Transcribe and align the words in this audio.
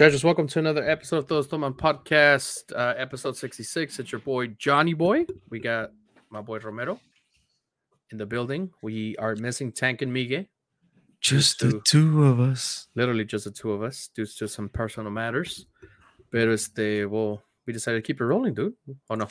Judges, 0.00 0.24
welcome 0.24 0.46
to 0.46 0.58
another 0.58 0.88
episode 0.88 1.18
of 1.18 1.26
Todos 1.26 1.48
Toman 1.48 1.76
Podcast, 1.76 2.72
uh, 2.74 2.94
episode 2.96 3.36
66. 3.36 3.98
It's 3.98 4.10
your 4.10 4.22
boy 4.22 4.46
Johnny 4.46 4.94
Boy. 4.94 5.26
We 5.50 5.58
got 5.58 5.92
my 6.30 6.40
boy 6.40 6.58
Romero 6.58 6.98
in 8.10 8.16
the 8.16 8.24
building. 8.24 8.70
We 8.80 9.14
are 9.18 9.36
missing 9.36 9.72
Tank 9.72 10.00
and 10.00 10.10
Miguel. 10.10 10.46
Just 11.20 11.60
the 11.60 11.82
two 11.84 12.24
of 12.24 12.40
us. 12.40 12.86
Literally 12.94 13.26
just 13.26 13.44
the 13.44 13.50
two 13.50 13.72
of 13.72 13.82
us 13.82 14.08
due 14.14 14.24
to 14.24 14.48
some 14.48 14.70
personal 14.70 15.10
matters. 15.10 15.66
Pero 16.32 16.54
este, 16.54 17.04
well, 17.04 17.42
we 17.66 17.74
decided 17.74 17.98
to 17.98 18.02
keep 18.02 18.22
it 18.22 18.24
rolling, 18.24 18.54
dude. 18.54 18.72
Oh 19.10 19.16
no. 19.16 19.28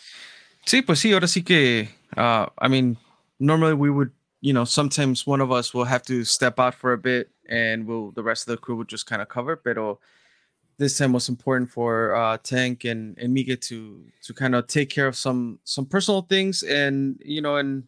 Sí, 0.68 0.84
pues 0.86 1.00
sí, 1.00 1.14
ahora 1.14 1.26
sí 1.26 1.44
que, 1.44 1.90
uh, 2.16 2.46
I 2.60 2.68
mean, 2.68 2.96
normally 3.40 3.74
we 3.74 3.90
would, 3.90 4.12
you 4.42 4.54
know, 4.54 4.66
sometimes 4.66 5.26
one 5.26 5.42
of 5.42 5.52
us 5.52 5.74
will 5.74 5.86
have 5.86 6.04
to 6.04 6.24
step 6.24 6.60
out 6.60 6.76
for 6.76 6.94
a 6.94 6.98
bit 7.00 7.32
and 7.50 7.88
we'll, 7.88 8.12
the 8.12 8.22
rest 8.22 8.48
of 8.48 8.52
the 8.52 8.58
crew 8.58 8.76
would 8.76 8.88
just 8.88 9.08
kind 9.08 9.24
of 9.24 9.30
cover. 9.30 9.56
Pero 9.56 10.00
this 10.80 10.98
time 10.98 11.12
was 11.12 11.28
important 11.28 11.70
for 11.70 12.16
uh, 12.16 12.38
Tank 12.38 12.86
and, 12.86 13.16
and 13.20 13.34
Miguel 13.34 13.58
to 13.58 14.04
to 14.24 14.34
kind 14.34 14.56
of 14.56 14.66
take 14.66 14.90
care 14.90 15.08
of 15.08 15.16
some 15.16 15.60
some 15.66 15.86
personal 15.86 16.24
things 16.24 16.64
and 16.64 17.22
you 17.24 17.42
know 17.42 17.58
and 17.58 17.84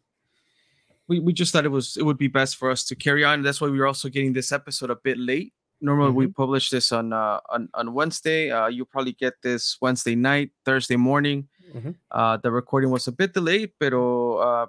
we, 1.07 1.19
we 1.19 1.33
just 1.33 1.51
thought 1.51 1.65
it 1.65 1.71
was 1.71 1.97
it 1.97 2.03
would 2.03 2.17
be 2.17 2.27
best 2.27 2.57
for 2.57 2.69
us 2.69 2.83
to 2.85 2.95
carry 2.95 3.23
on. 3.23 3.41
That's 3.41 3.59
why 3.59 3.69
we 3.69 3.79
were 3.79 3.87
also 3.87 4.09
getting 4.09 4.33
this 4.33 4.51
episode 4.51 4.89
a 4.91 4.95
bit 4.95 5.17
late. 5.17 5.53
Normally 5.81 6.09
mm-hmm. 6.09 6.17
we 6.17 6.27
publish 6.27 6.69
this 6.69 6.91
on 6.91 7.11
uh, 7.11 7.39
on 7.49 7.69
on 7.73 7.93
Wednesday. 7.93 8.51
Uh, 8.51 8.67
you'll 8.67 8.85
probably 8.85 9.13
get 9.13 9.33
this 9.41 9.77
Wednesday 9.81 10.15
night, 10.15 10.51
Thursday 10.63 10.95
morning. 10.95 11.47
Mm-hmm. 11.73 11.91
Uh, 12.11 12.37
the 12.37 12.51
recording 12.51 12.91
was 12.91 13.07
a 13.07 13.11
bit 13.11 13.33
delayed, 13.33 13.71
but 13.79 13.93
uh, 13.93 14.67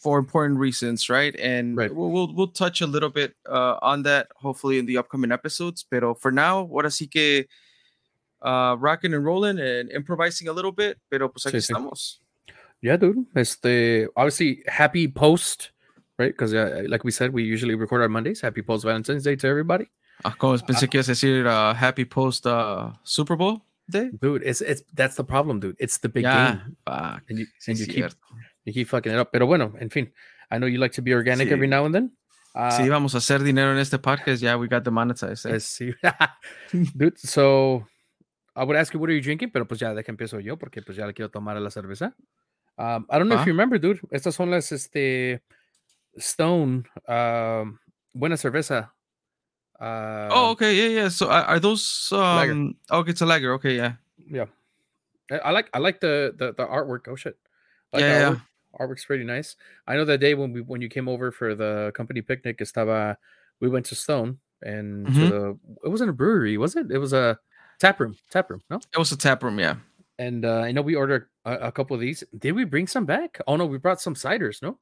for 0.00 0.18
important 0.18 0.58
reasons, 0.58 1.08
right? 1.08 1.38
And 1.38 1.76
right. 1.76 1.94
We'll, 1.94 2.10
we'll, 2.10 2.34
we'll 2.34 2.48
touch 2.48 2.80
a 2.80 2.86
little 2.86 3.10
bit 3.10 3.34
uh, 3.48 3.76
on 3.82 4.02
that 4.04 4.28
hopefully 4.34 4.78
in 4.78 4.86
the 4.86 4.96
upcoming 4.96 5.30
episodes. 5.30 5.84
Pero 5.88 6.14
for 6.14 6.32
now, 6.32 6.62
what 6.62 6.86
así 6.86 7.10
que 7.10 7.46
uh, 8.42 8.76
rocking 8.78 9.12
and 9.12 9.24
rolling 9.24 9.58
and 9.58 9.90
improvising 9.92 10.48
a 10.48 10.52
little 10.52 10.72
bit. 10.72 10.98
Pero 11.10 11.28
pues 11.28 11.44
aquí 11.44 11.60
sí, 11.60 11.70
estamos. 11.70 11.98
Sí. 11.98 12.54
Yeah, 12.82 12.96
dude. 12.96 13.26
Este, 13.36 14.08
obviously, 14.16 14.62
happy 14.66 15.06
post, 15.06 15.70
right? 16.18 16.32
Because 16.32 16.54
uh, 16.54 16.82
like 16.88 17.04
we 17.04 17.10
said, 17.10 17.32
we 17.32 17.42
usually 17.42 17.74
record 17.74 18.00
our 18.00 18.08
Mondays. 18.08 18.40
Happy 18.40 18.62
post 18.62 18.84
Valentine's 18.84 19.24
Day 19.24 19.36
to 19.36 19.46
everybody. 19.46 19.86
Ah, 20.24 20.34
como 20.38 20.56
pensé 20.58 20.88
que 20.90 20.98
ibas 20.98 21.08
a 21.08 21.12
decir 21.12 21.46
uh, 21.46 21.74
happy 21.74 22.04
post 22.04 22.46
uh, 22.46 22.90
Super 23.04 23.36
Bowl 23.36 23.62
day. 23.90 24.10
Dude, 24.20 24.42
it's 24.44 24.60
it's 24.60 24.82
that's 24.94 25.16
the 25.16 25.24
problem, 25.24 25.60
dude. 25.60 25.76
It's 25.78 25.98
the 25.98 26.08
big 26.08 26.24
yeah, 26.24 26.52
game. 26.52 26.76
Fuck. 26.86 27.22
And 27.28 27.38
you, 27.38 27.46
and 27.66 27.78
you 27.78 27.86
keep 27.86 28.06
you 28.64 28.72
keep 28.72 28.88
fucking 28.88 29.12
it 29.12 29.18
up. 29.18 29.30
Pero 29.32 29.46
bueno, 29.46 29.74
en 29.78 29.90
fin, 29.90 30.12
I 30.50 30.58
know 30.58 30.66
you 30.66 30.78
like 30.78 30.94
to 30.94 31.02
be 31.02 31.12
organic 31.14 31.48
sí. 31.48 31.52
every 31.52 31.68
now 31.68 31.84
and 31.84 31.94
then. 31.94 32.12
Uh, 32.54 32.70
sí, 32.70 32.88
vamos 32.88 33.14
a 33.14 33.18
hacer 33.18 33.42
dinero 33.42 33.72
en 33.72 33.78
este 33.78 33.98
podcast. 33.98 34.42
Yeah, 34.42 34.56
we 34.56 34.66
got 34.66 34.84
the 34.84 34.90
monetized. 34.90 35.46
Eh? 35.46 35.60
Sí. 35.60 35.94
Dude, 36.96 37.18
so 37.18 37.86
I 38.56 38.64
would 38.64 38.76
ask 38.76 38.92
you, 38.92 38.98
what 38.98 39.08
are 39.08 39.14
you 39.14 39.22
drinking? 39.22 39.50
Pero 39.50 39.64
pues 39.66 39.78
ya, 39.80 39.94
deja 39.94 40.10
empiezo 40.12 40.42
yo, 40.42 40.56
porque 40.56 40.82
pues 40.82 40.96
ya 40.96 41.06
le 41.06 41.12
quiero 41.12 41.30
tomar 41.30 41.56
a 41.56 41.60
la 41.60 41.70
cerveza. 41.70 42.12
Um, 42.76 43.06
I 43.10 43.18
don't 43.18 43.28
know 43.28 43.38
if 43.38 43.46
you 43.46 43.52
remember, 43.52 43.78
dude. 43.78 44.00
Estas 44.10 44.34
son 44.34 44.50
las 44.50 44.72
este, 44.72 45.40
Stone 46.18 46.84
um, 47.06 47.78
Buena 48.14 48.36
Cerveza. 48.36 48.90
Uh, 49.78 50.28
oh, 50.30 50.50
okay, 50.50 50.74
yeah, 50.74 51.02
yeah. 51.02 51.08
So 51.08 51.30
are 51.30 51.58
those? 51.60 52.12
Um, 52.12 52.76
oh, 52.90 52.98
okay, 52.98 53.12
it's 53.12 53.22
a 53.22 53.26
lager. 53.26 53.54
Okay, 53.54 53.76
yeah, 53.76 53.94
yeah. 54.30 54.46
I 55.30 55.52
like 55.52 55.70
I 55.72 55.78
like 55.78 56.00
the 56.00 56.34
the, 56.36 56.52
the 56.52 56.66
artwork. 56.66 57.08
Oh 57.08 57.16
shit. 57.16 57.36
Like 57.92 58.02
yeah, 58.02 58.18
yeah. 58.18 58.36
Artwork's 58.80 59.04
pretty 59.04 59.24
nice. 59.24 59.56
I 59.86 59.94
know 59.94 60.04
that 60.04 60.18
day 60.18 60.34
when 60.34 60.52
we 60.52 60.60
when 60.62 60.80
you 60.80 60.88
came 60.88 61.08
over 61.08 61.30
for 61.30 61.54
the 61.54 61.92
company 61.94 62.22
picnic, 62.22 62.58
estaba 62.58 63.16
we 63.60 63.68
went 63.68 63.86
to 63.86 63.94
Stone 63.94 64.38
and 64.62 65.06
mm-hmm. 65.06 65.20
to 65.20 65.28
the 65.28 65.58
it 65.84 65.88
wasn't 65.88 66.10
a 66.10 66.14
brewery, 66.14 66.56
was 66.56 66.76
it? 66.76 66.90
It 66.90 66.98
was 66.98 67.12
a 67.12 67.38
tap 67.78 68.00
room. 68.00 68.16
Tap 68.30 68.50
room, 68.50 68.62
no? 68.70 68.76
It 68.76 68.98
was 68.98 69.12
a 69.12 69.18
tap 69.18 69.42
room, 69.42 69.58
yeah. 69.58 69.76
And 70.18 70.44
uh, 70.44 70.60
I 70.60 70.72
know 70.72 70.82
we 70.82 70.96
ordered 70.96 71.28
a, 71.44 71.54
a, 71.68 71.72
couple 71.72 71.94
of 71.94 72.00
these. 72.00 72.22
Did 72.36 72.52
we 72.52 72.64
bring 72.64 72.86
some 72.86 73.06
back? 73.06 73.40
Oh 73.46 73.56
no, 73.56 73.64
we 73.64 73.78
brought 73.78 74.02
some 74.02 74.14
ciders, 74.14 74.60
no? 74.60 74.78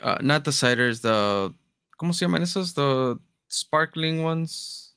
Uh, 0.00 0.18
not 0.20 0.44
the 0.44 0.52
ciders, 0.52 1.00
the 1.02 1.52
¿Cómo 1.98 2.14
se 2.14 2.26
llaman 2.26 2.42
esos? 2.42 2.74
The 2.74 3.18
sparkling 3.48 4.22
ones. 4.22 4.92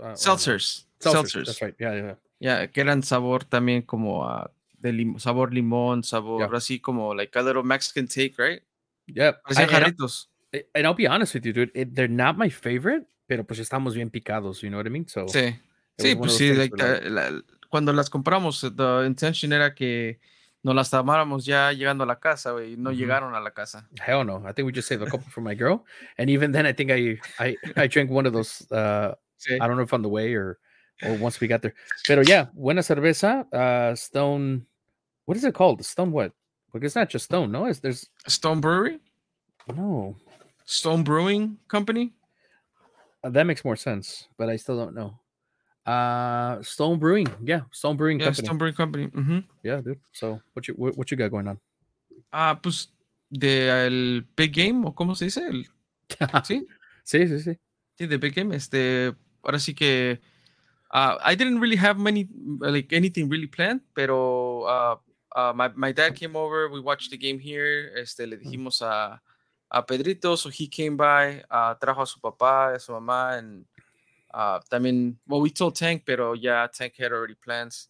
Uh, 0.00 0.14
seltzers. 0.14 0.84
seltzers. 1.00 1.14
Seltzers. 1.14 1.46
That's 1.46 1.62
right. 1.62 1.74
Yeah, 1.78 1.94
yeah. 1.94 2.14
Yeah, 2.40 2.66
que 2.66 2.82
eran 2.82 3.02
sabor 3.02 3.44
también 3.44 3.86
como 3.86 4.24
a 4.24 4.50
de 4.82 4.92
lim 4.92 5.18
sabor 5.18 5.52
limón, 5.52 6.04
sabor 6.04 6.40
yeah. 6.40 6.56
así 6.56 6.80
como 6.80 7.14
like 7.14 7.38
a 7.38 7.42
little 7.42 7.62
Mexican 7.62 8.06
take, 8.06 8.34
right? 8.36 8.62
Yeah. 9.06 9.32
Parecían 9.44 9.68
jarritos. 9.68 10.28
And, 10.52 10.64
and 10.74 10.86
I'll 10.86 10.94
be 10.94 11.06
honest 11.06 11.34
with 11.34 11.46
you, 11.46 11.52
dude, 11.52 11.70
it, 11.74 11.94
they're 11.94 12.08
not 12.08 12.36
my 12.36 12.50
favorite, 12.50 13.06
pero 13.26 13.44
pues 13.44 13.60
estamos 13.60 13.94
bien 13.94 14.10
picados, 14.10 14.60
you 14.60 14.68
know 14.68 14.78
what 14.78 14.86
I 14.86 14.90
mean? 14.90 15.08
So 15.08 15.26
Sí. 15.26 15.56
Sí, 15.98 16.16
pues 16.16 16.36
sí, 16.36 16.54
like, 16.54 16.76
like, 16.76 17.08
la, 17.08 17.42
cuando 17.68 17.92
las 17.92 18.10
compramos, 18.10 18.60
the 18.60 19.06
intention 19.06 19.52
era 19.52 19.74
que 19.74 20.18
nos 20.62 20.74
las 20.74 20.90
tomáramos 20.90 21.44
ya 21.44 21.72
llegando 21.72 22.04
a 22.04 22.06
la 22.06 22.18
casa, 22.18 22.52
güey, 22.52 22.76
no 22.76 22.90
mm 22.90 22.94
-hmm. 22.94 22.98
llegaron 22.98 23.34
a 23.34 23.40
la 23.40 23.50
casa. 23.52 23.88
Hell 24.04 24.24
no. 24.24 24.42
I 24.48 24.52
think 24.52 24.66
we 24.66 24.72
just 24.72 24.88
saved 24.88 25.06
a 25.06 25.10
couple 25.10 25.30
for 25.30 25.42
my 25.42 25.54
girl. 25.54 25.84
And 26.18 26.30
even 26.30 26.52
then, 26.52 26.66
I 26.66 26.72
think 26.72 26.90
I 26.90 27.18
I, 27.38 27.56
I 27.76 27.88
drank 27.88 28.10
one 28.10 28.26
of 28.26 28.32
those. 28.32 28.64
Uh, 28.70 29.14
sí. 29.36 29.54
I 29.54 29.58
don't 29.58 29.76
know 29.76 29.84
if 29.84 29.92
on 29.92 30.02
the 30.02 30.08
way 30.08 30.34
or 30.34 30.58
or 31.02 31.18
once 31.20 31.40
we 31.40 31.48
got 31.48 31.62
there. 31.62 31.74
Pero 32.08 32.22
yeah, 32.22 32.50
buena 32.54 32.82
cerveza. 32.82 33.46
Uh, 33.52 33.94
Stone 33.96 34.66
what 35.24 35.36
is 35.36 35.44
it 35.44 35.54
called? 35.54 35.78
The 35.78 35.84
Stone 35.84 36.12
what? 36.12 36.32
Like 36.72 36.84
it's 36.84 36.96
not 36.96 37.08
just 37.08 37.26
Stone, 37.26 37.52
no? 37.52 37.66
It's 37.66 37.80
there's 37.80 38.08
Stone 38.26 38.60
Brewery. 38.60 38.98
No, 39.68 40.16
Stone 40.64 41.04
Brewing 41.04 41.58
Company. 41.68 42.12
Uh, 43.22 43.30
that 43.30 43.44
makes 43.44 43.64
more 43.64 43.76
sense, 43.76 44.28
but 44.36 44.48
I 44.48 44.56
still 44.56 44.76
don't 44.76 44.94
know. 44.94 45.18
Uh, 45.86 46.62
Stone 46.62 46.98
Brewing, 46.98 47.28
yeah, 47.44 47.62
Stone 47.70 47.96
Brewing 47.96 48.18
yeah, 48.20 48.26
Company. 48.26 48.46
Stone 48.46 48.58
Brewing 48.58 48.74
Company. 48.74 49.06
Mm-hmm. 49.08 49.38
Yeah, 49.62 49.80
dude. 49.80 50.00
So 50.12 50.40
what 50.54 50.66
you 50.68 50.74
what, 50.74 50.96
what 50.96 51.10
you 51.10 51.16
got 51.16 51.30
going 51.30 51.48
on? 51.48 51.58
Ah, 52.32 52.50
uh, 52.50 52.54
pues 52.54 52.88
de 53.32 54.22
Big 54.36 54.52
Game 54.52 54.84
o 54.86 54.94
cómo 54.94 55.14
se 55.14 55.26
dice 55.26 55.46
el 55.46 55.66
sí 56.44 56.66
sí 57.04 57.26
sí 57.26 57.38
sí 57.40 57.58
sí 57.98 58.06
de 58.06 58.16
Big 58.18 58.34
Game 58.34 58.54
este 58.54 59.14
ahora 59.42 59.58
sí 59.58 59.74
que 59.74 60.20
uh, 60.92 61.16
I 61.24 61.34
didn't 61.34 61.60
really 61.60 61.76
have 61.76 61.98
many 61.98 62.28
like 62.60 62.94
anything 62.94 63.30
really 63.30 63.46
planned 63.46 63.80
pero 63.94 64.64
uh, 64.66 64.96
uh, 65.34 65.52
my, 65.54 65.68
my 65.74 65.92
dad 65.92 66.14
came 66.14 66.36
over, 66.36 66.68
we 66.68 66.80
watched 66.80 67.10
the 67.10 67.16
game 67.16 67.38
here, 67.38 67.92
este, 67.96 68.20
le 68.20 68.36
dijimos 68.36 68.82
a, 68.82 69.20
a 69.70 69.82
Pedrito, 69.82 70.36
so 70.36 70.48
he 70.48 70.66
came 70.66 70.96
by, 70.96 71.42
uh, 71.50 71.74
trajo 71.74 72.02
a 72.02 72.06
su 72.06 72.20
papá, 72.20 72.74
a 72.74 72.78
su 72.78 72.92
mamá, 72.92 73.38
and 73.38 73.64
uh, 74.34 74.60
también, 74.70 75.16
well, 75.26 75.40
we 75.40 75.50
told 75.50 75.74
Tank, 75.76 76.02
pero 76.04 76.34
yeah, 76.34 76.66
Tank 76.72 76.94
had 76.98 77.12
already 77.12 77.34
plans. 77.34 77.88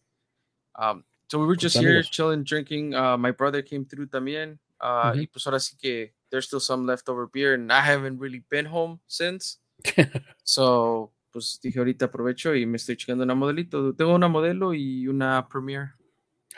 Um, 0.75 1.03
so 1.29 1.39
we 1.39 1.45
were 1.45 1.55
just 1.55 1.77
here 1.77 2.01
chilling, 2.03 2.43
drinking. 2.43 2.93
Uh, 2.93 3.17
my 3.17 3.31
brother 3.31 3.61
came 3.61 3.85
through 3.85 4.07
también. 4.07 4.59
Uh, 4.79 5.11
mm-hmm. 5.11 5.19
Y 5.19 5.27
pues 5.27 5.47
ahora 5.47 5.59
sí 5.59 5.77
que 5.81 6.11
there's 6.29 6.45
still 6.45 6.59
some 6.59 6.85
leftover 6.85 7.27
beer, 7.27 7.53
and 7.53 7.71
I 7.71 7.81
haven't 7.81 8.19
really 8.19 8.43
been 8.49 8.65
home 8.65 8.99
since. 9.07 9.59
so, 10.43 11.11
pues 11.31 11.59
dije 11.61 11.79
ahorita 11.79 12.05
aprovecho 12.05 12.55
y 12.55 12.65
me 12.65 12.77
estoy 12.77 12.97
checando 12.97 13.23
una 13.23 13.35
modelito. 13.35 13.95
Tengo 13.95 14.13
una 14.13 14.27
modelo 14.27 14.73
y 14.73 15.07
una 15.07 15.47
Premiere. 15.49 15.93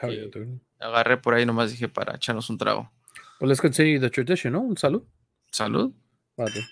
How 0.02 0.10
are 0.10 0.16
you 0.16 0.30
doing? 0.30 0.60
Agarré 0.80 1.18
por 1.18 1.34
ahí 1.34 1.46
nomás 1.46 1.72
dije 1.72 1.88
para 1.88 2.16
echarnos 2.16 2.50
un 2.50 2.58
trago. 2.58 2.92
Well, 3.40 3.50
let's 3.50 3.62
continue 3.62 4.00
the 4.00 4.10
tradition, 4.10 4.54
¿no? 4.54 4.62
Un 4.62 4.78
salud. 4.78 5.04
Salud. 5.52 5.94
Vale. 6.38 6.66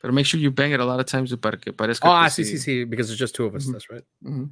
Pero 0.00 0.12
make 0.12 0.26
sure 0.26 0.40
you 0.40 0.50
bang 0.50 0.72
it 0.72 0.80
a 0.80 0.84
lot 0.84 0.98
of 0.98 1.06
times 1.06 1.34
para 1.36 1.58
que 1.58 1.72
parezca. 1.72 2.08
Oh, 2.08 2.12
ah, 2.12 2.30
sí, 2.30 2.44
sí, 2.44 2.58
sí, 2.58 2.84
because 2.88 3.10
it's 3.10 3.18
just 3.18 3.34
two 3.34 3.44
of 3.44 3.54
us. 3.54 3.66
Mm 3.66 3.68
-hmm. 3.68 3.72
That's 3.72 3.90
right. 3.90 4.04
Mm 4.20 4.32
-hmm. 4.32 4.48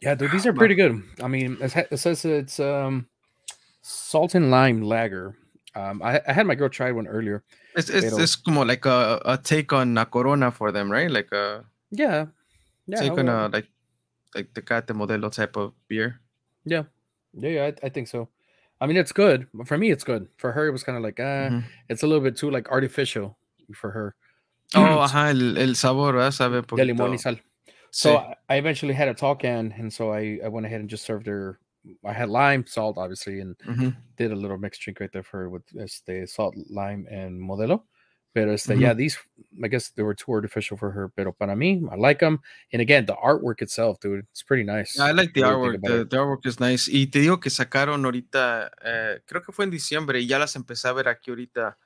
Yeah, 0.00 0.14
dude, 0.14 0.30
these 0.30 0.46
are 0.46 0.52
pretty 0.52 0.74
good. 0.74 1.02
I 1.22 1.28
mean, 1.28 1.56
it 1.62 1.98
says 1.98 2.24
it's 2.24 2.60
um, 2.60 3.06
salt 3.80 4.34
and 4.34 4.50
lime 4.50 4.82
lager. 4.82 5.34
Um, 5.74 6.02
I, 6.02 6.20
I 6.28 6.32
had 6.32 6.46
my 6.46 6.54
girl 6.54 6.68
try 6.68 6.92
one 6.92 7.08
earlier. 7.08 7.42
It's 7.74 7.88
it's, 7.88 8.16
it's 8.16 8.36
como 8.36 8.64
like 8.64 8.84
a, 8.84 9.20
a 9.24 9.38
take 9.38 9.72
on 9.72 9.96
a 9.98 10.04
Corona 10.04 10.50
for 10.50 10.70
them, 10.72 10.92
right? 10.92 11.10
Like 11.10 11.32
a 11.32 11.64
yeah, 11.90 12.26
yeah. 12.86 13.00
Take 13.00 13.18
on 13.18 13.28
a 13.28 13.48
like 13.48 13.66
like 14.34 14.52
the 14.54 14.62
Tecate 14.62 14.88
Modelo 14.88 15.30
type 15.30 15.56
of 15.56 15.72
beer. 15.88 16.20
Yeah, 16.64 16.84
yeah, 17.34 17.48
yeah 17.48 17.64
I, 17.64 17.86
I, 17.86 17.88
think 17.88 18.08
so. 18.08 18.28
I 18.80 18.86
mean, 18.86 18.96
it's 18.96 19.12
good 19.12 19.46
for 19.64 19.78
me. 19.78 19.90
It's 19.90 20.04
good 20.04 20.28
for 20.36 20.52
her. 20.52 20.66
It 20.66 20.72
was 20.72 20.82
kind 20.82 20.96
of 20.96 21.04
like, 21.04 21.20
uh, 21.20 21.48
mm-hmm. 21.50 21.66
it's 21.88 22.02
a 22.02 22.06
little 22.06 22.22
bit 22.22 22.36
too 22.36 22.50
like 22.50 22.68
artificial 22.70 23.36
for 23.74 23.90
her. 23.90 24.14
Oh, 24.74 25.00
ajá, 25.00 25.30
el, 25.30 25.58
el 25.58 25.74
sabor, 25.74 26.14
¿verdad? 26.14 26.32
Sabe 26.32 26.62
poquito. 26.62 26.76
De 26.76 26.84
limón 26.84 27.12
y 27.12 27.18
sal. 27.18 27.40
So 27.90 28.16
sí. 28.16 28.34
I 28.48 28.56
eventually 28.56 28.92
had 28.94 29.08
a 29.08 29.14
talk 29.14 29.44
and 29.44 29.72
and 29.72 29.92
so 29.92 30.12
I, 30.12 30.40
I 30.44 30.48
went 30.48 30.66
ahead 30.66 30.80
and 30.80 30.90
just 30.90 31.04
served 31.04 31.26
her. 31.26 31.60
I 32.04 32.12
had 32.12 32.28
lime, 32.30 32.64
salt, 32.66 32.96
obviously, 32.98 33.40
and 33.40 33.56
mm-hmm. 33.58 33.90
did 34.16 34.32
a 34.32 34.34
little 34.34 34.58
mixed 34.58 34.80
drink 34.80 35.00
right 35.00 35.12
there 35.12 35.22
for 35.22 35.40
her 35.40 35.50
with 35.50 35.62
este 35.78 36.26
salt, 36.26 36.56
lime, 36.70 37.06
and 37.10 37.40
modelo. 37.40 37.82
Pero 38.34 38.52
este, 38.52 38.74
mm-hmm. 38.74 38.82
yeah, 38.82 38.94
these, 38.94 39.16
I 39.62 39.68
guess 39.68 39.90
they 39.90 40.02
were 40.02 40.14
too 40.14 40.32
artificial 40.32 40.76
for 40.76 40.90
her. 40.90 41.08
Pero 41.14 41.32
para 41.32 41.54
mí, 41.54 41.80
I 41.90 41.96
like 41.96 42.18
them. 42.18 42.40
And 42.72 42.82
again, 42.82 43.06
the 43.06 43.14
artwork 43.14 43.62
itself, 43.62 44.00
dude, 44.00 44.26
it's 44.32 44.42
pretty 44.42 44.64
nice. 44.64 44.98
I 44.98 45.12
like 45.12 45.32
the 45.34 45.42
artwork. 45.42 45.80
The, 45.82 46.04
the, 46.04 46.16
artwork 46.16 46.44
is 46.44 46.58
nice. 46.58 46.88
Y 46.88 47.06
te 47.06 47.20
digo 47.20 47.40
que 47.40 47.50
sacaron 47.50 48.04
ahorita, 48.04 48.72
eh, 48.84 49.20
creo 49.24 49.40
que 49.44 49.52
fue 49.52 49.64
en 49.64 49.70
diciembre, 49.70 50.20
y 50.20 50.26
ya 50.26 50.40
las 50.40 50.56
empecé 50.56 50.88
a 50.88 50.92
ver 50.92 51.06
aquí 51.06 51.30
ahorita. 51.30 51.76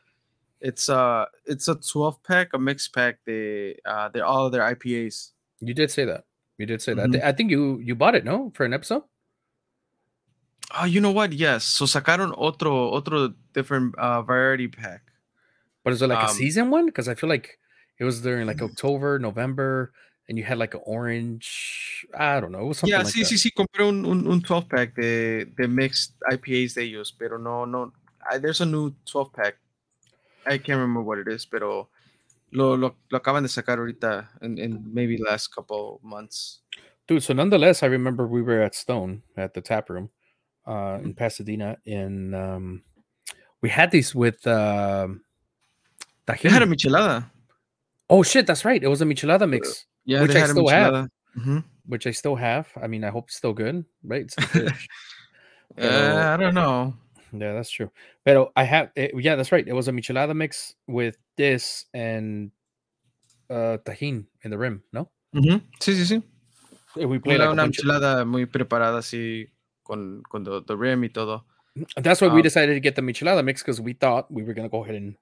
It's 0.61 0.89
uh 0.89 1.27
it's 1.47 1.69
a 1.69 1.77
12 1.77 2.21
pack, 2.25 2.55
a 2.55 2.59
mixed 2.59 2.93
pack. 2.93 3.19
They 3.25 3.77
uh 3.85 4.09
they're 4.09 4.25
all 4.25 4.51
their 4.51 4.63
IPAs. 4.63 5.33
You 5.61 5.75
did 5.75 5.91
say 5.91 6.05
that. 6.07 6.25
You 6.57 6.67
did 6.67 6.83
say 6.83 6.95
mm-hmm. 6.95 7.13
that. 7.13 7.25
I 7.25 7.33
think 7.33 7.51
you 7.51 7.79
you 7.79 7.95
bought 7.95 8.17
it, 8.17 8.25
no, 8.25 8.51
for 8.55 8.65
an 8.65 8.73
episode. 8.73 9.03
Oh, 10.77 10.85
you 10.85 11.01
know 11.01 11.13
what? 11.13 11.33
Yes. 11.33 11.65
So 11.65 11.85
sacaron 11.85 12.35
otro 12.37 12.91
otro 12.91 13.35
different 13.53 13.95
uh, 13.99 14.23
variety 14.23 14.67
pack. 14.67 15.08
But 15.89 15.95
is 15.95 16.03
it 16.03 16.09
like 16.09 16.19
um, 16.19 16.27
a 16.27 16.29
season 16.29 16.69
one? 16.69 16.85
Because 16.85 17.09
I 17.09 17.15
feel 17.15 17.31
like 17.31 17.59
it 17.99 18.05
was 18.05 18.21
during 18.21 18.47
like 18.47 18.61
October, 18.61 19.19
November, 19.19 19.91
and 20.29 20.37
you 20.37 20.45
had 20.45 20.59
like 20.59 20.75
an 20.75 20.83
orange. 20.85 22.05
I 22.13 22.41
don't 22.41 22.53
know. 22.53 22.71
yeah, 22.85 22.99
like 22.99 23.07
sí, 23.07 23.21
that. 23.21 23.33
sí, 23.33 23.39
sí. 23.39 23.51
Compré 23.57 23.89
un, 23.89 24.05
un, 24.05 24.27
un 24.27 24.41
12 24.41 24.69
pack 24.69 24.95
de, 24.95 25.47
de 25.47 25.67
mixed 25.67 26.13
IPAs 26.31 26.75
they 26.75 26.85
use, 26.85 27.11
pero 27.11 27.39
no, 27.39 27.65
no. 27.65 27.91
I, 28.31 28.37
there's 28.37 28.61
a 28.61 28.67
new 28.67 28.93
12 29.07 29.33
pack. 29.33 29.55
I 30.45 30.59
can't 30.59 30.79
remember 30.79 31.01
what 31.01 31.17
it 31.17 31.29
is, 31.29 31.47
pero 31.47 31.89
lo, 32.53 32.75
lo, 32.75 32.95
lo 33.11 33.19
acaban 33.19 33.43
de 33.45 33.49
sacar 33.49 33.79
ahorita 33.79 34.29
in, 34.43 34.59
in 34.59 34.85
maybe 34.93 35.17
last 35.17 35.49
couple 35.55 36.01
months. 36.03 36.61
Dude, 37.07 37.23
so 37.23 37.33
nonetheless, 37.33 37.83
I 37.83 37.87
remember 37.87 38.27
we 38.27 38.43
were 38.43 38.61
at 38.61 38.75
Stone 38.75 39.23
at 39.39 39.55
the 39.55 39.63
tap 39.63 39.89
room 39.89 40.11
uh, 40.67 40.99
in 41.03 41.15
Pasadena, 41.15 41.79
and 41.87 42.35
um, 42.35 42.83
we 43.63 43.71
had 43.71 43.91
these 43.91 44.15
with 44.15 44.47
uh, 44.47 45.09
They 46.43 46.49
had 46.49 46.63
a 46.63 46.67
michelada. 46.67 47.31
Oh 48.11 48.23
shit, 48.23 48.47
that's 48.47 48.65
right. 48.65 48.83
It 48.83 48.89
was 48.89 49.03
a 49.03 49.05
michelada 49.05 49.49
mix. 49.49 49.87
Yeah, 50.05 50.23
which 50.23 50.35
I 50.35 50.47
still 50.47 50.69
have. 50.69 51.09
Mm-hmm. 51.37 51.59
Which 51.87 52.07
I 52.07 52.11
still 52.13 52.37
have. 52.37 52.69
I 52.81 52.87
mean, 52.87 53.05
I 53.05 53.11
hope 53.11 53.27
it's 53.29 53.37
still 53.37 53.53
good, 53.53 53.85
right? 54.03 54.33
uh, 54.55 54.71
I 55.79 56.37
don't 56.37 56.55
know. 56.55 56.95
Yeah, 57.33 57.53
that's 57.53 57.71
true. 57.71 57.91
But 58.25 58.51
I 58.57 58.65
have. 58.65 58.91
It, 58.97 59.13
yeah, 59.19 59.37
that's 59.37 59.53
right. 59.53 59.67
It 59.67 59.73
was 59.73 59.89
a 59.89 59.93
michelada 59.93 60.35
mix 60.35 60.75
with 60.87 61.17
this 61.37 61.87
and 61.95 62.51
uh 63.51 63.79
Tajín 63.85 64.27
in 64.43 64.51
the 64.51 64.59
rim. 64.59 64.83
No. 64.93 65.11
Mm-hmm. 65.35 65.59
Sí, 65.81 65.95
sí, 65.95 66.05
sí. 66.05 66.23
We 66.97 67.19
played 67.19 67.41
Era 67.41 67.51
like 67.51 67.53
una 67.53 67.67
michelada 67.67 68.25
muy 68.25 68.47
preparada 68.47 68.99
así 68.99 69.51
con, 69.83 70.23
con 70.29 70.45
the, 70.45 70.63
the 70.67 70.77
rim 70.77 71.05
y 71.05 71.09
todo. 71.09 71.45
That's 71.97 72.21
why 72.21 72.29
um, 72.29 72.35
we 72.35 72.43
decided 72.43 72.75
to 72.75 72.81
get 72.81 72.97
the 72.97 73.03
michelada 73.03 73.45
mix 73.45 73.63
because 73.63 73.81
we 73.81 73.93
thought 73.93 74.31
we 74.31 74.43
were 74.43 74.55
gonna 74.55 74.69
go 74.69 74.83
ahead 74.83 74.97
and, 74.97 75.17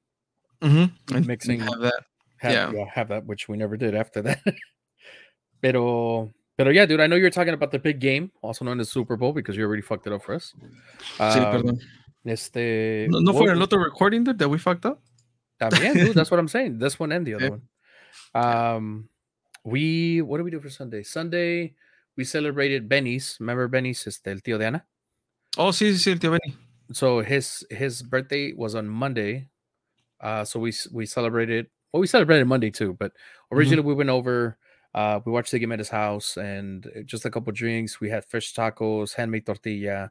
mm-hmm. 0.62 1.14
and 1.14 1.26
mixing 1.26 1.60
have 1.60 1.80
that. 1.80 2.04
Have, 2.38 2.52
yeah. 2.52 2.72
yeah. 2.72 2.84
have 2.92 3.08
that, 3.08 3.26
which 3.26 3.48
we 3.48 3.56
never 3.56 3.76
did 3.76 3.94
after 3.94 4.22
that. 4.22 4.40
pero, 5.62 6.30
pero 6.56 6.70
yeah, 6.70 6.86
dude, 6.86 7.00
I 7.00 7.06
know 7.06 7.16
you're 7.16 7.30
talking 7.30 7.54
about 7.54 7.70
the 7.70 7.78
big 7.78 7.98
game, 7.98 8.30
also 8.42 8.64
known 8.64 8.80
as 8.80 8.90
Super 8.90 9.16
Bowl, 9.16 9.32
because 9.32 9.56
you 9.56 9.64
already 9.64 9.82
fucked 9.82 10.06
it 10.06 10.12
up 10.12 10.22
for 10.22 10.34
us. 10.34 10.52
Sí, 11.18 11.38
um, 11.38 11.52
perdón. 11.52 11.80
Este, 12.26 13.06
no, 13.08 13.20
no 13.20 13.32
fue 13.32 13.50
el 13.50 13.62
otro 13.62 13.78
recording 13.78 14.24
dude, 14.24 14.38
that 14.38 14.48
we 14.48 14.58
fucked 14.58 14.84
up. 14.84 15.00
También, 15.60 15.94
dude, 15.94 16.14
that's 16.14 16.30
what 16.30 16.40
I'm 16.40 16.48
saying. 16.48 16.78
This 16.78 16.98
one 16.98 17.12
and 17.12 17.26
the 17.26 17.34
other 17.34 17.50
one. 17.50 17.62
Um, 18.34 19.08
we 19.64 20.20
what 20.22 20.38
do 20.38 20.44
we 20.44 20.50
do 20.50 20.60
for 20.60 20.68
Sunday? 20.68 21.02
Sunday 21.02 21.74
we 22.16 22.24
celebrated 22.24 22.88
Benny's. 22.88 23.36
Remember 23.40 23.68
Benny's, 23.68 24.06
este, 24.06 24.28
el 24.28 24.40
tío 24.40 24.58
de 24.58 24.66
Ana? 24.66 24.86
Oh, 25.56 25.70
sí, 25.70 25.92
sí, 25.92 25.98
sí, 25.98 26.12
el 26.12 26.18
tío 26.18 26.30
Benny. 26.32 26.54
So 26.92 27.20
his 27.20 27.64
his 27.70 28.02
birthday 28.02 28.52
was 28.54 28.74
on 28.74 28.88
Monday. 28.88 29.48
Uh, 30.20 30.44
so 30.44 30.58
we 30.60 30.72
we 30.92 31.06
celebrated. 31.06 31.66
Well, 31.92 32.00
we 32.00 32.06
celebrated 32.06 32.46
Monday 32.46 32.70
too, 32.70 32.94
but 32.98 33.12
originally 33.52 33.80
mm-hmm. 33.80 33.88
we 33.88 33.94
went 33.94 34.10
over. 34.10 34.58
Uh, 34.94 35.20
we 35.24 35.32
watched 35.32 35.52
the 35.52 35.58
game 35.58 35.72
at 35.72 35.78
his 35.78 35.90
house 35.90 36.38
and 36.38 36.90
just 37.04 37.26
a 37.26 37.30
couple 37.30 37.52
drinks. 37.52 38.00
We 38.00 38.08
had 38.08 38.24
fish 38.24 38.54
tacos, 38.54 39.14
handmade 39.14 39.44
tortilla. 39.44 40.10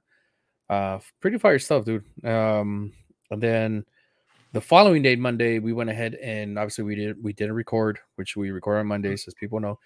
Uh, 0.70 1.00
pretty 1.22 1.40
fire 1.40 1.58
stuff, 1.60 1.86
dude. 1.86 2.04
Um, 2.24 2.94
and 3.32 3.42
then 3.42 3.86
the 4.54 4.62
following 4.62 5.02
day, 5.02 5.16
Monday, 5.16 5.60
we 5.60 5.74
went 5.74 5.90
ahead 5.90 6.16
and 6.16 6.58
obviously 6.58 6.84
we 6.84 6.96
did 6.96 7.24
we 7.24 7.34
didn't 7.34 7.56
record, 7.56 8.00
which 8.16 8.38
we 8.38 8.52
record 8.52 8.78
on 8.78 8.88
Mondays, 8.88 9.28
as 9.28 9.34
people 9.34 9.60
know. 9.60 9.80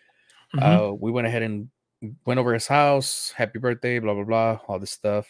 Mm-hmm. 0.56 0.64
Uh, 0.64 0.92
we 0.94 1.12
went 1.12 1.28
ahead 1.28 1.44
and 1.44 1.70
went 2.26 2.40
over 2.40 2.54
his 2.54 2.68
house, 2.68 3.34
happy 3.36 3.60
birthday, 3.60 4.00
blah 4.00 4.14
blah 4.14 4.24
blah, 4.24 4.60
all 4.68 4.80
this 4.80 4.92
stuff. 4.92 5.28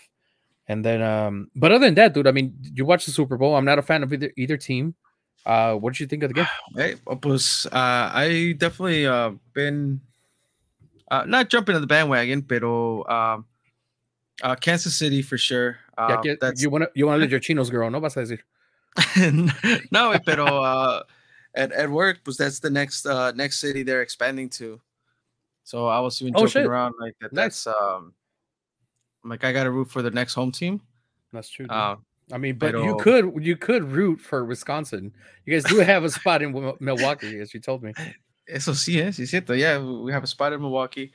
And 0.69 0.85
then 0.85 1.01
um, 1.01 1.49
but 1.55 1.71
other 1.71 1.85
than 1.85 1.95
that, 1.95 2.13
dude, 2.13 2.27
I 2.27 2.31
mean, 2.31 2.53
you 2.61 2.85
watch 2.85 3.05
the 3.05 3.11
Super 3.11 3.37
Bowl. 3.37 3.55
I'm 3.55 3.65
not 3.65 3.79
a 3.79 3.81
fan 3.81 4.03
of 4.03 4.13
either 4.13 4.31
either 4.37 4.55
team. 4.55 4.93
Uh, 5.45 5.73
what 5.73 5.93
did 5.93 5.99
you 5.99 6.07
think 6.07 6.21
of 6.23 6.29
the 6.29 6.35
game? 6.35 6.47
Hey, 6.75 6.95
pues, 7.21 7.65
uh, 7.65 8.11
I 8.13 8.53
definitely 8.55 9.07
uh 9.07 9.31
been 9.53 9.99
uh, 11.09 11.25
not 11.25 11.49
jumping 11.49 11.73
on 11.73 11.81
the 11.81 11.87
bandwagon, 11.87 12.43
pero 12.43 13.03
um, 13.05 13.45
uh, 14.43 14.55
Kansas 14.55 14.95
City 14.95 15.23
for 15.23 15.39
sure. 15.39 15.79
Uh, 15.97 16.21
yeah, 16.23 16.35
that's... 16.39 16.61
you 16.61 16.69
want 16.69 16.83
to 16.83 16.91
you 16.93 17.07
want 17.07 17.17
to 17.17 17.21
let 17.21 17.31
your 17.31 17.39
chinos 17.39 17.71
grow, 17.71 17.89
no 17.89 17.99
vas 17.99 18.15
a 18.15 18.21
decir. 18.21 18.39
no, 19.91 20.19
pero 20.23 20.45
uh, 20.45 21.01
at 21.55 21.71
at 21.71 21.89
work, 21.89 22.19
pues 22.23 22.37
that's 22.37 22.59
the 22.59 22.69
next 22.69 23.07
uh 23.07 23.31
next 23.31 23.57
city 23.59 23.81
they're 23.81 24.03
expanding 24.03 24.49
to. 24.49 24.79
So 25.63 25.87
I 25.87 25.99
was 25.99 26.21
even 26.21 26.35
oh, 26.35 26.41
joking 26.41 26.61
shit. 26.61 26.65
around 26.67 26.93
like 26.99 27.15
that. 27.21 27.33
Nice. 27.33 27.63
That's 27.63 27.67
um, 27.67 28.13
like 29.23 29.43
I 29.43 29.51
got 29.51 29.63
to 29.63 29.71
root 29.71 29.89
for 29.89 30.01
the 30.01 30.11
next 30.11 30.33
home 30.33 30.51
team. 30.51 30.81
That's 31.31 31.49
true. 31.49 31.67
Uh, 31.67 31.97
I 32.31 32.37
mean, 32.37 32.57
but 32.57 32.73
you 32.73 32.95
could 32.97 33.43
you 33.43 33.57
could 33.57 33.83
root 33.83 34.21
for 34.21 34.45
Wisconsin. 34.45 35.13
You 35.45 35.53
guys 35.53 35.63
do 35.63 35.79
have 35.79 36.03
a 36.03 36.09
spot 36.09 36.41
in 36.41 36.51
Milwaukee, 36.79 37.39
as 37.41 37.53
you 37.53 37.59
told 37.59 37.83
me. 37.83 37.93
Eso 38.47 38.71
sí, 38.71 38.99
eh, 38.99 39.09
sí, 39.09 39.27
cierto. 39.27 39.53
Yeah, 39.53 39.79
we 39.79 40.11
have 40.11 40.23
a 40.23 40.27
spot 40.27 40.53
in 40.53 40.61
Milwaukee, 40.61 41.11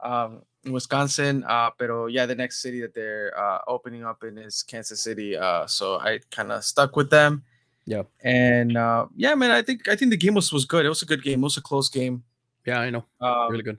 um, 0.00 0.42
in 0.64 0.72
Wisconsin. 0.72 1.44
Uh, 1.44 1.70
pero 1.70 2.06
yeah, 2.06 2.26
the 2.26 2.34
next 2.34 2.62
city 2.62 2.80
that 2.80 2.94
they're 2.94 3.32
uh, 3.38 3.58
opening 3.66 4.04
up 4.04 4.22
in 4.24 4.38
is 4.38 4.62
Kansas 4.62 5.02
City. 5.02 5.36
Uh, 5.36 5.66
so 5.66 5.98
I 5.98 6.20
kind 6.30 6.52
of 6.52 6.64
stuck 6.64 6.96
with 6.96 7.10
them. 7.10 7.42
Yeah, 7.86 8.02
and 8.22 8.76
uh, 8.76 9.06
yeah, 9.16 9.34
man, 9.34 9.50
I 9.50 9.62
think 9.62 9.88
I 9.88 9.96
think 9.96 10.10
the 10.10 10.16
game 10.16 10.34
was 10.34 10.52
was 10.52 10.64
good. 10.64 10.84
It 10.84 10.88
was 10.88 11.02
a 11.02 11.06
good 11.06 11.22
game. 11.22 11.40
It 11.40 11.44
was 11.44 11.56
a 11.56 11.62
close 11.62 11.88
game. 11.88 12.22
Yeah, 12.66 12.80
I 12.80 12.90
know. 12.90 13.04
Um, 13.20 13.50
really 13.50 13.64
good. 13.64 13.78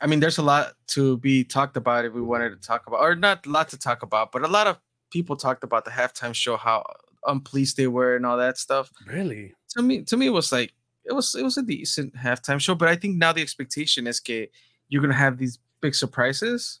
I 0.00 0.06
mean, 0.06 0.20
there's 0.20 0.38
a 0.38 0.42
lot 0.42 0.74
to 0.88 1.16
be 1.18 1.44
talked 1.44 1.76
about 1.76 2.04
if 2.04 2.12
we 2.12 2.20
wanted 2.20 2.50
to 2.50 2.56
talk 2.56 2.86
about, 2.86 3.00
or 3.00 3.14
not 3.14 3.46
a 3.46 3.48
lot 3.48 3.68
to 3.70 3.78
talk 3.78 4.02
about, 4.02 4.32
but 4.32 4.42
a 4.42 4.48
lot 4.48 4.66
of 4.66 4.78
people 5.10 5.36
talked 5.36 5.64
about 5.64 5.84
the 5.84 5.90
halftime 5.90 6.34
show, 6.34 6.56
how 6.56 6.84
unpleased 7.26 7.76
they 7.76 7.86
were, 7.86 8.16
and 8.16 8.26
all 8.26 8.36
that 8.36 8.58
stuff. 8.58 8.90
Really? 9.06 9.54
To 9.76 9.82
me, 9.82 10.02
to 10.02 10.16
me, 10.16 10.26
it 10.26 10.30
was 10.30 10.52
like 10.52 10.72
it 11.04 11.12
was 11.12 11.34
it 11.34 11.42
was 11.42 11.56
a 11.56 11.62
decent 11.62 12.14
halftime 12.14 12.60
show, 12.60 12.74
but 12.74 12.88
I 12.88 12.96
think 12.96 13.16
now 13.16 13.32
the 13.32 13.42
expectation 13.42 14.06
is 14.06 14.20
that 14.20 14.48
you're 14.88 15.02
gonna 15.02 15.14
have 15.14 15.38
these 15.38 15.58
big 15.80 15.94
surprises. 15.94 16.80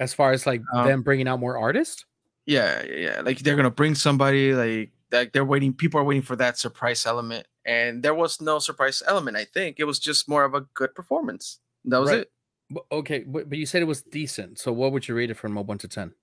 As 0.00 0.12
far 0.12 0.32
as 0.32 0.46
like 0.46 0.62
um, 0.74 0.86
them 0.86 1.02
bringing 1.02 1.28
out 1.28 1.38
more 1.38 1.56
artists. 1.56 2.04
Yeah, 2.46 2.82
yeah, 2.84 3.20
like 3.22 3.38
they're 3.38 3.56
gonna 3.56 3.70
bring 3.70 3.94
somebody 3.94 4.54
like 4.54 4.90
like 5.12 5.32
they're 5.32 5.44
waiting. 5.44 5.72
People 5.72 6.00
are 6.00 6.04
waiting 6.04 6.22
for 6.22 6.36
that 6.36 6.58
surprise 6.58 7.06
element, 7.06 7.46
and 7.64 8.02
there 8.02 8.14
was 8.14 8.40
no 8.40 8.58
surprise 8.58 9.02
element. 9.06 9.36
I 9.36 9.44
think 9.44 9.76
it 9.78 9.84
was 9.84 9.98
just 9.98 10.28
more 10.28 10.44
of 10.44 10.54
a 10.54 10.62
good 10.74 10.94
performance. 10.94 11.60
That 11.84 11.98
was 11.98 12.10
right. 12.10 12.20
it. 12.20 12.30
Okay, 12.90 13.24
but 13.26 13.52
you 13.52 13.66
said 13.66 13.82
it 13.82 13.86
was 13.86 14.02
decent. 14.02 14.58
So 14.58 14.72
what 14.72 14.92
would 14.92 15.06
you 15.06 15.14
rate 15.14 15.30
it 15.30 15.36
from 15.36 15.56
a 15.56 15.62
one 15.62 15.78
to 15.78 15.88
ten? 15.88 16.14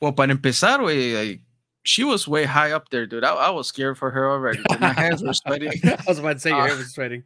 Well, 0.00 0.12
para 0.12 0.28
empezar, 0.28 0.82
way 0.82 1.16
like, 1.16 1.40
she 1.84 2.04
was 2.04 2.28
way 2.28 2.44
high 2.44 2.72
up 2.72 2.90
there, 2.90 3.06
dude. 3.06 3.24
I, 3.24 3.34
I 3.34 3.50
was 3.50 3.66
scared 3.66 3.98
for 3.98 4.10
her 4.10 4.30
already. 4.30 4.62
My 4.78 4.92
hands 4.92 5.22
were 5.22 5.32
sweating. 5.32 5.72
I 5.84 6.04
was 6.06 6.18
about 6.18 6.34
to 6.34 6.40
say 6.40 6.50
your 6.50 6.60
uh, 6.60 6.66
hair 6.66 6.76
was 6.76 6.92
sweating. 6.92 7.24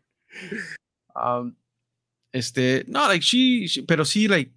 Um, 1.15 1.57
este, 2.33 2.87
no, 2.89 3.07
like 3.07 3.23
she, 3.23 3.67
she 3.67 3.83
pero 3.83 4.05
sí, 4.05 4.29
like, 4.29 4.51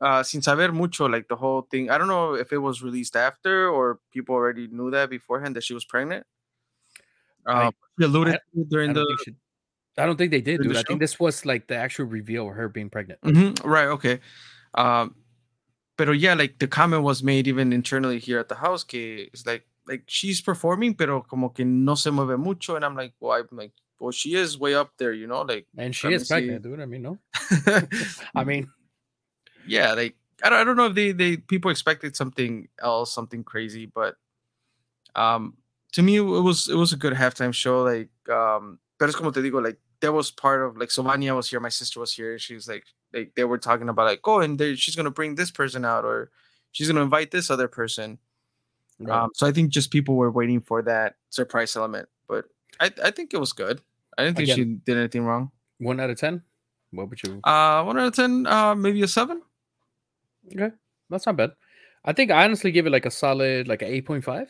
uh, 0.00 0.22
sin 0.22 0.42
saber 0.42 0.72
mucho, 0.72 1.08
like 1.08 1.28
the 1.28 1.36
whole 1.36 1.62
thing. 1.70 1.90
I 1.90 1.98
don't 1.98 2.08
know 2.08 2.34
if 2.34 2.52
it 2.52 2.58
was 2.58 2.82
released 2.82 3.16
after 3.16 3.68
or 3.68 4.00
people 4.12 4.34
already 4.34 4.66
knew 4.68 4.90
that 4.90 5.10
beforehand 5.10 5.56
that 5.56 5.64
she 5.64 5.74
was 5.74 5.84
pregnant. 5.84 6.26
Um, 7.46 7.72
I, 8.00 8.04
alluded 8.04 8.34
I, 8.34 8.38
during 8.68 8.90
I 8.90 8.94
the. 8.94 9.18
She, 9.24 9.34
I 9.96 10.06
don't 10.06 10.16
think 10.16 10.30
they 10.30 10.40
did, 10.40 10.60
dude. 10.62 10.76
I 10.76 10.82
think 10.82 11.00
this 11.00 11.20
was 11.20 11.46
like 11.46 11.68
the 11.68 11.76
actual 11.76 12.06
reveal 12.06 12.48
of 12.48 12.54
her 12.54 12.68
being 12.68 12.90
pregnant. 12.90 13.20
Mm-hmm. 13.22 13.68
Right. 13.68 13.86
Okay. 13.86 14.20
Um, 14.74 15.14
but 15.96 16.10
yeah, 16.18 16.34
like 16.34 16.58
the 16.58 16.66
comment 16.66 17.02
was 17.02 17.22
made 17.22 17.46
even 17.46 17.72
internally 17.72 18.18
here 18.18 18.38
at 18.38 18.48
the 18.48 18.56
house, 18.56 18.82
que 18.82 19.28
it's 19.32 19.46
like 19.46 19.64
like 19.86 20.02
she's 20.06 20.40
performing, 20.40 20.94
pero 20.94 21.22
como 21.22 21.50
que 21.50 21.64
no 21.64 21.94
se 21.94 22.10
mueve 22.10 22.38
mucho, 22.38 22.74
and 22.74 22.84
I'm 22.84 22.96
like, 22.96 23.12
well, 23.20 23.32
I'm 23.38 23.56
like, 23.56 23.72
well, 24.00 24.10
she 24.10 24.34
is 24.34 24.58
way 24.58 24.74
up 24.74 24.90
there, 24.98 25.12
you 25.12 25.26
know, 25.26 25.42
like, 25.42 25.66
and 25.76 25.94
she 25.94 26.12
is 26.12 26.28
pregnant, 26.28 26.62
dude. 26.62 26.80
I 26.80 26.86
mean, 26.86 27.02
no, 27.02 27.18
I 28.34 28.44
mean, 28.44 28.68
yeah, 29.66 29.92
like 29.92 30.16
I 30.42 30.50
don't, 30.50 30.58
I 30.58 30.64
don't 30.64 30.76
know 30.76 30.86
if 30.86 30.94
they 30.94 31.12
they 31.12 31.36
people 31.36 31.70
expected 31.70 32.16
something 32.16 32.68
else, 32.82 33.12
something 33.12 33.44
crazy, 33.44 33.86
but 33.86 34.16
um, 35.14 35.54
to 35.92 36.02
me, 36.02 36.16
it 36.16 36.20
was 36.20 36.68
it 36.68 36.76
was 36.76 36.92
a 36.92 36.96
good 36.96 37.12
halftime 37.12 37.54
show, 37.54 37.82
like 37.82 38.10
um, 38.28 38.78
pero 39.04 39.10
es 39.10 39.16
como 39.16 39.32
te 39.32 39.42
digo, 39.42 39.62
like 39.62 39.78
there 40.00 40.12
was 40.12 40.30
part 40.30 40.62
of 40.62 40.78
like 40.78 40.90
Sylvania 40.90 41.34
was 41.34 41.50
here, 41.50 41.60
my 41.60 41.68
sister 41.68 42.00
was 42.00 42.14
here. 42.14 42.38
She 42.38 42.54
was 42.54 42.66
like, 42.66 42.84
like 43.12 43.34
they 43.36 43.44
were 43.44 43.58
talking 43.58 43.90
about 43.90 44.06
like, 44.06 44.20
oh, 44.24 44.40
and 44.40 44.58
she's 44.78 44.96
gonna 44.96 45.10
bring 45.10 45.34
this 45.34 45.50
person 45.50 45.84
out, 45.84 46.06
or 46.06 46.30
she's 46.72 46.88
gonna 46.88 47.02
invite 47.02 47.30
this 47.30 47.50
other 47.50 47.68
person. 47.68 48.18
Right. 48.98 49.14
Um, 49.14 49.30
so 49.34 49.46
I 49.46 49.52
think 49.52 49.68
just 49.68 49.90
people 49.90 50.14
were 50.14 50.30
waiting 50.30 50.62
for 50.62 50.80
that 50.84 51.16
surprise 51.28 51.76
element, 51.76 52.08
but 52.26 52.46
I, 52.80 52.92
I 53.04 53.10
think 53.10 53.34
it 53.34 53.36
was 53.36 53.52
good. 53.52 53.82
I 54.16 54.24
didn't 54.24 54.38
think 54.38 54.48
Again, 54.48 54.56
she 54.56 54.64
did 54.64 54.96
anything 54.96 55.24
wrong. 55.26 55.50
One 55.80 56.00
out 56.00 56.08
of 56.08 56.18
ten. 56.18 56.40
What 56.90 57.10
would 57.10 57.22
you? 57.22 57.42
Uh, 57.44 57.84
one 57.84 57.98
out 57.98 58.06
of 58.06 58.14
ten. 58.14 58.46
Uh, 58.46 58.74
maybe 58.74 59.02
a 59.02 59.06
seven. 59.06 59.42
Okay, 60.50 60.74
that's 61.10 61.26
not 61.26 61.36
bad. 61.36 61.52
I 62.06 62.14
think 62.14 62.30
I 62.30 62.44
honestly 62.44 62.72
give 62.72 62.86
it 62.86 62.90
like 62.90 63.04
a 63.04 63.10
solid 63.10 63.68
like 63.68 63.82
an 63.82 63.88
eight 63.88 64.06
point 64.06 64.24
five. 64.24 64.48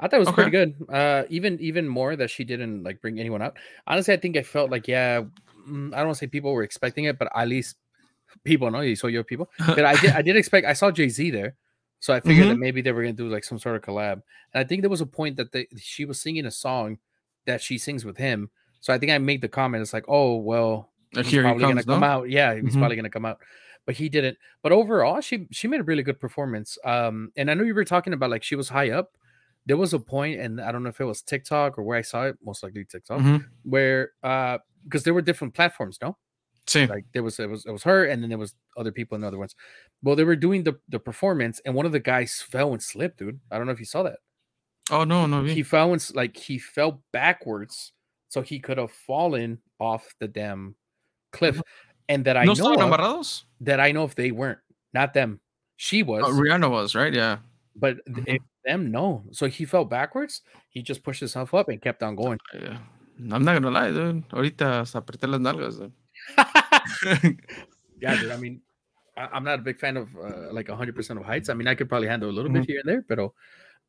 I 0.00 0.08
thought 0.08 0.16
it 0.16 0.20
was 0.20 0.28
okay. 0.28 0.34
pretty 0.34 0.50
good. 0.50 0.74
Uh, 0.88 1.24
even 1.28 1.58
even 1.60 1.88
more 1.88 2.16
that 2.16 2.30
she 2.30 2.44
didn't 2.44 2.82
like 2.82 3.00
bring 3.00 3.20
anyone 3.20 3.42
out. 3.42 3.56
Honestly, 3.86 4.12
I 4.14 4.16
think 4.16 4.36
I 4.36 4.42
felt 4.42 4.70
like 4.70 4.88
yeah, 4.88 5.22
mm, 5.68 5.94
I 5.94 5.98
don't 5.98 6.06
want 6.06 6.16
to 6.16 6.24
say 6.24 6.26
people 6.26 6.52
were 6.52 6.62
expecting 6.62 7.04
it, 7.04 7.18
but 7.18 7.28
at 7.34 7.48
least 7.48 7.76
people 8.42 8.70
know 8.70 8.80
you 8.80 8.96
saw 8.96 9.06
your 9.06 9.24
people. 9.24 9.50
But 9.66 9.84
I 9.84 9.94
did 10.00 10.10
I 10.12 10.22
did 10.22 10.36
expect. 10.36 10.66
I 10.66 10.72
saw 10.72 10.90
Jay 10.90 11.08
Z 11.08 11.30
there, 11.30 11.54
so 12.00 12.12
I 12.12 12.20
figured 12.20 12.46
mm-hmm. 12.46 12.54
that 12.54 12.58
maybe 12.58 12.82
they 12.82 12.92
were 12.92 13.02
gonna 13.02 13.12
do 13.12 13.28
like 13.28 13.44
some 13.44 13.58
sort 13.58 13.76
of 13.76 13.82
collab. 13.82 14.22
And 14.52 14.60
I 14.60 14.64
think 14.64 14.82
there 14.82 14.90
was 14.90 15.00
a 15.00 15.06
point 15.06 15.36
that 15.36 15.52
they 15.52 15.68
she 15.78 16.04
was 16.04 16.20
singing 16.20 16.46
a 16.46 16.50
song 16.50 16.98
that 17.46 17.62
she 17.62 17.78
sings 17.78 18.04
with 18.04 18.16
him. 18.16 18.50
So 18.80 18.92
I 18.92 18.98
think 18.98 19.12
I 19.12 19.18
made 19.18 19.40
the 19.42 19.48
comment. 19.48 19.82
It's 19.82 19.92
like, 19.92 20.06
oh 20.08 20.36
well, 20.36 20.90
he's 21.12 21.28
Here 21.28 21.42
probably 21.42 21.62
he 21.62 21.68
comes, 21.72 21.84
gonna 21.84 21.94
no? 21.94 22.00
come 22.00 22.10
out. 22.10 22.30
Yeah, 22.30 22.54
he's 22.54 22.64
mm-hmm. 22.64 22.78
probably 22.78 22.96
gonna 22.96 23.10
come 23.10 23.26
out 23.26 23.38
but 23.86 23.94
he 23.96 24.08
didn't. 24.08 24.38
But 24.62 24.72
overall, 24.72 25.20
she 25.20 25.46
she 25.50 25.68
made 25.68 25.80
a 25.80 25.84
really 25.84 26.02
good 26.02 26.20
performance. 26.20 26.78
Um, 26.84 27.32
and 27.36 27.50
I 27.50 27.54
know 27.54 27.64
you 27.64 27.74
were 27.74 27.84
talking 27.84 28.12
about 28.12 28.30
like 28.30 28.42
she 28.42 28.56
was 28.56 28.68
high 28.68 28.90
up. 28.90 29.12
There 29.66 29.76
was 29.76 29.94
a 29.94 29.98
point, 29.98 30.40
and 30.40 30.60
I 30.60 30.72
don't 30.72 30.82
know 30.82 30.90
if 30.90 31.00
it 31.00 31.04
was 31.04 31.22
TikTok 31.22 31.78
or 31.78 31.82
where 31.82 31.98
I 31.98 32.02
saw 32.02 32.24
it, 32.24 32.36
most 32.44 32.62
likely 32.62 32.84
TikTok, 32.84 33.20
mm-hmm. 33.20 33.46
where 33.62 34.12
uh, 34.22 34.58
because 34.84 35.04
there 35.04 35.14
were 35.14 35.22
different 35.22 35.54
platforms, 35.54 35.98
no. 36.02 36.16
See, 36.66 36.86
like 36.86 37.04
there 37.12 37.22
was 37.22 37.38
it 37.38 37.48
was 37.48 37.64
it 37.66 37.70
was 37.70 37.82
her, 37.82 38.06
and 38.06 38.22
then 38.22 38.30
there 38.30 38.38
was 38.38 38.54
other 38.76 38.92
people 38.92 39.16
in 39.16 39.24
other 39.24 39.38
ones. 39.38 39.54
Well, 40.02 40.16
they 40.16 40.24
were 40.24 40.36
doing 40.36 40.64
the 40.64 40.78
the 40.88 40.98
performance, 40.98 41.60
and 41.64 41.74
one 41.74 41.86
of 41.86 41.92
the 41.92 42.00
guys 42.00 42.42
fell 42.46 42.72
and 42.72 42.82
slipped, 42.82 43.18
dude. 43.18 43.40
I 43.50 43.58
don't 43.58 43.66
know 43.66 43.72
if 43.72 43.80
you 43.80 43.86
saw 43.86 44.02
that. 44.02 44.18
Oh 44.90 45.04
no, 45.04 45.26
no, 45.26 45.44
he 45.44 45.62
fell 45.62 45.92
and 45.92 46.10
like 46.14 46.36
he 46.36 46.58
fell 46.58 47.02
backwards, 47.12 47.92
so 48.28 48.42
he 48.42 48.58
could 48.58 48.78
have 48.78 48.92
fallen 48.92 49.58
off 49.78 50.14
the 50.20 50.28
damn 50.28 50.74
cliff. 51.32 51.56
Mm-hmm 51.56 51.90
and 52.08 52.24
that 52.24 52.36
I 52.36 52.44
no 52.44 52.52
know 52.54 52.74
of, 52.74 53.44
that 53.60 53.80
I 53.80 53.92
know 53.92 54.04
if 54.04 54.14
they 54.14 54.30
weren't, 54.30 54.58
not 54.92 55.14
them. 55.14 55.40
She 55.76 56.02
oh, 56.02 56.06
was. 56.06 56.24
Oh, 56.26 56.32
Rihanna 56.32 56.70
was 56.70 56.94
right, 56.94 57.12
yeah. 57.12 57.38
But 57.76 57.96
mm-hmm. 58.06 58.36
Them, 58.64 58.90
no. 58.90 59.24
So 59.32 59.46
he 59.46 59.64
fell 59.64 59.84
backwards. 59.84 60.42
He 60.68 60.82
just 60.82 61.02
pushed 61.02 61.20
himself 61.20 61.54
up 61.54 61.68
and 61.68 61.80
kept 61.80 62.02
on 62.02 62.16
going. 62.16 62.38
Yeah. 62.52 62.78
I'm 63.18 63.44
not 63.44 63.54
gonna 63.54 63.70
lie, 63.70 63.90
dude. 63.90 64.28
Ahorita 64.30 64.80
hasta 64.80 65.00
apreté 65.00 65.28
las 65.28 65.40
nalgas. 65.40 65.90
yeah, 68.00 68.16
dude. 68.20 68.32
I 68.32 68.36
mean, 68.36 68.60
I, 69.16 69.36
am 69.36 69.44
not 69.44 69.60
a 69.60 69.62
big 69.62 69.78
fan 69.78 69.96
of 69.96 70.08
uh, 70.16 70.52
like 70.52 70.68
100 70.68 70.94
percent 70.94 71.18
of 71.18 71.24
heights. 71.24 71.48
I 71.48 71.54
mean, 71.54 71.68
I 71.68 71.74
could 71.74 71.88
probably 71.88 72.08
handle 72.08 72.28
a 72.28 72.32
little 72.32 72.50
mm-hmm. 72.50 72.60
bit 72.62 72.68
here 72.68 72.82
and 72.84 73.04
there, 73.08 73.32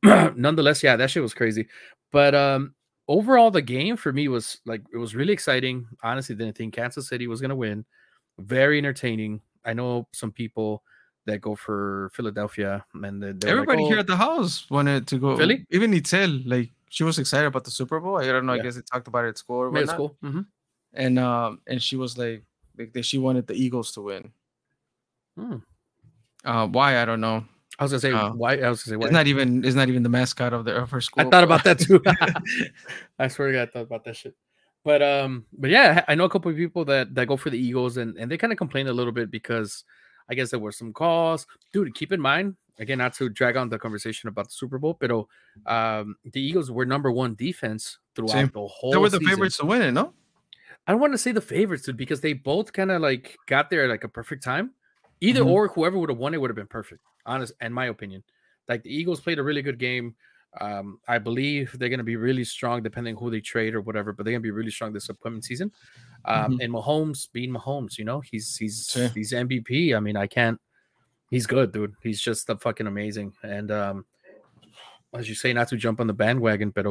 but 0.04 0.36
nonetheless, 0.38 0.84
yeah, 0.84 0.96
that 0.96 1.10
shit 1.10 1.24
was 1.24 1.34
crazy. 1.34 1.68
But 2.12 2.36
um, 2.36 2.76
overall, 3.08 3.52
the 3.52 3.62
game 3.62 3.98
for 3.98 4.14
me 4.14 4.28
was 4.28 4.60
like 4.66 4.82
it 4.94 4.98
was 4.98 5.16
really 5.16 5.34
exciting. 5.34 5.88
Honestly, 6.04 6.36
didn't 6.36 6.58
think 6.58 6.76
Kansas 6.76 7.08
City 7.08 7.28
was 7.28 7.42
gonna 7.42 7.56
win 7.56 7.86
very 8.38 8.78
entertaining. 8.78 9.42
I 9.66 9.74
know 9.74 10.08
some 10.14 10.32
people 10.32 10.84
that 11.26 11.42
go 11.42 11.56
for 11.56 12.12
Philadelphia, 12.14 12.86
and 12.94 13.24
everybody 13.46 13.84
like, 13.84 13.86
oh, 13.86 13.90
here 13.90 14.00
at 14.00 14.08
the 14.08 14.16
house 14.16 14.70
wanted 14.70 15.08
to 15.08 15.18
go. 15.18 15.36
Philly, 15.38 15.66
even 15.72 15.92
Itzel, 15.92 16.44
like 16.46 16.72
she 16.90 17.04
was 17.04 17.20
excited 17.20 17.48
about 17.48 17.64
the 17.64 17.72
Super 17.72 18.00
Bowl. 18.00 18.18
I 18.18 18.26
don't 18.26 18.46
know. 18.46 18.54
Yeah. 18.54 18.62
I 18.62 18.64
guess 18.64 18.76
they 18.76 18.82
talked 18.82 19.08
about 19.08 19.26
it 19.26 19.30
at 19.30 19.38
school. 19.38 19.58
Or 19.58 19.78
at 19.78 19.90
school, 19.90 20.16
mm-hmm. 20.24 20.42
and 20.94 21.20
um, 21.20 21.62
and 21.68 21.82
she 21.82 21.96
was 21.96 22.18
like, 22.18 22.44
like 22.78 23.04
she 23.04 23.18
wanted 23.18 23.48
the 23.48 23.54
Eagles 23.54 23.92
to 23.94 24.02
win. 24.02 24.32
Hmm. 25.38 25.58
Uh, 26.44 26.68
why 26.68 27.02
I 27.02 27.06
don't 27.06 27.22
know. 27.22 27.44
I 27.78 27.84
was 27.84 27.92
gonna 27.92 28.00
say 28.00 28.12
uh, 28.12 28.32
why. 28.32 28.58
I 28.58 28.70
was 28.70 28.84
gonna 28.84 28.94
say 28.94 28.96
why. 28.98 29.06
It's 29.08 29.14
not 29.14 29.28
even. 29.28 29.66
It's 29.66 29.76
not 29.76 29.90
even 29.90 30.04
the 30.04 30.10
mascot 30.10 30.54
of 30.54 30.64
the 30.66 30.76
of 30.76 30.92
her 30.92 31.02
school. 31.02 31.28
I 31.28 31.30
thought 31.30 31.44
about 31.44 31.64
that 31.64 31.80
too. 31.80 32.02
I 33.20 33.28
swear 33.28 33.52
to 33.52 33.54
God, 33.54 33.62
I 33.62 33.72
thought 33.72 33.84
about 33.84 34.06
that 34.06 34.16
shit. 34.16 34.36
But 34.86 35.02
um, 35.02 35.46
but 35.58 35.72
yeah, 35.72 36.06
I 36.08 36.14
know 36.16 36.26
a 36.26 36.30
couple 36.30 36.52
of 36.52 36.58
people 36.58 36.86
that 36.86 37.16
that 37.16 37.28
go 37.28 37.36
for 37.36 37.50
the 37.50 37.58
Eagles, 37.58 37.98
and 37.98 38.16
and 38.18 38.32
they 38.32 38.38
kind 38.38 38.54
of 38.54 38.60
complain 38.60 38.88
a 38.88 38.94
little 38.94 39.12
bit 39.12 39.32
because 39.32 39.84
I 40.30 40.34
guess 40.34 40.52
there 40.52 40.60
were 40.60 40.72
some 40.72 40.94
calls. 40.94 41.46
Dude, 41.72 41.94
keep 41.96 42.12
in 42.12 42.22
mind 42.22 42.56
again, 42.80 42.98
not 42.98 43.14
to 43.16 43.30
drag 43.30 43.58
on 43.58 43.70
the 43.70 43.80
conversation 43.80 44.30
about 44.30 44.48
the 44.48 44.54
Super 44.54 44.78
Bowl, 44.78 44.98
but 45.00 45.12
um, 45.66 46.16
the 46.24 46.42
Eagles 46.42 46.72
were 46.72 46.86
number 46.86 47.12
one 47.12 47.36
defense 47.36 48.00
throughout 48.16 48.32
Same. 48.32 48.52
the 48.54 48.68
whole. 48.68 48.92
They 48.92 48.98
were 48.98 49.10
the 49.10 49.18
season. 49.18 49.30
favorites 49.30 49.58
to 49.58 49.66
win 49.66 49.82
it, 49.82 49.92
no? 49.92 50.14
I 50.88 50.92
don't 50.92 51.02
want 51.02 51.14
to 51.14 51.18
say 51.18 51.32
the 51.32 51.42
favorites, 51.42 51.84
dude, 51.84 51.98
because 51.98 52.22
they 52.22 52.34
both 52.34 52.72
kind 52.74 52.92
of 52.92 53.02
like 53.02 53.38
got 53.48 53.70
there 53.70 53.86
at 53.86 53.90
like 53.90 54.04
a 54.04 54.10
perfect 54.10 54.44
time. 54.44 54.72
Either 55.22 55.42
mm-hmm. 55.42 55.50
or, 55.50 55.68
whoever 55.70 55.98
would 55.98 56.10
have 56.10 56.18
won 56.18 56.34
it 56.34 56.42
would 56.42 56.50
have 56.50 56.56
been 56.56 56.68
perfect. 56.68 57.02
Honest, 57.26 57.54
in 57.62 57.74
my 57.74 57.88
opinion, 57.88 58.24
like 58.68 58.84
the 58.84 58.94
Eagles 58.94 59.22
played 59.22 59.40
a 59.40 59.44
really 59.44 59.62
good 59.62 59.80
game. 59.80 60.16
Um, 60.62 61.00
I 61.08 61.18
believe 61.18 61.76
they're 61.78 61.90
going 61.90 62.00
to 62.00 62.04
be 62.04 62.16
really 62.16 62.44
strong, 62.44 62.82
depending 62.82 63.16
who 63.16 63.30
they 63.30 63.42
trade 63.42 63.76
or 63.76 63.82
whatever. 63.82 64.14
But 64.14 64.24
they're 64.24 64.34
going 64.34 64.42
to 64.42 64.48
be 64.48 64.52
really 64.52 64.72
strong 64.72 64.94
this 64.94 65.10
upcoming 65.10 65.42
season. 65.42 65.72
Um, 66.26 66.54
mm-hmm. 66.54 66.62
And 66.62 66.74
Mahomes, 66.74 67.28
being 67.32 67.52
Mahomes, 67.52 67.98
you 67.98 68.06
know, 68.06 68.22
he's 68.22 68.56
he's 68.56 68.90
sure. 68.92 69.10
he's 69.10 69.34
MVP. 69.34 69.96
I 69.96 70.00
mean, 70.00 70.18
I 70.18 70.28
can't. 70.28 70.60
He's 71.30 71.48
good, 71.48 71.72
dude. 71.72 71.96
He's 72.02 72.22
just 72.22 72.48
the 72.48 72.58
fucking 72.58 72.88
amazing. 72.88 73.34
And 73.44 73.72
um, 73.72 74.06
as 75.14 75.28
you 75.28 75.36
say, 75.36 75.54
not 75.54 75.68
to 75.70 75.78
jump 75.78 76.00
on 76.00 76.08
the 76.08 76.14
bandwagon, 76.14 76.70
but 76.70 76.86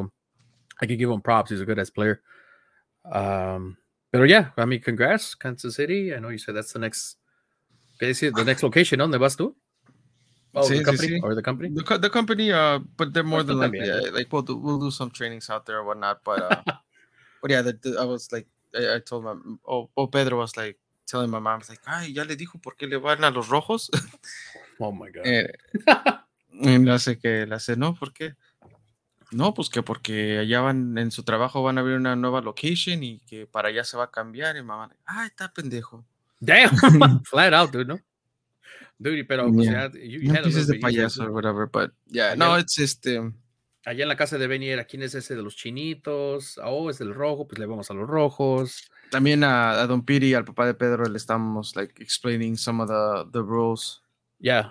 I 0.80 0.86
could 0.86 0.98
give 0.98 1.10
him 1.10 1.20
props. 1.20 1.50
He's 1.50 1.60
a 1.60 1.64
good 1.64 1.78
ass 1.78 1.90
player. 1.90 2.20
Um, 3.10 3.76
but 4.10 4.28
yeah, 4.28 4.50
I 4.56 4.64
mean, 4.64 4.80
congrats, 4.80 5.34
Kansas 5.34 5.76
City. 5.76 6.14
I 6.14 6.18
know 6.18 6.28
you 6.28 6.38
said 6.38 6.54
that's 6.54 6.72
the 6.72 6.78
next. 6.78 7.16
The 8.00 8.44
next 8.44 8.62
location, 8.62 8.98
¿dónde 8.98 9.18
vas 9.20 9.36
tú? 9.36 9.54
Oh, 10.54 10.62
sí, 10.62 10.78
the 10.78 10.84
company 10.84 11.08
sí, 11.08 11.14
sí. 11.14 11.22
or 11.22 11.34
the 11.34 11.42
company? 11.42 11.68
The, 11.74 11.98
the 11.98 12.10
company, 12.10 12.52
uh, 12.52 12.78
but 12.96 13.12
they're 13.12 13.24
more 13.24 13.42
than 13.42 13.58
likely, 13.58 13.86
yeah, 13.86 14.10
like 14.12 14.32
we'll 14.32 14.42
do, 14.42 14.56
we'll 14.56 14.78
do 14.78 14.90
some 14.90 15.10
trainings 15.10 15.50
out 15.50 15.66
there 15.66 15.78
or 15.78 15.84
whatnot. 15.84 16.22
But 16.22 16.42
uh, 16.42 16.62
but 17.42 17.50
yeah, 17.50 17.62
the, 17.62 17.72
the, 17.72 17.98
I 17.98 18.04
was 18.04 18.30
like, 18.30 18.46
I, 18.74 18.96
I 18.96 18.98
told 19.00 19.24
my, 19.24 19.34
oh, 19.66 19.90
oh, 19.96 20.06
Pedro 20.06 20.38
was 20.38 20.56
like 20.56 20.78
telling 21.06 21.30
my 21.30 21.40
mom, 21.40 21.60
like, 21.68 21.80
ay, 21.86 22.12
ya 22.12 22.24
le 22.24 22.36
dijo 22.36 22.60
por 22.62 22.76
qué 22.76 22.86
le 22.88 22.98
van 22.98 23.24
a 23.24 23.30
los 23.30 23.48
rojos. 23.48 23.90
oh 24.78 24.92
my 24.92 25.10
god. 25.10 25.26
Eh, 25.26 25.52
y 26.52 26.78
le 26.78 26.92
hace 26.92 27.18
que 27.18 27.46
le 27.46 27.54
hace, 27.56 27.76
no, 27.76 27.94
¿por 27.94 28.12
qué? 28.12 28.34
No, 29.32 29.54
pues 29.54 29.68
que 29.68 29.82
porque 29.82 30.38
allá 30.38 30.60
van 30.60 30.96
en 30.96 31.10
su 31.10 31.24
trabajo 31.24 31.64
van 31.64 31.78
a 31.78 31.80
abrir 31.80 31.96
una 31.96 32.14
nueva 32.14 32.40
location 32.40 33.02
y 33.02 33.18
que 33.20 33.46
para 33.48 33.68
allá 33.68 33.82
se 33.82 33.96
va 33.96 34.04
a 34.04 34.10
cambiar. 34.10 34.56
Y 34.56 34.62
mamá, 34.62 34.94
ay, 35.04 35.26
está 35.26 35.52
pendejo. 35.52 36.04
Damn, 36.38 36.70
flat 37.24 37.52
out, 37.52 37.72
dude, 37.72 37.86
¿no? 37.86 37.98
Dude, 38.98 39.24
pero 39.24 39.52
pues, 39.52 39.66
yeah. 39.66 39.90
ya, 39.92 40.00
you, 40.00 40.32
no 40.32 40.42
pieces 40.42 40.66
de 40.66 40.78
payaso 40.78 41.24
or 41.24 41.32
whatever, 41.32 41.66
but 41.66 41.90
yeah, 42.08 42.34
no, 42.34 42.54
it's 42.56 42.78
este. 42.78 43.18
Allá 43.86 44.02
en 44.02 44.08
la 44.08 44.16
casa 44.16 44.38
de 44.38 44.46
Benny 44.46 44.70
era 44.70 44.84
quién 44.84 45.02
es 45.02 45.14
ese 45.14 45.34
de 45.34 45.42
los 45.42 45.56
chinitos, 45.56 46.58
oh, 46.62 46.88
es 46.88 46.98
del 46.98 47.12
rojo, 47.12 47.46
pues 47.46 47.58
le 47.58 47.66
vamos 47.66 47.90
a 47.90 47.94
los 47.94 48.08
rojos. 48.08 48.88
También 49.10 49.44
a, 49.44 49.82
a 49.82 49.86
Don 49.86 50.02
Piri, 50.02 50.32
al 50.32 50.44
papá 50.44 50.64
de 50.64 50.72
Pedro, 50.72 51.04
le 51.04 51.18
estamos 51.18 51.76
like 51.76 52.00
explaining 52.00 52.56
some 52.56 52.80
of 52.80 52.88
the, 52.88 53.28
the 53.30 53.42
rules. 53.42 54.00
Yeah. 54.40 54.70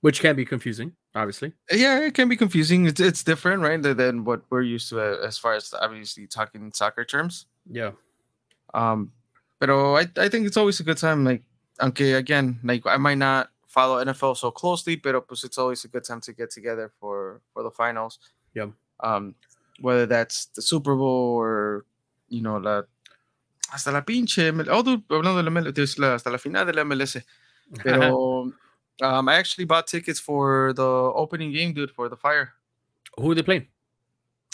Which 0.00 0.20
can 0.20 0.36
be 0.36 0.44
confusing, 0.44 0.92
obviously. 1.16 1.52
Yeah, 1.72 2.06
it 2.06 2.14
can 2.14 2.28
be 2.28 2.36
confusing. 2.36 2.86
It's 2.86 3.00
it's 3.00 3.24
different, 3.24 3.62
right, 3.62 3.82
than 3.82 4.24
what 4.24 4.42
we're 4.50 4.62
used 4.62 4.90
to 4.90 5.00
uh, 5.00 5.26
as 5.26 5.36
far 5.36 5.54
as 5.54 5.74
obviously 5.74 6.28
talking 6.28 6.70
soccer 6.72 7.04
terms. 7.04 7.46
Yeah. 7.68 7.90
Um, 8.72 9.10
but 9.58 9.68
I 9.68 10.06
I 10.16 10.28
think 10.28 10.46
it's 10.46 10.56
always 10.56 10.78
a 10.78 10.84
good 10.84 10.98
time, 10.98 11.24
like 11.24 11.42
aunque 11.80 12.16
again, 12.16 12.58
like 12.62 12.86
I 12.86 12.96
might 12.96 13.18
not 13.18 13.50
follow 13.66 14.02
NFL 14.04 14.36
so 14.36 14.50
closely, 14.50 14.96
but 14.96 15.26
pues 15.28 15.44
it's 15.44 15.58
always 15.58 15.84
a 15.84 15.88
good 15.88 16.04
time 16.04 16.20
to 16.22 16.32
get 16.32 16.50
together 16.50 16.90
for 17.00 17.40
for 17.52 17.62
the 17.62 17.70
finals. 17.70 18.18
Yeah. 18.54 18.68
Um, 19.00 19.34
whether 19.80 20.06
that's 20.06 20.46
the 20.56 20.62
Super 20.62 20.96
Bowl 20.96 21.36
or 21.36 21.84
you 22.28 22.42
know 22.42 22.56
la 22.56 22.82
hasta 23.70 23.92
la 23.92 24.00
pinche 24.00 24.50
dude, 24.50 25.04
hablando 25.08 25.36
de 25.36 25.42
la 25.42 25.50
MLS, 25.50 25.98
hasta 25.98 26.30
la 26.30 26.38
final 26.38 26.66
de 26.66 26.72
la 26.72 26.84
MLS. 26.84 27.22
Pero 27.82 28.52
um, 29.02 29.28
I 29.28 29.36
actually 29.36 29.64
bought 29.64 29.86
tickets 29.86 30.18
for 30.18 30.72
the 30.74 30.82
opening 30.82 31.52
game, 31.52 31.72
dude, 31.74 31.90
for 31.90 32.08
the 32.08 32.16
Fire. 32.16 32.54
Who 33.18 33.30
are 33.30 33.34
they 33.34 33.42
playing? 33.42 33.66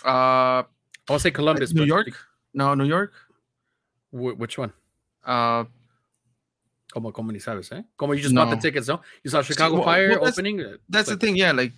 Uh, 0.05 0.65
I'll 1.09 1.19
say 1.19 1.31
Columbus. 1.31 1.73
New 1.73 1.85
York. 1.85 2.09
No, 2.53 2.75
New 2.75 2.85
York. 2.85 3.13
Wh- 4.11 4.39
which 4.39 4.59
one? 4.59 4.73
Uh, 5.25 5.65
Como, 6.95 7.13
como 7.13 7.33
ni 7.33 7.41
sabes, 7.41 7.73
eh? 7.73 7.83
Como 7.97 8.13
you 8.13 8.23
just 8.23 8.33
no. 8.33 8.45
bought 8.45 8.55
the 8.55 8.63
tickets, 8.63 8.87
no? 8.87 9.01
You 9.25 9.31
saw 9.31 9.43
Chicago 9.43 9.75
well, 9.75 9.85
Fire 9.85 10.11
well, 10.11 10.21
that's, 10.21 10.39
opening. 10.39 10.61
Uh, 10.61 10.77
that's 10.89 11.09
like, 11.09 11.19
the 11.19 11.27
thing, 11.27 11.35
yeah. 11.35 11.51
Like, 11.51 11.73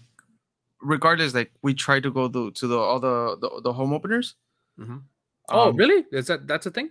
regardless, 0.82 1.32
like 1.32 1.52
we 1.62 1.72
try 1.72 2.00
to 2.00 2.10
go 2.10 2.28
to, 2.28 2.50
to 2.50 2.66
the 2.66 2.76
all 2.76 3.00
the, 3.00 3.38
the, 3.40 3.62
the 3.62 3.72
home 3.72 3.94
openers. 3.94 4.34
Mm-hmm. 4.78 4.98
Oh, 5.48 5.70
um, 5.70 5.76
really? 5.76 6.04
Is 6.12 6.26
that 6.26 6.46
that's 6.46 6.66
a 6.66 6.70
thing? 6.70 6.90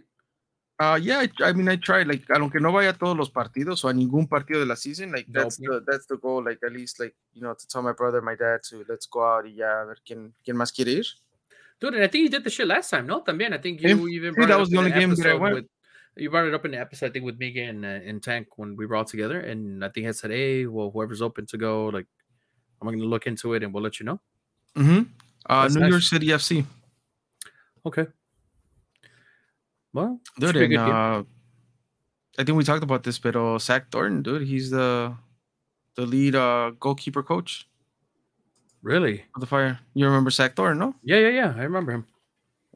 Uh, 0.79 1.00
yeah, 1.00 1.20
I, 1.20 1.29
I, 1.44 1.53
mean, 1.53 1.70
I 1.70 1.75
tried 1.75 2.08
like, 2.08 2.25
aunque 2.32 2.60
no 2.60 2.72
vaya 2.72 2.89
a 2.89 2.94
todos 2.94 3.15
los 3.15 3.29
partidos 3.29 3.86
o 3.86 3.89
a 3.89 3.94
ningún 3.94 4.27
partido 4.27 4.60
de 4.60 4.65
la 4.65 4.75
season, 4.75 5.12
like 5.12 5.27
that's 5.29 5.60
no, 5.60 5.75
the 5.75 5.86
that's 5.86 6.08
the 6.08 6.17
goal. 6.17 6.44
Like 6.44 6.58
at 6.65 6.74
least 6.74 7.00
like 7.00 7.15
you 7.34 7.44
know 7.44 7.53
to 7.53 7.67
tell 7.67 7.84
my 7.84 7.94
brother, 7.94 8.24
my 8.24 8.34
dad 8.34 8.62
to 8.70 8.84
let's 8.89 9.05
go 9.05 9.24
out 9.24 9.46
y 9.46 9.53
ya 9.58 9.84
a 9.84 9.86
ver 9.86 9.98
quién 10.03 10.34
quién 10.44 10.58
más 10.58 10.74
quiere 10.74 10.91
ir. 10.94 11.05
Dude, 11.79 11.94
and 11.94 12.03
I 12.03 12.08
think 12.08 12.24
you 12.24 12.29
did 12.29 12.44
the 12.44 12.50
shit 12.50 12.67
last 12.67 12.89
time, 12.89 13.05
no? 13.05 13.22
También, 13.22 13.53
I 13.53 13.60
think 13.60 13.82
you 13.82 13.89
yeah, 13.89 14.15
even 14.15 14.34
yeah, 14.38 14.48
that 14.48 14.58
was 14.58 14.70
the 14.70 14.77
only 14.77 14.91
game 14.91 15.13
that 15.13 15.27
I 15.27 15.36
went. 15.36 15.55
With, 15.55 15.65
you 16.18 16.30
brought 16.30 16.48
it 16.48 16.54
up 16.54 16.66
in 16.66 16.72
the 16.72 16.80
episode, 16.80 17.08
I 17.08 17.10
think, 17.12 17.26
with 17.26 17.40
Miguel 17.40 17.70
and, 17.70 17.86
uh, 17.86 18.00
and 18.06 18.24
Tank 18.24 18.48
when 18.58 18.76
we 18.76 18.86
were 18.86 18.96
all 18.96 19.06
together, 19.06 19.40
and 19.40 19.84
I 19.84 19.90
think 19.90 20.08
I 20.08 20.12
said, 20.12 20.32
"Hey, 20.32 20.66
well, 20.66 20.92
whoever's 20.92 21.22
open 21.22 21.46
to 21.48 21.58
go, 21.58 21.88
like, 21.88 22.08
I'm 22.82 22.88
going 22.88 23.00
to 23.00 23.06
look 23.06 23.28
into 23.28 23.54
it, 23.54 23.64
and 23.64 23.74
we'll 23.74 23.84
let 23.84 24.00
you 24.00 24.06
know." 24.06 24.20
Mm-hmm. 24.76 25.04
Uh, 25.48 25.68
New 25.68 25.80
nice. 25.80 25.90
York 25.90 26.04
City 26.04 26.28
FC. 26.28 26.66
Okay. 27.86 28.08
Well, 29.94 30.20
dude, 30.40 30.58
and, 30.58 30.78
uh, 30.78 31.24
I 32.38 32.44
think 32.44 32.58
we 32.58 32.64
talked 32.64 32.84
about 32.84 33.04
this, 33.04 33.18
but 33.18 33.36
uh, 33.36 33.58
Zach 33.60 33.92
Thornton, 33.92 34.22
dude, 34.22 34.42
he's 34.48 34.70
the 34.70 35.16
the 35.96 36.06
lead 36.06 36.36
uh, 36.36 36.72
goalkeeper 36.80 37.24
coach. 37.24 37.68
Really? 38.82 39.24
The 39.40 39.46
fire. 39.46 39.80
You 39.94 40.06
remember 40.06 40.30
Zach 40.30 40.56
Thornton, 40.56 40.80
no? 40.80 40.96
Yeah, 41.04 41.18
yeah, 41.18 41.30
yeah. 41.30 41.54
I 41.56 41.64
remember 41.64 41.92
him. 41.92 42.06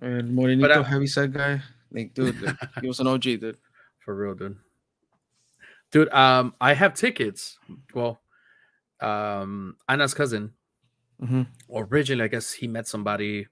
And 0.01 0.33
morenito 0.35 0.61
but, 0.61 0.85
heavy 0.85 1.07
set 1.07 1.33
guy. 1.33 1.61
Like, 1.91 2.13
dude, 2.13 2.35
he 2.81 2.87
was 2.87 2.99
an 2.99 3.07
OG, 3.07 3.21
dude. 3.21 3.57
For 4.05 4.15
real, 4.15 4.35
dude. 4.35 4.57
Dude, 5.91 6.09
um, 6.13 6.53
I 6.61 6.73
have 6.73 6.93
tickets. 6.93 7.57
Well, 7.93 8.19
um, 9.01 9.75
Anna's 9.87 10.13
cousin. 10.13 10.53
Mm-hmm. 11.21 11.43
Originally, 11.73 12.23
I 12.23 12.27
guess 12.27 12.51
he 12.51 12.67
met 12.67 12.87
somebody 12.87 13.47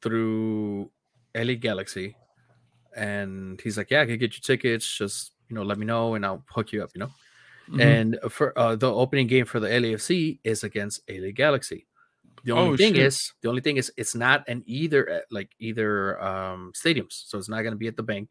through 0.00 0.90
LA 1.34 1.54
Galaxy, 1.54 2.16
and 2.96 3.60
he's 3.60 3.76
like, 3.76 3.90
"Yeah, 3.90 4.02
I 4.02 4.06
can 4.06 4.18
get 4.18 4.34
you 4.36 4.42
tickets. 4.42 4.86
Just 4.96 5.32
you 5.48 5.56
know, 5.56 5.62
let 5.62 5.78
me 5.78 5.86
know, 5.86 6.14
and 6.14 6.24
I'll 6.24 6.44
hook 6.48 6.72
you 6.72 6.82
up." 6.82 6.90
You 6.94 7.00
know. 7.00 7.10
Mm-hmm. 7.70 7.80
And 7.80 8.18
for 8.30 8.56
uh, 8.58 8.76
the 8.76 8.92
opening 8.92 9.26
game 9.26 9.46
for 9.46 9.60
the 9.60 9.68
LAFC 9.68 10.40
is 10.44 10.64
against 10.64 11.02
LA 11.08 11.30
Galaxy. 11.34 11.86
The 12.44 12.52
only 12.52 12.74
oh, 12.74 12.76
thing 12.76 12.94
shit. 12.94 13.06
is, 13.06 13.32
the 13.42 13.48
only 13.48 13.60
thing 13.60 13.76
is, 13.76 13.92
it's 13.96 14.14
not 14.14 14.48
an 14.48 14.62
either 14.66 15.10
uh, 15.10 15.20
like 15.30 15.50
either 15.58 16.22
um 16.22 16.72
stadiums, 16.74 17.24
so 17.26 17.38
it's 17.38 17.48
not 17.48 17.62
going 17.62 17.72
to 17.72 17.78
be 17.78 17.88
at 17.88 17.96
the 17.96 18.02
bank, 18.02 18.30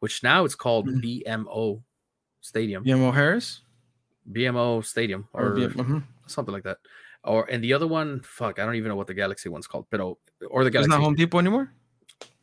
which 0.00 0.22
now 0.22 0.44
it's 0.44 0.54
called 0.54 0.88
mm-hmm. 0.88 1.44
BMO 1.44 1.82
Stadium. 2.40 2.84
BMO 2.84 3.12
Harris. 3.12 3.62
BMO 4.30 4.84
Stadium 4.84 5.28
or, 5.32 5.46
or 5.46 5.52
BM, 5.52 5.72
mm-hmm. 5.72 5.98
something 6.26 6.52
like 6.52 6.64
that. 6.64 6.78
Or 7.24 7.44
and 7.50 7.62
the 7.62 7.72
other 7.72 7.86
one, 7.86 8.20
fuck, 8.20 8.58
I 8.58 8.64
don't 8.64 8.76
even 8.76 8.88
know 8.88 8.96
what 8.96 9.06
the 9.06 9.14
Galaxy 9.14 9.48
one's 9.48 9.66
called, 9.66 9.86
but 9.90 10.00
oh, 10.00 10.18
or 10.48 10.64
the 10.64 10.70
Galaxy. 10.70 10.90
It's 10.90 10.98
not 10.98 11.02
Home 11.02 11.14
Depot 11.14 11.38
anymore. 11.38 11.72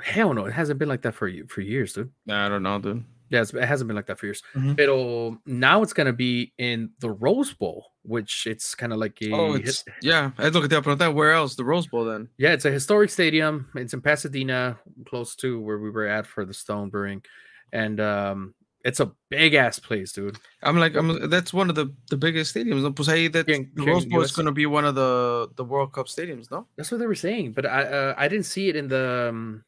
Hell 0.02 0.34
no, 0.34 0.46
it 0.46 0.54
hasn't 0.54 0.80
been 0.80 0.90
like 0.90 1.02
that 1.04 1.14
for 1.16 1.32
for 1.48 1.62
years, 1.62 1.94
dude. 1.94 2.12
I 2.30 2.50
don't 2.50 2.64
know, 2.64 2.80
dude. 2.80 3.06
Yeah, 3.30 3.42
it 3.42 3.66
hasn't 3.66 3.88
been 3.88 3.96
like 3.96 4.06
that 4.08 4.20
for 4.20 4.28
years. 4.28 4.44
Mm-hmm. 4.56 4.74
But 4.74 5.52
now 5.52 5.82
it's 5.82 5.94
gonna 5.94 6.14
be 6.14 6.54
in 6.58 6.92
the 7.00 7.10
Rose 7.10 7.54
Bowl, 7.54 7.88
which 8.04 8.46
it's 8.46 8.76
kind 8.76 8.94
of 8.94 9.00
like 9.00 9.20
a 9.22 9.32
oh, 9.32 9.54
it's, 9.54 9.84
hit... 9.86 9.96
yeah. 10.02 10.32
I 10.38 10.50
look 10.50 10.72
at 10.72 11.00
that. 11.00 11.16
Where 11.16 11.34
else? 11.34 11.56
The 11.56 11.66
Rose 11.66 11.88
Bowl, 11.88 12.06
then? 12.06 12.30
Yeah, 12.38 12.54
it's 12.54 12.66
a 12.66 12.72
historic 12.72 13.10
stadium. 13.10 13.70
It's 13.76 13.94
in 13.94 14.02
Pasadena, 14.02 14.78
close 15.08 15.36
to 15.38 15.60
where 15.60 15.80
we 15.80 15.90
were 15.90 16.08
at 16.08 16.28
for 16.28 16.46
the 16.46 16.54
Stone 16.54 16.90
Brewing, 16.90 17.24
and 17.74 18.00
um, 18.00 18.54
it's 18.86 19.00
a 19.00 19.12
big 19.32 19.56
ass 19.56 19.80
place, 19.80 20.12
dude. 20.12 20.38
I'm 20.62 20.78
like, 20.78 20.96
I'm. 20.96 21.28
That's 21.30 21.52
one 21.52 21.70
of 21.70 21.76
the 21.76 21.92
the 22.12 22.18
biggest 22.18 22.56
stadiums. 22.56 22.96
Pues 22.96 23.08
ahí 23.08 23.32
that 23.34 23.48
the 23.48 23.68
Rose 23.84 24.06
Bowl 24.06 24.22
is 24.22 24.32
going 24.32 24.46
to 24.46 24.52
be 24.52 24.68
one 24.68 24.86
of 24.86 24.94
the 24.94 25.50
the 25.56 25.64
World 25.64 25.92
Cup 25.92 26.06
stadiums, 26.06 26.52
no? 26.52 26.68
That's 26.78 26.92
what 26.92 27.00
they 27.00 27.08
were 27.08 27.16
saying, 27.16 27.54
but 27.54 27.66
I 27.66 27.84
uh, 27.84 28.14
I 28.16 28.28
didn't 28.28 28.46
see 28.46 28.70
it 28.70 28.76
in 28.76 28.88
the 28.88 29.30
um, 29.30 29.64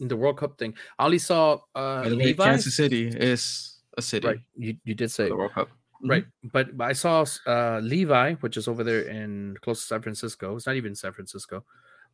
in 0.00 0.08
the 0.08 0.16
World 0.16 0.38
Cup 0.38 0.58
thing. 0.58 0.74
I 0.98 1.04
only 1.04 1.18
saw 1.18 1.60
uh, 1.74 2.02
Levi. 2.06 2.44
Kansas 2.44 2.76
City 2.76 3.08
is 3.08 3.78
a 3.96 4.02
city. 4.02 4.26
Right, 4.26 4.40
you 4.56 4.76
you 4.84 4.94
did 4.94 5.10
say 5.10 5.28
the 5.28 5.36
World 5.36 5.52
Cup. 5.52 5.68
Mm-hmm. 5.68 6.10
Right, 6.10 6.26
but 6.44 6.68
I 6.80 6.92
saw 6.92 7.24
uh, 7.46 7.80
Levi, 7.82 8.34
which 8.34 8.56
is 8.56 8.68
over 8.68 8.84
there 8.84 9.02
in 9.02 9.56
close 9.62 9.80
to 9.80 9.86
San 9.86 10.02
Francisco. 10.02 10.56
It's 10.56 10.66
not 10.66 10.76
even 10.76 10.94
San 10.94 11.12
Francisco. 11.12 11.64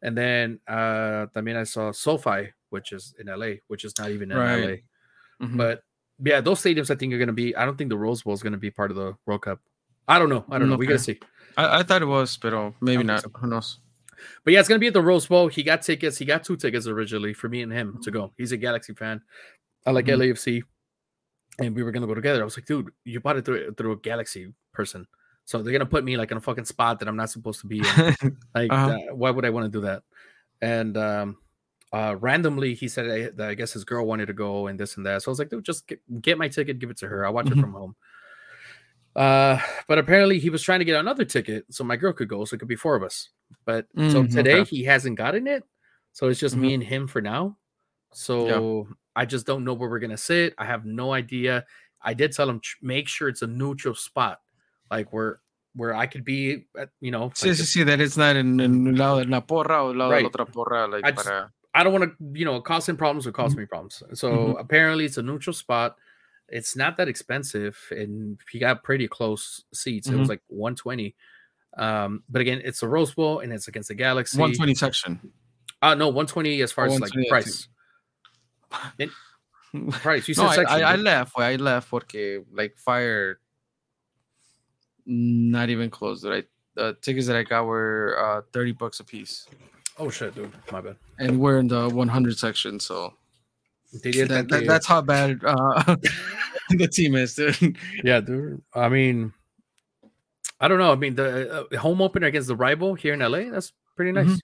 And 0.03 0.17
then 0.17 0.61
uh, 0.69 1.27
I 1.35 1.41
mean, 1.41 1.57
I 1.57 1.65
saw 1.65 1.93
SoFi, 1.93 2.53
which 2.71 2.93
is 2.93 3.15
in 3.19 3.27
LA, 3.27 3.63
which 3.69 3.85
is 3.85 3.97
not 3.99 4.11
even 4.11 4.31
in 4.33 4.39
right. 4.39 4.65
LA. 4.65 5.47
Mm-hmm. 5.47 5.57
But 5.57 5.83
yeah, 6.23 6.41
those 6.41 6.61
stadiums 6.61 6.91
I 6.91 6.95
think 6.95 7.13
are 7.13 7.19
going 7.19 7.29
to 7.29 7.33
be. 7.33 7.55
I 7.57 7.65
don't 7.65 7.77
think 7.77 7.91
the 7.91 7.99
Rose 7.99 8.23
Bowl 8.23 8.35
is 8.35 8.43
going 8.43 8.53
to 8.53 8.59
be 8.59 8.71
part 8.71 8.91
of 8.91 8.97
the 8.97 9.15
World 9.27 9.43
Cup. 9.43 9.61
I 10.09 10.19
don't 10.19 10.29
know. 10.29 10.45
I 10.51 10.59
don't 10.59 10.69
know. 10.69 10.77
We 10.77 10.87
got 10.87 10.95
to 10.95 10.99
see. 10.99 11.21
I, 11.57 11.79
I, 11.79 11.83
thought 11.83 12.03
it 12.03 12.07
was, 12.07 12.37
but 12.37 12.75
maybe 12.81 13.05
not. 13.05 13.23
So. 13.23 13.31
Who 13.37 13.47
knows? 13.47 13.79
But 14.45 14.53
yeah, 14.53 14.61
it's 14.61 14.69
gonna 14.69 14.79
be 14.79 14.87
at 14.89 14.93
the 14.93 15.03
Rose 15.03 15.27
Bowl. 15.27 15.49
He 15.49 15.63
got 15.63 15.83
tickets. 15.83 16.19
He 16.19 16.25
got 16.25 16.45
two 16.45 16.57
tickets 16.57 16.87
originally 16.87 17.35
for 17.35 17.49
me 17.49 17.63
and 17.63 17.73
him 17.73 17.99
to 18.03 18.11
go. 18.11 18.33
He's 18.37 18.53
a 18.53 18.57
Galaxy 18.57 18.95
fan. 18.95 19.21
I 19.87 19.91
like 19.91 20.07
mm-hmm. 20.07 20.21
LAFC, 20.21 20.63
and 21.59 21.75
we 21.75 21.83
were 21.83 21.91
gonna 21.93 22.07
go 22.07 22.15
together. 22.15 22.41
I 22.41 22.45
was 22.45 22.57
like, 22.57 22.67
dude, 22.67 22.91
you 23.05 23.21
bought 23.21 23.37
it 23.37 23.45
through 23.45 23.75
through 23.75 23.93
a 23.93 23.97
Galaxy 23.97 24.53
person, 24.73 25.07
so 25.45 25.63
they're 25.63 25.73
gonna 25.73 25.87
put 25.87 26.05
me 26.05 26.17
like 26.17 26.31
in 26.31 26.37
a 26.37 26.41
fucking 26.41 26.67
spot 26.67 26.99
that 27.01 27.09
I'm 27.09 27.17
not 27.17 27.31
supposed 27.31 27.61
to 27.61 27.67
be 27.67 27.79
in. 27.79 28.37
like, 28.55 28.73
uh-huh. 28.73 28.99
uh, 29.11 29.15
why 29.15 29.31
would 29.31 29.45
I 29.45 29.51
want 29.51 29.65
to 29.65 29.71
do 29.71 29.83
that? 29.87 30.03
And 30.61 30.97
um, 30.97 31.39
uh, 31.93 32.17
randomly, 32.21 32.75
he 32.75 32.89
said 32.89 33.33
I, 33.39 33.45
I, 33.45 33.55
guess 33.55 33.73
his 33.73 33.85
girl 33.85 34.07
wanted 34.07 34.27
to 34.27 34.33
go 34.33 34.69
and 34.69 34.79
this 34.79 34.97
and 34.97 35.05
that. 35.05 35.23
So 35.23 35.31
I 35.31 35.33
was 35.33 35.39
like, 35.39 35.51
dude, 35.51 35.65
just 35.65 35.87
get, 35.87 36.01
get 36.23 36.39
my 36.39 36.49
ticket, 36.49 36.79
give 36.79 36.91
it 36.91 36.97
to 36.99 37.09
her. 37.09 37.27
I'll 37.27 37.35
watch 37.35 37.47
mm-hmm. 37.47 37.59
it 37.59 37.63
from 37.63 37.73
home. 37.73 37.97
Uh, 39.15 39.59
but 39.89 39.99
apparently 39.99 40.39
he 40.39 40.49
was 40.49 40.63
trying 40.63 40.79
to 40.79 40.87
get 40.87 40.99
another 40.99 41.25
ticket 41.25 41.67
so 41.69 41.85
my 41.85 41.97
girl 41.97 42.13
could 42.13 42.29
go, 42.29 42.45
so 42.45 42.55
it 42.55 42.59
could 42.59 42.69
be 42.69 42.77
four 42.77 42.97
of 42.97 43.03
us. 43.03 43.29
But 43.65 43.87
mm, 43.97 44.11
so 44.11 44.25
today 44.25 44.61
okay. 44.61 44.77
he 44.77 44.85
hasn't 44.85 45.17
gotten 45.17 45.47
it, 45.47 45.65
so 46.13 46.29
it's 46.29 46.41
just 46.41 46.55
mm-hmm. 46.55 46.63
me 46.63 46.75
and 46.75 46.83
him 46.83 47.07
for 47.07 47.21
now. 47.21 47.57
So 48.13 48.87
yeah. 48.87 48.95
I 49.17 49.25
just 49.27 49.47
don't 49.47 49.65
know 49.65 49.75
where 49.75 49.89
we're 49.89 49.99
gonna 49.99 50.17
sit. 50.17 50.55
I 50.59 50.65
have 50.65 50.85
no 50.85 51.13
idea. 51.13 51.65
I 52.03 52.15
did 52.15 52.33
tell 52.33 52.49
him 52.49 52.61
make 52.81 53.09
sure 53.09 53.29
it's 53.29 53.43
a 53.43 53.47
neutral 53.47 53.95
spot, 53.95 54.41
like 54.91 55.13
where 55.13 55.41
where 55.75 55.95
I 55.95 56.07
could 56.07 56.25
be, 56.25 56.67
at, 56.79 56.91
you 57.01 57.11
know. 57.11 57.31
Sí, 57.31 57.49
like 57.49 57.57
sí, 57.57 57.83
sí, 57.83 57.87
that 57.87 58.01
it's 58.01 58.17
not 58.17 58.37
in, 58.37 58.61
in 58.61 58.97
lado 58.97 59.25
de 59.25 59.31
la 59.31 59.41
porra 59.41 59.83
o 59.83 59.91
lado 59.91 60.11
right. 60.11 60.31
de 60.31 60.39
la 60.39 60.45
otra 60.45 60.53
porra, 60.53 60.91
like 60.91 61.05
I, 61.05 61.13
just, 61.13 61.27
para... 61.27 61.51
I 61.75 61.83
don't 61.83 61.93
want 61.93 62.05
to, 62.05 62.39
you 62.39 62.45
know, 62.45 62.61
cause 62.61 62.89
him 62.89 62.97
problems 62.97 63.27
or 63.27 63.33
because 63.33 63.53
mm-hmm. 63.53 63.61
me 63.61 63.67
problems. 63.67 64.03
So 64.15 64.31
mm-hmm. 64.31 64.61
apparently 64.61 65.05
it's 65.05 65.17
a 65.17 65.23
neutral 65.23 65.55
spot. 65.55 65.97
It's 66.49 66.77
not 66.77 66.99
that 66.99 67.09
expensive, 67.09 67.79
and 67.91 68.39
he 68.51 68.59
got 68.59 68.85
pretty 68.85 69.09
close 69.09 69.65
seats. 69.73 70.09
Mm-hmm. 70.09 70.17
It 70.17 70.21
was 70.21 70.29
like 70.29 70.43
120. 70.49 71.15
Um, 71.77 72.23
but 72.29 72.43
again, 72.43 72.61
it's 72.65 72.83
a 72.83 72.89
Rose 72.89 73.15
Bowl 73.15 73.41
and 73.41 73.53
it's 73.53 73.69
against 73.69 73.89
the 73.89 73.95
Galaxy. 73.95 74.39
120 74.39 74.75
section. 74.75 75.33
Uh 75.81 75.95
no, 75.95 76.07
120 76.07 76.63
as 76.63 76.71
far 76.71 76.87
oh, 76.89 76.93
as 76.93 77.01
like 77.01 77.11
price. 77.29 77.69
It, 78.99 79.11
price. 79.91 80.29
You 80.29 80.35
said 80.35 80.45
no, 80.45 80.53
section. 80.53 80.69
I, 80.69 80.81
I, 80.81 80.93
I 80.93 80.97
left. 80.97 81.33
I 81.39 81.57
left 81.57 81.91
porque 81.91 82.45
like 82.53 82.77
fire. 82.77 83.41
Not 85.05 85.71
even 85.71 85.91
close. 85.91 86.25
Right, 86.25 86.47
the 86.75 86.97
tickets 87.03 87.27
that 87.27 87.37
I 87.37 87.43
got 87.43 87.67
were 87.67 88.17
uh 88.21 88.43
30 88.53 88.73
bucks 88.73 89.01
a 89.01 89.05
piece. 89.05 89.49
Oh 89.99 90.09
shit, 90.09 90.35
dude, 90.35 90.53
my 90.71 90.81
bad. 90.81 90.97
And 91.19 91.41
we're 91.41 91.59
in 91.59 91.69
the 91.69 91.89
100 91.89 92.39
section, 92.39 92.81
so 92.81 93.13
that, 93.93 94.47
that, 94.49 94.65
that's 94.67 94.87
how 94.87 95.03
bad 95.03 95.41
uh, 95.45 95.97
the 96.71 96.89
team 96.89 97.15
is, 97.15 97.35
dude. 97.35 97.77
Yeah, 98.03 98.21
dude. 98.21 98.63
I 98.75 98.89
mean, 98.89 99.35
I 100.63 100.69
don't 100.69 100.79
know. 100.79 100.93
I 100.93 100.95
mean, 100.95 101.17
the 101.17 101.67
uh, 101.73 101.79
home 101.79 102.01
opener 102.01 102.29
against 102.29 102.47
the 102.47 102.55
rival 102.55 102.95
here 102.95 103.13
in 103.13 103.21
LA, 103.21 103.51
that's 103.51 103.73
pretty 103.97 104.13
nice. 104.13 104.27
Mm-hmm. 104.27 104.39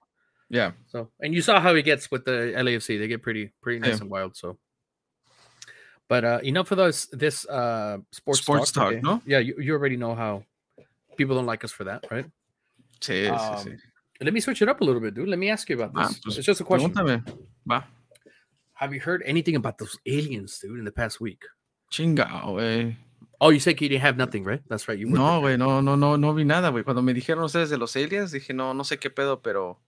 Yeah. 0.50 0.72
So, 0.88 1.10
and 1.20 1.32
you 1.32 1.40
saw 1.42 1.60
how 1.60 1.74
he 1.74 1.82
gets 1.82 2.10
with 2.10 2.24
the 2.24 2.52
LAFC. 2.56 2.98
They 2.98 3.06
get 3.06 3.22
pretty, 3.22 3.52
pretty 3.62 3.78
nice 3.78 3.96
yeah. 3.96 4.00
and 4.00 4.10
wild. 4.10 4.36
So, 4.36 4.58
but 6.08 6.24
uh 6.24 6.40
enough 6.42 6.66
for 6.66 6.74
those 6.74 7.06
this 7.12 7.46
uh 7.46 7.98
sports, 8.10 8.40
sports 8.40 8.72
talk. 8.72 8.94
talk 8.94 9.02
no? 9.02 9.22
Yeah, 9.26 9.38
you, 9.38 9.54
you 9.60 9.72
already 9.74 9.96
know 9.96 10.14
how 10.14 10.42
people 11.16 11.36
don't 11.36 11.46
like 11.46 11.62
us 11.64 11.70
for 11.70 11.84
that, 11.84 12.04
right? 12.10 12.26
Sí, 13.00 13.28
um, 13.28 13.38
sí, 13.38 13.68
sí. 13.68 13.78
Let 14.20 14.32
me 14.32 14.40
switch 14.40 14.60
it 14.62 14.68
up 14.68 14.80
a 14.80 14.84
little 14.84 15.00
bit, 15.00 15.14
dude. 15.14 15.28
Let 15.28 15.38
me 15.38 15.50
ask 15.50 15.68
you 15.70 15.76
about 15.76 15.94
this. 15.94 16.16
Ah, 16.16 16.20
pues, 16.24 16.38
it's 16.38 16.46
just 16.46 16.60
a 16.60 16.64
question. 16.64 16.92
Have 18.74 18.94
you 18.94 19.00
heard 19.00 19.22
anything 19.24 19.54
about 19.54 19.78
those 19.78 19.96
aliens, 20.06 20.58
dude, 20.58 20.78
in 20.78 20.84
the 20.84 20.90
past 20.90 21.20
week? 21.20 21.42
Chingao, 21.92 22.62
eh. 22.62 22.92
Oh, 23.40 23.50
you 23.50 23.60
said 23.60 23.80
you 23.80 23.88
didn't 23.88 24.02
have 24.02 24.16
nothing, 24.16 24.42
right? 24.42 24.60
That's 24.68 24.88
right. 24.88 24.98
You 24.98 25.06
no, 25.06 25.40
güey, 25.40 25.56
no, 25.56 25.80
no, 25.80 25.94
no, 25.94 26.16
no 26.16 26.32
vi 26.32 26.44
nada, 26.44 26.70
güey. 26.70 26.84
Cuando 26.84 27.02
me 27.02 27.14
dijeron 27.14 27.44
ustedes 27.44 27.70
de 27.70 27.78
los 27.78 27.94
aliens, 27.94 28.32
dije, 28.32 28.52
no, 28.52 28.72
no 28.74 28.82
sé 28.82 28.98
qué 28.98 29.10
pedo, 29.10 29.40
pero. 29.40 29.78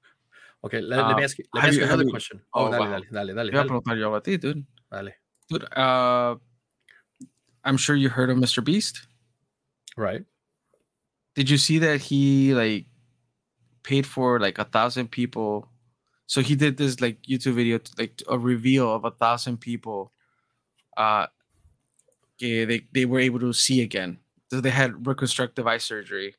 Okay, 0.62 0.80
let, 0.80 1.00
uh, 1.00 1.08
let 1.08 1.16
me 1.16 1.24
ask 1.24 1.38
you, 1.38 1.44
let 1.54 1.62
me 1.62 1.68
ask 1.68 1.78
you 1.78 1.84
another 1.84 2.04
you, 2.04 2.10
question. 2.10 2.40
Oh, 2.54 2.66
oh 2.66 2.70
dale, 2.70 3.02
dale, 3.10 3.34
dale, 3.34 3.34
dale. 3.34 3.50
Voy 3.50 3.60
a 3.60 3.64
preguntar 3.64 3.98
yo 3.98 4.14
a 4.14 4.20
ti, 4.20 4.36
dude. 4.36 4.64
Dale. 4.92 5.14
Dude, 5.48 5.64
uh, 5.76 6.36
I'm 7.64 7.76
sure 7.76 7.96
you 7.96 8.08
heard 8.08 8.30
of 8.30 8.38
Mr. 8.38 8.64
Beast. 8.64 9.06
Right. 9.96 10.22
Did 11.34 11.50
you 11.50 11.58
see 11.58 11.78
that 11.78 12.00
he 12.00 12.54
like 12.54 12.86
paid 13.82 14.06
for 14.06 14.38
like 14.38 14.58
a 14.58 14.64
thousand 14.64 15.10
people? 15.10 15.68
So 16.26 16.40
he 16.40 16.54
did 16.54 16.76
this 16.76 17.00
like 17.00 17.20
YouTube 17.22 17.54
video, 17.54 17.80
like 17.98 18.22
a 18.28 18.38
reveal 18.38 18.94
of 18.94 19.04
a 19.04 19.10
thousand 19.10 19.58
people 19.58 20.12
uh 20.96 21.26
they, 22.40 22.86
they 22.92 23.04
were 23.04 23.20
able 23.20 23.40
to 23.40 23.52
see 23.52 23.82
again. 23.82 24.18
So 24.50 24.60
they 24.60 24.70
had 24.70 25.06
reconstructive 25.06 25.66
eye 25.66 25.78
surgery. 25.78 26.34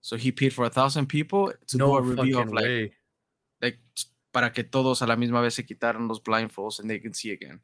So 0.00 0.16
he 0.16 0.30
paid 0.30 0.52
for 0.52 0.64
a 0.64 0.70
thousand 0.70 1.06
people 1.08 1.52
to 1.68 1.76
no 1.76 1.86
do 1.86 1.96
a 1.96 2.02
review 2.02 2.38
of 2.38 2.52
like, 2.52 2.64
way. 2.64 2.92
like 3.60 3.78
para 4.32 4.50
que 4.50 4.62
todos 4.62 5.02
a 5.02 5.06
la 5.06 5.16
misma 5.16 5.42
vez 5.42 5.54
se 5.54 5.64
quitaran 5.64 6.08
los 6.08 6.20
blindfolds 6.20 6.78
and 6.78 6.88
they 6.88 6.98
can 6.98 7.12
see 7.12 7.32
again. 7.32 7.60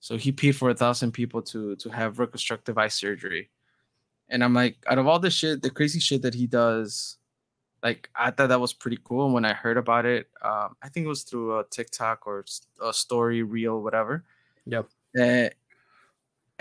So 0.00 0.16
he 0.16 0.32
paid 0.32 0.56
for 0.56 0.70
a 0.70 0.74
thousand 0.74 1.12
people 1.12 1.42
to 1.42 1.76
to 1.76 1.88
have 1.88 2.18
reconstructive 2.18 2.76
eye 2.76 2.88
surgery. 2.88 3.50
And 4.28 4.42
I'm 4.42 4.54
like, 4.54 4.76
out 4.86 4.98
of 4.98 5.06
all 5.06 5.18
the 5.18 5.30
shit, 5.30 5.62
the 5.62 5.70
crazy 5.70 6.00
shit 6.00 6.22
that 6.22 6.34
he 6.34 6.46
does, 6.46 7.18
like 7.82 8.08
I 8.14 8.30
thought 8.30 8.48
that 8.48 8.60
was 8.60 8.72
pretty 8.72 8.98
cool. 9.04 9.26
And 9.26 9.34
when 9.34 9.44
I 9.44 9.52
heard 9.52 9.76
about 9.76 10.06
it, 10.06 10.28
um, 10.42 10.76
I 10.82 10.88
think 10.88 11.04
it 11.04 11.08
was 11.08 11.22
through 11.22 11.58
a 11.58 11.64
TikTok 11.64 12.26
or 12.26 12.44
a 12.82 12.92
story, 12.92 13.42
reel, 13.42 13.82
whatever. 13.82 14.24
Yep. 14.66 14.88
Uh, 15.18 15.48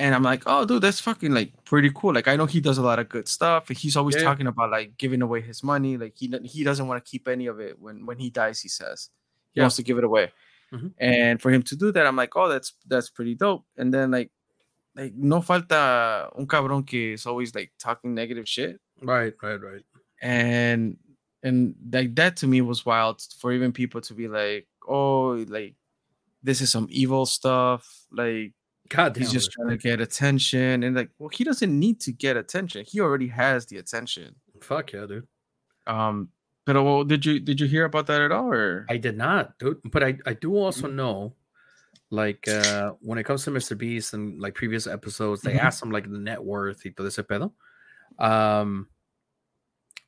and 0.01 0.15
I'm 0.15 0.23
like, 0.23 0.41
oh, 0.47 0.65
dude, 0.65 0.81
that's 0.81 0.99
fucking 0.99 1.31
like 1.31 1.53
pretty 1.63 1.91
cool. 1.93 2.11
Like, 2.11 2.27
I 2.27 2.35
know 2.35 2.47
he 2.47 2.59
does 2.59 2.79
a 2.79 2.81
lot 2.81 2.97
of 2.97 3.07
good 3.07 3.27
stuff. 3.27 3.69
He's 3.69 3.95
always 3.95 4.15
yeah. 4.15 4.23
talking 4.23 4.47
about 4.47 4.71
like 4.71 4.97
giving 4.97 5.21
away 5.21 5.41
his 5.41 5.63
money. 5.63 5.95
Like, 5.95 6.13
he 6.17 6.27
he 6.43 6.63
doesn't 6.63 6.87
want 6.87 7.05
to 7.05 7.07
keep 7.07 7.27
any 7.27 7.45
of 7.45 7.59
it 7.59 7.79
when 7.79 8.07
when 8.07 8.17
he 8.17 8.31
dies. 8.31 8.59
He 8.59 8.67
says 8.67 9.11
he 9.53 9.59
yeah. 9.59 9.65
wants 9.65 9.75
to 9.75 9.83
give 9.83 9.99
it 9.99 10.03
away. 10.03 10.31
Mm-hmm. 10.73 10.87
And 10.97 11.39
for 11.39 11.51
him 11.51 11.61
to 11.63 11.75
do 11.75 11.91
that, 11.91 12.07
I'm 12.07 12.15
like, 12.15 12.35
oh, 12.35 12.49
that's 12.49 12.73
that's 12.87 13.11
pretty 13.11 13.35
dope. 13.35 13.63
And 13.77 13.93
then 13.93 14.09
like, 14.09 14.31
like 14.95 15.13
no 15.13 15.39
falta 15.39 16.31
un 16.35 16.47
cabrón 16.47 16.83
que 16.87 17.13
is 17.13 17.27
always 17.27 17.53
like 17.53 17.71
talking 17.77 18.15
negative 18.15 18.49
shit. 18.49 18.79
Right, 19.03 19.35
right, 19.43 19.61
right. 19.61 19.83
And 20.19 20.97
and 21.43 21.75
like 21.93 22.15
that 22.15 22.37
to 22.37 22.47
me 22.47 22.61
was 22.61 22.87
wild 22.87 23.21
for 23.37 23.51
even 23.51 23.71
people 23.71 24.01
to 24.01 24.15
be 24.15 24.27
like, 24.27 24.67
oh, 24.87 25.45
like 25.47 25.75
this 26.41 26.59
is 26.59 26.71
some 26.71 26.87
evil 26.89 27.27
stuff. 27.27 27.87
Like 28.11 28.53
God 28.91 29.15
he's 29.15 29.31
just 29.31 29.51
trying 29.51 29.69
to 29.69 29.77
get 29.77 30.01
attention. 30.01 30.83
And 30.83 30.95
like, 30.95 31.09
well, 31.17 31.29
he 31.29 31.43
doesn't 31.43 31.79
need 31.79 32.01
to 32.01 32.11
get 32.11 32.35
attention. 32.35 32.83
He 32.85 32.99
already 32.99 33.27
has 33.29 33.65
the 33.65 33.77
attention. 33.77 34.35
Fuck 34.59 34.91
yeah, 34.91 35.05
dude. 35.05 35.27
Um, 35.87 36.29
but 36.65 36.75
well, 36.75 37.03
did 37.03 37.25
you 37.25 37.39
did 37.39 37.59
you 37.59 37.67
hear 37.67 37.85
about 37.85 38.07
that 38.07 38.21
at 38.21 38.31
all? 38.31 38.51
Or 38.51 38.85
I 38.89 38.97
did 38.97 39.17
not, 39.17 39.57
dude. 39.59 39.79
But 39.85 40.03
I, 40.03 40.17
I 40.25 40.33
do 40.33 40.55
also 40.57 40.87
mm-hmm. 40.87 40.95
know 40.97 41.33
like 42.09 42.47
uh 42.47 42.91
when 42.99 43.17
it 43.17 43.23
comes 43.23 43.45
to 43.45 43.51
Mr. 43.51 43.77
Beast 43.77 44.13
and 44.13 44.39
like 44.39 44.53
previous 44.55 44.87
episodes, 44.87 45.41
they 45.41 45.53
mm-hmm. 45.53 45.65
asked 45.65 45.81
him 45.81 45.91
like 45.91 46.09
the 46.09 46.19
net 46.19 46.43
worth 46.43 46.81
y 46.85 46.91
todo 46.95 47.07
ese 47.07 47.23
pedo. 47.23 47.51
Um 48.19 48.87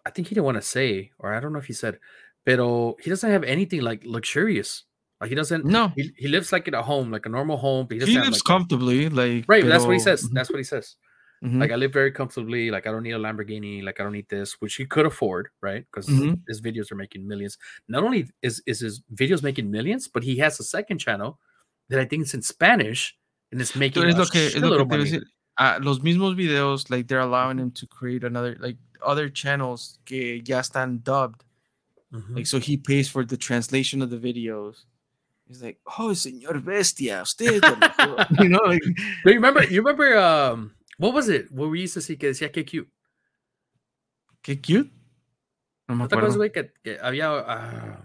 I 0.05 0.09
think 0.09 0.27
he 0.27 0.35
didn't 0.35 0.45
want 0.45 0.57
to 0.57 0.61
say, 0.61 1.11
or 1.17 1.33
I 1.33 1.39
don't 1.39 1.53
know 1.53 1.59
if 1.59 1.67
he 1.67 1.73
said, 1.73 1.99
pero 2.45 2.97
he 2.99 3.09
doesn't 3.09 3.31
have 3.31 3.45
anything 3.45 3.81
like 3.81 4.03
luxurious. 4.05 4.83
Like 5.23 5.29
he 5.29 5.35
doesn't. 5.35 5.63
No, 5.63 5.87
he, 5.95 6.11
he 6.17 6.27
lives 6.27 6.51
like 6.51 6.67
in 6.67 6.73
a 6.73 6.83
home, 6.83 7.09
like 7.09 7.25
a 7.25 7.29
normal 7.29 7.55
home. 7.55 7.87
But 7.87 7.99
he, 7.99 8.07
he 8.07 8.19
lives 8.19 8.39
like, 8.39 8.43
comfortably, 8.43 9.07
like 9.07 9.45
right. 9.47 9.65
That's 9.65 9.85
what 9.85 9.93
he 9.93 9.99
says. 9.99 10.29
That's 10.29 10.49
what 10.49 10.57
he 10.57 10.65
says. 10.65 10.97
Mm-hmm. 11.41 11.61
Like 11.61 11.71
I 11.71 11.75
live 11.75 11.93
very 11.93 12.11
comfortably. 12.11 12.71
Like 12.71 12.87
I 12.87 12.91
don't 12.91 13.03
need 13.03 13.13
a 13.13 13.19
Lamborghini. 13.19 13.81
Like 13.85 14.01
I 14.01 14.03
don't 14.03 14.11
need 14.11 14.27
this, 14.27 14.57
which 14.59 14.75
he 14.75 14.85
could 14.85 15.05
afford, 15.05 15.47
right? 15.61 15.85
Because 15.89 16.07
mm-hmm. 16.07 16.33
his 16.49 16.61
videos 16.61 16.91
are 16.91 16.95
making 16.95 17.25
millions. 17.25 17.57
Not 17.87 18.03
only 18.03 18.27
is 18.41 18.61
is 18.65 18.81
his 18.81 19.01
videos 19.15 19.43
making 19.43 19.71
millions, 19.71 20.09
but 20.09 20.23
he 20.23 20.39
has 20.39 20.59
a 20.59 20.63
second 20.65 20.97
channel 20.97 21.39
that 21.87 22.01
I 22.01 22.03
think 22.03 22.23
is 22.23 22.33
in 22.33 22.41
Spanish 22.41 23.15
and 23.53 23.61
it's 23.61 23.77
making 23.77 24.03
es 24.03 24.17
lo 24.17 24.25
que, 24.25 24.47
es 24.47 24.55
lo 24.57 24.85
que 24.85 24.97
decir. 24.97 25.23
Uh, 25.57 25.79
los 25.81 25.99
mismos 25.99 26.35
videos, 26.35 26.89
like 26.89 27.07
they're 27.07 27.21
allowing 27.21 27.59
him 27.59 27.71
to 27.71 27.87
create 27.87 28.25
another 28.25 28.57
like 28.59 28.75
other 29.01 29.29
channels 29.29 29.99
que 30.03 30.41
ya 30.43 30.59
están 30.59 31.01
dubbed. 31.01 31.45
Mm-hmm. 32.13 32.35
Like 32.35 32.47
so 32.47 32.59
he 32.59 32.75
pays 32.75 33.07
for 33.07 33.23
the 33.23 33.37
translation 33.37 34.01
of 34.01 34.09
the 34.09 34.17
videos 34.17 34.83
He's 35.47 35.61
like, 35.61 35.79
oh, 35.99 36.13
señor 36.13 36.63
bestia, 36.63 37.21
usted. 37.21 37.63
you 38.39 38.49
know, 38.49 38.61
like, 38.65 38.83
you 39.25 39.33
remember, 39.33 39.63
you 39.65 39.81
remember, 39.81 40.17
um, 40.17 40.73
what 40.97 41.13
was 41.13 41.29
it? 41.29 41.51
What 41.51 41.69
we 41.69 41.81
used 41.81 41.95
to 41.95 42.01
see 42.01 42.15
que 42.15 42.29
decía 42.29 42.51
que 42.51 42.63
cute. 42.63 42.87
¿Qué 44.41 44.61
cute? 44.61 44.89
No 45.87 45.95
me 45.95 46.05
acuerdo. 46.05 46.35
güey, 46.35 46.51
que, 46.51 46.71
que 46.83 46.97
había, 47.01 47.31
uh, 47.31 47.97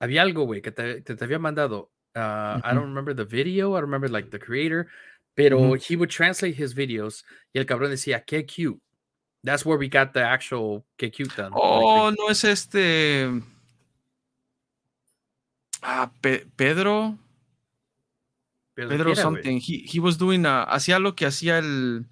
había 0.00 0.22
algo, 0.22 0.44
güey, 0.44 0.62
que 0.62 0.70
te, 0.70 1.00
te, 1.00 1.16
te 1.16 1.24
había 1.24 1.38
mandado. 1.38 1.90
Uh, 2.14 2.20
mm-hmm. 2.20 2.60
I 2.64 2.74
don't 2.74 2.88
remember 2.88 3.14
the 3.14 3.24
video. 3.24 3.74
I 3.74 3.80
remember 3.80 4.08
like 4.08 4.30
the 4.30 4.38
creator, 4.38 4.88
pero 5.36 5.58
mm-hmm. 5.58 5.82
he 5.82 5.96
would 5.96 6.10
translate 6.10 6.54
his 6.54 6.74
videos 6.74 7.24
y 7.54 7.60
el 7.60 7.66
cabrón 7.66 7.90
decía, 7.90 8.24
qué 8.24 8.46
cute. 8.46 8.80
That's 9.44 9.64
where 9.64 9.78
we 9.78 9.88
got 9.88 10.14
the 10.14 10.22
actual 10.22 10.84
qué 10.98 11.12
cute 11.12 11.34
done. 11.36 11.52
Oh, 11.54 12.06
like, 12.06 12.16
no 12.18 12.28
es 12.28 12.44
este. 12.44 13.42
Ah, 15.82 16.10
Pe 16.20 16.46
Pedro. 16.56 17.18
Pedro, 18.74 18.96
Pedro 18.96 19.14
something. 19.14 19.58
He, 19.60 19.78
he 19.86 19.98
was 19.98 20.16
doing, 20.16 20.46
uh, 20.46 20.64
hacía 20.68 21.00
lo 21.00 21.14
que 21.14 21.26
hacía 21.26 21.58
el. 21.58 22.06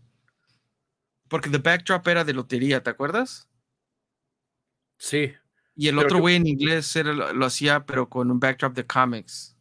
Porque 1.28 1.50
the 1.50 1.58
backdrop 1.58 2.06
era 2.08 2.24
de 2.24 2.32
lotería, 2.32 2.82
¿te 2.82 2.90
acuerdas? 2.90 3.48
Sí. 4.98 5.34
Y 5.76 5.88
el 5.88 5.98
otro 5.98 6.20
güey 6.20 6.36
en 6.36 6.46
inglés 6.46 6.94
era, 6.96 7.12
lo, 7.12 7.32
lo, 7.32 7.46
hacía, 7.46 7.84
pero 7.84 8.08
con 8.08 8.30
un 8.30 8.40
backdrop 8.40 8.74
de 8.74 8.84
comics. 8.84 9.54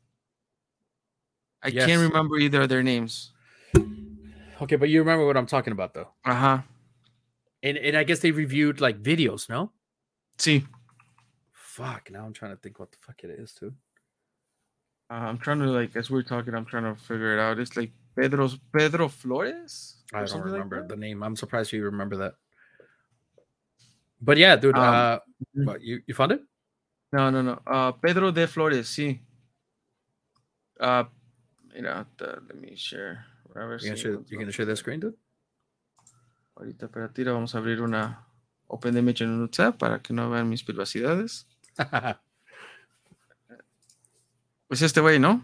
I 1.62 1.70
yes. 1.70 1.86
can't 1.86 2.02
remember 2.02 2.38
either 2.38 2.62
of 2.62 2.70
their 2.70 2.84
names. 2.84 3.34
Okay, 4.62 4.78
but 4.78 4.90
you 4.90 5.00
remember 5.00 5.26
what 5.26 5.36
I'm 5.36 5.48
talking 5.48 5.74
about, 5.74 5.94
though. 5.94 6.10
Uh 6.24 6.34
huh. 6.34 6.62
And 7.62 7.78
and 7.78 7.98
I 7.98 8.04
guess 8.04 8.20
they 8.20 8.32
reviewed 8.32 8.80
like 8.80 9.02
videos, 9.02 9.50
no? 9.50 9.72
Sí. 10.38 10.66
Fuck. 11.52 12.10
Now 12.12 12.26
I'm 12.26 12.34
trying 12.34 12.52
to 12.52 12.58
think 12.58 12.80
what 12.80 12.92
the 12.92 12.98
fuck 13.02 13.24
it 13.24 13.32
is, 13.32 13.54
too. 13.54 13.74
Uh, 15.10 15.14
I'm 15.14 15.38
trying 15.38 15.60
to 15.60 15.66
like 15.66 15.96
as 15.96 16.10
we're 16.10 16.24
talking, 16.24 16.56
I'm 16.56 16.66
trying 16.66 16.84
to 16.84 17.00
figure 17.00 17.38
it 17.38 17.40
out. 17.40 17.60
It's 17.60 17.78
like 17.78 17.92
Pedro's 18.18 18.58
Pedro 18.74 19.08
Flores. 19.08 19.98
I 20.14 20.24
don't 20.26 20.42
remember 20.42 20.80
like 20.80 20.90
the 20.90 20.96
name. 20.96 21.22
I'm 21.22 21.36
surprised 21.36 21.72
you 21.72 21.84
remember 21.84 22.18
that. 22.18 22.34
But 24.22 24.38
yeah, 24.38 24.56
dude. 24.56 24.76
Um, 24.76 24.84
uh, 24.84 25.16
mm-hmm. 25.18 25.66
what, 25.66 25.82
you 25.82 26.02
you 26.08 26.14
found 26.14 26.32
it? 26.32 26.42
No, 27.12 27.30
no, 27.30 27.42
no. 27.42 27.60
Uh, 27.68 27.92
Pedro 27.92 28.32
de 28.32 28.48
Flores. 28.48 28.88
Sí. 28.90 29.20
Uh, 30.80 31.04
you 31.74 31.82
know, 31.82 32.06
the, 32.18 32.42
let 32.48 32.60
me 32.60 32.76
share. 32.76 33.26
You 33.56 33.78
can 33.80 33.96
share, 33.96 34.20
you 34.28 34.38
can 34.38 34.52
share 34.52 34.66
the 34.66 34.76
screen, 34.76 35.00
dude. 35.00 35.16
Ahorita, 36.58 36.92
para 36.92 37.08
tira, 37.10 37.32
vamos 37.32 37.56
a 37.56 37.60
abrir 37.60 37.82
una 37.82 38.26
Open 38.68 38.98
Image 38.98 39.24
en 39.24 39.48
tab 39.50 39.78
para 39.78 40.00
que 40.00 40.14
no 40.14 40.30
vean 40.30 40.50
mis 40.50 40.64
privacidades. 40.64 41.46
Pues 44.68 44.82
este 44.82 45.02
güey, 45.02 45.20
¿no? 45.20 45.44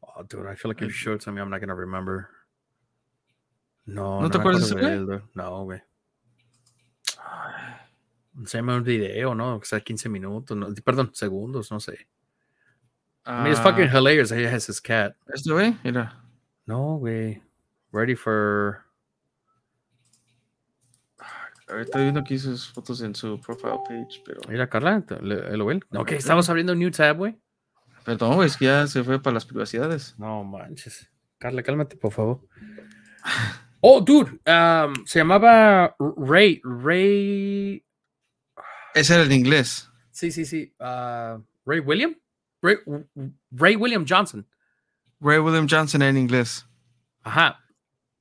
Oh, 0.00 0.22
dude, 0.24 0.50
I 0.50 0.56
feel 0.56 0.70
like 0.70 0.80
you 0.84 0.90
showed 0.90 1.20
to 1.20 1.32
me, 1.32 1.40
I'm 1.40 1.50
not 1.50 1.60
gonna 1.60 1.74
remember. 1.74 2.28
No, 3.86 4.16
¿No, 4.16 4.22
no 4.22 4.30
te 4.30 4.38
acuerdas 4.38 4.68
de 4.68 4.80
ese 4.80 5.04
güey? 5.04 5.20
No, 5.34 5.64
güey. 5.64 5.82
Se 8.46 8.62
me 8.62 8.74
un 8.74 8.82
video, 8.82 9.34
¿no? 9.34 9.56
O 9.56 9.64
sea, 9.64 9.80
15 9.80 10.08
minutos, 10.08 10.56
no, 10.56 10.68
perdón, 10.84 11.10
segundos, 11.14 11.70
no 11.70 11.80
sé. 11.80 12.06
Uh, 13.26 13.30
I 13.30 13.42
mean, 13.42 13.52
it's 13.52 13.60
fucking 13.60 13.84
ah. 13.84 13.98
hilarious. 13.98 14.30
He 14.30 14.44
has 14.44 14.68
his 14.68 14.80
cat. 14.80 15.14
¿Este 15.32 15.50
güey? 15.50 15.76
Mira. 15.84 16.16
No, 16.66 16.96
güey. 16.98 17.40
Ready 17.92 18.14
for. 18.14 18.84
Estoy 21.68 22.02
viendo 22.02 22.20
aquí 22.20 22.38
sus 22.38 22.68
fotos 22.68 23.00
en 23.00 23.14
su 23.14 23.40
profile 23.40 23.78
page, 23.86 24.22
pero. 24.26 24.40
Mira, 24.48 24.68
Carla, 24.68 25.04
¿lo 25.20 25.66
ven? 25.66 25.82
No, 25.90 26.04
que 26.04 26.16
estamos 26.16 26.48
abriendo 26.50 26.72
un 26.72 26.80
new 26.80 26.90
tab, 26.90 27.16
güey. 27.16 27.38
Perdón, 28.04 28.44
es 28.44 28.56
que 28.56 28.66
ya 28.66 28.86
se 28.86 29.02
fue 29.04 29.22
para 29.22 29.34
las 29.34 29.44
privacidades. 29.44 30.14
No 30.18 30.44
manches. 30.44 31.08
Carla, 31.38 31.62
cálmate, 31.62 31.96
por 31.96 32.12
favor. 32.12 32.40
Oh, 33.84 34.00
dude. 34.00 34.38
Um, 34.46 35.04
se 35.04 35.18
llamaba 35.18 35.96
Ray. 35.98 36.60
Ray. 36.62 37.84
Ese 38.94 39.14
era 39.14 39.24
el 39.24 39.32
inglés. 39.32 39.90
Sí, 40.12 40.30
sí, 40.30 40.44
sí. 40.44 40.72
Uh, 40.78 41.42
Ray 41.66 41.80
William. 41.80 42.14
Ray, 42.62 42.76
Ray, 43.50 43.74
William 43.74 44.06
Johnson. 44.08 44.46
Ray 45.20 45.40
William 45.40 45.66
Johnson 45.68 46.00
en 46.02 46.16
inglés. 46.16 46.64
Ajá. 47.24 47.58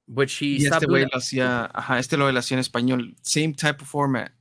Which 0.07 0.41
he 0.41 0.57
y 0.57 0.65
este 0.65 0.87
lo 0.87 1.15
hacía, 1.15 1.69
ajá, 1.73 1.99
este 1.99 2.17
lo 2.17 2.27
hacía 2.27 2.55
en 2.55 2.59
español. 2.59 3.15
Same 3.21 3.53
type 3.53 3.81
of 3.81 3.87
format. 3.87 4.31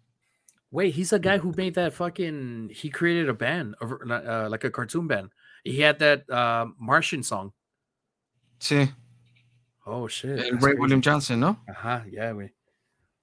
Wait, 0.70 0.94
he's 0.94 1.12
a 1.12 1.18
guy 1.18 1.38
who 1.38 1.52
made 1.56 1.74
that 1.74 1.92
fucking. 1.92 2.70
He 2.72 2.90
created 2.90 3.28
a 3.28 3.34
band, 3.34 3.74
uh, 3.80 4.48
like 4.48 4.64
a 4.64 4.70
cartoon 4.70 5.08
band. 5.08 5.30
He 5.64 5.80
had 5.80 5.98
that 5.98 6.30
uh, 6.30 6.66
Martian 6.78 7.22
song. 7.22 7.52
Sí. 8.60 8.92
Oh 9.86 10.06
shit. 10.06 10.62
Ray 10.62 10.74
William 10.74 11.00
Johnson, 11.00 11.40
¿no? 11.40 11.58
Ajá, 11.68 12.04
yeah, 12.10 12.32
güey. 12.32 12.50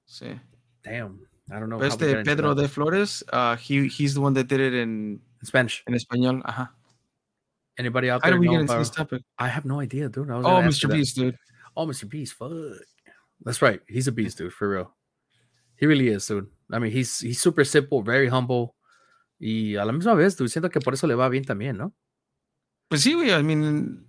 Sí. 0.08 0.40
Damn. 0.84 1.26
I 1.50 1.60
don't 1.60 1.70
know. 1.70 1.80
Este 1.82 2.24
Pedro 2.26 2.54
de 2.54 2.68
Flores, 2.68 3.24
uh, 3.32 3.56
he 3.56 3.88
he's 3.88 4.14
the 4.14 4.22
one 4.22 4.34
that 4.34 4.48
did 4.48 4.60
it 4.60 4.74
in, 4.74 5.20
in 5.40 5.46
Spanish. 5.46 5.84
In 5.88 5.94
español, 5.94 6.42
ajá. 6.44 6.70
Anybody 7.78 8.10
out 8.10 8.24
there? 8.24 8.32
How 8.32 8.38
do 8.38 8.42
we 8.42 8.48
get 8.50 8.60
into 8.60 8.78
this 8.78 8.90
topic? 8.90 9.22
I 9.38 9.48
have 9.48 9.64
no 9.64 9.80
idea, 9.80 10.10
dude. 10.10 10.30
oh, 10.30 10.62
Mr. 10.62 10.90
Beast, 10.90 11.16
dude. 11.16 11.38
Oh, 11.76 11.86
Mr. 11.86 12.10
Beast, 12.10 12.34
fuck. 12.34 12.52
That's 13.46 13.62
right. 13.62 13.80
He's 13.88 14.08
a 14.08 14.12
beast, 14.12 14.40
dude, 14.40 14.52
for 14.52 14.68
real. 14.68 14.92
He 15.76 15.86
really 15.86 16.08
is, 16.08 16.26
dude. 16.26 16.48
I 16.72 16.80
mean, 16.80 16.92
he's 16.92 17.20
he's 17.20 17.40
super 17.40 17.64
simple, 17.66 18.02
very 18.02 18.28
humble. 18.28 18.76
Y 19.40 19.76
a 19.76 19.86
la 19.86 19.94
misma 19.94 20.16
vez, 20.16 20.36
dude, 20.36 20.50
siento 20.50 20.70
que 20.70 20.80
por 20.80 20.94
eso 20.94 21.08
le 21.08 21.16
va 21.16 21.30
bien 21.30 21.46
también, 21.46 21.78
¿no? 21.78 21.94
Pues 22.90 23.02
sí, 23.02 23.14
güey. 23.14 23.32
I 23.32 23.44
mean, 23.44 24.08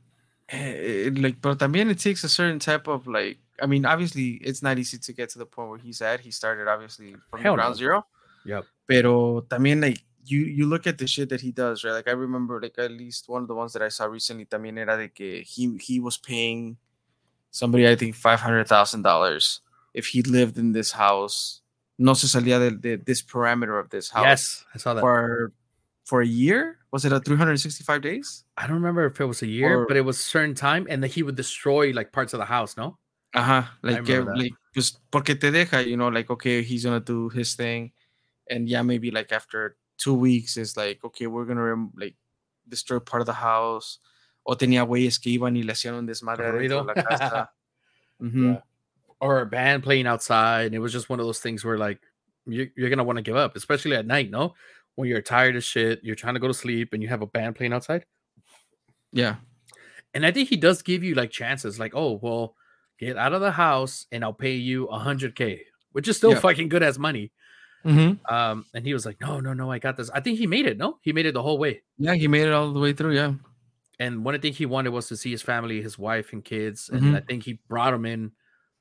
eh, 0.49 1.11
like, 1.14 1.38
pero 1.40 1.57
también 1.57 1.90
it 1.90 1.99
takes 1.99 2.25
a 2.25 2.29
certain 2.29 2.59
type 2.59 2.88
of 2.88 3.07
like. 3.07 3.40
I 3.61 3.66
mean, 3.66 3.85
obviously, 3.85 4.38
it's 4.42 4.62
not 4.62 4.79
easy 4.79 4.99
to 4.99 5.12
get 5.12 5.31
to 5.31 5.38
the 5.38 5.47
point 5.47 5.71
where 5.71 5.79
he's 5.79 6.01
at. 6.01 6.21
He 6.21 6.31
started 6.31 6.68
obviously 6.68 7.16
from 7.29 7.42
Hell 7.42 7.55
ground 7.55 7.71
no. 7.71 7.75
zero. 7.75 8.07
Yep. 8.44 8.64
Pero 8.87 9.47
también 9.49 9.81
like 9.81 10.01
you 10.25 10.40
you 10.40 10.66
look 10.66 10.87
at 10.87 10.99
the 10.99 11.07
shit 11.07 11.29
that 11.31 11.40
he 11.40 11.53
does, 11.53 11.85
right? 11.85 11.92
Like 11.92 12.09
I 12.09 12.12
remember 12.12 12.61
like 12.61 12.79
at 12.79 12.90
least 12.90 13.29
one 13.29 13.42
of 13.42 13.49
the 13.49 13.55
ones 13.55 13.73
that 13.73 13.83
I 13.83 13.88
saw 13.88 14.07
recently 14.07 14.47
también 14.47 14.79
era 14.79 14.97
de 14.97 15.09
que 15.09 15.42
he 15.44 15.77
he 15.81 16.01
was 16.01 16.16
paying 16.16 16.79
somebody 17.51 17.88
I 17.88 17.97
think 17.97 18.14
five 18.14 18.40
hundred 18.40 18.68
thousand 18.68 19.03
dollars 19.03 19.61
if 19.94 20.07
he 20.09 20.23
lived 20.23 20.59
in 20.59 20.73
this 20.73 20.92
house 20.92 21.62
no 21.99 22.15
se 22.15 22.29
salía 22.29 22.59
de, 22.59 22.71
de 22.71 22.97
this 22.99 23.23
parameter 23.23 23.79
of 23.79 23.91
this 23.91 24.11
house. 24.11 24.25
Yes, 24.25 24.65
I 24.75 24.79
saw 24.79 24.95
that. 24.95 25.01
For 25.01 25.53
for 26.05 26.23
a 26.23 26.27
year? 26.27 26.79
Was 26.91 27.05
it 27.05 27.13
a 27.13 27.21
365 27.21 28.01
days? 28.01 28.45
I 28.57 28.67
don't 28.67 28.77
remember 28.77 29.05
if 29.05 29.21
it 29.21 29.27
was 29.27 29.43
a 29.43 29.47
year, 29.47 29.81
or, 29.81 29.87
but 29.87 29.97
it 29.97 30.05
was 30.05 30.19
a 30.19 30.23
certain 30.23 30.55
time, 30.55 30.87
and 30.89 31.03
that 31.03 31.09
he 31.09 31.23
would 31.23 31.37
destroy 31.37 31.91
like 31.91 32.13
parts 32.13 32.33
of 32.33 32.39
the 32.39 32.47
house. 32.47 32.77
No. 32.77 32.97
Uh 33.35 33.43
huh. 33.43 33.63
Like, 33.83 34.09
uh, 34.09 34.25
like, 34.35 34.53
just 34.75 35.01
porque 35.11 35.39
te 35.39 35.51
deja, 35.51 35.87
you 35.87 35.99
know, 35.99 36.09
like 36.09 36.31
okay, 36.31 36.63
he's 36.63 36.85
gonna 36.85 37.01
do 37.01 37.29
his 37.29 37.55
thing, 37.55 37.93
and 38.49 38.69
yeah, 38.69 38.83
maybe 38.83 39.11
like 39.11 39.33
after 39.33 39.77
two 39.99 40.15
weeks, 40.15 40.57
is 40.57 40.77
like 40.77 41.05
okay, 41.05 41.27
we're 41.27 41.45
gonna 41.45 41.89
like 41.97 42.17
destroy 42.67 43.01
part 43.01 43.21
of 43.21 43.27
the 43.27 43.35
house. 43.35 43.99
O 44.47 44.55
tenía 44.55 44.87
güeyes 44.87 45.21
que 45.21 45.33
iban 45.33 45.57
y 45.57 45.63
le 45.63 45.75
hacían 45.75 45.93
un 45.93 46.07
desmadre 46.07 46.69
de 46.69 46.83
la 46.83 46.95
casa. 46.95 47.51
mm-hmm. 48.23 48.53
yeah 48.55 48.61
or 49.20 49.40
a 49.40 49.46
band 49.46 49.83
playing 49.83 50.07
outside. 50.07 50.66
And 50.66 50.74
it 50.74 50.78
was 50.78 50.92
just 50.92 51.09
one 51.09 51.20
of 51.20 51.26
those 51.26 51.40
things 51.40 51.64
where 51.64 51.78
like 51.78 52.00
you're, 52.46 52.68
you're 52.76 52.90
gonna 52.90 53.04
want 53.04 53.16
to 53.16 53.22
give 53.22 53.37
up, 53.37 53.57
especially 53.57 53.96
at 53.96 54.07
night. 54.07 54.31
No, 54.31 54.54
when 54.94 55.09
you're 55.09 55.22
tired 55.22 55.57
as 55.57 55.64
shit, 55.64 56.00
you're 56.02 56.16
trying 56.16 56.35
to 56.35 56.40
go 56.40 56.48
to 56.48 56.54
sleep, 56.54 56.92
and 56.92 57.02
you 57.02 57.09
have 57.09 57.22
a 57.22 57.26
band 57.26 57.57
playing 57.57 57.72
outside. 57.72 58.04
Yeah, 59.12 59.37
and 60.14 60.24
I 60.24 60.31
think 60.33 60.48
he 60.48 60.57
does 60.57 60.83
give 60.83 61.04
you 61.04 61.14
like 61.14 61.31
chances, 61.31 61.78
like, 61.78 61.92
oh 61.94 62.18
well, 62.22 62.54
get 62.98 63.16
out 63.16 63.33
of 63.33 63.40
the 63.40 63.52
house, 63.52 64.07
and 64.12 64.24
I'll 64.24 64.33
pay 64.33 64.54
you 64.54 64.87
a 64.87 64.98
hundred 64.98 65.35
k, 65.35 65.62
which 65.92 66.09
is 66.09 66.16
still 66.16 66.33
yeah. 66.33 66.40
fucking 66.40 66.68
good 66.68 66.83
as 66.83 66.98
money. 66.98 67.33
Mm-hmm. 67.85 68.35
Um, 68.35 68.66
and 68.74 68.85
he 68.85 68.92
was 68.92 69.07
like, 69.07 69.20
no, 69.20 69.40
no, 69.40 69.52
no, 69.52 69.70
I 69.70 69.78
got 69.78 69.96
this. 69.96 70.11
I 70.11 70.20
think 70.20 70.38
he 70.38 70.46
made 70.46 70.66
it. 70.66 70.76
No, 70.76 70.98
he 71.02 71.12
made 71.12 71.26
it 71.26 71.35
the 71.35 71.42
whole 71.42 71.59
way. 71.59 71.83
Yeah, 71.96 72.14
he 72.14 72.26
made 72.26 72.46
it 72.46 72.52
all 72.52 72.72
the 72.72 72.81
way 72.81 72.92
through. 72.92 73.14
Yeah. 73.14 73.35
And 74.00 74.24
one 74.24 74.38
thing 74.40 74.52
he 74.52 74.66
wanted 74.66 74.90
was 74.90 75.09
to 75.09 75.16
see 75.16 75.31
his 75.31 75.42
family, 75.42 75.81
his 75.81 75.98
wife 75.98 76.33
and 76.33 76.44
kids, 76.44 76.88
and 76.92 77.02
mm-hmm. 77.02 77.14
I 77.16 77.20
think 77.20 77.44
he 77.44 77.61
brought 77.68 77.92
them 77.92 78.04
in 78.04 78.33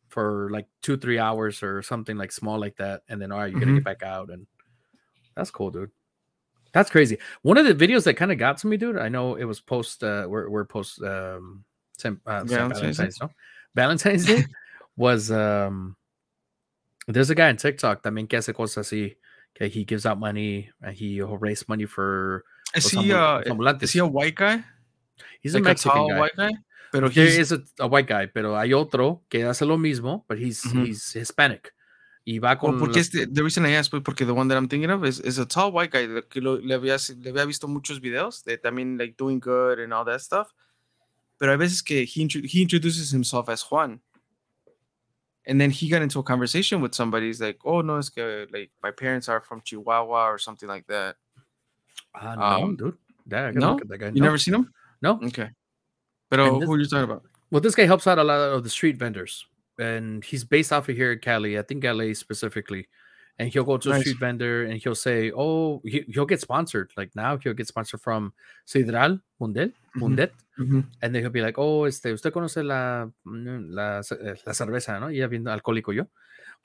for 0.07 0.49
like 0.51 0.67
two, 0.81 0.97
three 0.97 1.19
hours 1.19 1.63
or 1.63 1.81
something 1.81 2.17
like 2.17 2.31
small 2.31 2.59
like 2.59 2.77
that. 2.77 3.03
And 3.09 3.21
then, 3.21 3.31
all 3.31 3.39
right, 3.39 3.51
you're 3.51 3.59
mm-hmm. 3.59 3.69
gonna 3.69 3.79
get 3.79 3.99
back 3.99 4.03
out, 4.03 4.29
and 4.29 4.47
that's 5.35 5.51
cool, 5.51 5.71
dude. 5.71 5.91
That's 6.73 6.89
crazy. 6.89 7.17
One 7.41 7.57
of 7.57 7.65
the 7.65 7.73
videos 7.73 8.03
that 8.03 8.15
kind 8.15 8.31
of 8.31 8.37
got 8.37 8.57
to 8.59 8.67
me, 8.67 8.77
dude. 8.77 8.97
I 8.97 9.09
know 9.09 9.35
it 9.35 9.45
was 9.45 9.59
post. 9.59 10.03
Uh, 10.03 10.25
we're, 10.27 10.49
we're 10.49 10.65
post. 10.65 11.01
Um, 11.01 11.63
uh, 12.03 12.43
Valentine's, 12.43 12.97
Valentine's, 12.97 13.21
no? 13.21 13.29
Valentine's 13.73 14.25
Day 14.25 14.45
was 14.97 15.31
um 15.31 15.95
there's 17.07 17.29
a 17.29 17.35
guy 17.35 17.49
on 17.49 17.57
TikTok 17.57 18.03
también 18.03 18.27
que 18.27 18.37
hace 18.37 18.53
cosas 18.53 18.85
así, 18.85 19.15
que 19.55 19.69
he 19.69 19.85
gives 19.85 20.05
out 20.05 20.19
money 20.19 20.69
and 20.81 20.93
he'll 20.95 21.37
raise 21.37 21.67
money 21.67 21.85
for. 21.85 22.43
Is 22.75 22.89
he, 22.91 23.13
uh, 23.13 23.39
is 23.81 23.93
he 23.93 23.99
a 23.99 24.05
white 24.05 24.35
guy? 24.35 24.63
He's 25.41 25.53
like 25.53 25.61
a 25.61 25.63
Mexican 25.63 26.01
a 26.01 26.09
guy. 26.09 26.19
white 26.19 26.35
guy. 26.35 26.51
Pero 26.91 27.09
there 27.09 27.27
is 27.27 27.51
a, 27.51 27.61
a, 27.79 27.87
white 27.87 28.07
guy, 28.07 28.27
pero 28.27 28.57
hay 28.57 28.73
otro 28.73 29.23
que 29.29 29.43
hace 29.43 29.65
lo 29.65 29.77
mismo, 29.77 30.25
but 30.27 30.37
he's 30.37 30.63
mm-hmm. 30.63 30.85
he's 30.85 31.13
Hispanic. 31.13 31.73
Y 32.25 32.39
va 32.39 32.57
con. 32.57 32.71
Well, 32.71 32.79
porque 32.79 32.97
los... 32.97 33.13
este, 33.13 33.27
the 33.27 33.43
reason 33.43 33.65
I 33.65 33.75
asked, 33.75 33.91
porque 34.03 34.25
the 34.25 34.33
one 34.33 34.47
that 34.47 34.57
I'm 34.57 34.67
thinking 34.67 34.89
of 34.89 35.05
is, 35.05 35.19
is 35.19 35.37
a 35.37 35.45
tall 35.45 35.71
white 35.71 35.91
guy 35.91 36.07
que 36.29 36.41
lo, 36.41 36.55
le, 36.55 36.75
había, 36.75 36.97
le 37.23 37.31
había 37.31 37.45
visto 37.45 37.67
muchos 37.67 37.99
videos 37.99 38.43
de 38.43 38.57
también 38.57 38.97
like 38.97 39.15
doing 39.17 39.39
good 39.39 39.79
and 39.79 39.93
all 39.93 40.05
that 40.05 40.21
stuff. 40.21 40.53
Pero 41.39 41.51
hay 41.51 41.57
veces 41.57 41.83
que 41.83 42.05
he, 42.05 42.27
he 42.45 42.61
introduces 42.61 43.11
himself 43.11 43.47
as 43.49 43.61
Juan 43.61 44.01
and 45.47 45.59
then 45.61 45.71
he 45.71 45.87
got 45.87 46.01
into 46.01 46.19
a 46.19 46.23
conversation 46.23 46.81
with 46.81 46.93
somebody. 46.93 47.27
He's 47.27 47.41
like, 47.41 47.57
"Oh 47.63 47.81
no, 47.81 47.97
it's 47.97 48.09
good. 48.09 48.51
Like 48.51 48.69
my 48.83 48.91
parents 48.91 49.29
are 49.29 49.39
from 49.39 49.61
Chihuahua 49.61 50.27
or 50.27 50.37
something 50.37 50.67
like 50.67 50.85
that." 50.87 51.15
Uh, 52.13 52.35
no, 52.35 52.41
um, 52.41 52.75
dude. 52.75 52.97
Yeah, 53.25 53.51
no, 53.51 53.79
you 53.79 54.11
no. 54.11 54.25
never 54.25 54.37
seen 54.37 54.55
him? 54.55 54.73
No. 55.01 55.19
Okay. 55.23 55.49
But 56.29 56.39
uh, 56.39 56.59
who 56.59 56.73
are 56.73 56.79
you 56.79 56.85
talking 56.85 57.05
about? 57.05 57.23
Well, 57.51 57.61
this 57.61 57.75
guy 57.75 57.85
helps 57.85 58.07
out 58.07 58.19
a 58.19 58.23
lot 58.23 58.39
of 58.39 58.63
the 58.63 58.69
street 58.69 58.97
vendors, 58.97 59.45
and 59.79 60.23
he's 60.23 60.43
based 60.43 60.73
off 60.73 60.89
of 60.89 60.95
here 60.95 61.13
in 61.13 61.19
Cali. 61.19 61.57
I 61.57 61.61
think 61.61 61.83
LA 61.83 62.13
specifically 62.13 62.87
and 63.39 63.49
he'll 63.49 63.63
go 63.63 63.77
to 63.77 63.89
nice. 63.89 63.99
a 63.99 64.01
street 64.01 64.19
vendor 64.19 64.65
and 64.65 64.81
he'll 64.81 64.95
say, 64.95 65.31
"Oh, 65.35 65.81
he, 65.85 66.03
will 66.15 66.25
get 66.25 66.41
sponsored." 66.41 66.91
Like 66.97 67.15
now, 67.15 67.37
he'll 67.37 67.53
get 67.53 67.67
sponsored 67.67 68.01
from 68.01 68.33
Sidral 68.65 69.21
Mundel, 69.39 69.71
Mundet, 69.95 70.31
mm-hmm. 70.57 70.81
and 71.01 71.15
then 71.15 71.21
he'll 71.21 71.29
be 71.29 71.41
like, 71.41 71.57
"Oh, 71.57 71.85
este, 71.85 72.07
usted 72.07 72.33
conoce 72.33 72.63
la 72.65 73.07
la, 73.25 73.97
la 73.97 74.53
cerveza, 74.53 74.99
no? 74.99 75.09
Ya 75.09 75.27
viendo 75.27 75.51
alcohólico 75.51 75.93
yo. 75.93 76.07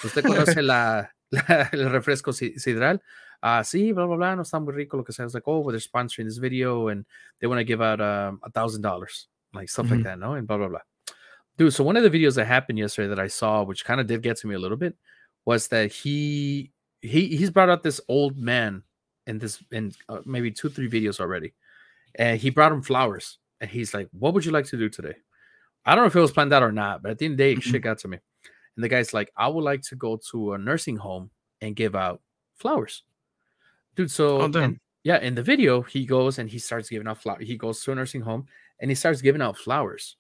Usted 0.03 0.25
conoce 0.25 0.63
la, 0.63 1.11
la, 1.31 1.69
el 1.73 1.91
refresco 1.91 2.33
Sidral." 2.33 3.01
Ah, 3.43 3.63
sí, 3.65 3.93
blah 3.93 4.07
blah 4.07 4.17
blah. 4.17 4.37
No 4.37 4.43
está 4.43 4.61
muy 4.61 4.73
rico 4.73 4.97
lo 4.97 5.05
que 5.05 5.13
sea. 5.13 5.25
It's 5.25 5.35
like, 5.35 5.43
oh, 5.47 5.59
well, 5.59 5.73
they're 5.73 5.81
sponsoring 5.81 6.27
this 6.27 6.39
video 6.39 6.89
and 6.89 7.05
they 7.41 7.49
want 7.49 7.59
to 7.59 7.65
give 7.65 7.83
out 7.83 8.01
um, 8.01 8.41
a 8.45 8.51
thousand 8.51 8.83
dollars, 8.83 9.27
like 9.55 9.69
stuff 9.69 9.87
mm-hmm. 9.87 9.97
like 9.97 10.05
that, 10.05 10.19
no? 10.19 10.35
And 10.35 10.47
blah 10.47 10.59
blah 10.59 10.69
blah. 10.69 10.81
Dude, 11.59 11.73
so 11.73 11.85
one 11.85 11.97
of 11.97 12.03
the 12.03 12.11
videos 12.11 12.37
that 12.37 12.47
happened 12.47 12.79
yesterday 12.79 13.09
that 13.09 13.19
I 13.19 13.29
saw, 13.29 13.63
which 13.63 13.85
kind 13.85 14.01
of 14.01 14.07
did 14.07 14.23
get 14.23 14.39
to 14.39 14.47
me 14.47 14.55
a 14.55 14.59
little 14.59 14.77
bit, 14.77 14.97
was 15.45 15.69
that 15.69 15.93
he 15.93 16.73
he 17.01 17.37
he's 17.37 17.51
brought 17.51 17.69
out 17.69 17.83
this 17.83 18.01
old 18.09 18.39
man 18.39 18.83
in 19.27 19.39
this 19.39 19.63
in 19.71 19.93
uh, 20.09 20.21
maybe 20.25 20.51
two 20.51 20.69
three 20.69 20.89
videos 20.89 21.21
already, 21.21 21.53
and 22.15 22.41
he 22.41 22.51
brought 22.51 22.73
him 22.73 22.83
flowers, 22.83 23.39
and 23.61 23.71
he's 23.71 23.93
like, 23.93 24.09
"What 24.13 24.35
would 24.35 24.45
you 24.45 24.53
like 24.53 24.67
to 24.67 24.79
do 24.79 24.89
today?" 24.89 25.15
I 25.85 25.95
don't 25.95 26.05
know 26.05 26.09
if 26.09 26.17
it 26.17 26.21
was 26.21 26.31
planned 26.31 26.53
out 26.53 26.63
or 26.63 26.73
not, 26.73 27.03
but 27.03 27.11
at 27.11 27.19
the 27.19 27.25
end 27.27 27.33
of 27.33 27.39
the 27.39 27.45
day, 27.45 27.53
mm-hmm. 27.55 27.71
shit 27.71 27.83
got 27.83 27.99
to 27.99 28.09
me. 28.09 28.19
And 28.77 28.85
the 28.85 28.89
guy's 28.89 29.13
like, 29.13 29.31
"I 29.37 29.49
would 29.49 29.65
like 29.65 29.83
to 29.83 29.97
go 29.97 30.19
to 30.31 30.55
a 30.55 30.59
nursing 30.59 30.97
home 30.97 31.31
and 31.61 31.77
give 31.77 31.95
out 31.95 32.23
flowers, 32.55 33.03
dude." 33.95 34.11
So 34.11 34.41
oh, 34.41 34.45
and, 34.45 34.79
yeah, 35.05 35.19
in 35.19 35.35
the 35.35 35.43
video, 35.43 35.83
he 35.83 36.07
goes 36.07 36.39
and 36.39 36.49
he 36.49 36.59
starts 36.59 36.89
giving 36.89 37.09
out 37.09 37.19
flowers. 37.19 37.47
He 37.47 37.57
goes 37.57 37.83
to 37.83 37.93
a 37.93 37.95
nursing 37.95 38.23
home 38.23 38.47
and 38.83 38.91
he 38.91 38.95
starts 38.95 39.23
giving 39.23 39.41
out 39.41 39.57
flowers 39.57 40.17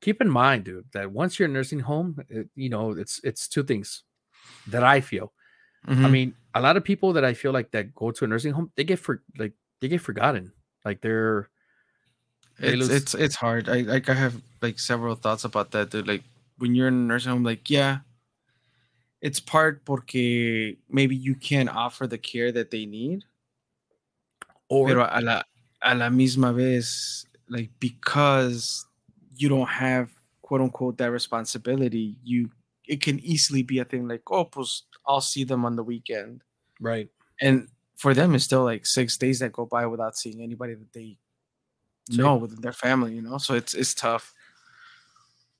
keep 0.00 0.20
in 0.20 0.28
mind, 0.28 0.64
dude, 0.64 0.86
that 0.92 1.10
once 1.10 1.38
you're 1.38 1.46
in 1.46 1.52
nursing 1.52 1.80
home, 1.80 2.18
it, 2.28 2.48
you 2.54 2.68
know, 2.68 2.92
it's 2.92 3.20
it's 3.24 3.48
two 3.48 3.64
things 3.64 4.04
that 4.68 4.84
I 4.84 5.00
feel. 5.00 5.32
Mm-hmm. 5.86 6.04
I 6.04 6.08
mean, 6.08 6.34
a 6.54 6.60
lot 6.60 6.76
of 6.76 6.84
people 6.84 7.12
that 7.14 7.24
I 7.24 7.34
feel 7.34 7.52
like 7.52 7.70
that 7.72 7.94
go 7.94 8.10
to 8.10 8.24
a 8.24 8.28
nursing 8.28 8.52
home, 8.52 8.70
they 8.76 8.84
get 8.84 8.98
for 8.98 9.22
like 9.38 9.52
they 9.80 9.88
get 9.88 10.00
forgotten. 10.00 10.52
Like 10.84 11.00
they're 11.00 11.48
they 12.58 12.68
it's 12.68 12.76
lose... 12.76 12.90
it's 12.90 13.14
it's 13.14 13.34
hard. 13.34 13.68
I 13.68 13.82
like 13.82 14.08
I 14.08 14.14
have 14.14 14.40
like 14.62 14.78
several 14.78 15.14
thoughts 15.14 15.44
about 15.44 15.70
that, 15.72 15.90
dude. 15.90 16.06
Like 16.06 16.22
when 16.58 16.74
you're 16.74 16.88
in 16.88 16.94
a 16.94 16.96
nursing 16.96 17.32
home, 17.32 17.44
like 17.44 17.70
yeah, 17.70 17.98
it's 19.20 19.40
part 19.40 19.84
porque 19.84 20.76
maybe 20.88 21.16
you 21.16 21.34
can't 21.34 21.68
offer 21.68 22.06
the 22.06 22.18
care 22.18 22.52
that 22.52 22.70
they 22.70 22.86
need. 22.86 23.24
Or 24.70 24.86
pero 24.86 25.08
a 25.10 25.22
la, 25.22 25.42
a 25.80 25.94
la 25.94 26.10
misma 26.10 26.54
vez, 26.54 27.24
like 27.48 27.70
because 27.80 28.86
you 29.36 29.48
don't 29.48 29.68
have 29.68 30.10
quote 30.42 30.60
unquote 30.60 30.98
that 30.98 31.10
responsibility, 31.10 32.16
you 32.24 32.50
it 32.86 33.02
can 33.02 33.20
easily 33.20 33.62
be 33.62 33.78
a 33.78 33.84
thing 33.84 34.08
like, 34.08 34.22
oh, 34.30 34.44
pues 34.44 34.82
I'll 35.06 35.20
see 35.20 35.44
them 35.44 35.64
on 35.64 35.76
the 35.76 35.82
weekend. 35.82 36.42
Right. 36.80 37.08
And 37.40 37.68
for 37.96 38.14
them, 38.14 38.34
it's 38.34 38.44
still 38.44 38.64
like 38.64 38.86
six 38.86 39.16
days 39.16 39.40
that 39.40 39.52
go 39.52 39.66
by 39.66 39.86
without 39.86 40.16
seeing 40.16 40.42
anybody 40.42 40.74
that 40.74 40.92
they 40.92 41.18
Same. 42.10 42.24
know 42.24 42.36
within 42.36 42.60
their 42.60 42.72
family, 42.72 43.14
you 43.14 43.22
know? 43.22 43.38
So 43.38 43.54
it's 43.54 43.74
it's 43.74 43.94
tough. 43.94 44.32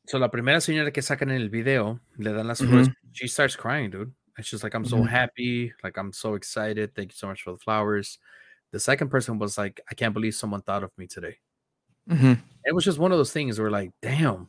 So 0.06 0.18
la 0.18 0.28
primera 0.28 0.60
señora 0.60 0.92
que 0.92 1.02
sacan 1.02 1.30
en 1.30 1.42
el 1.42 1.50
video, 1.50 2.00
le 2.16 2.32
dan 2.32 2.48
las 2.48 2.60
flores, 2.60 2.88
mm-hmm. 2.88 3.08
she 3.12 3.28
starts 3.28 3.56
crying, 3.56 3.90
dude. 3.90 4.12
And 4.38 4.46
she's 4.46 4.62
like, 4.62 4.72
I'm 4.72 4.86
so 4.86 4.96
mm-hmm. 4.96 5.06
happy. 5.06 5.72
Like, 5.82 5.98
I'm 5.98 6.12
so 6.12 6.34
excited. 6.34 6.94
Thank 6.94 7.10
you 7.10 7.16
so 7.16 7.26
much 7.26 7.42
for 7.42 7.50
the 7.52 7.58
flowers. 7.58 8.18
The 8.70 8.80
second 8.80 9.08
person 9.10 9.38
was 9.38 9.58
like, 9.58 9.80
I 9.90 9.94
can't 9.94 10.14
believe 10.14 10.34
someone 10.34 10.62
thought 10.62 10.84
of 10.84 10.92
me 10.96 11.08
today. 11.08 11.38
Mm-hmm. 12.08 12.34
It 12.64 12.74
was 12.74 12.84
just 12.84 12.98
one 12.98 13.12
of 13.12 13.18
those 13.18 13.32
things 13.32 13.58
where 13.58 13.70
like, 13.70 13.92
damn. 14.02 14.48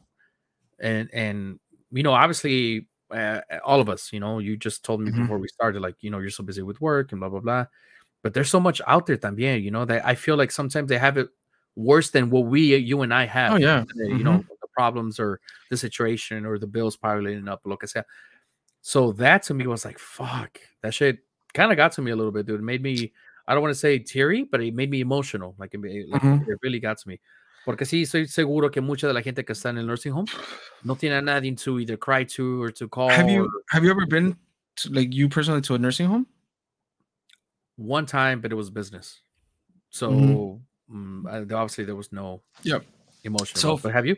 And 0.79 1.09
and 1.13 1.59
you 1.91 2.03
know, 2.03 2.13
obviously 2.13 2.87
uh, 3.11 3.41
all 3.65 3.81
of 3.81 3.89
us, 3.89 4.13
you 4.13 4.19
know, 4.19 4.39
you 4.39 4.57
just 4.57 4.83
told 4.83 5.01
me 5.01 5.11
mm-hmm. 5.11 5.23
before 5.23 5.37
we 5.37 5.47
started, 5.47 5.81
like, 5.81 5.95
you 6.01 6.09
know, 6.09 6.19
you're 6.19 6.29
so 6.29 6.43
busy 6.43 6.61
with 6.61 6.79
work 6.79 7.11
and 7.11 7.19
blah 7.19 7.29
blah 7.29 7.39
blah. 7.39 7.65
But 8.23 8.33
there's 8.33 8.49
so 8.49 8.59
much 8.59 8.81
out 8.85 9.05
there 9.05 9.17
también, 9.17 9.63
you 9.63 9.71
know, 9.71 9.85
that 9.85 10.05
I 10.05 10.15
feel 10.15 10.35
like 10.35 10.51
sometimes 10.51 10.89
they 10.89 10.97
have 10.97 11.17
it 11.17 11.29
worse 11.75 12.11
than 12.11 12.29
what 12.29 12.45
we, 12.45 12.75
you 12.75 13.01
and 13.01 13.13
I 13.13 13.25
have. 13.25 13.53
Oh 13.53 13.55
yeah, 13.55 13.79
today, 13.79 14.09
mm-hmm. 14.09 14.17
you 14.17 14.23
know, 14.23 14.37
the 14.61 14.67
problems 14.73 15.19
or 15.19 15.39
the 15.69 15.77
situation 15.77 16.45
or 16.45 16.59
the 16.59 16.67
bills 16.67 16.97
piling 16.97 17.47
up, 17.47 17.61
look 17.65 17.83
at 17.83 17.93
that. 17.93 18.05
So 18.81 19.11
that 19.13 19.43
to 19.43 19.53
me 19.53 19.67
was 19.67 19.85
like, 19.85 19.99
fuck, 19.99 20.59
that 20.83 20.93
shit 20.93 21.19
kind 21.53 21.71
of 21.71 21.77
got 21.77 21.93
to 21.93 22.01
me 22.01 22.11
a 22.11 22.15
little 22.15 22.31
bit, 22.31 22.45
dude. 22.45 22.59
It 22.59 22.63
made 22.63 22.81
me, 22.81 23.11
I 23.47 23.53
don't 23.53 23.61
want 23.61 23.73
to 23.73 23.79
say 23.79 23.99
teary, 23.99 24.43
but 24.43 24.61
it 24.61 24.73
made 24.73 24.89
me 24.89 25.01
emotional. 25.01 25.55
Like, 25.57 25.73
it, 25.73 26.09
like 26.09 26.21
mm-hmm. 26.21 26.49
it 26.49 26.59
really 26.61 26.79
got 26.79 26.97
to 26.99 27.07
me. 27.07 27.19
Porque 27.65 27.85
sí, 27.85 28.03
estoy 28.03 28.27
seguro 28.27 28.71
que 28.71 28.81
mucha 28.81 29.07
de 29.07 29.13
la 29.13 29.21
gente 29.21 29.43
que 29.43 29.53
está 29.53 29.69
en 29.69 29.77
el 29.77 29.85
nursing 29.85 30.13
home 30.13 30.27
no 30.83 30.95
tiene 30.95 31.17
a 31.17 31.21
nadie 31.21 31.55
to 31.55 31.79
either 31.79 31.97
cry 31.97 32.25
to 32.25 32.61
or 32.61 32.71
to 32.71 32.87
call. 32.87 33.09
Have 33.09 33.29
you 33.29 33.49
have 33.69 33.83
you 33.83 33.91
ever 33.91 34.05
been 34.05 34.37
to, 34.77 34.89
like 34.91 35.13
you 35.13 35.29
personally 35.29 35.61
to 35.61 35.75
a 35.75 35.77
nursing 35.77 36.07
home? 36.07 36.25
One 37.75 38.05
time, 38.05 38.41
but 38.41 38.51
it 38.51 38.55
was 38.55 38.69
business. 38.69 39.21
So 39.89 40.11
mm-hmm. 40.11 41.53
obviously 41.53 41.85
there 41.85 41.95
was 41.95 42.11
no 42.11 42.41
yep. 42.63 42.83
emotion. 43.23 43.57
So, 43.57 43.77
but 43.77 43.93
have 43.93 44.05
you? 44.05 44.15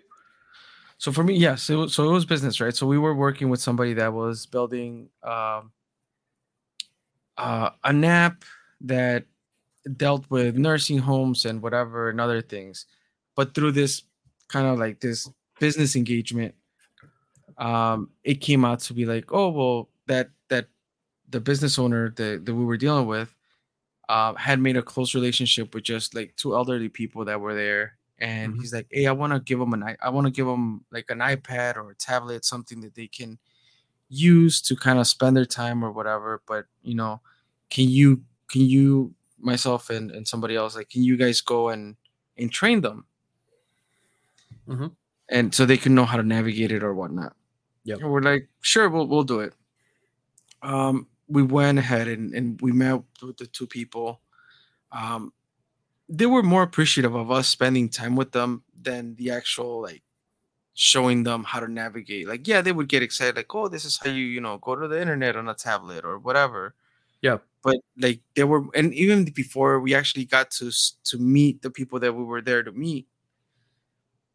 So 0.98 1.12
for 1.12 1.24
me, 1.24 1.34
yes. 1.36 1.70
It 1.70 1.76
was, 1.76 1.94
so 1.94 2.10
it 2.10 2.14
was 2.14 2.26
business, 2.26 2.62
right? 2.62 2.76
So 2.76 2.86
we 2.86 2.98
were 2.98 3.16
working 3.16 3.50
with 3.50 3.60
somebody 3.60 3.94
that 3.96 4.14
was 4.14 4.46
building 4.46 5.10
um, 5.24 5.72
uh, 7.38 7.72
an 7.84 8.04
app 8.04 8.44
that 8.82 9.26
dealt 9.98 10.26
with 10.30 10.56
nursing 10.58 11.00
homes 11.00 11.46
and 11.46 11.62
whatever 11.62 12.10
and 12.10 12.22
other 12.22 12.42
things 12.42 12.86
but 13.42 13.56
through 13.56 13.72
this 13.72 14.04
kind 14.50 14.68
of 14.68 14.78
like 14.78 15.00
this 15.00 15.28
business 15.60 15.96
engagement 15.96 16.54
um 17.58 18.08
it 18.24 18.36
came 18.36 18.64
out 18.64 18.80
to 18.80 18.94
be 18.94 19.04
like 19.04 19.34
oh 19.34 19.50
well 19.50 19.90
that 20.06 20.30
that 20.50 20.68
the 21.32 21.40
business 21.40 21.80
owner 21.80 22.12
that, 22.12 22.46
that 22.46 22.54
we 22.54 22.64
were 22.64 22.78
dealing 22.78 23.08
with 23.08 23.34
uh, 24.10 24.36
had 24.36 24.60
made 24.60 24.78
a 24.78 24.82
close 24.84 25.16
relationship 25.16 25.74
with 25.74 25.84
just 25.84 26.14
like 26.14 26.36
two 26.36 26.54
elderly 26.54 26.88
people 26.88 27.26
that 27.26 27.42
were 27.42 27.56
there 27.56 27.98
and 28.20 28.52
mm-hmm. 28.52 28.62
he's 28.62 28.74
like 28.74 28.86
hey 28.92 29.08
i 29.08 29.12
want 29.12 29.34
to 29.34 29.40
give 29.40 29.58
them 29.58 29.74
an 29.74 29.96
i 30.04 30.10
want 30.10 30.28
to 30.28 30.32
give 30.32 30.46
them 30.46 30.86
like 30.92 31.10
an 31.10 31.18
ipad 31.18 31.78
or 31.78 31.90
a 31.90 31.96
tablet 31.96 32.46
something 32.46 32.80
that 32.80 32.94
they 32.94 33.08
can 33.08 33.40
use 34.08 34.62
to 34.62 34.76
kind 34.76 35.00
of 35.00 35.08
spend 35.08 35.36
their 35.36 35.46
time 35.46 35.84
or 35.84 35.92
whatever 35.92 36.44
but 36.46 36.66
you 36.84 36.94
know 36.94 37.20
can 37.72 37.90
you 37.90 38.22
can 38.52 38.62
you 38.62 39.16
myself 39.40 39.90
and, 39.90 40.12
and 40.12 40.28
somebody 40.28 40.56
else 40.56 40.76
like 40.76 40.92
can 40.92 41.02
you 41.02 41.18
guys 41.18 41.42
go 41.42 41.70
and 41.70 41.96
and 42.38 42.52
train 42.52 42.82
them 42.82 43.04
mm-hmm. 44.72 44.88
and 45.30 45.54
so 45.54 45.66
they 45.66 45.78
can 45.78 45.94
know 45.94 46.06
how 46.06 46.18
to 46.18 46.24
navigate 46.24 46.72
it 46.72 46.84
or 46.84 46.94
whatnot. 46.94 47.36
Yeah, 47.84 47.98
we're 48.02 48.22
like, 48.22 48.48
sure, 48.62 48.90
we'll 48.90 49.08
we'll 49.08 49.24
do 49.24 49.42
it. 49.42 49.54
Um, 50.62 51.08
we 51.28 51.44
went 51.44 51.80
ahead 51.80 52.08
and, 52.08 52.34
and 52.34 52.62
we 52.62 52.72
met 52.72 53.02
with 53.22 53.38
the 53.38 53.48
two 53.48 53.68
people. 53.68 54.22
Um, 54.92 55.34
they 56.10 56.26
were 56.26 56.44
more 56.44 56.64
appreciative 56.64 57.16
of 57.16 57.32
us 57.32 57.48
spending 57.48 57.90
time 57.90 58.16
with 58.16 58.32
them 58.32 58.64
than 58.80 59.16
the 59.16 59.32
actual 59.32 59.82
like 59.82 60.04
showing 60.74 61.24
them 61.24 61.44
how 61.44 61.60
to 61.60 61.72
navigate. 61.72 62.28
Like, 62.28 62.48
yeah, 62.48 62.62
they 62.62 62.72
would 62.72 62.88
get 62.88 63.04
excited, 63.04 63.36
like, 63.36 63.54
oh, 63.54 63.68
this 63.68 63.86
is 63.86 64.00
how 64.04 64.10
you, 64.10 64.26
you 64.26 64.42
know, 64.42 64.58
go 64.58 64.76
to 64.76 64.88
the 64.88 65.00
internet 65.00 65.36
on 65.36 65.50
a 65.50 65.54
tablet 65.54 66.06
or 66.06 66.20
whatever. 66.20 66.76
Yeah. 67.22 67.38
But 67.64 67.78
like 67.98 68.22
they 68.36 68.44
were, 68.44 68.64
and 68.74 68.94
even 68.94 69.26
before 69.26 69.80
we 69.80 69.94
actually 69.94 70.26
got 70.26 70.50
to 70.52 70.72
to 71.04 71.18
meet 71.18 71.62
the 71.62 71.70
people 71.70 72.00
that 72.00 72.14
we 72.14 72.24
were 72.24 72.42
there 72.42 72.64
to 72.64 72.72
meet, 72.72 73.08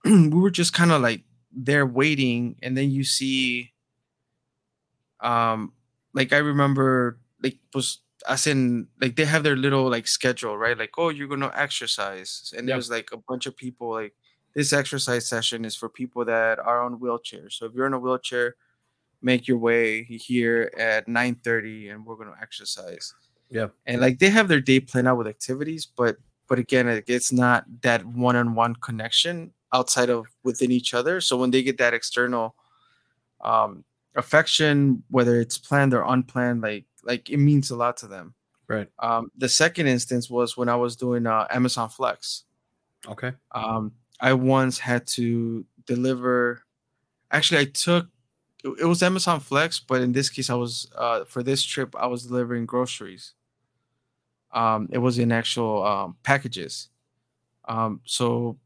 we 0.30 0.40
were 0.40 0.50
just 0.50 0.72
kind 0.72 0.92
of 0.92 1.02
like 1.02 1.22
there 1.52 1.86
waiting, 1.86 2.56
and 2.62 2.76
then 2.76 2.90
you 2.90 3.04
see, 3.04 3.72
um, 5.20 5.72
like 6.14 6.32
I 6.32 6.38
remember, 6.38 7.18
like 7.42 7.58
was 7.74 7.98
as 8.28 8.46
in 8.46 8.88
like 9.00 9.16
they 9.16 9.24
have 9.24 9.42
their 9.42 9.56
little 9.56 9.90
like 9.90 10.06
schedule, 10.06 10.56
right? 10.56 10.78
Like, 10.78 10.92
oh, 10.98 11.08
you're 11.08 11.28
gonna 11.28 11.52
exercise, 11.54 12.52
and 12.56 12.68
there's 12.68 12.90
like 12.90 13.10
a 13.12 13.16
bunch 13.16 13.46
of 13.46 13.56
people 13.56 13.90
like 13.90 14.14
this 14.56 14.72
exercise 14.72 15.28
session 15.28 15.66
is 15.66 15.76
for 15.76 15.88
people 15.88 16.24
that 16.24 16.58
are 16.58 16.82
on 16.82 16.98
wheelchairs. 16.98 17.52
So 17.52 17.66
if 17.66 17.74
you're 17.74 17.86
in 17.86 17.92
a 17.92 17.98
wheelchair, 17.98 18.56
make 19.20 19.46
your 19.46 19.58
way 19.58 20.02
here 20.04 20.72
at 20.78 21.06
9:30 21.06 21.92
and 21.92 22.06
we're 22.06 22.16
going 22.16 22.32
to 22.32 22.40
exercise. 22.40 23.14
Yeah. 23.50 23.68
And 23.84 24.00
like 24.00 24.18
they 24.18 24.30
have 24.30 24.48
their 24.48 24.62
day 24.62 24.80
planned 24.80 25.08
out 25.08 25.18
with 25.18 25.26
activities, 25.26 25.86
but 25.86 26.16
but 26.48 26.58
again, 26.58 27.02
it's 27.06 27.32
not 27.32 27.64
that 27.82 28.06
one-on-one 28.06 28.76
connection 28.76 29.52
outside 29.72 30.10
of 30.10 30.26
within 30.42 30.70
each 30.70 30.94
other. 30.94 31.20
So 31.20 31.36
when 31.36 31.50
they 31.50 31.62
get 31.62 31.78
that 31.78 31.94
external 31.94 32.54
um 33.42 33.84
affection, 34.16 35.02
whether 35.10 35.40
it's 35.40 35.58
planned 35.58 35.94
or 35.94 36.02
unplanned, 36.02 36.62
like 36.62 36.86
like 37.04 37.30
it 37.30 37.38
means 37.38 37.70
a 37.70 37.76
lot 37.76 37.96
to 37.98 38.06
them. 38.06 38.34
Right. 38.68 38.88
Um, 38.98 39.30
the 39.36 39.48
second 39.48 39.86
instance 39.86 40.28
was 40.28 40.56
when 40.56 40.68
I 40.68 40.76
was 40.76 40.96
doing 40.96 41.26
uh, 41.26 41.46
Amazon 41.50 41.88
Flex. 41.88 42.44
Okay. 43.08 43.32
Um, 43.52 43.92
I 44.20 44.32
once 44.32 44.78
had 44.78 45.06
to 45.08 45.64
deliver. 45.86 46.62
Actually, 47.30 47.60
I 47.60 47.64
took 47.66 48.08
it 48.64 48.84
was 48.84 49.02
Amazon 49.02 49.38
Flex, 49.38 49.78
but 49.78 50.02
in 50.02 50.12
this 50.12 50.30
case, 50.30 50.50
I 50.50 50.54
was 50.54 50.90
uh, 50.96 51.24
for 51.24 51.42
this 51.42 51.62
trip 51.62 51.94
I 51.96 52.06
was 52.06 52.26
delivering 52.26 52.66
groceries. 52.66 53.34
Um, 54.52 54.88
it 54.90 54.98
was 54.98 55.18
in 55.18 55.30
actual 55.30 55.84
um, 55.84 56.16
packages. 56.22 56.88
Um, 57.68 58.00
so 58.04 58.58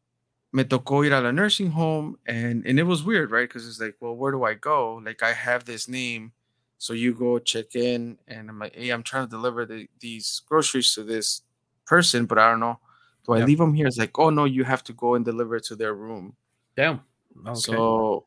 me 0.52 0.64
tocó 0.64 1.04
ir 1.06 1.12
a 1.12 1.20
la 1.20 1.30
nursing 1.30 1.70
home, 1.70 2.18
and 2.26 2.64
and 2.66 2.78
it 2.78 2.84
was 2.84 3.02
weird, 3.02 3.30
right? 3.30 3.48
Because 3.48 3.66
it's 3.68 3.80
like, 3.80 3.96
well, 4.00 4.16
where 4.16 4.32
do 4.32 4.44
I 4.44 4.54
go? 4.54 5.00
Like 5.04 5.22
I 5.22 5.32
have 5.32 5.64
this 5.64 5.88
name, 5.88 6.32
so 6.78 6.92
you 6.92 7.14
go 7.14 7.38
check 7.38 7.74
in, 7.74 8.18
and 8.26 8.48
I'm 8.48 8.58
like, 8.58 8.74
hey, 8.74 8.90
I'm 8.90 9.02
trying 9.02 9.26
to 9.26 9.30
deliver 9.30 9.64
the, 9.66 9.88
these 10.00 10.42
groceries 10.48 10.94
to 10.94 11.04
this 11.04 11.42
person, 11.86 12.26
but 12.26 12.38
I 12.38 12.50
don't 12.50 12.60
know 12.60 12.78
do 13.26 13.34
I 13.34 13.44
leave 13.44 13.58
them 13.58 13.74
here? 13.74 13.86
It's 13.86 13.98
like, 13.98 14.18
oh 14.18 14.30
no, 14.30 14.44
you 14.44 14.64
have 14.64 14.82
to 14.84 14.92
go 14.92 15.14
and 15.14 15.24
deliver 15.24 15.56
it 15.56 15.64
to 15.64 15.76
their 15.76 15.94
room. 15.94 16.34
Damn. 16.76 17.00
Okay. 17.46 17.54
So 17.54 18.26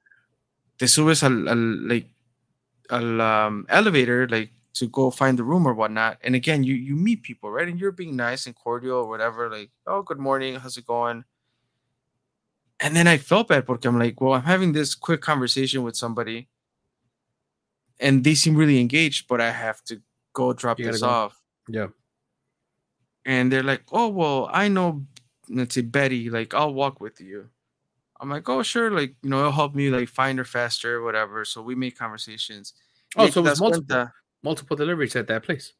te 0.77 0.85
subes 0.85 1.23
al, 1.23 1.49
al 1.49 1.57
like 1.87 2.07
al 2.89 3.21
um, 3.21 3.65
elevator, 3.69 4.27
like 4.27 4.51
to 4.73 4.87
go 4.87 5.11
find 5.11 5.37
the 5.37 5.43
room 5.43 5.67
or 5.67 5.73
whatnot. 5.73 6.17
And 6.23 6.35
again, 6.35 6.63
you 6.63 6.75
you 6.75 6.95
meet 6.95 7.23
people, 7.23 7.51
right? 7.51 7.67
And 7.67 7.79
you're 7.79 7.91
being 7.91 8.15
nice 8.15 8.45
and 8.45 8.55
cordial 8.55 8.97
or 8.97 9.09
whatever, 9.09 9.49
like, 9.49 9.71
oh, 9.87 10.01
good 10.01 10.19
morning, 10.19 10.55
how's 10.55 10.77
it 10.77 10.85
going? 10.85 11.23
And 12.79 12.95
then 12.95 13.07
I 13.07 13.17
felt 13.17 13.47
bad 13.47 13.65
because 13.65 13.85
I'm 13.85 13.99
like, 13.99 14.19
well, 14.19 14.33
I'm 14.33 14.43
having 14.43 14.73
this 14.73 14.93
quick 14.95 15.21
conversation 15.21 15.83
with 15.83 15.95
somebody, 15.95 16.49
and 17.99 18.23
they 18.23 18.35
seem 18.35 18.55
really 18.55 18.79
engaged, 18.79 19.27
but 19.27 19.39
I 19.39 19.51
have 19.51 19.81
to 19.85 20.01
go 20.33 20.53
drop 20.53 20.77
this 20.77 21.01
go. 21.01 21.07
off. 21.07 21.41
Yeah 21.69 21.87
and 23.25 23.51
they're 23.51 23.63
like, 23.63 23.83
"Oh 23.91 24.09
well, 24.09 24.49
I 24.51 24.67
know, 24.67 25.05
let's 25.49 25.75
say 25.75 25.81
Betty. 25.81 26.29
Like, 26.29 26.53
I'll 26.53 26.73
walk 26.73 26.99
with 26.99 27.21
you." 27.21 27.49
I'm 28.19 28.29
like, 28.29 28.47
"Oh 28.49 28.63
sure, 28.63 28.91
like 28.91 29.15
you 29.21 29.29
know, 29.29 29.39
it'll 29.39 29.51
help 29.51 29.75
me 29.75 29.89
like 29.89 30.09
find 30.09 30.37
her 30.37 30.45
faster, 30.45 30.97
or 30.97 31.03
whatever." 31.03 31.45
So 31.45 31.61
we 31.61 31.75
make 31.75 31.97
conversations. 31.97 32.73
Oh, 33.15 33.29
so 33.29 33.41
it 33.41 33.49
was 33.49 33.59
multiple, 33.59 34.07
multiple 34.43 34.77
deliveries 34.77 35.15
at 35.15 35.27
that 35.27 35.43
place. 35.43 35.73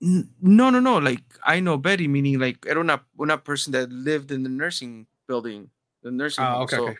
No, 0.00 0.70
no, 0.70 0.80
no. 0.80 0.98
Like 0.98 1.22
I 1.44 1.60
know 1.60 1.76
Betty, 1.76 2.08
meaning 2.08 2.38
like 2.38 2.64
era 2.66 2.80
una 2.80 3.00
una 3.20 3.38
person 3.38 3.72
that 3.72 3.90
lived 3.90 4.30
in 4.30 4.42
the 4.42 4.48
nursing 4.48 5.06
building, 5.26 5.70
the 6.08 6.16
nursing. 6.16 6.44
Ah, 6.44 6.60
okay, 6.62 6.76
so, 6.76 6.84
okay. 6.88 6.96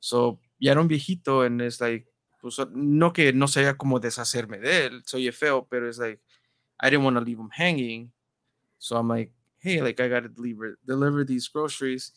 So 0.00 0.38
ya 0.58 0.72
era 0.72 0.80
un 0.80 0.88
viejito, 0.88 1.44
and 1.44 1.60
it's 1.60 1.80
like, 1.80 2.06
pues, 2.40 2.58
no 2.72 3.10
que 3.10 3.32
no 3.32 3.46
sea 3.46 3.74
como 3.74 3.98
deshacerme 3.98 4.60
de 4.60 4.88
él, 4.88 5.02
soy 5.04 5.30
feo, 5.30 5.62
pero 5.62 5.88
it's 5.88 5.98
like 5.98 6.20
I 6.80 6.90
didn't 6.90 7.04
want 7.04 7.16
to 7.16 7.20
leave 7.24 7.38
him 7.38 7.50
hanging. 7.50 8.12
So 8.78 8.96
I'm 8.96 9.08
like, 9.08 9.32
hey, 9.58 9.80
like 9.80 10.00
I 10.00 10.08
gotta 10.08 10.28
deliver 10.28 10.78
deliver 10.86 11.24
these 11.24 11.48
groceries. 11.48 12.12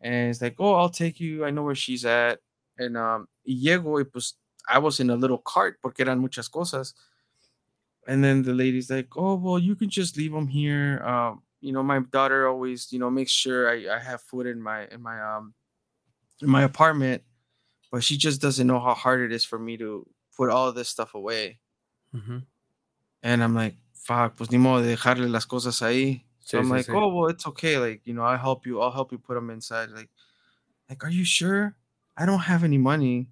And 0.00 0.30
it's 0.30 0.40
like, 0.40 0.56
oh, 0.58 0.74
I'll 0.74 0.90
take 0.90 1.18
you. 1.18 1.44
I 1.44 1.50
know 1.50 1.64
where 1.64 1.74
she's 1.74 2.04
at. 2.04 2.38
And 2.78 2.96
um, 2.96 3.28
llego 3.46 3.98
y 3.98 4.04
pues 4.04 4.34
I 4.68 4.78
was 4.78 5.00
in 5.00 5.10
a 5.10 5.16
little 5.16 5.38
cart 5.38 5.78
porque 5.82 6.00
eran 6.00 6.20
muchas 6.20 6.48
cosas. 6.48 6.94
And 8.06 8.22
then 8.22 8.42
the 8.42 8.54
lady's 8.54 8.90
like, 8.90 9.08
oh, 9.16 9.34
well, 9.34 9.58
you 9.58 9.74
can 9.74 9.90
just 9.90 10.16
leave 10.16 10.32
them 10.32 10.46
here. 10.46 11.02
Um, 11.04 11.42
you 11.60 11.72
know, 11.72 11.82
my 11.82 11.98
daughter 11.98 12.46
always, 12.48 12.92
you 12.92 12.98
know, 12.98 13.10
makes 13.10 13.32
sure 13.32 13.68
I, 13.68 13.96
I 13.96 13.98
have 13.98 14.22
food 14.22 14.46
in 14.46 14.62
my 14.62 14.86
in 14.86 15.02
my 15.02 15.20
um 15.20 15.54
in 16.40 16.48
my 16.48 16.62
apartment, 16.62 17.22
but 17.90 18.04
she 18.04 18.16
just 18.16 18.40
doesn't 18.40 18.66
know 18.66 18.80
how 18.80 18.94
hard 18.94 19.20
it 19.20 19.32
is 19.32 19.44
for 19.44 19.58
me 19.58 19.76
to 19.76 20.06
put 20.36 20.50
all 20.50 20.68
of 20.68 20.74
this 20.74 20.88
stuff 20.88 21.14
away. 21.14 21.58
Mm-hmm. 22.14 22.38
And 23.22 23.42
I'm 23.42 23.54
like, 23.54 23.76
fuck, 23.94 24.36
pues 24.36 24.50
ni 24.50 24.58
modo 24.58 24.82
de 24.82 24.96
dejarle 24.96 25.30
las 25.30 25.46
cosas 25.46 25.82
ahí. 25.82 26.22
So 26.40 26.58
I'm 26.58 26.70
like, 26.70 26.88
oh 26.88 27.08
well, 27.08 27.28
it's 27.28 27.46
okay. 27.46 27.76
Like 27.78 28.00
you 28.04 28.14
know, 28.14 28.22
I'll 28.22 28.38
help 28.38 28.66
you. 28.66 28.80
I'll 28.80 28.90
help 28.90 29.12
you 29.12 29.18
put 29.18 29.34
them 29.34 29.50
inside. 29.50 29.90
Like, 29.90 30.08
like, 30.88 31.04
are 31.04 31.10
you 31.10 31.24
sure? 31.24 31.76
I 32.16 32.24
don't 32.24 32.40
have 32.40 32.64
any 32.64 32.78
money. 32.78 33.28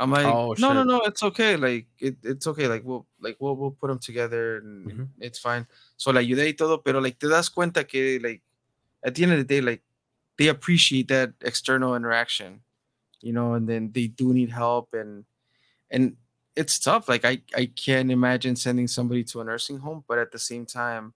I'm 0.00 0.12
like, 0.12 0.26
oh, 0.26 0.54
no, 0.58 0.72
no, 0.72 0.84
no, 0.84 1.00
it's 1.00 1.22
okay. 1.24 1.56
Like, 1.56 1.86
it, 1.98 2.16
it's 2.22 2.46
okay. 2.46 2.68
Like, 2.68 2.82
we'll, 2.84 3.04
like, 3.20 3.36
we'll, 3.40 3.56
we'll 3.56 3.72
put 3.72 3.88
them 3.88 3.98
together 3.98 4.58
and 4.58 4.86
mm-hmm. 4.86 5.04
it's 5.18 5.40
fine. 5.40 5.66
So 5.96 6.12
la 6.12 6.20
ayudé 6.20 6.46
y 6.46 6.52
todo, 6.52 6.78
pero 6.78 7.00
like, 7.00 7.18
te 7.18 7.26
das 7.28 7.48
cuenta 7.48 7.82
que 7.82 8.20
like, 8.22 8.42
at 9.04 9.14
the 9.14 9.24
end 9.24 9.32
of 9.32 9.38
the 9.38 9.44
day, 9.44 9.60
like, 9.60 9.82
they 10.38 10.48
appreciate 10.48 11.08
that 11.08 11.32
external 11.42 11.96
interaction, 11.96 12.60
you 13.20 13.32
know, 13.32 13.54
and 13.54 13.68
then 13.68 13.90
they 13.92 14.06
do 14.06 14.32
need 14.32 14.50
help 14.50 14.94
and 14.94 15.24
and 15.90 16.16
it's 16.56 16.78
tough. 16.78 17.08
Like, 17.08 17.24
I 17.24 17.42
I 17.54 17.66
can't 17.66 18.10
imagine 18.10 18.56
sending 18.56 18.88
somebody 18.88 19.24
to 19.24 19.40
a 19.40 19.44
nursing 19.44 19.78
home, 19.78 20.04
but 20.08 20.18
at 20.18 20.32
the 20.32 20.38
same 20.38 20.66
time, 20.66 21.14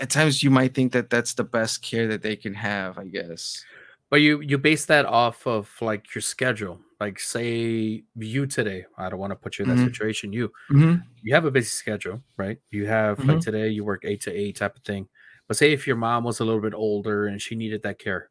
at 0.00 0.08
times 0.08 0.42
you 0.42 0.50
might 0.50 0.74
think 0.74 0.92
that 0.92 1.10
that's 1.10 1.34
the 1.34 1.44
best 1.44 1.82
care 1.82 2.08
that 2.08 2.22
they 2.22 2.34
can 2.34 2.54
have 2.54 2.98
i 2.98 3.04
guess 3.04 3.62
but 4.08 4.16
you 4.16 4.40
you 4.40 4.58
base 4.58 4.86
that 4.86 5.04
off 5.04 5.46
of 5.46 5.70
like 5.80 6.12
your 6.14 6.22
schedule 6.22 6.80
like 6.98 7.20
say 7.20 8.02
you 8.16 8.46
today 8.46 8.84
i 8.96 9.08
don't 9.08 9.20
want 9.20 9.30
to 9.30 9.36
put 9.36 9.58
you 9.58 9.64
in 9.64 9.68
that 9.68 9.76
mm-hmm. 9.76 9.84
situation 9.84 10.32
you 10.32 10.48
mm-hmm. 10.70 10.96
you 11.22 11.34
have 11.34 11.44
a 11.44 11.50
busy 11.50 11.66
schedule 11.66 12.20
right 12.36 12.58
you 12.70 12.86
have 12.86 13.18
mm-hmm. 13.18 13.30
like 13.30 13.40
today 13.40 13.68
you 13.68 13.84
work 13.84 14.02
eight 14.04 14.22
to 14.22 14.32
eight 14.32 14.56
type 14.56 14.74
of 14.74 14.82
thing 14.82 15.06
but 15.50 15.56
say 15.56 15.72
if 15.72 15.84
your 15.84 15.96
mom 15.96 16.22
was 16.22 16.38
a 16.38 16.44
little 16.44 16.60
bit 16.60 16.74
older 16.74 17.26
and 17.26 17.42
she 17.42 17.56
needed 17.56 17.82
that 17.82 17.98
care 17.98 18.30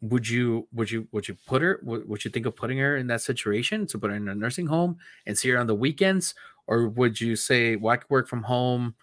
would 0.00 0.28
you 0.28 0.68
would 0.72 0.88
you 0.88 1.08
would 1.10 1.26
you 1.26 1.36
put 1.48 1.60
her 1.62 1.80
would, 1.82 2.08
would 2.08 2.24
you 2.24 2.30
think 2.30 2.46
of 2.46 2.54
putting 2.54 2.78
her 2.78 2.96
in 2.96 3.08
that 3.08 3.20
situation 3.22 3.84
to 3.86 3.98
put 3.98 4.10
her 4.10 4.16
in 4.16 4.28
a 4.28 4.34
nursing 4.34 4.66
home 4.66 4.96
and 5.26 5.36
see 5.36 5.48
her 5.48 5.58
on 5.58 5.66
the 5.66 5.74
weekends 5.74 6.34
or 6.68 6.86
would 6.88 7.20
you 7.20 7.34
say 7.34 7.74
well 7.74 7.94
i 7.94 7.96
could 7.96 8.10
work 8.10 8.28
from 8.28 8.44
home 8.44 8.94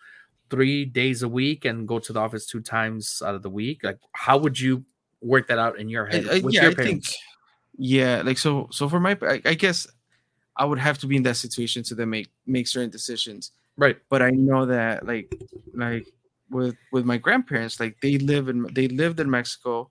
three 0.51 0.85
days 0.85 1.23
a 1.23 1.27
week 1.27 1.65
and 1.65 1.87
go 1.87 1.97
to 1.97 2.13
the 2.13 2.19
office 2.19 2.45
two 2.45 2.59
times 2.61 3.23
out 3.25 3.33
of 3.33 3.41
the 3.41 3.49
week? 3.49 3.83
Like, 3.83 3.97
how 4.11 4.37
would 4.37 4.59
you 4.59 4.85
work 5.21 5.47
that 5.47 5.57
out 5.57 5.79
in 5.79 5.89
your 5.89 6.05
head? 6.05 6.27
Uh, 6.27 6.33
yeah, 6.49 6.63
your 6.63 6.71
I 6.71 6.75
think, 6.75 7.05
yeah, 7.77 8.21
like 8.23 8.37
so. 8.37 8.67
So 8.71 8.87
for 8.87 8.99
my, 8.99 9.17
I, 9.21 9.41
I, 9.45 9.53
guess 9.55 9.87
I 10.57 10.65
would 10.65 10.77
have 10.77 10.99
to 10.99 11.07
be 11.07 11.15
in 11.15 11.23
that 11.23 11.37
situation 11.37 11.81
to 11.83 11.95
then 11.95 12.09
make 12.09 12.27
make 12.45 12.67
certain 12.67 12.91
decisions. 12.91 13.53
Right. 13.77 13.97
But 14.09 14.21
I 14.21 14.29
know 14.31 14.65
that 14.65 15.07
like 15.07 15.33
like 15.73 16.05
with 16.51 16.75
with 16.91 17.05
my 17.05 17.17
grandparents, 17.17 17.79
like 17.79 17.97
they 18.01 18.17
live 18.17 18.49
in 18.49 18.67
they 18.73 18.87
lived 18.87 19.19
in 19.19 19.29
Mexico, 19.29 19.89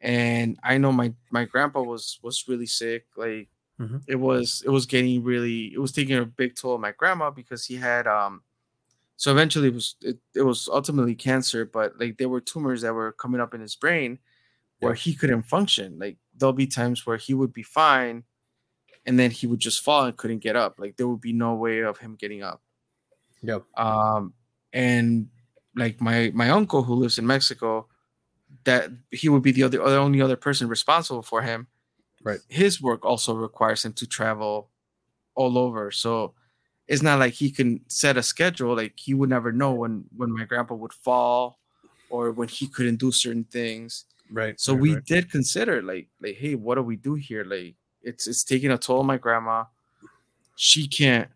and 0.00 0.58
I 0.62 0.78
know 0.78 0.92
my 0.92 1.12
my 1.30 1.44
grandpa 1.44 1.82
was 1.82 2.18
was 2.22 2.48
really 2.48 2.66
sick. 2.66 3.06
Like 3.16 3.48
mm-hmm. 3.82 3.98
it 4.06 4.16
was 4.16 4.62
it 4.64 4.70
was 4.70 4.86
getting 4.86 5.22
really 5.22 5.72
it 5.72 5.78
was 5.78 5.92
taking 5.92 6.16
a 6.16 6.24
big 6.24 6.56
toll 6.56 6.74
on 6.74 6.80
my 6.80 6.92
grandma 6.92 7.30
because 7.30 7.66
he 7.66 7.76
had 7.76 8.06
um 8.06 8.42
so 9.16 9.30
eventually 9.30 9.68
it 9.68 9.74
was 9.74 9.96
it, 10.02 10.18
it 10.34 10.42
was 10.42 10.68
ultimately 10.68 11.14
cancer 11.14 11.64
but 11.64 11.98
like 11.98 12.18
there 12.18 12.28
were 12.28 12.40
tumors 12.40 12.82
that 12.82 12.94
were 12.94 13.12
coming 13.12 13.40
up 13.40 13.54
in 13.54 13.60
his 13.60 13.76
brain 13.76 14.18
where 14.80 14.94
he 14.94 15.14
couldn't 15.14 15.42
function 15.42 15.98
like 15.98 16.16
there'll 16.36 16.52
be 16.52 16.66
times 16.66 17.06
where 17.06 17.16
he 17.16 17.34
would 17.34 17.52
be 17.52 17.62
fine 17.62 18.24
and 19.06 19.18
then 19.18 19.30
he 19.30 19.46
would 19.46 19.60
just 19.60 19.82
fall 19.82 20.04
and 20.04 20.16
couldn't 20.16 20.40
get 20.40 20.56
up 20.56 20.74
like 20.78 20.96
there 20.96 21.06
would 21.06 21.20
be 21.20 21.32
no 21.32 21.54
way 21.54 21.80
of 21.80 21.98
him 21.98 22.16
getting 22.16 22.42
up 22.42 22.60
yep 23.42 23.62
um 23.76 24.32
and 24.72 25.28
like 25.76 26.00
my 26.00 26.30
my 26.34 26.50
uncle 26.50 26.82
who 26.82 26.94
lives 26.94 27.18
in 27.18 27.26
mexico 27.26 27.86
that 28.64 28.90
he 29.10 29.28
would 29.28 29.42
be 29.42 29.52
the 29.52 29.62
other 29.62 29.78
the 29.78 29.96
only 29.96 30.20
other 30.20 30.36
person 30.36 30.68
responsible 30.68 31.22
for 31.22 31.42
him 31.42 31.66
right 32.22 32.40
his 32.48 32.80
work 32.80 33.04
also 33.04 33.34
requires 33.34 33.84
him 33.84 33.92
to 33.92 34.06
travel 34.06 34.68
all 35.34 35.56
over 35.56 35.90
so 35.90 36.34
it's 36.88 37.02
not 37.02 37.18
like 37.18 37.32
he 37.32 37.50
can 37.50 37.80
set 37.88 38.16
a 38.16 38.22
schedule. 38.22 38.76
Like 38.76 38.92
he 38.96 39.14
would 39.14 39.30
never 39.30 39.52
know 39.52 39.72
when 39.72 40.04
when 40.16 40.32
my 40.32 40.44
grandpa 40.44 40.74
would 40.74 40.92
fall 40.92 41.58
or 42.10 42.32
when 42.32 42.48
he 42.48 42.66
couldn't 42.66 42.96
do 42.96 43.10
certain 43.10 43.44
things. 43.44 44.04
Right. 44.30 44.60
So 44.60 44.72
right, 44.72 44.82
we 44.82 44.94
right. 44.94 45.04
did 45.04 45.30
consider 45.30 45.82
like 45.82 46.08
like 46.20 46.36
hey, 46.36 46.54
what 46.54 46.74
do 46.74 46.82
we 46.82 46.96
do 46.96 47.14
here? 47.14 47.44
Like 47.44 47.76
it's 48.02 48.26
it's 48.26 48.44
taking 48.44 48.70
a 48.70 48.78
toll 48.78 49.00
on 49.00 49.06
my 49.06 49.16
grandma. 49.16 49.64
She 50.56 50.86
can't 50.86 51.30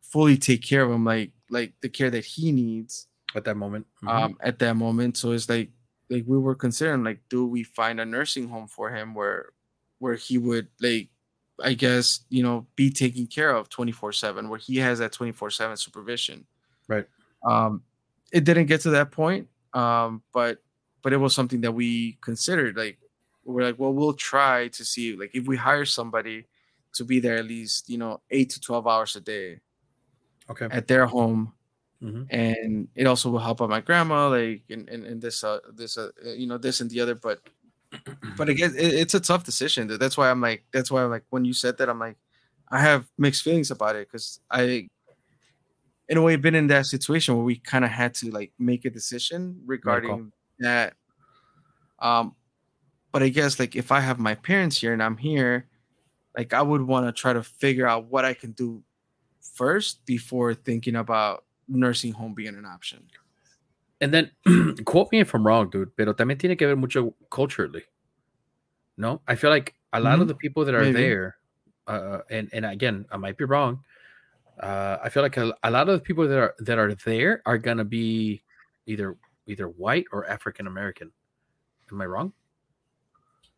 fully 0.00 0.36
take 0.36 0.62
care 0.62 0.82
of 0.82 0.90
him 0.90 1.04
like 1.04 1.32
like 1.50 1.74
the 1.80 1.88
care 1.88 2.10
that 2.10 2.24
he 2.24 2.52
needs 2.52 3.06
at 3.34 3.44
that 3.44 3.56
moment. 3.56 3.86
Mm-hmm. 3.96 4.08
Um 4.08 4.36
at 4.40 4.58
that 4.60 4.74
moment. 4.74 5.16
So 5.16 5.32
it's 5.32 5.48
like 5.48 5.70
like 6.10 6.24
we 6.26 6.38
were 6.38 6.54
considering 6.54 7.04
like 7.04 7.20
do 7.28 7.46
we 7.46 7.62
find 7.62 8.00
a 8.00 8.04
nursing 8.04 8.48
home 8.48 8.66
for 8.66 8.90
him 8.90 9.14
where 9.14 9.50
where 9.98 10.14
he 10.14 10.38
would 10.38 10.68
like 10.80 11.08
I 11.62 11.74
guess, 11.74 12.20
you 12.28 12.42
know, 12.42 12.66
be 12.74 12.90
taken 12.90 13.26
care 13.26 13.54
of 13.54 13.68
24/7 13.68 14.48
where 14.48 14.58
he 14.58 14.78
has 14.78 14.98
that 14.98 15.12
24/7 15.12 15.78
supervision. 15.78 16.46
Right. 16.88 17.06
Um 17.44 17.82
it 18.32 18.44
didn't 18.44 18.66
get 18.66 18.80
to 18.82 18.90
that 18.90 19.10
point. 19.10 19.48
Um 19.72 20.22
but 20.32 20.58
but 21.02 21.12
it 21.12 21.18
was 21.18 21.34
something 21.34 21.60
that 21.62 21.72
we 21.72 22.18
considered 22.20 22.76
like 22.76 22.98
we're 23.44 23.62
like 23.62 23.78
well 23.78 23.92
we'll 23.92 24.14
try 24.14 24.68
to 24.68 24.84
see 24.84 25.16
like 25.16 25.30
if 25.34 25.46
we 25.46 25.56
hire 25.56 25.84
somebody 25.84 26.46
to 26.94 27.04
be 27.04 27.20
there 27.20 27.36
at 27.36 27.46
least, 27.46 27.88
you 27.88 27.98
know, 27.98 28.20
8 28.30 28.50
to 28.50 28.60
12 28.60 28.86
hours 28.86 29.16
a 29.16 29.20
day. 29.20 29.60
Okay. 30.50 30.68
At 30.70 30.86
their 30.86 31.06
home. 31.06 31.52
Mm-hmm. 32.02 32.22
And 32.30 32.88
it 32.96 33.06
also 33.06 33.30
will 33.30 33.38
help 33.38 33.62
out 33.62 33.70
my 33.70 33.80
grandma 33.80 34.28
like 34.28 34.62
and 34.70 34.88
and, 34.88 35.04
and 35.04 35.22
this 35.22 35.44
uh 35.44 35.60
this 35.72 35.96
uh 35.96 36.10
you 36.24 36.48
know 36.48 36.58
this 36.58 36.80
and 36.80 36.90
the 36.90 37.00
other 37.00 37.14
but 37.14 37.40
but 38.36 38.48
again, 38.48 38.74
it, 38.78 38.94
it's 38.94 39.14
a 39.14 39.20
tough 39.20 39.44
decision. 39.44 39.88
That's 39.98 40.16
why 40.16 40.30
I'm 40.30 40.40
like, 40.40 40.64
that's 40.72 40.90
why 40.90 41.04
I'm 41.04 41.10
like, 41.10 41.24
when 41.30 41.44
you 41.44 41.52
said 41.52 41.78
that, 41.78 41.88
I'm 41.88 41.98
like, 41.98 42.16
I 42.70 42.80
have 42.80 43.06
mixed 43.18 43.42
feelings 43.42 43.70
about 43.70 43.96
it 43.96 44.08
because 44.10 44.40
I, 44.50 44.88
in 46.08 46.16
a 46.16 46.22
way, 46.22 46.36
been 46.36 46.54
in 46.54 46.68
that 46.68 46.86
situation 46.86 47.36
where 47.36 47.44
we 47.44 47.56
kind 47.56 47.84
of 47.84 47.90
had 47.90 48.14
to 48.14 48.30
like 48.30 48.52
make 48.58 48.84
a 48.84 48.90
decision 48.90 49.60
regarding 49.66 50.32
that. 50.60 50.94
Um, 51.98 52.34
but 53.12 53.22
I 53.22 53.28
guess 53.28 53.58
like 53.60 53.76
if 53.76 53.92
I 53.92 54.00
have 54.00 54.18
my 54.18 54.34
parents 54.34 54.80
here 54.80 54.92
and 54.92 55.02
I'm 55.02 55.18
here, 55.18 55.66
like 56.36 56.54
I 56.54 56.62
would 56.62 56.82
want 56.82 57.06
to 57.06 57.12
try 57.12 57.34
to 57.34 57.42
figure 57.42 57.86
out 57.86 58.06
what 58.06 58.24
I 58.24 58.32
can 58.32 58.52
do 58.52 58.82
first 59.54 60.04
before 60.06 60.54
thinking 60.54 60.96
about 60.96 61.44
nursing 61.72 62.12
home 62.12 62.34
being 62.34 62.54
an 62.56 62.66
option. 62.66 63.02
And 64.00 64.12
then, 64.12 64.30
quote 64.84 65.12
me 65.12 65.20
if 65.20 65.34
I'm 65.34 65.46
wrong, 65.46 65.70
dude, 65.70 65.96
pero 65.96 66.12
también 66.12 66.38
tiene 66.38 66.56
que 66.56 66.66
ver 66.66 66.76
mucho 66.76 67.14
culturally. 67.30 67.84
No, 68.96 69.20
I 69.26 69.36
feel 69.36 69.50
like 69.50 69.74
a 69.92 70.00
lot 70.00 70.14
mm-hmm. 70.14 70.22
of 70.22 70.28
the 70.28 70.34
people 70.34 70.64
that 70.64 70.74
are 70.74 70.82
Maybe. 70.82 71.00
there, 71.00 71.36
uh, 71.86 72.18
and 72.30 72.48
and 72.52 72.66
again, 72.66 73.06
I 73.10 73.16
might 73.16 73.36
be 73.36 73.44
wrong. 73.44 73.80
Uh, 74.60 74.98
I 75.02 75.08
feel 75.08 75.22
like 75.22 75.36
a, 75.36 75.54
a, 75.62 75.70
lot 75.70 75.88
of 75.88 75.94
the 75.94 76.00
people 76.00 76.28
that 76.28 76.38
are 76.38 76.54
that 76.58 76.78
are 76.78 76.94
there 76.94 77.42
are 77.46 77.58
gonna 77.58 77.84
be 77.84 78.42
either 78.86 79.16
either 79.46 79.68
white 79.68 80.04
or 80.12 80.28
African 80.28 80.66
American. 80.66 81.10
Am 81.90 82.00
I 82.00 82.06
wrong? 82.06 82.32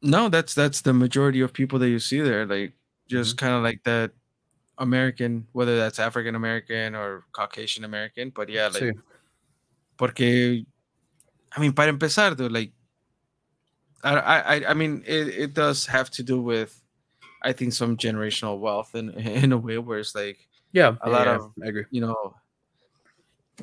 No, 0.02 0.28
that's 0.28 0.54
that's 0.54 0.82
the 0.82 0.92
majority 0.92 1.40
of 1.40 1.52
people 1.52 1.78
that 1.80 1.88
you 1.88 1.98
see 1.98 2.20
there. 2.20 2.46
Like 2.46 2.74
just 3.08 3.36
mm-hmm. 3.36 3.46
kind 3.46 3.56
of 3.56 3.62
like 3.62 3.82
that 3.84 4.12
American, 4.78 5.46
whether 5.52 5.76
that's 5.76 5.98
African 5.98 6.34
American 6.34 6.94
or 6.94 7.24
Caucasian 7.32 7.84
American. 7.84 8.30
But 8.30 8.48
yeah, 8.48 8.66
like. 8.66 8.82
Sí 8.82 8.92
Porque, 9.96 10.66
I 11.56 11.60
mean, 11.60 11.72
para 11.72 11.88
empezar, 11.88 12.36
dude, 12.36 12.52
like, 12.52 12.72
I, 14.02 14.16
I, 14.16 14.70
I 14.70 14.74
mean, 14.74 15.02
it, 15.06 15.28
it 15.28 15.54
does 15.54 15.86
have 15.86 16.10
to 16.10 16.22
do 16.22 16.40
with, 16.40 16.80
I 17.42 17.52
think, 17.52 17.72
some 17.72 17.96
generational 17.96 18.58
wealth 18.58 18.94
in 18.94 19.10
in 19.44 19.52
a 19.52 19.58
way 19.58 19.78
where 19.78 19.98
it's 19.98 20.14
like, 20.14 20.38
yeah, 20.72 20.96
a 21.00 21.08
lot 21.08 21.28
of, 21.28 21.52
I 21.62 21.68
agree. 21.68 21.84
you 21.90 22.00
know, 22.00 22.34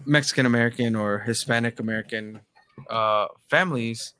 Mexican 0.06 0.46
American 0.46 0.96
or 0.96 1.20
Hispanic 1.20 1.80
American 1.80 2.40
uh, 2.90 3.28
families 3.50 4.14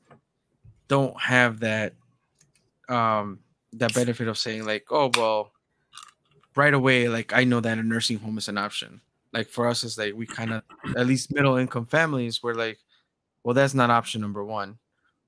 don't 0.88 1.18
have 1.18 1.60
that 1.60 1.94
um 2.88 3.38
that 3.72 3.94
benefit 3.94 4.28
of 4.28 4.36
saying 4.36 4.66
like, 4.66 4.84
oh 4.90 5.10
well, 5.16 5.51
right 6.56 6.74
away, 6.74 7.08
like 7.08 7.32
I 7.32 7.44
know 7.44 7.60
that 7.60 7.78
a 7.78 7.82
nursing 7.82 8.18
home 8.18 8.38
is 8.38 8.48
an 8.48 8.58
option. 8.58 9.00
Like 9.32 9.48
for 9.48 9.66
us 9.68 9.84
it's 9.84 9.96
like 9.96 10.14
we 10.14 10.26
kind 10.26 10.52
of 10.52 10.62
at 10.96 11.06
least 11.06 11.32
middle 11.32 11.56
income 11.56 11.86
families 11.86 12.42
we're 12.42 12.54
like 12.54 12.78
well 13.42 13.54
that's 13.54 13.74
not 13.74 13.90
option 13.90 14.20
number 14.20 14.44
one. 14.44 14.78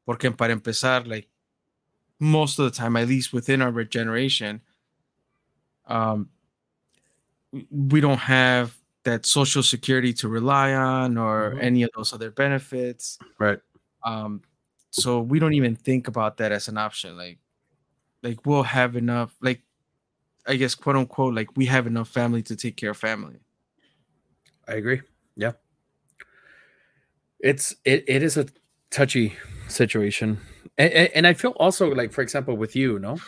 Porque 0.07 0.31
para 0.37 0.53
empezar 0.53 1.07
like 1.07 1.29
most 2.21 2.59
of 2.59 2.67
the 2.67 2.71
time 2.71 2.97
at 2.97 3.09
least 3.09 3.33
within 3.33 3.63
our 3.63 3.85
generation 3.85 4.61
um 5.87 6.29
we 7.71 8.01
don't 8.01 8.19
have 8.19 8.77
that 9.05 9.27
social 9.27 9.63
security 9.63 10.13
to 10.13 10.29
rely 10.29 10.73
on 10.73 11.17
or 11.19 11.51
mm-hmm. 11.51 11.61
any 11.61 11.83
of 11.83 11.91
those 11.97 12.13
other 12.13 12.31
benefits. 12.31 13.19
Right. 13.39 13.61
Um 14.05 14.43
so 14.91 15.21
we 15.21 15.39
don't 15.39 15.55
even 15.55 15.77
think 15.77 16.09
about 16.09 16.37
that 16.37 16.53
as 16.53 16.69
an 16.69 16.79
option. 16.79 17.17
Like 17.17 17.39
like 18.23 18.45
we'll 18.47 18.63
have 18.65 18.97
enough 18.97 19.35
like 19.41 19.63
i 20.47 20.57
guess 20.57 20.75
quote 20.75 20.97
unquote 20.97 21.35
like 21.35 21.57
we 21.57 21.67
have 21.67 21.87
enough 21.87 22.09
family 22.09 22.43
to 22.43 22.55
take 22.57 22.77
care 22.77 22.91
of 22.91 22.97
family 22.97 23.41
I 24.69 24.75
agree. 24.75 25.03
Yeah. 25.37 25.53
It's 27.41 27.75
it, 27.85 28.05
it 28.07 28.23
is 28.23 28.37
a 28.37 28.47
touchy 28.91 29.35
situation. 29.69 30.41
And, 30.79 30.93
and, 30.93 31.27
I 31.27 31.35
feel 31.35 31.53
also 31.53 31.89
like, 31.95 32.13
for 32.13 32.23
example, 32.23 32.57
with 32.57 32.75
you, 32.75 32.99
no, 32.99 33.19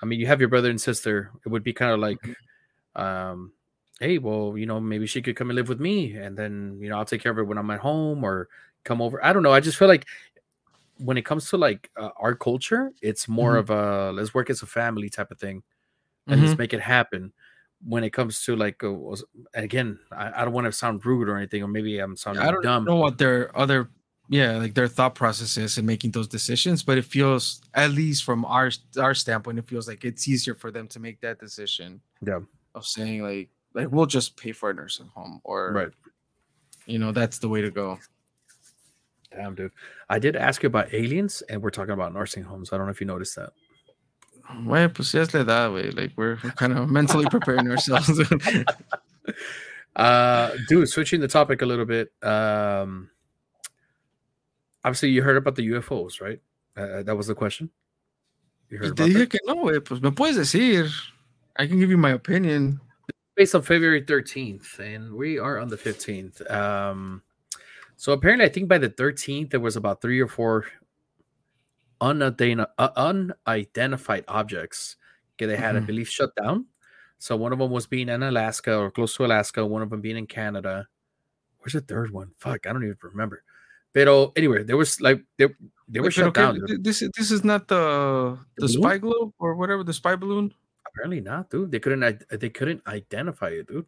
I 0.00 0.06
mean, 0.06 0.20
you 0.20 0.26
have 0.26 0.40
your 0.40 0.48
brother 0.48 0.70
and 0.70 0.80
sister. 0.80 1.32
It 1.44 1.48
would 1.48 1.64
be 1.64 1.72
kind 1.72 1.90
of 1.90 1.98
like, 1.98 2.18
um, 2.94 3.52
hey, 3.98 4.18
well, 4.18 4.56
you 4.56 4.66
know, 4.66 4.78
maybe 4.78 5.06
she 5.06 5.20
could 5.20 5.34
come 5.34 5.50
and 5.50 5.56
live 5.56 5.68
with 5.68 5.80
me, 5.80 6.12
and 6.12 6.36
then 6.36 6.78
you 6.80 6.88
know, 6.88 6.98
I'll 6.98 7.04
take 7.04 7.20
care 7.20 7.32
of 7.32 7.36
her 7.36 7.44
when 7.44 7.58
I'm 7.58 7.70
at 7.70 7.80
home, 7.80 8.22
or 8.22 8.48
come 8.84 9.02
over. 9.02 9.24
I 9.24 9.32
don't 9.32 9.42
know. 9.42 9.52
I 9.52 9.58
just 9.58 9.78
feel 9.78 9.88
like 9.88 10.06
when 10.98 11.16
it 11.16 11.24
comes 11.24 11.48
to 11.50 11.56
like 11.56 11.90
uh, 11.96 12.10
our 12.18 12.36
culture, 12.36 12.92
it's 13.02 13.26
more 13.26 13.60
mm-hmm. 13.60 13.72
of 13.72 14.10
a 14.10 14.12
let's 14.12 14.32
work 14.32 14.48
as 14.48 14.62
a 14.62 14.66
family 14.66 15.08
type 15.08 15.32
of 15.32 15.40
thing, 15.40 15.64
and 16.26 16.36
mm-hmm. 16.36 16.46
let's 16.46 16.58
make 16.58 16.72
it 16.72 16.80
happen. 16.80 17.32
When 17.84 18.04
it 18.04 18.12
comes 18.12 18.44
to 18.44 18.54
like 18.54 18.82
uh, 18.84 18.94
again 19.54 19.98
I, 20.12 20.42
I, 20.42 20.44
don't 20.44 20.54
want 20.54 20.66
to 20.66 20.72
sound 20.72 21.04
rude 21.04 21.28
or 21.28 21.36
anything 21.36 21.64
or 21.64 21.66
maybe 21.66 21.98
i'm 21.98 22.16
sounding 22.16 22.40
dumb. 22.40 22.48
i 22.48 22.52
don't 22.52 22.62
dumb. 22.62 22.84
know 22.84 22.94
what 22.94 23.18
their 23.18 23.50
other 23.58 23.90
yeah 24.28 24.56
like 24.56 24.74
their 24.74 24.86
thought 24.86 25.16
process 25.16 25.56
is 25.56 25.78
in 25.78 25.84
making 25.84 26.12
those 26.12 26.28
decisions 26.28 26.84
but 26.84 26.96
it 26.96 27.04
feels 27.04 27.60
at 27.74 27.90
least 27.90 28.22
from 28.22 28.44
our 28.44 28.70
our 29.00 29.14
standpoint 29.14 29.58
it 29.58 29.66
feels 29.66 29.88
like 29.88 30.04
it's 30.04 30.28
easier 30.28 30.54
for 30.54 30.70
them 30.70 30.86
to 30.86 31.00
make 31.00 31.20
that 31.22 31.40
decision 31.40 32.00
yeah. 32.24 32.38
of 32.76 32.86
saying 32.86 33.20
like 33.20 33.48
like 33.74 33.90
we'll 33.90 34.06
just 34.06 34.36
pay 34.36 34.52
for 34.52 34.70
a 34.70 34.74
nursing 34.74 35.08
home 35.14 35.40
or 35.44 35.72
right. 35.72 35.88
you 36.86 36.98
know 36.98 37.12
that's 37.12 37.38
the 37.38 37.48
way 37.48 37.60
to 37.60 37.70
go. 37.70 37.98
Damn 39.30 39.54
dude. 39.54 39.72
I 40.10 40.18
did 40.18 40.36
ask 40.36 40.62
you 40.62 40.66
about 40.66 40.92
aliens 40.92 41.42
and 41.48 41.62
we're 41.62 41.70
talking 41.70 41.94
about 41.94 42.12
nursing 42.12 42.42
homes. 42.42 42.72
I 42.72 42.76
don't 42.76 42.86
know 42.86 42.92
if 42.92 43.00
you 43.00 43.06
noticed 43.06 43.36
that 43.36 43.50
Güey, 44.64 44.88
pues 44.94 45.12
ya 45.12 45.22
es 45.22 45.34
la 45.34 45.40
edad, 45.40 45.70
güey. 45.70 45.94
Like 45.94 46.12
we're, 46.16 46.36
kind 46.56 46.72
of 46.72 46.90
mentally 46.90 47.26
preparing 47.26 47.68
ourselves. 47.70 48.20
uh, 49.96 50.50
dude, 50.68 50.88
switching 50.88 51.20
the 51.20 51.28
topic 51.28 51.62
a 51.62 51.66
little 51.66 51.84
bit. 51.84 52.12
Um, 52.22 53.10
obviously, 54.84 55.10
you 55.10 55.22
heard 55.22 55.36
about 55.36 55.56
the 55.56 55.68
UFOs, 55.70 56.20
right? 56.20 56.40
Uh, 56.76 57.02
that 57.02 57.16
was 57.16 57.26
the 57.26 57.34
question. 57.34 57.70
You 58.68 58.78
heard 58.78 58.96
Te 58.96 59.04
dije 59.04 59.18
that? 59.18 59.30
que 59.30 59.40
no, 59.44 59.56
güey. 59.56 59.84
Pues 59.84 60.00
me 60.02 60.10
puedes 60.10 60.36
decir. 60.36 60.90
I 61.56 61.66
can 61.66 61.78
give 61.78 61.90
you 61.90 61.98
my 61.98 62.10
opinion. 62.10 62.80
Based 63.34 63.54
on 63.54 63.62
February 63.62 64.02
13th, 64.02 64.78
and 64.78 65.14
we 65.14 65.38
are 65.38 65.58
on 65.58 65.68
the 65.68 65.76
15th. 65.76 66.50
Um, 66.50 67.22
so 67.96 68.12
apparently, 68.12 68.44
I 68.44 68.48
think 68.48 68.68
by 68.68 68.78
the 68.78 68.90
13th, 68.90 69.50
there 69.50 69.60
was 69.60 69.76
about 69.76 70.00
three 70.02 70.20
or 70.20 70.28
four 70.28 70.66
uh, 72.02 72.90
unidentified 72.96 74.24
objects 74.26 74.96
que 75.38 75.46
they 75.46 75.56
had, 75.56 75.74
mm-hmm. 75.74 75.84
I 75.84 75.86
believe, 75.86 76.08
shut 76.08 76.34
down. 76.34 76.66
So 77.18 77.36
one 77.36 77.52
of 77.52 77.60
them 77.60 77.70
was 77.70 77.86
being 77.86 78.08
in 78.08 78.22
Alaska 78.22 78.76
or 78.76 78.90
close 78.90 79.14
to 79.16 79.24
Alaska, 79.24 79.64
one 79.64 79.80
of 79.80 79.90
them 79.90 80.00
being 80.00 80.16
in 80.16 80.26
Canada. 80.26 80.88
Where's 81.60 81.74
the 81.74 81.80
third 81.80 82.10
one? 82.10 82.32
Fuck, 82.38 82.66
I 82.66 82.72
don't 82.72 82.82
even 82.82 82.96
remember. 83.00 83.44
But 83.94 84.08
anyway, 84.36 84.64
there 84.64 84.76
was 84.76 85.00
like 85.00 85.22
they, 85.38 85.46
they 85.86 86.00
were 86.00 86.06
Wait, 86.06 86.14
shut 86.14 86.26
okay, 86.28 86.40
down. 86.40 86.58
This 86.80 87.04
this 87.16 87.30
is 87.30 87.44
not 87.44 87.68
the 87.68 88.38
the, 88.56 88.66
the 88.66 88.68
spy 88.68 88.98
globe 88.98 89.32
or 89.38 89.54
whatever 89.54 89.84
the 89.84 89.92
spy 89.92 90.16
balloon. 90.16 90.52
Apparently 90.88 91.20
not, 91.20 91.50
dude. 91.50 91.70
They 91.70 91.78
couldn't 91.78 92.24
they 92.28 92.48
couldn't 92.48 92.82
identify 92.86 93.50
it, 93.50 93.68
dude. 93.68 93.86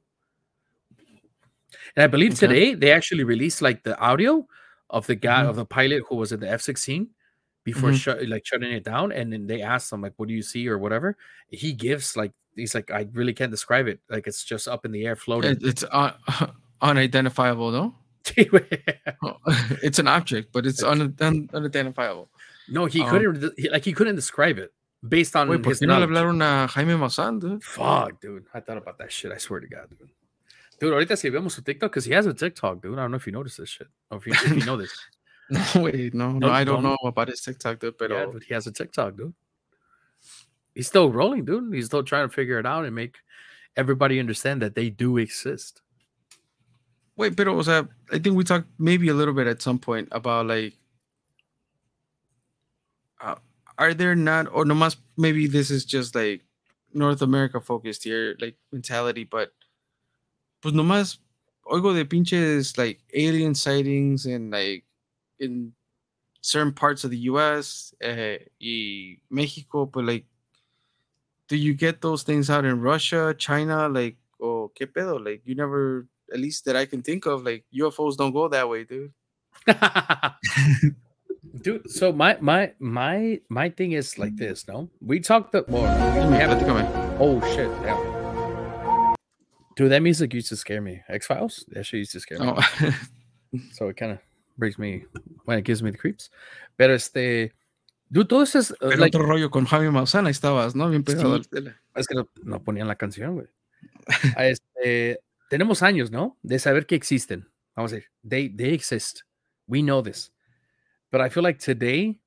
And 1.97 2.05
I 2.05 2.07
believe 2.07 2.33
okay. 2.33 2.47
today 2.47 2.75
they 2.75 2.93
actually 2.93 3.25
released 3.25 3.61
like 3.63 3.83
the 3.83 3.99
audio 3.99 4.47
of 4.91 5.07
the 5.09 5.17
guy 5.17 5.41
mm-hmm. 5.41 5.51
of 5.51 5.57
the 5.57 5.65
pilot 5.67 6.05
who 6.09 6.17
was 6.17 6.31
in 6.31 6.41
the 6.41 6.51
F 6.51 6.61
sixteen 6.61 7.09
before 7.65 7.91
mm-hmm. 7.91 7.97
shut, 7.97 8.29
like 8.29 8.47
shutting 8.47 8.71
it 8.71 8.85
down 8.85 9.11
and 9.11 9.33
then 9.33 9.47
they 9.47 9.63
ask 9.63 9.93
him 9.93 10.03
like 10.03 10.13
what 10.17 10.29
do 10.29 10.35
you 10.35 10.43
see 10.43 10.69
or 10.69 10.79
whatever 10.79 11.17
he 11.49 11.73
gives 11.73 12.17
like 12.17 12.33
he's 12.55 12.75
like 12.75 12.91
i 12.91 13.07
really 13.13 13.33
can't 13.33 13.51
describe 13.51 13.87
it 13.89 14.01
like 14.09 14.27
it's 14.27 14.45
just 14.45 14.69
up 14.69 14.85
in 14.85 14.93
the 14.93 15.07
air 15.07 15.17
floating 15.17 15.57
it's 15.61 15.85
un- 15.91 16.15
unidentifiable 16.83 17.71
no 17.71 17.95
oh, 19.23 19.37
it's 19.83 19.99
an 19.99 20.09
object 20.09 20.53
but 20.53 20.65
it's 20.67 20.83
un- 20.83 21.15
un- 21.21 21.49
unidentifiable 21.53 22.29
no 22.69 22.87
he 22.87 23.03
um, 23.03 23.11
couldn't 23.11 23.53
he, 23.59 23.69
like 23.69 23.85
he 23.85 23.93
couldn't 23.93 24.17
describe 24.17 24.59
it 24.59 24.73
based 25.07 25.37
on 25.37 25.49
Wait, 25.49 25.65
his 25.65 25.83
no 25.83 25.99
le 25.99 26.07
hablaron 26.07 26.43
a 26.43 26.67
Jaime 26.67 26.95
Maussan, 26.95 27.41
dude? 27.41 27.63
Fuck, 27.63 28.21
dude. 28.21 28.47
I 28.55 28.61
thought 28.61 28.79
about 28.79 28.99
that 28.99 29.13
shit. 29.13 29.33
I 29.33 29.39
swear 29.39 29.61
to 29.61 29.67
God, 29.67 29.89
dude. 29.91 30.09
Dude, 30.81 30.93
ahorita 30.93 31.17
si 31.17 31.29
vemos 31.29 31.53
su 31.53 31.63
TikTok, 31.63 31.91
because 31.91 32.05
he 32.05 32.13
has 32.13 32.27
a 32.27 32.35
TikTok, 32.35 32.83
dude. 32.83 32.99
I 32.99 33.03
don't 33.03 33.11
know 33.11 33.17
if 33.17 33.27
you 33.27 33.33
noticed 33.33 33.59
this 33.59 33.69
shit. 33.69 33.87
Or 34.11 34.19
if 34.19 34.27
you, 34.27 34.33
if 34.33 34.49
you 34.49 34.65
know 34.65 34.77
this. 34.77 34.93
No, 35.51 35.65
wait, 35.77 36.15
no, 36.15 36.33
no, 36.33 36.51
I 36.51 36.65
don't 36.65 36.83
know 36.83 36.97
about 37.05 37.29
his 37.29 37.41
TikTok, 37.41 37.81
dude. 37.81 37.99
But 37.99 38.11
yeah, 38.11 38.27
he 38.47 38.55
has 38.55 38.67
a 38.67 38.73
TikTok, 38.73 39.17
dude. 39.17 39.35
He's 40.75 40.89
still 40.89 41.11
rolling, 41.11 41.45
dude. 41.45 41.73
He's 41.73 41.87
still 41.87 42.03
trying 42.03 42.29
to 42.29 42.35
figure 42.35 42.59
it 42.59 42.67
out 42.67 42.85
and 42.85 42.95
make 42.95 43.17
everybody 43.77 44.19
understand 44.19 44.63
that 44.63 44.75
they 44.75 44.91
do 44.91 45.19
exist. 45.19 45.83
Wait, 47.17 47.37
but 47.37 47.47
was 47.55 47.67
that? 47.67 47.89
I 48.13 48.19
think 48.19 48.37
we 48.37 48.45
talked 48.45 48.69
maybe 48.79 49.09
a 49.09 49.15
little 49.15 49.35
bit 49.35 49.47
at 49.47 49.63
some 49.63 49.79
point 49.79 50.09
about 50.11 50.47
like, 50.47 50.75
uh, 53.21 53.37
are 53.79 53.95
there 53.95 54.17
not, 54.17 54.49
or 54.53 54.65
no, 54.65 54.75
más 54.75 54.97
maybe 55.17 55.47
this 55.47 55.71
is 55.71 55.85
just 55.85 56.15
like 56.15 56.43
North 56.93 57.23
America 57.23 57.61
focused 57.61 58.03
here, 58.05 58.37
like 58.41 58.57
mentality, 58.73 59.25
but 59.25 59.53
pues 60.61 60.75
nomás 60.75 61.19
oigo 61.67 61.95
de 61.95 62.05
pinches 62.05 62.77
like 62.79 63.01
alien 63.13 63.55
sightings 63.55 64.27
and 64.27 64.51
like 64.51 64.85
in 65.39 65.73
certain 66.41 66.73
parts 66.73 67.05
of 67.05 67.11
the 67.11 67.19
US 67.31 67.95
uh, 68.05 68.37
y 68.61 69.19
Mexico, 69.31 69.87
but 69.87 70.05
like, 70.05 70.27
do 71.49 71.57
you 71.57 71.75
get 71.75 72.01
those 72.01 72.23
things 72.23 72.51
out 72.51 72.65
in 72.65 72.81
Russia, 72.81 73.35
China? 73.37 73.89
Like, 73.89 74.17
oh, 74.41 74.71
qué 74.79 74.87
pedo? 74.87 75.25
Like, 75.25 75.43
you 75.45 75.55
never, 75.55 76.07
at 76.33 76.41
least 76.41 76.65
that 76.67 76.77
I 76.77 76.87
can 76.87 77.03
think 77.03 77.27
of, 77.27 77.45
like 77.45 77.65
UFOs 77.75 78.17
don't 78.17 78.33
go 78.33 78.49
that 78.49 78.69
way, 78.69 78.85
dude. 78.85 79.13
dude, 81.63 81.91
so 81.91 82.13
my 82.13 82.37
my 82.41 82.73
my 82.79 83.41
my 83.49 83.69
thing 83.71 83.93
is 83.93 84.19
like 84.19 84.37
this. 84.37 84.67
No, 84.69 84.91
we 85.01 85.21
talked 85.21 85.53
the 85.53 85.65
well, 85.69 85.83
we 86.29 86.37
have 86.37 86.61
it 86.61 86.67
coming. 86.67 86.87
Oh 87.21 87.41
shit! 87.55 87.71
Yeah. 87.83 89.15
Dude, 89.77 89.91
that 89.91 90.03
music 90.03 90.35
used 90.35 90.49
to 90.49 90.57
scare 90.57 90.81
me. 90.81 91.03
X 91.09 91.27
Files, 91.27 91.65
that 91.69 91.85
shit 91.85 91.99
used 91.99 92.13
to 92.13 92.21
scare 92.21 92.39
me. 92.39 92.53
Oh. 92.55 92.99
so 93.73 93.89
it 93.89 93.97
kind 93.97 94.13
of 94.13 94.19
brings 94.57 94.79
me 94.79 95.05
when 95.45 95.59
it 95.59 95.65
gives 95.65 95.83
me 95.83 95.91
the 95.91 95.99
creeps. 95.99 96.31
Pero 96.77 96.95
este, 96.95 97.53
dude, 98.11 98.29
todo 98.29 98.43
eso 98.43 98.59
es. 98.59 98.71
Uh, 98.73 98.89
Pero 98.89 98.97
like, 98.97 99.17
otro 99.17 99.27
rollo 99.27 99.51
con 99.51 99.65
Javi 99.65 99.91
Maussan, 99.91 100.27
estabas, 100.27 100.75
¿no? 100.75 100.89
Bien 100.89 101.05
pegado 101.05 101.43
sí, 101.43 101.49
Es 101.95 102.07
que 102.07 102.15
no, 102.15 102.29
no, 102.43 102.63
ponían 102.63 102.89
la 102.89 102.97
canción, 102.97 103.35
güey. 103.35 103.47
este, 104.39 105.19
tenemos 105.51 105.83
años, 105.83 106.11
¿no? 106.11 106.37
De 106.43 106.59
saber 106.59 106.87
que 106.87 106.95
existen. 106.95 107.49
Vamos 107.77 107.93
a 107.93 107.97
decir, 107.97 108.11
they, 108.29 108.49
they 108.49 108.73
exist. 108.73 109.23
We 109.67 109.83
know 109.83 110.03
this. 110.03 110.33
But 111.11 111.21
I 111.21 111.29
feel 111.29 111.43
like 111.43 111.59
today, 111.59 112.19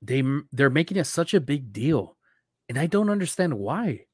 they 0.00 0.22
they're 0.52 0.70
making 0.70 0.98
it 0.98 1.06
such 1.06 1.34
a 1.34 1.40
big 1.40 1.72
deal. 1.72 2.16
And 2.68 2.78
I 2.78 2.86
don't 2.86 3.10
understand 3.10 3.54
why. 3.54 4.06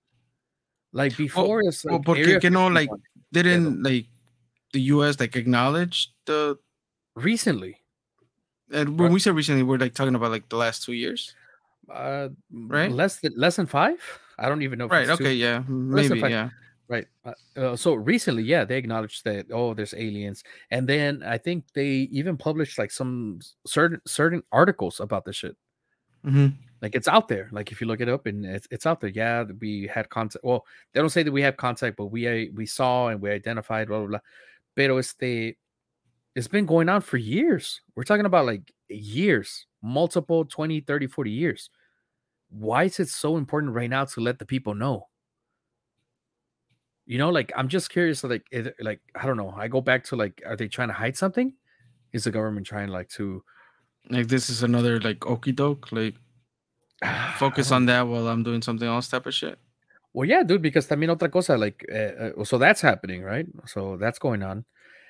Like 0.92 1.16
before, 1.16 1.58
well, 1.58 1.68
it's 1.68 1.84
like 1.84 1.92
well, 1.92 2.02
porque 2.02 2.40
que 2.40 2.50
no 2.50 2.68
like 2.68 2.90
didn't 3.32 3.82
like 3.82 4.06
the 4.72 4.80
U.S. 4.92 5.18
like 5.18 5.36
acknowledge 5.36 6.12
the 6.26 6.58
recently. 7.14 7.78
And 8.72 8.98
when 8.98 9.08
right. 9.08 9.12
we 9.12 9.20
say 9.20 9.30
recently, 9.30 9.62
we're 9.62 9.78
like 9.78 9.94
talking 9.94 10.14
about 10.14 10.30
like 10.30 10.48
the 10.48 10.56
last 10.56 10.84
two 10.84 10.94
years, 10.94 11.34
uh, 11.92 12.28
right? 12.50 12.90
Less 12.90 13.20
than 13.20 13.34
less 13.36 13.56
than 13.56 13.66
five. 13.66 13.98
I 14.38 14.48
don't 14.48 14.62
even 14.62 14.78
know. 14.78 14.88
right. 14.88 15.08
Okay. 15.08 15.24
Two, 15.24 15.30
yeah. 15.30 15.62
Maybe. 15.68 16.18
Yeah. 16.20 16.50
Right. 16.88 17.06
Uh, 17.24 17.32
uh, 17.56 17.76
so 17.76 17.94
recently, 17.94 18.42
yeah, 18.42 18.64
they 18.64 18.76
acknowledged 18.76 19.24
that 19.24 19.46
oh, 19.52 19.74
there's 19.74 19.94
aliens, 19.94 20.42
and 20.70 20.88
then 20.88 21.22
I 21.22 21.38
think 21.38 21.64
they 21.74 22.08
even 22.10 22.36
published 22.36 22.78
like 22.78 22.90
some 22.90 23.40
certain 23.66 24.00
certain 24.06 24.42
articles 24.52 25.00
about 25.00 25.24
this 25.24 25.36
shit. 25.36 25.56
Mm-hmm. 26.24 26.48
Like 26.80 26.94
it's 26.94 27.08
out 27.08 27.28
there. 27.28 27.48
Like 27.52 27.72
if 27.72 27.80
you 27.80 27.86
look 27.86 28.00
it 28.00 28.08
up 28.08 28.26
and 28.26 28.44
it's, 28.44 28.66
it's 28.70 28.86
out 28.86 29.00
there. 29.00 29.10
Yeah, 29.10 29.44
we 29.60 29.86
had 29.86 30.08
contact. 30.10 30.44
Well, 30.44 30.66
they 30.92 31.00
don't 31.00 31.10
say 31.10 31.22
that 31.22 31.32
we 31.32 31.42
have 31.42 31.56
contact, 31.56 31.96
but 31.96 32.06
we 32.06 32.26
uh, 32.26 32.50
we 32.54 32.66
saw 32.66 33.08
and 33.08 33.20
we 33.20 33.30
identified 33.30 33.88
blah 33.88 33.98
blah 33.98 34.08
blah. 34.08 34.18
Pero 34.74 34.98
este 34.98 35.56
it's 36.34 36.48
been 36.48 36.66
going 36.66 36.88
on 36.88 37.00
for 37.00 37.16
years. 37.16 37.80
We're 37.94 38.04
talking 38.04 38.26
about 38.26 38.46
like 38.46 38.72
years, 38.88 39.66
multiple 39.82 40.44
20, 40.44 40.80
30, 40.80 41.06
40 41.06 41.30
years. 41.30 41.70
Why 42.48 42.84
is 42.84 43.00
it 43.00 43.08
so 43.08 43.36
important 43.36 43.74
right 43.74 43.90
now 43.90 44.04
to 44.04 44.20
let 44.20 44.38
the 44.38 44.46
people 44.46 44.74
know? 44.74 45.08
You 47.06 47.18
know, 47.18 47.30
like 47.30 47.52
I'm 47.56 47.68
just 47.68 47.90
curious. 47.90 48.22
Like, 48.24 48.46
like 48.80 49.00
I 49.14 49.26
don't 49.26 49.36
know. 49.36 49.54
I 49.56 49.68
go 49.68 49.80
back 49.80 50.04
to 50.04 50.16
like, 50.16 50.42
are 50.46 50.56
they 50.56 50.68
trying 50.68 50.88
to 50.88 50.94
hide 50.94 51.16
something? 51.16 51.54
Is 52.12 52.24
the 52.24 52.30
government 52.30 52.66
trying 52.66 52.88
like 52.88 53.08
to, 53.10 53.42
like, 54.10 54.28
this 54.28 54.50
is 54.50 54.62
another 54.62 55.00
like 55.00 55.26
okey 55.26 55.52
doke, 55.52 55.90
like, 55.92 56.14
focus 57.36 57.72
on 57.72 57.86
that 57.86 58.06
while 58.06 58.28
I'm 58.28 58.42
doing 58.42 58.62
something 58.62 58.86
else, 58.86 59.08
type 59.08 59.26
of 59.26 59.34
shit. 59.34 59.58
Well, 60.12 60.28
yeah, 60.28 60.42
dude. 60.42 60.62
Because 60.62 60.90
mean, 60.92 61.08
otra 61.08 61.30
cosa, 61.30 61.56
like, 61.56 61.84
uh, 61.92 62.40
uh, 62.40 62.44
so 62.44 62.58
that's 62.58 62.82
happening, 62.82 63.22
right? 63.22 63.46
So 63.66 63.96
that's 63.96 64.18
going 64.18 64.42
on. 64.42 64.64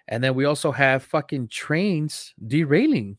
And 0.08 0.22
then 0.22 0.34
we 0.34 0.44
also 0.44 0.72
have 0.72 1.02
fucking 1.04 1.48
trains 1.48 2.34
derailing. 2.46 3.18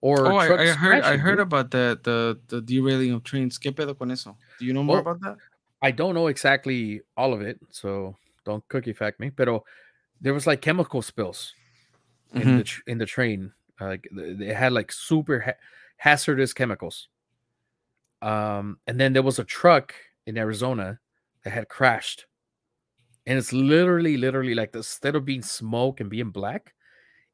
Or 0.00 0.26
oh, 0.32 0.36
I, 0.36 0.62
I, 0.62 0.66
heard 0.68 1.04
I 1.04 1.16
heard 1.16 1.40
about 1.40 1.70
the, 1.70 1.98
the 2.02 2.38
the 2.48 2.60
derailing 2.60 3.12
of 3.12 3.24
trains. 3.24 3.58
¿Qué 3.58 3.74
pedo 3.74 3.98
con 3.98 4.10
eso? 4.10 4.36
Do 4.58 4.64
you 4.64 4.72
know 4.72 4.82
more 4.82 5.02
well, 5.02 5.14
about 5.14 5.20
that? 5.22 5.36
I 5.82 5.90
don't 5.90 6.14
know 6.14 6.28
exactly 6.28 7.00
all 7.16 7.32
of 7.32 7.40
it, 7.40 7.58
so 7.70 8.14
don't 8.44 8.66
cookie 8.68 8.92
fact 8.92 9.20
me. 9.20 9.30
But 9.30 9.48
there 10.20 10.34
was 10.34 10.46
like 10.46 10.60
chemical 10.60 11.02
spills 11.02 11.54
mm-hmm. 12.34 12.48
in 12.48 12.56
the 12.58 12.72
in 12.86 12.98
the 12.98 13.06
train. 13.06 13.52
Like 13.80 14.08
they 14.12 14.52
had 14.52 14.72
like 14.72 14.92
super 14.92 15.40
ha- 15.40 15.60
hazardous 15.96 16.52
chemicals. 16.52 17.08
Um, 18.22 18.78
and 18.86 18.98
then 18.98 19.12
there 19.12 19.22
was 19.22 19.38
a 19.38 19.44
truck 19.44 19.94
in 20.26 20.38
Arizona 20.38 20.98
that 21.44 21.50
had 21.50 21.68
crashed 21.68 22.26
and 23.26 23.38
it's 23.38 23.52
literally, 23.52 24.16
literally 24.16 24.54
like 24.54 24.74
instead 24.74 25.16
of 25.16 25.24
being 25.24 25.42
smoke 25.42 26.00
and 26.00 26.08
being 26.08 26.30
black, 26.30 26.74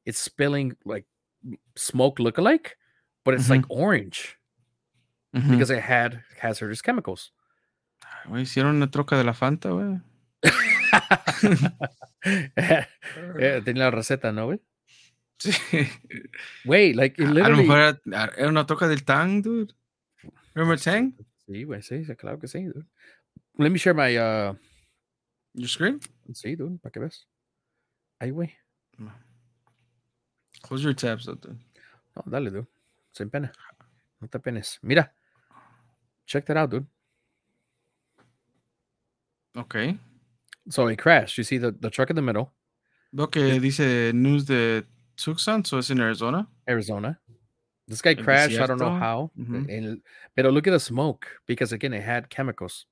it's 0.07 0.18
spilling 0.18 0.74
like 0.84 1.05
smoke 1.76 2.18
look-alike, 2.18 2.76
but 3.24 3.34
it's 3.34 3.45
mm-hmm. 3.45 3.53
like 3.53 3.64
orange 3.68 4.38
mm-hmm. 5.36 5.51
because 5.51 5.70
it 5.70 5.80
had 5.80 6.22
hazardous 6.40 6.82
chemicals. 6.82 7.32
Güey, 8.26 8.43
hicieron 8.43 8.76
una 8.76 8.90
troca 8.90 9.16
de 9.16 9.24
la 9.24 9.32
Fanta, 9.32 9.70
güey. 9.70 10.01
yeah, 13.38 13.61
tenía 13.64 13.84
la 13.84 13.90
receta, 13.90 14.32
¿no, 14.32 14.47
güey? 14.47 14.61
Sí. 15.38 15.88
Wait, 16.64 16.97
like 16.97 17.18
it 17.18 17.28
literally... 17.28 17.43
A 17.43 17.49
lo 17.51 17.57
mejor 17.57 17.78
era, 17.78 18.32
era 18.38 18.49
una 18.49 18.64
troca 18.64 18.88
del 18.88 19.05
Tang, 19.05 19.43
dude. 19.43 19.74
Remember 20.55 20.78
Tang? 20.78 21.14
Sí, 21.47 21.64
güey, 21.64 21.82
sí, 21.82 22.05
claro 22.16 22.38
que 22.38 22.47
sí, 22.47 22.64
dude. 22.64 22.86
Let 23.59 23.70
me 23.70 23.78
share 23.78 23.95
my 23.95 24.16
uh 24.16 24.55
Your 25.55 25.69
screen? 25.69 26.01
Sí, 26.33 26.57
dude, 26.57 26.81
para 26.81 26.91
que 26.91 27.01
ves. 27.01 27.27
Ahí, 28.21 28.31
güey. 28.31 28.53
Close 30.63 30.83
your 30.83 30.95
tabs, 30.95 31.27
dude. 31.27 31.59
No, 32.17 32.23
dale, 32.27 32.51
dude. 32.51 32.67
Sin 33.13 33.29
pena. 33.29 33.53
No 34.21 34.29
te 34.29 34.39
penes. 34.39 34.79
Mira. 34.83 35.13
Check 36.27 36.47
that 36.47 36.57
out, 36.57 36.71
dude. 36.71 36.87
Okay. 39.57 39.99
So 40.71 40.87
it 40.87 40.97
crashed. 40.99 41.37
You 41.37 41.45
see 41.45 41.59
the, 41.59 41.73
the 41.73 41.91
truck 41.91 42.11
in 42.11 42.17
the 42.17 42.23
middle. 42.23 42.53
Okay, 43.19 43.59
dice 43.59 44.15
news 44.15 44.45
de 44.45 44.85
Tucson, 45.17 45.65
so 45.65 45.79
it's 45.79 45.91
in 45.91 46.01
Arizona. 46.01 46.49
Arizona. 46.67 47.19
This 47.87 48.01
guy 48.01 48.15
crashed. 48.15 48.59
I 48.59 48.67
don't 48.67 48.79
know 48.79 48.95
how. 48.95 49.31
Mm-hmm. 49.39 49.95
pero 50.35 50.51
look 50.51 50.67
at 50.67 50.71
the 50.71 50.81
smoke 50.81 51.27
because 51.47 51.73
again, 51.73 51.93
it 51.93 52.03
had 52.03 52.31
chemicals. 52.31 52.87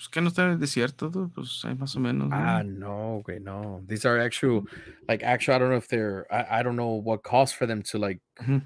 Pues 0.00 0.08
que 0.08 0.22
no 0.22 0.28
está 0.28 0.46
en 0.46 0.52
el 0.52 0.58
desierto, 0.58 1.10
pues 1.34 1.62
hay 1.62 1.74
más 1.74 1.94
o 1.94 2.00
menos. 2.00 2.30
Ah, 2.32 2.62
no, 2.64 3.20
güey, 3.22 3.38
no. 3.38 3.82
These 3.86 4.06
are 4.06 4.18
actual, 4.18 4.64
like, 5.06 5.22
actual. 5.22 5.56
I 5.56 5.58
don't 5.58 5.68
know 5.68 5.76
if 5.76 5.88
they're. 5.88 6.26
I, 6.30 6.60
I 6.60 6.62
don't 6.62 6.74
know 6.74 6.94
what 6.94 7.22
cost 7.22 7.54
for 7.54 7.66
them 7.66 7.82
to 7.82 7.98
like 7.98 8.18
mm-hmm. 8.40 8.60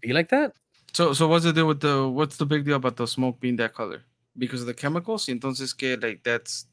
be 0.00 0.12
like 0.12 0.30
that. 0.30 0.52
So, 0.92 1.12
so 1.12 1.28
what's 1.28 1.44
the 1.44 1.52
deal 1.52 1.68
with 1.68 1.78
the? 1.78 2.08
What's 2.08 2.38
the 2.38 2.44
big 2.44 2.64
deal 2.64 2.74
about 2.74 2.96
the 2.96 3.06
smoke 3.06 3.38
being 3.38 3.54
that 3.58 3.72
color? 3.72 4.02
Because 4.36 4.62
of 4.62 4.66
the 4.66 4.74
chemicals. 4.74 5.26
Entonces, 5.26 5.78
que 5.78 5.96
like 5.96 6.24
that's. 6.24 6.66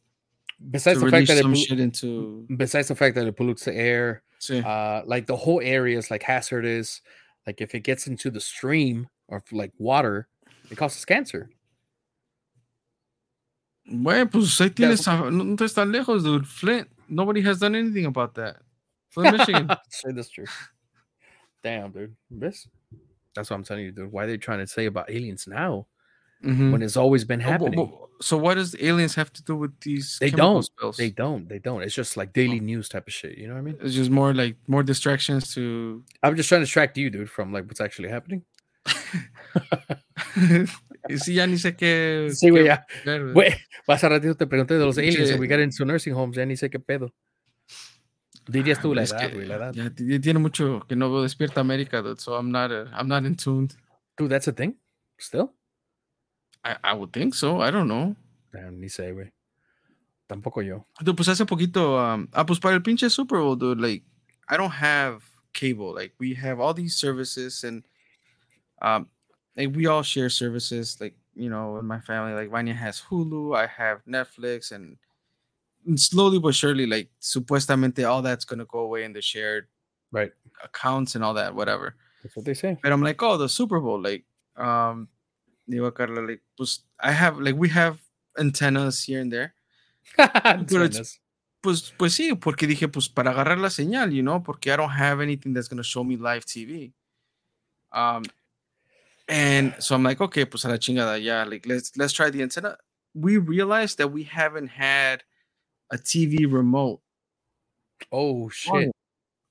Besides 0.72 0.99
the 0.99 1.11
fact 1.11 1.28
that 1.28 1.38
it 1.38 1.80
into. 1.80 2.47
Besides 2.57 2.88
the 2.88 2.95
fact 2.95 3.13
that 3.13 3.28
it 3.28 3.36
pollutes 3.38 3.65
the 3.65 3.76
air, 3.76 4.24
sí. 4.39 4.65
uh, 4.65 5.03
like 5.05 5.28
the 5.28 5.36
whole 5.36 5.61
area 5.61 5.95
is 5.95 6.09
like 6.09 6.24
hazardous. 6.24 7.01
Like 7.45 7.61
if 7.61 7.76
it 7.76 7.82
gets 7.82 8.07
into 8.07 8.32
the 8.32 8.41
stream 8.41 9.09
or 9.28 9.43
like 9.51 9.74
water, 9.78 10.28
it 10.72 10.76
causes 10.76 11.05
cancer. 11.05 11.51
Bueno, 13.89 14.29
pues 14.29 14.59
ahí 14.59 14.69
tienes, 14.69 15.07
a, 15.07 15.31
no, 15.31 15.55
te 15.55 15.63
estás 15.63 15.88
lejos, 15.88 16.23
dude. 16.23 16.45
Flint, 16.45 16.89
nobody 17.07 17.41
has 17.41 17.59
done 17.59 17.75
anything 17.75 18.05
about 18.05 18.35
that. 18.35 18.57
Flint, 19.09 19.31
Michigan. 19.38 19.69
say 19.89 20.11
that's 20.11 20.29
true. 20.29 20.45
Damn, 21.63 21.91
dude. 21.91 22.15
This, 22.29 22.67
that's 23.33 23.49
what 23.49 23.55
I'm 23.55 23.63
telling 23.63 23.85
you, 23.85 23.91
dude. 23.91 24.11
Why 24.11 24.25
are 24.25 24.27
they 24.27 24.38
trying 24.38 24.59
to 24.59 24.67
say 24.67 24.85
about 24.88 25.09
aliens 25.09 25.47
now 25.47 25.88
mm-hmm. 26.43 26.71
when 26.71 26.81
it's 26.81 26.97
always 26.97 27.23
been 27.23 27.39
happening? 27.39 27.79
Oh, 27.79 28.09
so 28.19 28.38
what 28.38 28.55
does 28.55 28.75
aliens 28.79 29.15
have 29.15 29.31
to 29.33 29.43
do 29.43 29.55
with 29.55 29.79
these? 29.79 30.17
They 30.19 30.31
don't. 30.31 30.63
Spells? 30.63 30.97
They 30.97 31.09
don't. 31.09 31.47
They 31.47 31.59
don't. 31.59 31.81
It's 31.81 31.95
just 31.95 32.17
like 32.17 32.33
daily 32.33 32.59
oh. 32.59 32.63
news 32.63 32.89
type 32.89 33.07
of 33.07 33.13
shit. 33.13 33.38
You 33.38 33.47
know 33.47 33.53
what 33.53 33.59
I 33.59 33.63
mean? 33.63 33.77
It's 33.81 33.93
just 33.95 34.09
more 34.09 34.33
like 34.33 34.57
more 34.67 34.83
distractions 34.83 35.53
to. 35.53 36.03
I'm 36.23 36.35
just 36.35 36.49
trying 36.49 36.59
to 36.59 36.65
distract 36.65 36.97
you, 36.97 37.09
dude, 37.09 37.29
from 37.29 37.53
like 37.53 37.65
what's 37.65 37.79
actually 37.81 38.09
happening. 38.09 38.43
Y 41.10 41.18
sí, 41.20 41.34
ya 41.34 41.47
ni 41.47 41.58
sé 41.58 41.76
qué. 41.76 42.30
Sí, 42.34 42.49
güey, 42.49 42.66
ya. 42.66 42.86
Güey, 43.34 43.53
vas 43.88 44.03
a 44.03 44.10
ratito 44.10 44.36
te 44.36 44.47
pregunté 44.47 44.76
de 44.76 44.86
los 44.86 44.97
aliens 44.97 45.39
we 45.39 45.47
got 45.47 45.60
into 45.60 45.86
nursing 45.86 46.14
homes, 46.14 46.36
ya 46.36 46.45
ni 46.45 46.55
sé 46.55 46.70
qué 46.70 46.80
pedo. 46.80 47.14
Dirías 48.47 48.82
tú 48.82 48.95
la 48.95 49.03
edad, 49.03 49.34
güey, 49.34 49.45
la 49.45 49.55
edad. 49.55 49.74
Ya, 49.74 49.89
tiene 49.93 50.39
mucho 50.39 50.86
que 50.88 50.95
no 50.95 51.12
veo 51.12 51.24
Despierta 51.24 51.60
América, 51.62 52.01
dude, 52.01 52.20
so 52.20 52.38
I'm 52.38 52.49
not, 52.49 52.72
uh, 52.72 52.89
I'm 52.93 53.08
not 53.08 53.26
in 53.26 53.36
tune. 53.36 53.68
Dude, 54.18 54.30
that's 54.30 54.47
a 54.47 54.53
thing? 54.53 54.76
Still? 55.18 55.53
I, 56.64 56.78
I 56.84 56.93
would 56.93 57.12
think 57.12 57.36
so, 57.36 57.62
I 57.62 57.72
don't 57.72 57.88
know. 57.88 58.16
Damn, 58.53 58.80
ni 58.80 58.88
sé, 58.88 59.12
güey. 59.12 59.34
Tampoco 60.28 60.62
yo. 60.62 60.86
Dude, 61.01 61.16
pues 61.16 61.28
hace 61.28 61.45
poquito, 61.45 61.97
um, 61.97 62.28
ah, 62.34 62.45
pues 62.45 62.60
para 62.60 62.76
el 62.76 62.82
pinche 62.82 63.10
Super 63.10 63.39
Bowl, 63.39 63.58
dude, 63.58 63.82
like, 63.82 64.05
I 64.49 64.55
don't 64.55 64.72
have 64.72 65.24
cable. 65.53 65.93
Like, 65.93 66.14
we 66.20 66.34
have 66.36 66.62
all 66.62 66.74
these 66.74 66.95
services 66.95 67.66
and, 67.66 67.84
um, 68.82 69.10
like, 69.58 69.76
we 69.76 69.88
all 69.88 70.03
share 70.03 70.30
services, 70.30 70.97
like, 71.01 71.16
you 71.36 71.49
know, 71.49 71.78
in 71.78 71.86
my 71.86 71.99
family, 71.99 72.34
like, 72.34 72.51
Vanya 72.51 72.76
has 72.76 73.01
Hulu, 73.01 73.58
I 73.58 73.66
have 73.66 74.05
Netflix, 74.05 74.72
and 74.72 74.97
slowly 75.95 76.39
but 76.39 76.53
surely, 76.53 76.86
like 76.86 77.10
supuestamente 77.22 78.08
all 78.08 78.22
that's 78.22 78.45
gonna 78.45 78.66
go 78.66 78.80
away 78.80 79.03
in 79.03 79.14
the 79.14 79.22
shared 79.22 79.68
right 80.12 80.32
accounts 80.64 81.16
and 81.16 81.24
all 81.24 81.34
that, 81.34 81.55
whatever. 81.55 81.95
That's 82.24 82.36
what 82.36 82.45
they 82.45 82.53
say. 82.53 82.78
But 82.82 82.91
I'm 82.91 83.01
like, 83.01 83.22
oh, 83.24 83.38
the 83.38 83.49
Super 83.49 83.80
Bowl, 83.80 84.01
like, 84.01 84.26
um, 84.55 85.08
Carla, 85.70 86.22
like, 86.22 86.41
pues, 86.55 86.80
I 86.99 87.12
have, 87.12 87.39
like, 87.39 87.55
we 87.55 87.70
have 87.70 87.99
antennas 88.38 89.03
here 89.03 89.22
and 89.22 89.32
there. 89.32 89.53
antennas. 90.18 91.20
Pues, 91.62 91.91
pues 91.97 92.14
sí, 92.14 92.39
porque 92.39 92.68
dije, 92.68 92.88
pues 92.88 93.10
para 93.10 93.32
agarrar 93.32 93.58
la 93.58 93.70
señal, 93.70 94.14
you 94.14 94.22
know, 94.22 94.39
porque 94.41 94.72
I 94.72 94.78
don't 94.78 94.91
have 94.91 95.22
anything 95.22 95.53
that's 95.53 95.68
gonna 95.68 95.84
show 95.84 96.03
me 96.03 96.16
live 96.16 96.45
TV. 96.45 96.93
Um, 97.91 98.24
and 99.28 99.75
so 99.80 99.95
I'm 99.95 100.03
like, 100.03 100.21
okay, 100.21 100.45
pues 100.45 100.65
a 100.65 100.69
la 100.69 100.75
chingada, 100.75 101.21
yeah, 101.21 101.43
like 101.43 101.65
let's 101.65 101.95
let's 101.97 102.13
try 102.13 102.30
the 102.30 102.41
antenna. 102.41 102.78
We 103.13 103.38
realized 103.38 103.97
that 103.97 104.09
we 104.09 104.23
haven't 104.23 104.67
had 104.67 105.23
a 105.91 105.97
TV 105.97 106.51
remote. 106.51 107.01
Oh 108.11 108.49
shit! 108.49 108.91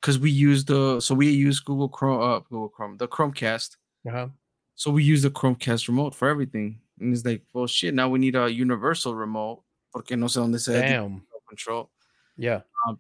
Because 0.00 0.18
we 0.18 0.30
use 0.30 0.64
the 0.64 1.00
so 1.00 1.14
we 1.14 1.30
use 1.30 1.60
Google 1.60 1.88
Chrome, 1.88 2.20
uh, 2.20 2.38
Google 2.40 2.68
Chrome, 2.68 2.96
the 2.96 3.08
Chromecast. 3.08 3.76
Uh-huh. 4.08 4.28
So 4.74 4.90
we 4.90 5.02
use 5.02 5.22
the 5.22 5.30
Chromecast 5.30 5.88
remote 5.88 6.14
for 6.14 6.28
everything, 6.28 6.80
and 7.00 7.12
it's 7.12 7.24
like, 7.24 7.42
well, 7.52 7.66
shit. 7.66 7.94
Now 7.94 8.08
we 8.08 8.18
need 8.18 8.36
a 8.36 8.50
universal 8.50 9.14
remote 9.14 9.62
porque 9.92 10.16
no 10.16 10.26
sé 10.26 10.40
dónde 10.40 10.60
se 10.60 10.72
Damn. 10.72 11.22
control. 11.48 11.90
Yeah. 12.36 12.60
Um, 12.86 12.98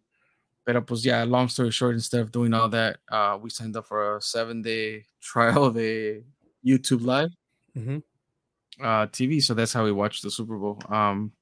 but 0.64 0.86
pues 0.86 1.04
yeah, 1.04 1.22
long 1.24 1.48
story 1.48 1.70
short, 1.70 1.94
instead 1.94 2.20
of 2.20 2.32
doing 2.32 2.52
all 2.54 2.68
that, 2.70 2.98
uh, 3.10 3.38
we 3.40 3.50
signed 3.50 3.76
up 3.76 3.86
for 3.86 4.16
a 4.16 4.22
seven 4.22 4.62
day 4.62 5.06
trial 5.20 5.64
of 5.64 5.76
a 5.78 6.22
YouTube 6.66 7.04
Live 7.04 7.30
mm-hmm. 7.76 7.98
uh, 8.84 9.06
TV. 9.06 9.42
So 9.42 9.54
that's 9.54 9.72
how 9.72 9.84
we 9.84 9.92
watched 9.92 10.22
the 10.22 10.30
Super 10.30 10.56
Bowl. 10.56 10.80
Um, 10.88 11.32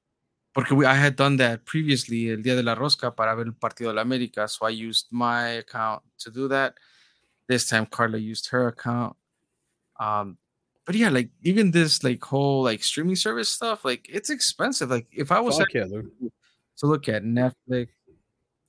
porque 0.55 0.73
we, 0.73 0.87
I 0.87 0.95
had 0.95 1.17
done 1.17 1.37
that 1.39 1.65
previously 1.65 2.31
el 2.31 2.37
día 2.39 2.55
de 2.55 2.63
la 2.63 2.75
rosca 2.75 3.15
para 3.15 3.35
ver 3.35 3.47
el 3.47 3.55
partido 3.55 3.91
de 3.91 3.95
la 3.95 4.05
América, 4.05 4.49
so 4.49 4.67
I 4.67 4.71
used 4.71 5.07
my 5.11 5.49
account 5.49 6.03
to 6.21 6.31
do 6.31 6.49
that. 6.49 6.75
This 7.49 7.67
time 7.67 7.87
Carla 7.87 8.19
used 8.19 8.49
her 8.51 8.69
account. 8.69 9.17
Um, 9.99 10.39
but 10.87 10.95
yeah, 10.95 11.09
like 11.09 11.31
even 11.43 11.71
this 11.71 12.05
like 12.05 12.23
whole 12.23 12.63
like 12.63 12.85
streaming 12.85 13.17
service 13.17 13.49
stuff, 13.49 13.85
like 13.85 14.07
it's 14.09 14.31
expensive. 14.31 14.91
Like 14.91 15.07
if 15.11 15.33
I 15.33 15.41
was 15.41 15.59
yeah, 15.59 15.85
to 15.85 16.87
look 16.87 17.09
at 17.09 17.23
Netflix, 17.23 17.89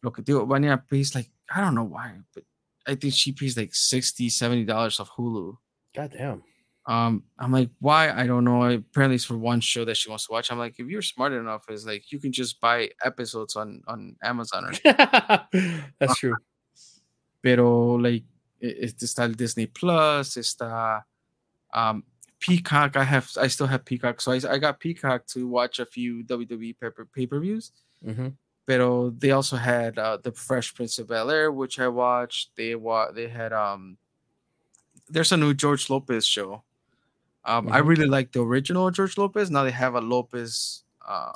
look 0.01 0.19
at 0.19 0.25
Vania 0.25 0.81
pays 0.89 1.13
like 1.13 1.29
I 1.53 1.61
don't 1.61 1.75
know 1.75 1.83
why, 1.83 2.13
but 2.33 2.43
I 2.87 2.95
think 2.95 3.13
she 3.13 3.31
pays 3.31 3.57
like 3.57 3.75
60 3.75 4.29
70 4.29 4.65
dollars 4.65 4.99
of 4.99 5.09
Hulu. 5.11 5.57
God 5.95 6.13
damn. 6.17 6.43
Um, 6.87 7.23
I'm 7.39 7.51
like, 7.51 7.69
why? 7.79 8.11
I 8.11 8.27
don't 8.27 8.43
know. 8.43 8.63
Apparently, 8.63 9.15
it's 9.15 9.25
for 9.25 9.37
one 9.37 9.59
show 9.59 9.85
that 9.85 9.97
she 9.97 10.09
wants 10.09 10.27
to 10.27 10.33
watch. 10.33 10.51
I'm 10.51 10.59
like, 10.59 10.75
if 10.77 10.87
you're 10.87 11.01
smart 11.01 11.33
enough, 11.33 11.65
it's 11.69 11.85
like 11.85 12.11
you 12.11 12.19
can 12.19 12.31
just 12.31 12.61
buy 12.61 12.89
episodes 13.03 13.55
on 13.55 13.81
on 13.87 14.15
Amazon. 14.23 14.65
Or 14.65 15.47
That's 15.99 16.17
true. 16.17 16.35
Pero 17.41 17.95
like, 17.95 18.23
it's 18.59 19.03
está 19.03 19.23
el 19.23 19.33
Disney 19.33 19.65
Plus, 19.65 20.35
está 20.35 21.03
um 21.73 22.03
Peacock. 22.39 22.95
I 22.95 23.03
have, 23.03 23.31
I 23.41 23.47
still 23.47 23.67
have 23.67 23.85
Peacock, 23.85 24.21
so 24.21 24.31
I, 24.31 24.41
I 24.49 24.57
got 24.59 24.79
Peacock 24.79 25.25
to 25.27 25.47
watch 25.47 25.79
a 25.79 25.85
few 25.85 26.23
WWE 26.23 26.75
pay 27.13 27.25
per 27.25 27.39
views. 27.39 27.71
Mm-hmm. 28.05 28.27
Pero 28.67 29.09
they 29.11 29.31
also 29.31 29.55
had 29.55 29.97
uh, 29.97 30.17
the 30.21 30.31
Fresh 30.31 30.75
Prince 30.75 30.99
of 30.99 31.07
Bel 31.07 31.31
Air, 31.31 31.51
which 31.51 31.79
I 31.79 31.87
watched. 31.87 32.55
They 32.55 32.75
wa- 32.75 33.11
they 33.11 33.27
had 33.27 33.53
um. 33.53 33.97
There's 35.09 35.31
a 35.31 35.37
new 35.37 35.53
George 35.53 35.89
Lopez 35.89 36.25
show 36.25 36.63
um, 37.45 37.65
mm-hmm. 37.65 37.75
I 37.75 37.77
really 37.79 38.07
like 38.07 38.31
the 38.31 38.41
original 38.43 38.89
George 38.91 39.17
Lopez. 39.17 39.51
Now 39.51 39.63
they 39.63 39.71
have 39.71 39.95
a 39.95 40.01
Lopez 40.01 40.83
uh, 41.07 41.31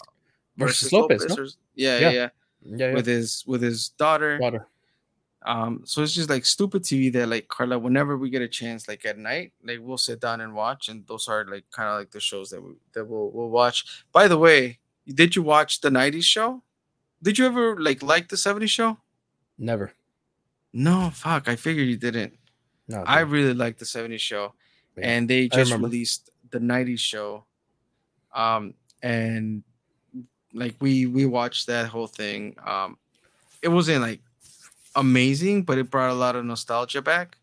versus, 0.57 0.89
versus 0.89 0.93
Lopez. 0.93 1.21
Lopez 1.21 1.37
no? 1.37 1.43
or, 1.43 1.47
yeah, 1.75 1.99
yeah, 1.99 2.09
yeah, 2.09 2.29
yeah, 2.63 2.87
yeah, 2.87 2.93
with 2.93 3.05
his 3.05 3.43
with 3.45 3.61
his 3.61 3.89
daughter. 3.89 4.37
Daughter. 4.39 4.67
Um, 5.43 5.83
so 5.85 6.03
it's 6.03 6.13
just 6.13 6.29
like 6.29 6.45
stupid 6.45 6.83
TV 6.83 7.13
that 7.13 7.27
like 7.27 7.47
Carla, 7.47 7.79
whenever 7.79 8.17
we 8.17 8.29
get 8.29 8.41
a 8.41 8.47
chance, 8.47 8.87
like 8.87 9.05
at 9.05 9.17
night, 9.17 9.53
like 9.63 9.79
we'll 9.81 9.97
sit 9.97 10.19
down 10.19 10.41
and 10.41 10.53
watch, 10.53 10.89
and 10.89 11.05
those 11.07 11.27
are 11.27 11.45
like 11.45 11.65
kind 11.71 11.89
of 11.89 11.99
like 11.99 12.11
the 12.11 12.19
shows 12.19 12.49
that 12.49 12.61
we 12.61 12.73
that 12.93 13.05
we'll 13.05 13.29
we'll 13.29 13.49
watch. 13.49 14.03
By 14.11 14.27
the 14.27 14.37
way, 14.37 14.79
did 15.07 15.35
you 15.35 15.43
watch 15.43 15.79
the 15.81 15.89
'90s 15.89 16.23
show? 16.23 16.63
Did 17.21 17.37
you 17.37 17.45
ever 17.45 17.79
like 17.79 18.01
like 18.01 18.29
the 18.29 18.35
'70s 18.35 18.69
show? 18.69 18.97
Never. 19.57 19.93
No, 20.73 21.11
fuck. 21.13 21.47
I 21.47 21.55
figured 21.55 21.87
you 21.87 21.97
didn't. 21.97 22.38
No, 22.89 23.03
I 23.05 23.21
really 23.21 23.53
like 23.53 23.77
the 23.77 23.85
'70s 23.85 24.19
show 24.19 24.53
and 25.01 25.29
they 25.29 25.47
just 25.47 25.73
released 25.73 26.29
the 26.51 26.59
90s 26.59 26.99
show 26.99 27.45
um 28.33 28.73
and 29.01 29.63
like 30.53 30.75
we 30.79 31.05
we 31.05 31.25
watched 31.25 31.67
that 31.67 31.87
whole 31.87 32.07
thing 32.07 32.55
um 32.65 32.97
it 33.61 33.67
wasn't 33.67 34.01
like 34.01 34.21
amazing 34.95 35.63
but 35.63 35.77
it 35.77 35.89
brought 35.89 36.09
a 36.09 36.13
lot 36.13 36.35
of 36.35 36.43
nostalgia 36.43 37.01
back. 37.01 37.37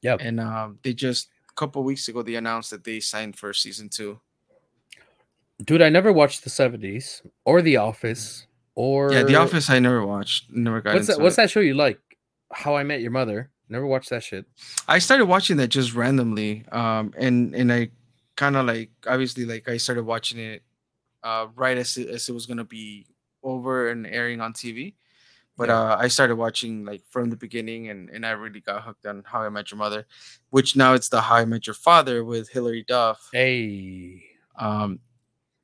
Yeah 0.00 0.16
and 0.20 0.40
um 0.40 0.78
they 0.82 0.92
just 0.92 1.28
a 1.50 1.54
couple 1.54 1.82
weeks 1.82 2.08
ago 2.08 2.22
they 2.22 2.36
announced 2.36 2.70
that 2.70 2.84
they 2.84 3.00
signed 3.00 3.36
for 3.36 3.52
season 3.52 3.88
two. 3.88 4.20
Dude 5.64 5.82
i 5.82 5.88
never 5.88 6.12
watched 6.12 6.44
the 6.44 6.50
70s 6.50 7.22
or 7.44 7.62
the 7.62 7.76
office 7.76 8.46
or 8.74 9.12
yeah 9.12 9.22
the 9.22 9.36
office 9.36 9.68
i 9.70 9.78
never 9.78 10.04
watched 10.06 10.50
never 10.50 10.80
got 10.80 10.94
what's 10.94 11.06
that 11.08 11.20
what's 11.20 11.34
it. 11.34 11.42
that 11.42 11.50
show 11.50 11.60
you 11.60 11.74
like? 11.74 12.00
How 12.52 12.76
i 12.76 12.82
met 12.82 13.00
your 13.00 13.10
mother 13.10 13.51
Never 13.72 13.86
watched 13.86 14.10
that 14.10 14.22
shit. 14.22 14.44
I 14.86 14.98
started 14.98 15.24
watching 15.24 15.56
that 15.56 15.68
just 15.68 15.94
randomly. 15.94 16.66
Um, 16.70 17.14
and 17.16 17.54
and 17.54 17.72
I 17.72 17.88
kind 18.36 18.54
of 18.54 18.66
like 18.66 18.90
obviously 19.06 19.46
like 19.46 19.66
I 19.66 19.78
started 19.78 20.04
watching 20.04 20.38
it 20.38 20.62
uh 21.22 21.46
right 21.54 21.78
as 21.78 21.96
it, 21.96 22.08
as 22.08 22.28
it 22.28 22.32
was 22.32 22.46
gonna 22.46 22.64
be 22.64 23.06
over 23.42 23.88
and 23.88 24.06
airing 24.06 24.42
on 24.42 24.52
TV. 24.52 24.94
But 25.56 25.70
yeah. 25.70 25.80
uh, 25.80 25.96
I 25.98 26.08
started 26.08 26.36
watching 26.36 26.84
like 26.84 27.02
from 27.08 27.30
the 27.30 27.36
beginning, 27.36 27.88
and, 27.88 28.10
and 28.10 28.26
I 28.26 28.32
really 28.32 28.60
got 28.60 28.82
hooked 28.82 29.06
on 29.06 29.22
How 29.24 29.40
I 29.40 29.48
Met 29.48 29.70
Your 29.70 29.78
Mother, 29.78 30.06
which 30.50 30.76
now 30.76 30.92
it's 30.92 31.08
the 31.08 31.20
How 31.20 31.36
I 31.36 31.44
Met 31.46 31.66
Your 31.66 31.74
Father 31.74 32.24
with 32.24 32.50
Hilary 32.50 32.84
Duff. 32.86 33.28
Hey, 33.32 34.22
um, 34.58 34.98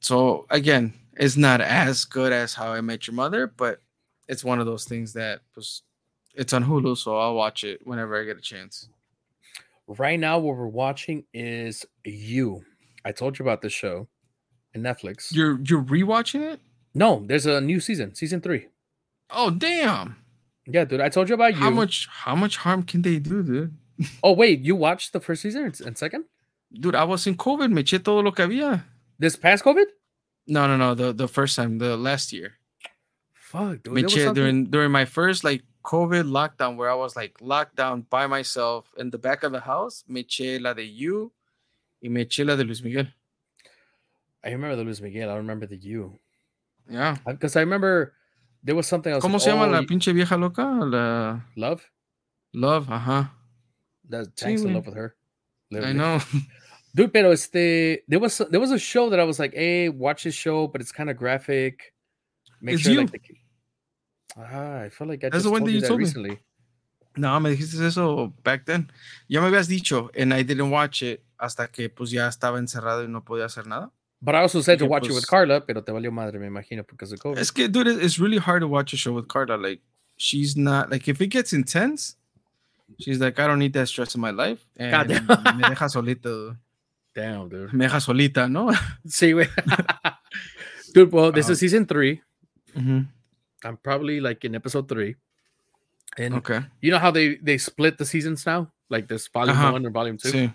so 0.00 0.46
again, 0.50 0.94
it's 1.16 1.36
not 1.36 1.60
as 1.60 2.04
good 2.04 2.32
as 2.32 2.54
How 2.54 2.72
I 2.72 2.80
Met 2.80 3.06
Your 3.06 3.14
Mother, 3.14 3.46
but 3.46 3.80
it's 4.28 4.44
one 4.44 4.60
of 4.60 4.66
those 4.66 4.84
things 4.84 5.14
that 5.14 5.40
was 5.56 5.82
it's 6.38 6.52
on 6.52 6.64
Hulu, 6.64 6.96
so 6.96 7.18
I'll 7.18 7.34
watch 7.34 7.64
it 7.64 7.80
whenever 7.84 8.18
I 8.18 8.24
get 8.24 8.38
a 8.38 8.40
chance. 8.40 8.88
Right 9.88 10.20
now, 10.20 10.38
what 10.38 10.56
we're 10.56 10.66
watching 10.66 11.24
is 11.34 11.84
You. 12.04 12.64
I 13.04 13.12
told 13.12 13.38
you 13.38 13.44
about 13.44 13.60
the 13.60 13.68
show 13.68 14.06
in 14.72 14.82
Netflix. 14.82 15.32
You're 15.32 15.58
you're 15.62 15.82
rewatching 15.82 16.42
it? 16.52 16.60
No, 16.94 17.24
there's 17.26 17.46
a 17.46 17.60
new 17.60 17.80
season, 17.80 18.14
season 18.14 18.40
three. 18.40 18.68
Oh 19.30 19.50
damn! 19.50 20.16
Yeah, 20.66 20.84
dude, 20.84 21.00
I 21.00 21.08
told 21.08 21.28
you 21.28 21.34
about 21.34 21.54
you. 21.54 21.60
How 21.60 21.70
much 21.70 22.06
how 22.10 22.36
much 22.36 22.58
harm 22.58 22.82
can 22.82 23.02
they 23.02 23.18
do, 23.18 23.42
dude? 23.42 23.76
oh 24.22 24.32
wait, 24.32 24.60
you 24.60 24.76
watched 24.76 25.12
the 25.12 25.20
first 25.20 25.42
season 25.42 25.72
and 25.84 25.98
second? 25.98 26.24
Dude, 26.72 26.94
I 26.94 27.04
was 27.04 27.26
in 27.26 27.36
COVID. 27.36 27.72
Me 27.72 27.82
eché 27.82 28.02
todo 28.02 28.20
lo 28.20 28.30
que 28.30 28.44
había. 28.44 28.84
This 29.18 29.36
past 29.36 29.64
COVID? 29.64 29.86
No, 30.46 30.66
no, 30.66 30.76
no. 30.76 30.94
The 30.94 31.12
the 31.12 31.28
first 31.28 31.56
time, 31.56 31.78
the 31.78 31.96
last 31.96 32.32
year. 32.32 32.58
Fuck, 33.32 33.82
dude. 33.82 33.94
Me 33.94 34.02
eché, 34.02 34.34
during 34.34 34.66
during 34.66 34.92
my 34.92 35.06
first 35.06 35.44
like 35.44 35.62
COVID 35.88 36.28
lockdown 36.28 36.76
where 36.76 36.90
I 36.90 36.94
was 36.94 37.16
like 37.16 37.40
locked 37.40 37.76
down 37.76 38.04
by 38.10 38.26
myself 38.26 38.92
in 38.98 39.08
the 39.08 39.16
back 39.16 39.42
of 39.42 39.52
the 39.52 39.60
house, 39.60 40.04
me 40.06 40.22
eché 40.22 40.60
la 40.60 40.74
de 40.74 40.84
You 40.84 41.32
y 42.02 42.10
me 42.10 42.26
eché 42.26 42.44
la 42.44 42.56
de 42.56 42.64
Luis 42.64 42.82
Miguel. 42.82 43.08
I 44.44 44.50
remember 44.50 44.76
the 44.76 44.84
Luis 44.84 45.00
Miguel. 45.00 45.30
I 45.30 45.36
remember 45.36 45.66
the 45.66 45.78
You. 45.78 46.18
Yeah. 46.90 47.16
Because 47.26 47.56
I 47.56 47.60
remember 47.60 48.12
there 48.62 48.76
was 48.76 48.86
something 48.86 49.10
else. 49.10 49.24
¿Cómo 49.24 49.34
like, 49.34 49.44
se 49.44 49.50
llama 49.50 49.64
oh, 49.64 49.70
la 49.70 49.82
pinche 49.82 50.12
vieja 50.12 50.36
loca? 50.36 50.62
La... 50.62 51.40
Love? 51.56 51.82
Love, 52.52 52.86
ajá. 52.88 53.30
That's 54.06 54.28
thanks 54.36 54.60
sí, 54.60 54.66
in 54.66 54.74
love 54.74 54.86
with 54.86 54.94
her. 54.94 55.16
Literally. 55.70 55.90
I 55.90 55.96
know. 55.96 56.20
Dude, 56.94 57.12
pero 57.12 57.32
este, 57.32 58.02
there 58.08 58.20
was 58.20 58.38
there 58.50 58.60
was 58.60 58.72
a 58.72 58.78
show 58.78 59.08
that 59.08 59.20
I 59.20 59.24
was 59.24 59.38
like, 59.38 59.54
hey, 59.54 59.88
watch 59.88 60.24
this 60.24 60.34
show, 60.34 60.66
but 60.66 60.82
it's 60.82 60.92
kind 60.92 61.08
of 61.08 61.16
graphic. 61.16 61.94
Make 62.60 62.74
it's 62.74 62.82
sure 62.82 62.92
you. 62.92 63.00
like 63.00 63.12
the, 63.12 63.20
Ah, 64.36 64.82
I 64.82 64.88
feel 64.90 65.08
like 65.08 65.24
I 65.24 65.30
That's 65.30 65.44
just 65.44 65.54
told 65.54 65.70
you, 65.70 65.80
that 65.80 65.96
recently. 65.96 66.30
Me. 66.30 66.38
No, 67.16 67.40
me 67.40 67.50
dijiste 67.50 67.80
eso 67.84 68.32
back 68.44 68.64
then. 68.64 68.90
Ya 69.28 69.40
me 69.40 69.48
habías 69.48 69.68
dicho, 69.68 70.10
and 70.16 70.32
I 70.32 70.42
didn't 70.42 70.70
watch 70.70 71.02
it 71.02 71.24
hasta 71.38 71.68
que 71.68 71.88
pues 71.88 72.10
ya 72.10 72.28
estaba 72.28 72.58
encerrado 72.58 73.02
y 73.02 73.08
no 73.08 73.22
podía 73.22 73.46
hacer 73.46 73.66
nada. 73.66 73.90
But 74.20 74.34
I 74.34 74.38
also 74.40 74.60
said 74.60 74.78
to 74.80 74.86
watch 74.86 75.02
pues, 75.02 75.12
it 75.12 75.14
with 75.14 75.26
Carla, 75.26 75.60
pero 75.60 75.82
te 75.82 75.92
valió 75.92 76.12
madre, 76.12 76.38
me 76.38 76.48
imagino, 76.48 76.84
because 76.86 77.12
of 77.12 77.20
COVID. 77.20 77.38
Es 77.38 77.52
que, 77.52 77.68
dude, 77.68 77.86
it's 77.86 78.18
really 78.18 78.38
hard 78.38 78.62
to 78.62 78.68
watch 78.68 78.92
a 78.92 78.96
show 78.96 79.12
with 79.12 79.28
Carla. 79.28 79.56
Like, 79.56 79.80
she's 80.16 80.56
not 80.56 80.90
like 80.90 81.08
if 81.08 81.20
it 81.20 81.28
gets 81.28 81.52
intense, 81.52 82.16
she's 82.98 83.20
like, 83.20 83.38
I 83.38 83.46
don't 83.46 83.58
need 83.58 83.72
that 83.74 83.86
stress 83.86 84.14
in 84.14 84.20
my 84.20 84.30
life. 84.30 84.60
And 84.76 85.08
me 85.08 85.68
deja 85.68 85.86
solito. 85.86 86.56
Damn, 87.14 87.48
dude. 87.48 87.72
Me 87.72 87.86
deja 87.86 88.00
solita, 88.00 88.48
¿no? 88.50 88.72
Sí, 89.06 89.32
güey. 89.32 89.48
dude, 90.94 91.12
well, 91.12 91.32
this 91.32 91.48
uh, 91.48 91.52
is 91.52 91.60
season 91.60 91.86
3 91.86 92.20
mm-hmm. 92.76 93.00
I'm 93.64 93.76
probably 93.76 94.20
like 94.20 94.44
in 94.44 94.54
episode 94.54 94.88
three. 94.88 95.16
And 96.16 96.34
okay. 96.34 96.60
you 96.80 96.90
know 96.90 96.98
how 96.98 97.10
they 97.10 97.36
they 97.36 97.58
split 97.58 97.98
the 97.98 98.06
seasons 98.06 98.46
now? 98.46 98.72
Like 98.88 99.08
this 99.08 99.28
volume 99.28 99.56
uh-huh. 99.56 99.72
one 99.72 99.86
or 99.86 99.90
volume 99.90 100.16
two? 100.16 100.32
Sí. 100.32 100.54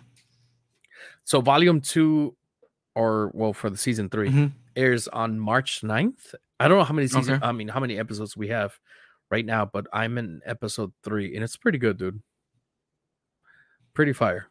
So 1.23 1.41
volume 1.41 1.79
two, 1.79 2.35
or 2.95 3.31
well, 3.33 3.53
for 3.53 3.69
the 3.69 3.77
season 3.77 4.09
3 4.09 4.29
mm-hmm. 4.29 4.45
airs 4.75 5.07
on 5.07 5.39
March 5.39 5.81
9th. 5.81 6.35
I 6.59 6.67
don't 6.67 6.77
know 6.77 6.83
how 6.83 6.93
many 6.93 7.07
seasons, 7.07 7.29
okay. 7.29 7.45
I 7.45 7.51
mean, 7.51 7.67
how 7.67 7.79
many 7.79 7.97
episodes 7.97 8.37
we 8.37 8.49
have 8.49 8.77
right 9.31 9.45
now, 9.45 9.65
but 9.65 9.87
I'm 9.91 10.17
in 10.17 10.41
episode 10.45 10.91
three 11.03 11.35
and 11.35 11.43
it's 11.43 11.57
pretty 11.57 11.77
good, 11.77 11.97
dude. 11.97 12.21
Pretty 13.93 14.13
fire. 14.13 14.47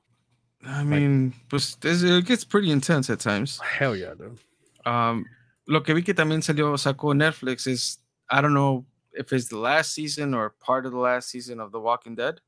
I 0.64 0.84
mean, 0.84 1.34
pues 1.48 1.76
it 1.82 2.24
gets 2.24 2.44
pretty 2.44 2.70
intense 2.70 3.10
at 3.10 3.18
times. 3.18 3.58
Hell 3.58 3.96
yeah, 3.96 4.14
dude. 4.14 4.38
Um, 4.86 5.26
lo 5.66 5.80
que 5.80 5.94
vi 5.94 6.02
que 6.02 6.14
también 6.14 6.42
salió, 6.42 6.78
sacó 6.78 7.14
Netflix 7.14 7.66
is, 7.66 7.98
I 8.32 8.40
don't 8.40 8.54
know 8.54 8.86
if 9.12 9.32
it's 9.32 9.48
the 9.48 9.58
last 9.58 9.92
season 9.92 10.32
or 10.32 10.50
part 10.50 10.86
of 10.86 10.92
the 10.92 10.98
last 10.98 11.28
season 11.28 11.60
of 11.60 11.70
The 11.70 11.78
Walking 11.78 12.14
Dead. 12.14 12.40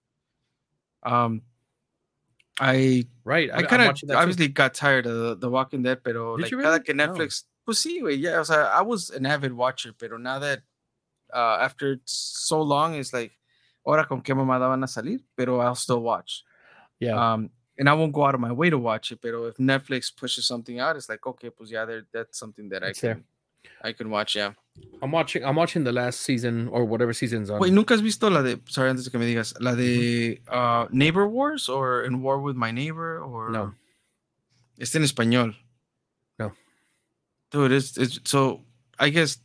Um, 1.03 1.43
I 2.59 3.07
right, 3.25 3.51
I, 3.53 3.59
I 3.59 3.63
kind 3.65 3.83
of 3.83 4.17
obviously 4.17 4.47
too. 4.47 4.55
got 4.55 4.73
tired 4.73 5.07
of 5.07 5.15
the, 5.15 5.37
the 5.37 5.51
Walking 5.51 5.83
Dead, 5.83 6.03
pero 6.03 6.37
Did 6.37 6.45
like 6.45 6.53
really? 6.53 6.65
cada 6.65 6.81
que 6.81 6.95
Netflix, 6.95 7.45
no. 7.45 7.67
pues 7.67 7.85
sí, 7.85 8.01
güey, 8.01 8.19
yeah, 8.19 8.39
o 8.39 8.45
sea, 8.45 8.71
I 8.73 8.81
was 8.81 9.11
an 9.11 9.27
avid 9.27 9.53
watcher, 9.53 9.93
pero 9.93 10.17
now 10.17 10.39
that 10.39 10.63
uh, 11.35 11.59
after 11.61 12.01
so 12.07 12.63
long, 12.63 12.95
it's 12.95 13.13
like, 13.13 13.33
ahora 13.87 14.07
con 14.07 14.23
qué 14.23 14.35
mamada 14.35 14.69
van 14.71 14.83
a 14.85 14.87
salir, 14.87 15.21
pero 15.37 15.61
I'll 15.61 15.75
still 15.75 16.01
watch. 16.01 16.45
Yeah. 16.99 17.17
Um, 17.33 17.51
and 17.77 17.89
I 17.89 17.93
won't 17.93 18.13
go 18.13 18.25
out 18.25 18.35
of 18.35 18.41
my 18.41 18.53
way 18.53 18.71
to 18.71 18.79
watch 18.79 19.13
it, 19.13 19.21
but 19.21 19.35
if 19.35 19.57
Netflix 19.59 20.15
pushes 20.17 20.47
something 20.47 20.79
out, 20.79 20.97
it's 20.97 21.09
like, 21.09 21.27
okay, 21.27 21.51
pues 21.51 21.71
yeah, 21.71 21.85
there, 21.85 22.07
that's 22.13 22.39
something 22.39 22.69
that 22.71 22.85
I 22.85 22.93
can, 22.93 23.01
there. 23.03 23.21
I 23.83 23.93
can 23.93 24.09
watch, 24.09 24.37
yeah. 24.37 24.53
I'm 25.03 25.13
watching, 25.13 25.45
I'm 25.45 25.57
watching 25.57 25.85
the 25.85 25.93
last 25.93 26.21
season 26.21 26.69
or 26.69 26.85
whatever 26.85 27.13
season's 27.13 27.51
on. 27.51 27.61
Wait, 27.61 27.73
¿nunca 27.73 27.95
has 27.95 28.01
visto 28.01 28.29
la 28.31 28.43
de, 28.43 28.61
sorry, 28.69 28.91
antes 28.91 29.05
de 29.05 29.11
que 29.11 29.19
me 29.19 29.27
digas, 29.27 29.55
la 29.61 29.75
de 29.75 30.41
uh, 30.49 30.87
Neighbor 30.91 31.29
Wars 31.29 31.69
or 31.69 32.05
In 32.05 32.23
War 32.23 32.41
with 32.41 32.57
My 32.57 32.71
Neighbor 32.71 33.21
or? 33.21 33.51
No. 33.51 33.75
Está 34.81 34.97
en 34.97 35.03
español. 35.03 35.55
No. 36.39 36.53
Dude, 37.51 37.73
it's, 37.73 37.97
it's, 37.97 38.19
so 38.25 38.63
I 38.99 39.11
guess 39.11 39.39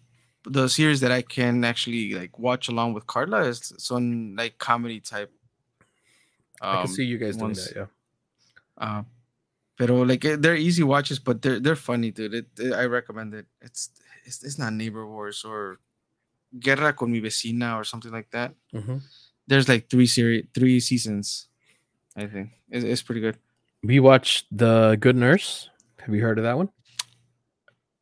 the 0.45 0.67
series 0.67 1.01
that 1.01 1.11
I 1.11 1.21
can 1.21 1.63
actually 1.63 2.13
like 2.13 2.37
watch 2.39 2.69
along 2.69 2.93
with 2.93 3.05
Carla 3.05 3.41
is 3.43 3.73
some 3.77 4.35
like 4.35 4.57
comedy 4.57 4.99
type. 4.99 5.31
Um, 6.61 6.77
I 6.77 6.81
can 6.83 6.87
see 6.87 7.03
you 7.03 7.17
guys 7.17 7.37
ones. 7.37 7.67
doing 7.67 7.85
that, 7.85 7.89
yeah. 8.81 8.85
Uh, 8.85 9.03
pero 9.77 10.01
like 10.03 10.25
eh, 10.25 10.37
they're 10.39 10.55
easy 10.55 10.83
watches, 10.83 11.19
but 11.19 11.41
they're 11.41 11.59
they're 11.59 11.75
funny, 11.75 12.11
dude. 12.11 12.33
It, 12.33 12.47
it, 12.57 12.73
I 12.73 12.85
recommend 12.85 13.33
it. 13.33 13.45
It's, 13.61 13.89
it's 14.29 14.43
it's 14.45 14.59
not 14.61 14.73
Neighbor 14.73 15.05
Wars 15.09 15.43
or 15.43 15.79
Guerra 16.53 16.93
con 16.93 17.11
mi 17.11 17.19
vecina 17.19 17.75
or 17.75 17.83
something 17.83 18.11
like 18.11 18.29
that. 18.31 18.53
Mm-hmm. 18.73 18.97
There's 19.47 19.67
like 19.67 19.89
three 19.89 20.05
series, 20.05 20.45
three 20.53 20.79
seasons. 20.79 21.49
I 22.15 22.27
think 22.27 22.51
it's, 22.69 22.85
it's 22.85 23.01
pretty 23.01 23.21
good. 23.21 23.37
We 23.81 23.99
watched 23.99 24.45
The 24.51 24.97
Good 24.99 25.15
Nurse. 25.15 25.69
Have 25.99 26.13
you 26.13 26.21
heard 26.21 26.37
of 26.37 26.43
that 26.43 26.57
one? 26.57 26.69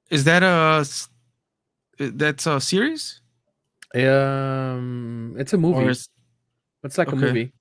Is 0.09 0.23
that 0.25 0.43
a 0.43 0.86
that's 1.99 2.45
a 2.45 2.59
series? 2.59 3.21
Um, 3.95 5.36
it's 5.39 5.53
a 5.53 5.57
movie. 5.57 5.88
It's, 5.88 6.09
it's 6.84 6.97
like 6.97 7.07
okay. 7.07 7.17
a 7.17 7.19
movie. 7.19 7.53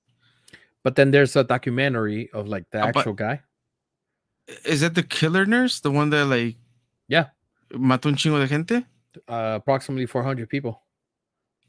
But 0.83 0.95
then 0.95 1.11
there's 1.11 1.35
a 1.35 1.43
documentary 1.43 2.29
of 2.31 2.47
like 2.47 2.65
the 2.71 2.83
uh, 2.83 2.87
actual 2.87 3.13
guy. 3.13 3.41
Is 4.65 4.81
that 4.81 4.95
the 4.95 5.03
killer 5.03 5.45
nurse? 5.45 5.79
The 5.79 5.91
one 5.91 6.09
that 6.11 6.25
like 6.25 6.55
yeah 7.07 7.31
mató 7.71 8.09
un 8.09 8.15
chingo 8.15 8.39
de 8.39 8.47
gente? 8.47 8.85
Uh, 9.27 9.55
approximately 9.55 10.05
400 10.05 10.47
people. 10.47 10.81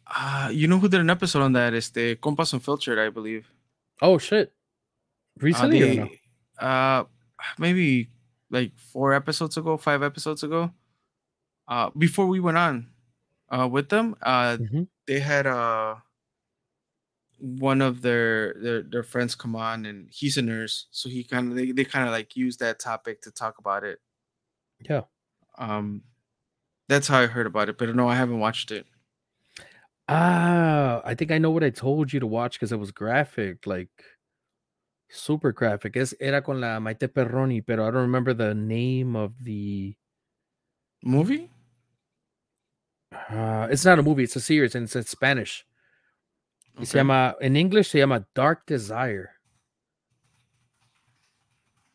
Uh, 0.07 0.51
you 0.53 0.67
know 0.67 0.79
who 0.79 0.89
did 0.89 1.01
an 1.01 1.11
episode 1.11 1.43
on 1.43 1.53
that? 1.53 1.75
Este 1.75 2.21
Compas 2.21 2.53
Unfiltered, 2.53 2.99
I 2.99 3.11
believe. 3.11 3.51
Oh 4.01 4.19
shit. 4.19 4.53
Recently? 5.39 5.83
Uh, 5.83 5.87
they, 5.87 5.97
no? 5.97 6.09
uh 6.67 7.05
maybe 7.59 8.11
like 8.51 8.73
four 8.79 9.13
episodes 9.13 9.57
ago, 9.57 9.77
five 9.77 10.03
episodes 10.03 10.43
ago 10.43 10.73
uh, 11.69 11.91
before 11.97 12.27
we 12.27 12.41
went 12.41 12.57
on 12.57 12.89
uh, 13.51 13.69
with 13.71 13.91
them, 13.91 14.17
uh, 14.23 14.57
mm-hmm. 14.57 14.83
they 15.07 15.21
had 15.21 15.47
uh, 15.47 15.97
one 17.39 17.83
of 17.83 18.03
their, 18.03 18.55
their 18.55 18.83
their 18.83 19.03
friends 19.03 19.35
come 19.35 19.55
on, 19.55 19.85
and 19.85 20.09
he's 20.11 20.37
a 20.39 20.43
nurse, 20.43 20.87
so 20.91 21.09
he 21.09 21.23
kind 21.23 21.51
of 21.51 21.57
they, 21.57 21.73
they 21.73 21.85
kind 21.85 22.07
of 22.07 22.13
like 22.13 22.35
use 22.35 22.57
that 22.57 22.81
topic 22.81 23.21
to 23.23 23.31
talk 23.31 23.59
about 23.59 23.85
it. 23.85 24.01
Yeah. 24.81 25.03
Um, 25.59 26.03
that's 26.89 27.09
how 27.09 27.19
I 27.19 27.27
heard 27.27 27.47
about 27.47 27.69
it, 27.69 27.77
but 27.77 27.95
no, 27.95 28.09
I 28.09 28.15
haven't 28.15 28.39
watched 28.39 28.71
it. 28.71 28.87
Ah, 30.09 31.03
I 31.05 31.15
think 31.15 31.31
I 31.31 31.39
know 31.39 31.51
what 31.51 31.65
I 31.65 31.71
told 31.71 32.13
you 32.13 32.21
to 32.21 32.27
watch 32.27 32.55
because 32.55 32.73
it 32.73 32.79
was 32.79 32.93
graphic, 32.93 33.67
like 33.67 33.91
super 35.11 35.53
graphic. 35.53 35.97
Es 35.97 36.15
era 36.19 36.41
con 36.41 36.61
la 36.61 36.79
Maite 36.79 37.09
Perroni, 37.09 37.65
pero 37.67 37.87
I 37.87 37.91
don't 37.91 38.03
remember 38.03 38.33
the 38.33 38.55
name 38.55 39.17
of 39.17 39.33
the 39.45 39.95
movie. 41.05 41.51
Uh, 43.13 43.69
it's 43.71 43.85
not 43.85 43.99
a 43.99 44.03
movie, 44.03 44.25
it's 44.25 44.37
a 44.37 44.41
series 44.41 44.75
and 44.75 44.85
it's 44.85 44.97
in 44.97 45.05
Spanish. 45.05 45.67
Okay. 46.77 46.85
Se 46.87 46.99
llama, 46.99 47.35
in 47.41 47.57
English, 47.57 47.91
se 47.91 47.99
llama 47.99 48.25
Dark 48.35 48.65
Desire. 48.67 49.33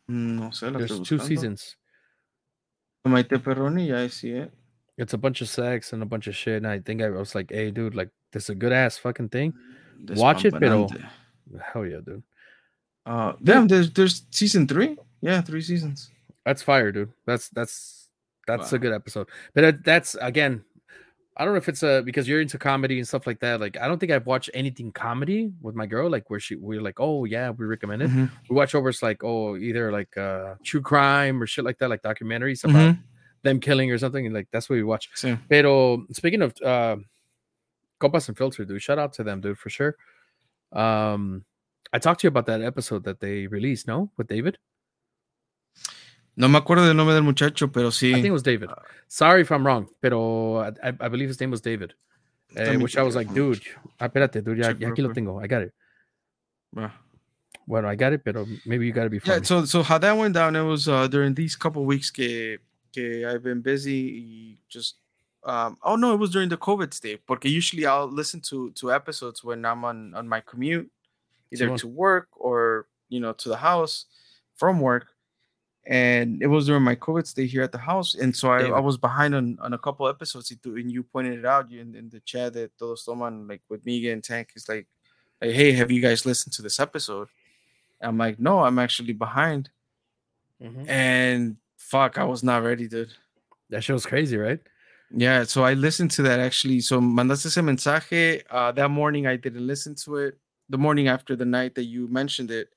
No 0.08 0.50
sé, 0.50 0.72
There's 0.78 1.00
two 1.00 1.18
seasons. 1.18 1.78
Maite 3.10 3.38
Perroni, 3.38 3.88
yeah, 3.88 4.02
I 4.02 4.08
see 4.08 4.32
it. 4.32 4.52
It's 4.98 5.14
a 5.14 5.18
bunch 5.18 5.42
of 5.42 5.50
sex 5.50 5.92
and 5.94 6.04
a 6.04 6.06
bunch 6.06 6.28
of 6.28 6.36
shit. 6.36 6.58
And 6.58 6.68
I 6.68 6.80
think 6.80 7.02
I 7.02 7.10
was 7.10 7.36
like, 7.36 7.52
hey, 7.52 7.72
dude, 7.72 7.96
like, 7.96 8.10
this 8.32 8.44
is 8.44 8.50
a 8.50 8.56
good 8.56 8.72
ass 8.72 8.98
fucking 8.98 9.30
thing. 9.30 9.54
Watch 10.10 10.46
it, 10.46 10.54
pero. 10.60 10.88
Hell 11.74 11.86
yeah, 11.86 12.00
dude. 12.06 12.24
Uh, 13.06 13.34
damn, 13.44 13.68
there's, 13.68 13.92
there's 13.92 14.24
season 14.32 14.68
three. 14.68 14.98
Yeah, 15.22 15.42
three 15.42 15.62
seasons. 15.62 16.12
That's 16.46 16.62
fire, 16.62 16.92
dude. 16.92 17.12
That's, 17.26 17.50
that's, 17.50 18.08
that's 18.48 18.72
wow. 18.72 18.76
a 18.76 18.80
good 18.80 18.94
episode. 18.94 19.28
But 19.54 19.84
that's, 19.84 20.16
again, 20.22 20.64
I 21.36 21.44
don't 21.44 21.54
know 21.54 21.58
if 21.58 21.68
it's 21.68 21.82
a 21.82 22.02
because 22.06 22.28
you're 22.28 22.42
into 22.42 22.58
comedy 22.58 23.00
and 23.00 23.08
stuff 23.08 23.26
like 23.26 23.40
that. 23.40 23.60
Like, 23.60 23.78
I 23.78 23.88
don't 23.88 23.98
think 24.00 24.12
I've 24.12 24.26
watched 24.28 24.52
anything 24.54 24.92
comedy 24.92 25.52
with 25.62 25.76
my 25.76 25.86
girl, 25.86 26.10
like 26.10 26.30
where 26.30 26.40
she 26.40 26.56
we're 26.56 26.82
like, 26.82 27.00
oh 27.00 27.26
yeah, 27.26 27.50
we 27.50 27.66
recommend 27.66 28.04
it. 28.04 28.10
Mm-hmm. 28.10 28.26
We 28.50 28.56
watch 28.56 28.76
over 28.76 28.90
it's 28.90 29.02
like, 29.02 29.24
oh, 29.24 29.58
either 29.58 29.92
like 29.92 30.16
uh 30.18 30.56
true 30.64 30.82
crime 30.82 31.42
or 31.42 31.48
shit 31.48 31.66
like 31.66 31.80
that, 31.80 31.90
like 31.90 32.04
documentaries 32.04 32.64
about 32.64 32.76
mm-hmm. 32.76 33.02
them 33.42 33.60
killing 33.60 33.92
or 33.92 33.98
something. 33.98 34.26
And 34.26 34.36
like 34.36 34.48
that's 34.52 34.70
what 34.70 34.76
we 34.76 34.84
watch. 34.84 35.10
Sí. 35.16 35.40
Pero 35.50 36.06
speaking 36.12 36.42
of 36.42 36.54
uh 36.64 36.98
Unfiltered, 38.02 38.68
dude, 38.68 38.82
shout 38.82 39.00
out 39.00 39.14
to 39.14 39.24
them, 39.24 39.40
dude, 39.40 39.58
for 39.58 39.70
sure. 39.70 39.96
Um 40.72 41.46
I 41.94 42.00
talked 42.00 42.22
to 42.22 42.26
you 42.26 42.30
about 42.30 42.48
that 42.48 42.62
episode 42.62 43.04
that 43.06 43.20
they 43.20 43.48
released, 43.48 43.88
no, 43.88 44.12
with 44.18 44.28
David. 44.28 44.58
No 46.36 46.48
me 46.48 46.58
acuerdo 46.58 46.86
del 46.86 46.96
nombre 46.96 47.14
del 47.14 47.24
muchacho, 47.24 47.72
pero 47.72 47.90
sí. 47.92 48.10
I 48.10 48.14
think 48.16 48.26
it 48.26 48.32
was 48.32 48.44
David. 48.44 48.70
Sorry 49.08 49.42
if 49.42 49.52
I'm 49.52 49.66
wrong, 49.66 49.88
pero 50.02 50.62
I, 50.62 50.94
I 51.00 51.08
believe 51.08 51.30
his 51.30 51.40
name 51.40 51.52
was 51.52 51.62
David. 51.62 51.94
Uh, 52.56 52.78
which 52.80 52.98
I 52.98 53.04
was 53.04 53.16
like, 53.16 53.34
dude, 53.34 53.62
ah, 54.00 54.08
espérate, 54.08 54.44
dude, 54.44 54.60
ya, 54.60 54.74
ya 54.78 54.90
aquí 54.90 55.02
lo 55.02 55.12
tengo. 55.12 55.40
I 55.40 55.48
got 55.48 55.64
it. 55.64 55.74
Uh, 56.78 56.90
well, 57.66 57.86
I 57.86 57.96
got 57.96 58.14
it, 58.14 58.24
but 58.24 58.36
maybe 58.66 58.86
you 58.86 58.92
got 58.92 59.06
to 59.06 59.10
be 59.10 59.20
funny. 59.20 59.38
Yeah, 59.38 59.44
so, 59.44 59.66
so 59.66 59.82
how 59.82 59.98
that 59.98 60.16
went 60.16 60.36
down, 60.36 60.56
it 60.56 60.62
was 60.62 60.88
uh, 60.88 61.08
during 61.08 61.34
these 61.34 61.56
couple 61.56 61.84
weeks 61.86 62.12
que, 62.12 62.60
que 62.94 63.28
I've 63.28 63.42
been 63.42 63.62
busy 63.62 64.58
just 64.70 64.96
um, 65.46 65.78
oh 65.84 65.96
no, 65.96 66.14
it 66.14 66.18
was 66.18 66.32
during 66.32 66.50
the 66.50 66.58
COVID 66.58 66.94
state. 66.94 67.26
Porque 67.26 67.46
usually 67.46 67.86
I'll 67.86 68.08
listen 68.08 68.40
to 68.42 68.72
to 68.72 68.94
episodes 68.94 69.44
when 69.44 69.66
I'm 69.66 69.84
on 69.84 70.14
on 70.14 70.28
my 70.28 70.42
commute, 70.42 70.90
either 71.52 71.76
to 71.78 71.88
work 71.88 72.28
or 72.34 72.88
you 73.10 73.20
know 73.20 73.34
to 73.34 73.50
the 73.50 73.58
house 73.58 74.06
from 74.56 74.80
work 74.80 75.08
and 75.86 76.42
it 76.42 76.48
was 76.48 76.66
during 76.68 76.84
my 76.84 76.96
COVID 76.96 77.28
stay 77.28 77.46
here 77.46 77.62
at 77.62 77.72
the 77.72 77.78
house, 77.78 78.16
and 78.16 78.36
so 78.36 78.50
I, 78.50 78.68
I 78.68 78.80
was 78.80 78.98
behind 78.98 79.36
on, 79.36 79.58
on 79.62 79.74
a 79.74 79.78
couple 79.78 80.08
episodes. 80.08 80.54
And 80.66 80.92
you 80.92 81.04
pointed 81.04 81.40
it 81.40 81.46
out 81.46 81.72
in, 81.72 81.94
in 81.96 82.10
the 82.10 82.22
chat 82.22 82.54
that 82.54 82.78
Todos 82.78 83.06
Toman, 83.06 83.50
like 83.50 83.62
with 83.70 83.86
Miguel 83.86 84.14
and 84.14 84.24
Tank, 84.24 84.52
is 84.56 84.70
like, 84.70 84.88
like, 85.42 85.52
hey, 85.52 85.74
have 85.74 85.92
you 85.92 86.02
guys 86.02 86.26
listened 86.26 86.54
to 86.54 86.62
this 86.62 86.80
episode? 86.80 87.28
I'm 88.02 88.18
like, 88.18 88.40
no, 88.40 88.60
I'm 88.60 88.80
actually 88.80 89.14
behind. 89.14 89.70
Mm-hmm. 90.62 90.90
And 90.90 91.58
fuck, 91.78 92.18
I 92.18 92.24
was 92.24 92.44
not 92.44 92.64
ready, 92.64 92.88
dude. 92.88 93.14
That 93.70 93.84
show's 93.84 94.06
crazy, 94.06 94.38
right? 94.38 94.60
Yeah, 95.16 95.44
so 95.44 95.64
I 95.64 95.74
listened 95.74 96.12
to 96.12 96.22
that 96.24 96.40
actually. 96.40 96.80
So 96.80 97.00
mandaste 97.00 97.46
ese 97.46 97.58
mensaje. 97.58 98.44
Uh, 98.50 98.72
that 98.72 98.90
morning 98.90 99.28
I 99.28 99.36
didn't 99.36 99.68
listen 99.68 99.96
to 100.06 100.18
it. 100.18 100.38
The 100.70 100.78
morning 100.78 101.08
after 101.08 101.36
the 101.36 101.46
night 101.46 101.76
that 101.76 101.84
you 101.84 102.08
mentioned 102.08 102.52
it, 102.52 102.70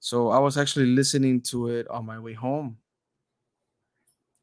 so 0.00 0.30
I 0.30 0.38
was 0.38 0.56
actually 0.56 0.86
listening 0.86 1.42
to 1.42 1.68
it 1.68 1.86
on 1.88 2.06
my 2.06 2.18
way 2.18 2.32
home. 2.32 2.78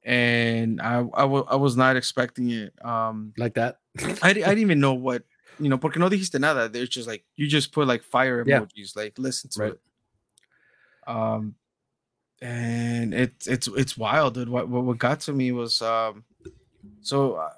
And 0.05 0.79
I, 0.79 0.99
I, 0.99 1.23
w- 1.23 1.45
I 1.49 1.55
was 1.55 1.75
not 1.75 1.97
expecting 1.97 2.49
it. 2.51 2.73
Um, 2.85 3.33
like 3.37 3.55
that. 3.55 3.79
I, 3.99 4.29
I 4.29 4.33
didn't 4.33 4.59
even 4.59 4.79
know 4.79 4.93
what 4.93 5.23
you 5.59 5.69
know, 5.69 5.77
porque 5.77 5.97
no 5.97 6.09
dijiste 6.09 6.39
nada. 6.39 6.69
They're 6.69 6.85
just 6.85 7.07
like 7.07 7.25
you 7.35 7.47
just 7.47 7.71
put 7.71 7.87
like 7.87 8.03
fire 8.03 8.45
emojis, 8.45 8.95
yeah. 8.95 9.03
like 9.03 9.17
listen 9.17 9.49
to 9.51 9.59
right. 9.61 9.73
it. 9.73 9.79
Um, 11.07 11.55
and 12.41 13.13
it's 13.13 13.47
it's 13.47 13.67
it's 13.67 13.97
wild, 13.97 14.35
dude. 14.35 14.49
What 14.49 14.69
what 14.69 14.97
got 14.97 15.21
to 15.21 15.33
me 15.33 15.51
was 15.51 15.81
um, 15.81 16.23
so 17.01 17.33
uh, 17.33 17.49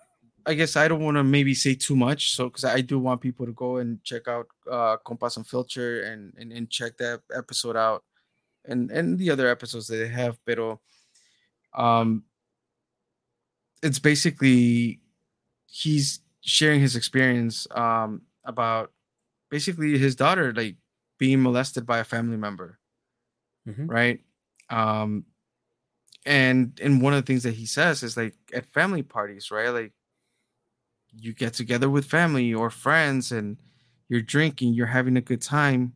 I 0.46 0.54
guess 0.54 0.76
I 0.76 0.88
don't 0.88 1.04
want 1.04 1.18
to 1.18 1.24
maybe 1.24 1.54
say 1.54 1.76
too 1.76 1.96
much, 1.96 2.36
so 2.36 2.46
because 2.46 2.66
I 2.66 2.82
do 2.82 3.00
want 3.00 3.22
people 3.22 3.46
to 3.46 3.54
go 3.54 3.78
and 3.78 4.04
check 4.04 4.28
out 4.28 4.48
uh 4.70 4.98
Compas 4.98 5.38
Unfiltered 5.38 6.06
and, 6.06 6.34
and 6.38 6.52
and 6.52 6.70
check 6.70 6.98
that 6.98 7.22
episode 7.36 7.76
out, 7.76 8.04
and 8.66 8.92
and 8.92 9.18
the 9.18 9.32
other 9.32 9.48
episodes 9.48 9.88
that 9.88 9.98
they 9.98 10.08
have, 10.08 10.38
pero 10.46 10.80
um, 11.74 12.24
it's 13.82 14.00
basically 14.00 15.00
he's 15.68 16.20
sharing 16.42 16.80
his 16.80 16.96
experience 16.96 17.68
um 17.72 18.22
about 18.46 18.92
basically 19.52 19.98
his 19.98 20.16
daughter 20.16 20.54
like 20.54 20.76
being 21.18 21.42
molested 21.42 21.86
by 21.86 22.00
a 22.00 22.04
family 22.04 22.38
member 22.38 22.80
mm-hmm. 23.68 23.86
right 23.86 24.22
um 24.70 25.26
and 26.26 26.80
and 26.82 27.02
one 27.02 27.14
of 27.14 27.24
the 27.24 27.28
things 27.28 27.44
that 27.44 27.54
he 27.54 27.66
says 27.66 28.04
is 28.04 28.16
like 28.18 28.36
at 28.54 28.66
family 28.68 29.04
parties 29.04 29.52
right 29.52 29.70
like 29.70 29.92
you 31.18 31.34
get 31.34 31.54
together 31.54 31.90
with 31.90 32.06
family 32.06 32.54
or 32.54 32.70
friends 32.70 33.32
and 33.32 33.58
you're 34.08 34.22
drinking 34.22 34.74
you're 34.74 34.88
having 34.88 35.18
a 35.18 35.22
good 35.22 35.42
time 35.42 35.94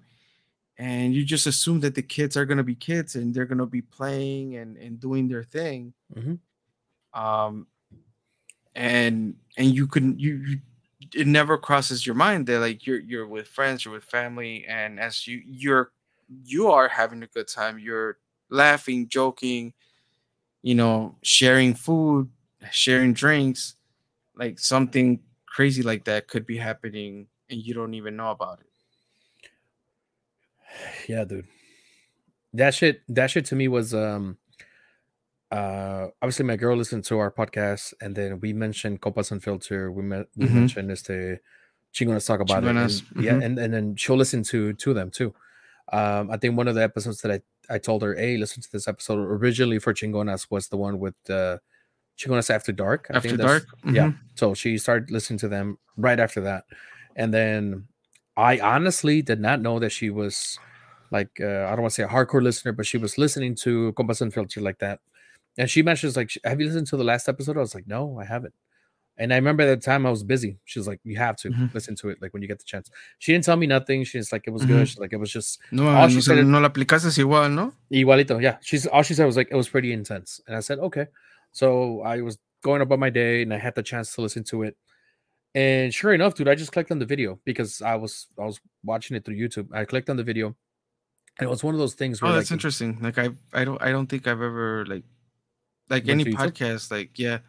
and 0.77 1.13
you 1.13 1.23
just 1.23 1.45
assume 1.45 1.79
that 1.79 1.95
the 1.95 2.01
kids 2.01 2.35
are 2.35 2.45
going 2.45 2.57
to 2.57 2.63
be 2.63 2.75
kids 2.75 3.15
and 3.15 3.33
they're 3.33 3.45
going 3.45 3.57
to 3.57 3.65
be 3.65 3.81
playing 3.81 4.55
and, 4.55 4.77
and 4.77 4.99
doing 4.99 5.27
their 5.27 5.43
thing 5.43 5.93
mm-hmm. 6.15 7.19
um 7.19 7.67
and 8.75 9.35
and 9.57 9.73
you 9.73 9.87
couldn't 9.87 10.19
you, 10.19 10.37
you 10.37 10.59
it 11.13 11.27
never 11.27 11.57
crosses 11.57 12.05
your 12.05 12.15
mind 12.15 12.47
that 12.47 12.59
like 12.59 12.87
you're 12.87 12.99
you're 12.99 13.27
with 13.27 13.47
friends 13.47 13.83
you're 13.85 13.93
with 13.93 14.03
family 14.03 14.65
and 14.67 14.99
as 14.99 15.27
you 15.27 15.41
you're 15.45 15.91
you 16.45 16.69
are 16.69 16.87
having 16.87 17.21
a 17.23 17.27
good 17.27 17.47
time 17.47 17.77
you're 17.77 18.17
laughing 18.49 19.07
joking 19.07 19.73
you 20.61 20.73
know 20.73 21.15
sharing 21.21 21.73
food 21.73 22.29
sharing 22.71 23.13
drinks 23.13 23.75
like 24.35 24.59
something 24.59 25.19
crazy 25.45 25.83
like 25.83 26.05
that 26.05 26.27
could 26.27 26.45
be 26.45 26.57
happening 26.57 27.27
and 27.49 27.61
you 27.61 27.73
don't 27.73 27.93
even 27.93 28.15
know 28.15 28.31
about 28.31 28.59
it 28.59 29.49
yeah 31.09 31.23
dude 31.23 31.47
that 32.53 32.73
shit 32.73 33.01
that 33.09 33.31
shit 33.31 33.45
to 33.45 33.55
me 33.55 33.67
was 33.67 33.93
um 33.93 34.37
uh 35.51 36.07
obviously 36.21 36.45
my 36.45 36.55
girl 36.55 36.77
listened 36.77 37.03
to 37.03 37.19
our 37.19 37.31
podcast 37.31 37.93
and 38.01 38.15
then 38.15 38.39
we 38.39 38.53
mentioned 38.53 39.01
Compas 39.01 39.31
Unfiltered. 39.31 39.93
We 39.93 40.03
met 40.03 40.27
we 40.35 40.45
mm-hmm. 40.45 40.55
mentioned 40.55 40.91
este 40.91 41.39
Chingonas 41.93 42.25
talk 42.25 42.39
about 42.39 42.63
it. 42.63 42.69
And, 42.69 42.77
mm-hmm. 42.77 43.21
Yeah, 43.21 43.33
and, 43.35 43.59
and 43.59 43.73
then 43.73 43.95
she'll 43.95 44.15
listen 44.15 44.43
to 44.43 44.73
to 44.73 44.93
them 44.93 45.11
too. 45.11 45.33
Um, 45.91 46.31
I 46.31 46.37
think 46.37 46.57
one 46.57 46.67
of 46.67 46.75
the 46.75 46.81
episodes 46.81 47.21
that 47.21 47.31
I, 47.31 47.73
I 47.73 47.77
told 47.77 48.01
her, 48.03 48.15
hey, 48.15 48.37
listen 48.37 48.63
to 48.63 48.71
this 48.71 48.87
episode 48.87 49.19
originally 49.19 49.79
for 49.79 49.93
Chingonas 49.93 50.47
was 50.49 50.69
the 50.69 50.77
one 50.77 50.97
with 50.99 51.15
uh 51.29 51.57
Chingonas 52.17 52.49
After 52.49 52.71
Dark. 52.71 53.07
I 53.11 53.17
after 53.17 53.37
Dark. 53.37 53.65
Mm-hmm. 53.85 53.95
Yeah. 53.95 54.11
So 54.35 54.53
she 54.53 54.77
started 54.77 55.11
listening 55.11 55.39
to 55.39 55.47
them 55.47 55.77
right 55.97 56.19
after 56.19 56.41
that. 56.41 56.65
And 57.15 57.33
then 57.33 57.87
I 58.37 58.59
honestly 58.59 59.21
did 59.21 59.39
not 59.39 59.61
know 59.61 59.79
that 59.79 59.91
she 59.91 60.09
was 60.09 60.57
like 61.11 61.29
uh, 61.39 61.65
I 61.65 61.71
don't 61.71 61.81
want 61.81 61.91
to 61.91 61.95
say 61.95 62.03
a 62.03 62.07
hardcore 62.07 62.41
listener, 62.41 62.71
but 62.71 62.85
she 62.85 62.97
was 62.97 63.17
listening 63.17 63.55
to 63.63 63.93
Compas 63.93 64.21
Unfiltered 64.21 64.63
like 64.63 64.79
that 64.79 64.99
and 65.57 65.69
she 65.69 65.81
mentions 65.81 66.17
like, 66.17 66.31
"Have 66.43 66.59
you 66.59 66.67
listened 66.67 66.87
to 66.87 66.97
the 66.97 67.03
last 67.03 67.29
episode?" 67.29 67.57
I 67.57 67.61
was 67.61 67.75
like, 67.75 67.87
"No, 67.87 68.19
I 68.19 68.25
haven't." 68.25 68.53
And 69.15 69.31
I 69.31 69.35
remember 69.35 69.61
at 69.61 69.79
the 69.79 69.85
time 69.85 70.07
I 70.07 70.09
was 70.09 70.23
busy. 70.23 70.57
She 70.65 70.79
was 70.79 70.87
like, 70.87 70.99
"You 71.03 71.17
have 71.17 71.35
to 71.37 71.49
mm-hmm. 71.49 71.67
listen 71.73 71.95
to 71.97 72.09
it, 72.09 72.17
like 72.21 72.33
when 72.33 72.41
you 72.41 72.47
get 72.47 72.59
the 72.59 72.65
chance." 72.65 72.89
She 73.19 73.31
didn't 73.31 73.45
tell 73.45 73.57
me 73.57 73.67
nothing. 73.67 74.03
She's 74.03 74.31
like, 74.31 74.43
"It 74.47 74.51
was 74.51 74.63
mm-hmm. 74.63 74.73
good." 74.73 74.87
She's 74.87 74.99
like, 74.99 75.13
"It 75.13 75.17
was 75.17 75.31
just." 75.31 75.59
No, 75.71 75.87
all 75.89 76.07
she 76.07 76.15
no, 76.15 76.21
said, 76.21 76.45
no 76.45 76.59
la 76.59 76.69
aplicaste 76.69 77.17
igual, 77.23 77.53
no? 77.53 77.73
Igualito, 77.91 78.41
yeah. 78.41 78.57
She's 78.61 78.87
all 78.87 79.03
she 79.03 79.13
said 79.13 79.25
was 79.25 79.37
like, 79.37 79.49
"It 79.51 79.55
was 79.55 79.69
pretty 79.69 79.93
intense," 79.93 80.41
and 80.47 80.55
I 80.55 80.61
said, 80.61 80.79
"Okay." 80.79 81.07
So 81.53 82.01
I 82.01 82.21
was 82.21 82.37
going 82.61 82.81
about 82.81 82.99
my 82.99 83.09
day, 83.09 83.41
and 83.41 83.53
I 83.53 83.57
had 83.57 83.75
the 83.75 83.83
chance 83.83 84.13
to 84.15 84.21
listen 84.21 84.43
to 84.45 84.63
it. 84.63 84.77
And 85.55 85.93
sure 85.93 86.13
enough, 86.13 86.35
dude, 86.35 86.47
I 86.47 86.55
just 86.55 86.71
clicked 86.71 86.91
on 86.91 86.99
the 86.99 87.05
video 87.05 87.39
because 87.45 87.81
I 87.81 87.95
was 87.95 88.27
I 88.39 88.45
was 88.45 88.59
watching 88.83 89.15
it 89.15 89.23
through 89.23 89.37
YouTube. 89.37 89.67
I 89.73 89.85
clicked 89.85 90.09
on 90.09 90.17
the 90.17 90.23
video, 90.23 90.47
and 91.39 91.47
it 91.47 91.49
was 91.49 91.63
one 91.63 91.73
of 91.73 91.79
those 91.79 91.93
things. 91.93 92.21
Where, 92.21 92.31
oh, 92.31 92.35
that's 92.35 92.51
like, 92.51 92.55
interesting. 92.55 92.99
Like 93.01 93.17
I, 93.17 93.29
I 93.53 93.63
don't, 93.63 93.81
I 93.81 93.91
don't 93.91 94.07
think 94.07 94.27
I've 94.27 94.41
ever 94.41 94.85
like 94.87 95.03
like 95.89 96.07
any 96.07 96.25
podcast 96.25 96.91
like 96.91 97.17
yeah 97.17 97.39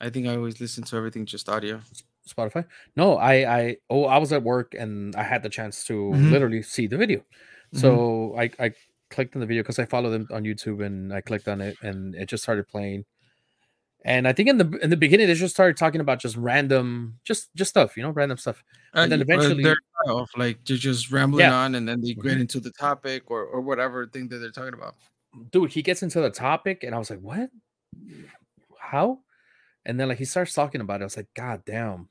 i 0.00 0.10
think 0.10 0.26
i 0.26 0.36
always 0.36 0.60
listen 0.60 0.84
to 0.84 0.96
everything 0.96 1.24
just 1.24 1.48
audio 1.48 1.80
spotify 2.28 2.64
no 2.96 3.16
i 3.16 3.58
i 3.58 3.76
oh 3.90 4.04
i 4.04 4.18
was 4.18 4.32
at 4.32 4.42
work 4.42 4.74
and 4.78 5.16
i 5.16 5.22
had 5.22 5.42
the 5.42 5.48
chance 5.48 5.84
to 5.84 5.94
mm-hmm. 5.94 6.30
literally 6.30 6.62
see 6.62 6.86
the 6.86 6.96
video 6.96 7.20
so 7.72 8.34
mm-hmm. 8.36 8.40
i 8.40 8.66
i 8.66 8.72
clicked 9.10 9.34
on 9.34 9.40
the 9.40 9.46
video 9.46 9.62
because 9.62 9.78
i 9.78 9.84
follow 9.84 10.10
them 10.10 10.26
on 10.32 10.44
youtube 10.44 10.84
and 10.84 11.12
i 11.12 11.20
clicked 11.20 11.48
on 11.48 11.60
it 11.60 11.76
and 11.82 12.14
it 12.14 12.26
just 12.26 12.42
started 12.42 12.66
playing 12.68 13.04
and 14.04 14.26
I 14.26 14.32
think 14.32 14.48
in 14.48 14.58
the 14.58 14.78
in 14.82 14.90
the 14.90 14.96
beginning 14.96 15.26
they 15.26 15.34
just 15.34 15.54
started 15.54 15.76
talking 15.76 16.00
about 16.00 16.18
just 16.18 16.36
random, 16.36 17.18
just 17.24 17.54
just 17.54 17.70
stuff, 17.70 17.96
you 17.96 18.02
know, 18.02 18.10
random 18.10 18.38
stuff. 18.38 18.62
And 18.94 19.04
uh, 19.04 19.16
then 19.16 19.22
eventually, 19.22 19.62
they're 19.62 19.76
off, 20.06 20.30
like 20.36 20.64
they're 20.64 20.76
just 20.76 21.10
rambling 21.10 21.40
yeah. 21.44 21.54
on, 21.54 21.74
and 21.74 21.88
then 21.88 22.00
they 22.00 22.14
get 22.14 22.38
into 22.38 22.60
the 22.60 22.72
topic 22.72 23.30
or 23.30 23.44
or 23.44 23.60
whatever 23.60 24.06
thing 24.06 24.28
that 24.28 24.38
they're 24.38 24.50
talking 24.50 24.74
about 24.74 24.96
dude, 25.50 25.72
he 25.72 25.82
gets 25.82 26.02
into 26.02 26.20
the 26.20 26.30
topic, 26.30 26.82
and 26.84 26.94
I 26.94 26.98
was 26.98 27.10
like, 27.10 27.20
what? 27.20 27.50
How? 28.78 29.20
And 29.84 29.98
then 29.98 30.08
like 30.08 30.18
he 30.18 30.24
starts 30.24 30.54
talking 30.54 30.80
about 30.80 31.00
it. 31.00 31.04
I 31.04 31.06
was 31.06 31.16
like, 31.16 31.34
God 31.34 31.62
damn. 31.64 32.08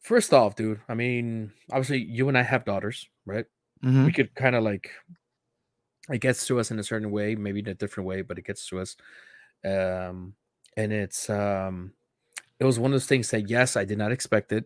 First 0.00 0.32
off, 0.32 0.56
dude, 0.56 0.80
I 0.88 0.94
mean, 0.94 1.52
obviously 1.70 1.98
you 1.98 2.28
and 2.28 2.36
I 2.36 2.42
have 2.42 2.64
daughters, 2.64 3.08
right? 3.26 3.44
Mm-hmm. 3.84 4.06
We 4.06 4.12
could 4.12 4.34
kind 4.34 4.56
of 4.56 4.64
like 4.64 4.90
it 6.10 6.18
gets 6.18 6.46
to 6.46 6.58
us 6.58 6.70
in 6.70 6.78
a 6.78 6.82
certain 6.82 7.10
way, 7.10 7.34
maybe 7.34 7.60
in 7.60 7.68
a 7.68 7.74
different 7.74 8.08
way, 8.08 8.22
but 8.22 8.38
it 8.38 8.46
gets 8.46 8.66
to 8.68 8.80
us. 8.80 8.96
Um, 9.64 10.34
and 10.76 10.92
it's 10.92 11.28
um 11.28 11.92
it 12.58 12.64
was 12.64 12.78
one 12.78 12.90
of 12.90 12.94
those 12.94 13.06
things 13.06 13.30
that 13.30 13.48
yes, 13.48 13.76
I 13.76 13.84
did 13.84 13.98
not 13.98 14.12
expect 14.12 14.52
it. 14.52 14.64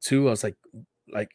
Two, 0.00 0.28
I 0.28 0.30
was 0.30 0.44
like, 0.44 0.56
like 1.12 1.30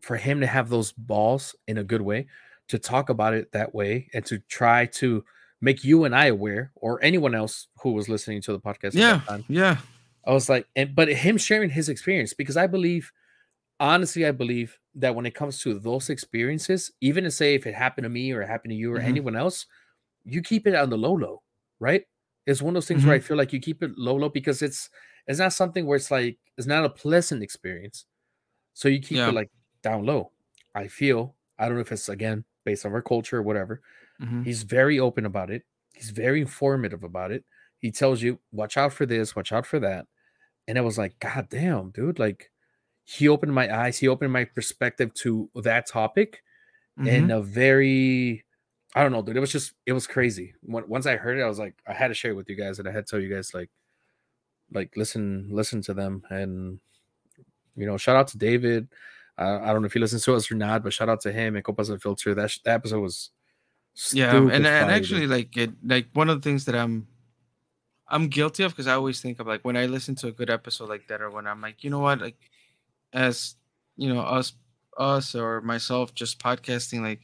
for 0.00 0.16
him 0.16 0.40
to 0.40 0.46
have 0.46 0.68
those 0.68 0.92
balls 0.92 1.54
in 1.66 1.78
a 1.78 1.84
good 1.84 2.02
way 2.02 2.26
to 2.68 2.78
talk 2.78 3.08
about 3.10 3.34
it 3.34 3.52
that 3.52 3.74
way 3.74 4.08
and 4.14 4.24
to 4.26 4.38
try 4.48 4.86
to 4.86 5.24
make 5.60 5.84
you 5.84 6.04
and 6.04 6.14
I 6.14 6.26
aware 6.26 6.72
or 6.74 7.02
anyone 7.02 7.34
else 7.34 7.68
who 7.80 7.92
was 7.92 8.08
listening 8.08 8.42
to 8.42 8.52
the 8.52 8.60
podcast. 8.60 8.94
Yeah. 8.94 9.20
Yeah. 9.48 9.78
I 10.26 10.32
was 10.32 10.48
like, 10.48 10.66
and 10.74 10.94
but 10.94 11.08
him 11.08 11.36
sharing 11.36 11.70
his 11.70 11.88
experience 11.88 12.32
because 12.32 12.56
I 12.56 12.66
believe, 12.66 13.12
honestly, 13.78 14.26
I 14.26 14.30
believe 14.30 14.78
that 14.94 15.14
when 15.14 15.26
it 15.26 15.34
comes 15.34 15.60
to 15.60 15.78
those 15.78 16.08
experiences, 16.08 16.92
even 17.00 17.24
to 17.24 17.30
say 17.30 17.54
if 17.54 17.66
it 17.66 17.74
happened 17.74 18.04
to 18.04 18.08
me 18.08 18.32
or 18.32 18.42
it 18.42 18.48
happened 18.48 18.70
to 18.70 18.76
you 18.76 18.92
or 18.92 18.98
mm-hmm. 18.98 19.08
anyone 19.08 19.36
else, 19.36 19.66
you 20.24 20.40
keep 20.40 20.66
it 20.66 20.74
on 20.74 20.88
the 20.88 20.96
low 20.96 21.12
low, 21.12 21.42
right? 21.80 22.02
It's 22.46 22.62
one 22.62 22.70
of 22.70 22.74
those 22.74 22.88
things 22.88 23.00
mm-hmm. 23.00 23.08
where 23.08 23.16
I 23.16 23.20
feel 23.20 23.36
like 23.36 23.52
you 23.52 23.60
keep 23.60 23.82
it 23.82 23.96
low 23.96 24.16
low 24.16 24.28
because 24.28 24.62
it's 24.62 24.90
it's 25.26 25.38
not 25.38 25.52
something 25.52 25.86
where 25.86 25.96
it's 25.96 26.10
like 26.10 26.38
it's 26.58 26.66
not 26.66 26.84
a 26.84 26.90
pleasant 26.90 27.42
experience. 27.42 28.06
So 28.74 28.88
you 28.88 29.00
keep 29.00 29.18
yeah. 29.18 29.28
it 29.28 29.34
like 29.34 29.50
down 29.82 30.04
low. 30.04 30.32
I 30.74 30.88
feel 30.88 31.34
I 31.58 31.66
don't 31.66 31.76
know 31.76 31.80
if 31.80 31.92
it's 31.92 32.08
again 32.08 32.44
based 32.64 32.84
on 32.84 32.92
our 32.92 33.02
culture 33.02 33.38
or 33.38 33.42
whatever. 33.42 33.80
Mm-hmm. 34.20 34.42
He's 34.42 34.62
very 34.62 34.98
open 34.98 35.26
about 35.26 35.50
it. 35.50 35.62
He's 35.94 36.10
very 36.10 36.40
informative 36.40 37.04
about 37.04 37.30
it. 37.30 37.44
He 37.78 37.90
tells 37.90 38.22
you, 38.22 38.40
watch 38.52 38.76
out 38.76 38.92
for 38.92 39.06
this, 39.06 39.36
watch 39.36 39.52
out 39.52 39.66
for 39.66 39.78
that. 39.80 40.06
And 40.66 40.78
I 40.78 40.80
was 40.80 40.96
like, 40.96 41.18
God 41.20 41.48
damn, 41.50 41.90
dude. 41.90 42.18
Like, 42.18 42.50
he 43.04 43.28
opened 43.28 43.54
my 43.54 43.74
eyes, 43.74 43.98
he 43.98 44.08
opened 44.08 44.32
my 44.32 44.44
perspective 44.44 45.12
to 45.14 45.50
that 45.54 45.86
topic 45.86 46.42
mm-hmm. 46.98 47.06
in 47.06 47.30
a 47.30 47.42
very, 47.42 48.44
I 48.94 49.02
don't 49.02 49.12
know, 49.12 49.22
dude. 49.22 49.36
It 49.36 49.40
was 49.40 49.52
just, 49.52 49.72
it 49.86 49.92
was 49.92 50.06
crazy. 50.06 50.54
When, 50.62 50.86
once 50.88 51.06
I 51.06 51.16
heard 51.16 51.38
it, 51.38 51.42
I 51.42 51.48
was 51.48 51.58
like, 51.58 51.74
I 51.86 51.92
had 51.92 52.08
to 52.08 52.14
share 52.14 52.30
it 52.30 52.36
with 52.36 52.48
you 52.48 52.56
guys, 52.56 52.78
and 52.78 52.88
I 52.88 52.92
had 52.92 53.06
to 53.06 53.10
tell 53.10 53.20
you 53.20 53.34
guys, 53.34 53.52
like, 53.52 53.70
like 54.72 54.96
listen, 54.96 55.48
listen 55.50 55.82
to 55.82 55.94
them, 55.94 56.22
and 56.30 56.78
you 57.76 57.86
know, 57.86 57.96
shout 57.96 58.16
out 58.16 58.28
to 58.28 58.38
David. 58.38 58.88
Uh, 59.36 59.60
I 59.62 59.72
don't 59.72 59.82
know 59.82 59.86
if 59.86 59.92
he 59.92 59.98
listens 59.98 60.24
to 60.24 60.34
us 60.34 60.50
or 60.50 60.54
not, 60.54 60.84
but 60.84 60.92
shout 60.92 61.08
out 61.08 61.20
to 61.22 61.32
him 61.32 61.56
and 61.56 61.64
Compas 61.64 61.90
Unfiltered. 61.90 62.36
That, 62.36 62.50
sh- 62.50 62.60
that 62.64 62.74
episode 62.74 63.00
was 63.00 63.30
yeah, 64.12 64.36
and 64.36 64.50
and 64.50 64.66
actually 64.66 65.26
like 65.26 65.56
it 65.56 65.70
like 65.84 66.08
one 66.14 66.28
of 66.28 66.40
the 66.40 66.48
things 66.48 66.64
that 66.64 66.74
I'm 66.74 67.06
I'm 68.08 68.28
guilty 68.28 68.64
of 68.64 68.72
because 68.72 68.88
I 68.88 68.94
always 68.94 69.20
think 69.20 69.38
of 69.38 69.46
like 69.46 69.64
when 69.64 69.76
I 69.76 69.86
listen 69.86 70.16
to 70.16 70.28
a 70.28 70.32
good 70.32 70.50
episode 70.50 70.88
like 70.88 71.06
that 71.08 71.22
or 71.22 71.30
when 71.30 71.46
I'm 71.46 71.60
like 71.60 71.84
you 71.84 71.90
know 71.90 72.00
what 72.00 72.20
like 72.20 72.36
as 73.12 73.54
you 73.96 74.12
know 74.12 74.20
us 74.20 74.52
us 74.98 75.34
or 75.36 75.60
myself 75.60 76.12
just 76.12 76.40
podcasting 76.40 77.02
like 77.02 77.20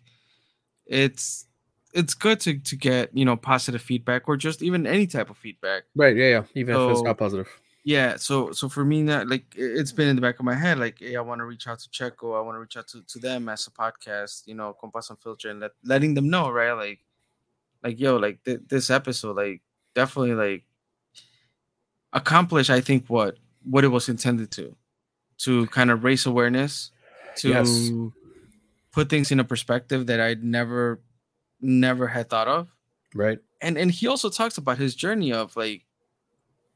it's 0.87 1.47
it's 1.93 2.15
good 2.15 2.41
to 2.41 2.59
to 2.59 2.77
get 2.77 3.11
you 3.17 3.25
know 3.25 3.37
positive 3.37 3.83
feedback 3.83 4.29
or 4.29 4.37
just 4.37 4.63
even 4.63 4.87
any 4.87 5.07
type 5.07 5.31
of 5.31 5.37
feedback. 5.37 5.85
Right 5.95 6.17
yeah 6.17 6.29
yeah. 6.29 6.43
Even 6.55 6.75
so, 6.75 6.87
if 6.87 6.93
it's 6.93 7.03
not 7.03 7.19
positive. 7.19 7.49
yeah 7.85 8.17
so 8.17 8.53
so 8.53 8.69
for 8.69 8.85
me 8.85 9.03
that 9.05 9.29
like 9.29 9.45
it's 9.57 9.93
been 9.93 10.09
in 10.09 10.17
the 10.17 10.23
back 10.23 10.39
of 10.39 10.45
my 10.45 10.55
head 10.55 10.79
like 10.79 10.99
hey 10.99 11.17
i 11.17 11.21
want 11.21 11.39
to 11.39 11.47
reach 11.47 11.67
out 11.67 11.79
to 11.79 11.89
checo 11.89 12.37
i 12.39 12.41
want 12.41 12.55
to 12.55 12.61
reach 12.61 12.77
out 12.77 12.87
to, 12.87 13.03
to 13.09 13.19
them 13.19 13.49
as 13.49 13.67
a 13.67 13.71
podcast 13.71 14.47
you 14.47 14.55
know 14.55 14.75
Compas 14.79 15.09
Unfiltered 15.09 15.53
and 15.53 15.61
let, 15.61 15.71
letting 15.85 16.15
them 16.15 16.29
know 16.29 16.51
right? 16.51 16.73
Like 16.73 17.01
like 17.83 17.99
yo 17.99 18.17
like 18.17 18.45
th- 18.45 18.61
this 18.69 18.91
episode 18.91 19.37
like 19.37 19.63
definitely 19.95 20.35
like 20.35 20.65
accomplish 22.13 22.69
i 22.69 22.81
think 22.81 23.07
what 23.07 23.39
what 23.65 23.85
it 23.85 23.89
was 23.89 24.09
intended 24.09 24.51
to 24.51 24.77
to 25.41 25.67
kind 25.69 25.91
of 25.91 26.05
raise 26.05 26.27
awareness, 26.27 26.91
to 27.37 27.49
yes. 27.49 27.91
put 28.93 29.09
things 29.09 29.31
in 29.31 29.41
a 29.41 29.45
perspective 29.45 30.07
that 30.07 30.21
I'd 30.21 30.45
never, 30.45 31.01
never 31.61 32.07
had 32.07 32.29
thought 32.29 32.49
of. 32.49 32.69
Right. 33.15 33.39
And 33.61 33.77
and 33.77 33.91
he 33.91 34.07
also 34.07 34.31
talks 34.31 34.59
about 34.59 34.79
his 34.79 34.95
journey 34.95 35.33
of 35.33 35.57
like, 35.57 35.85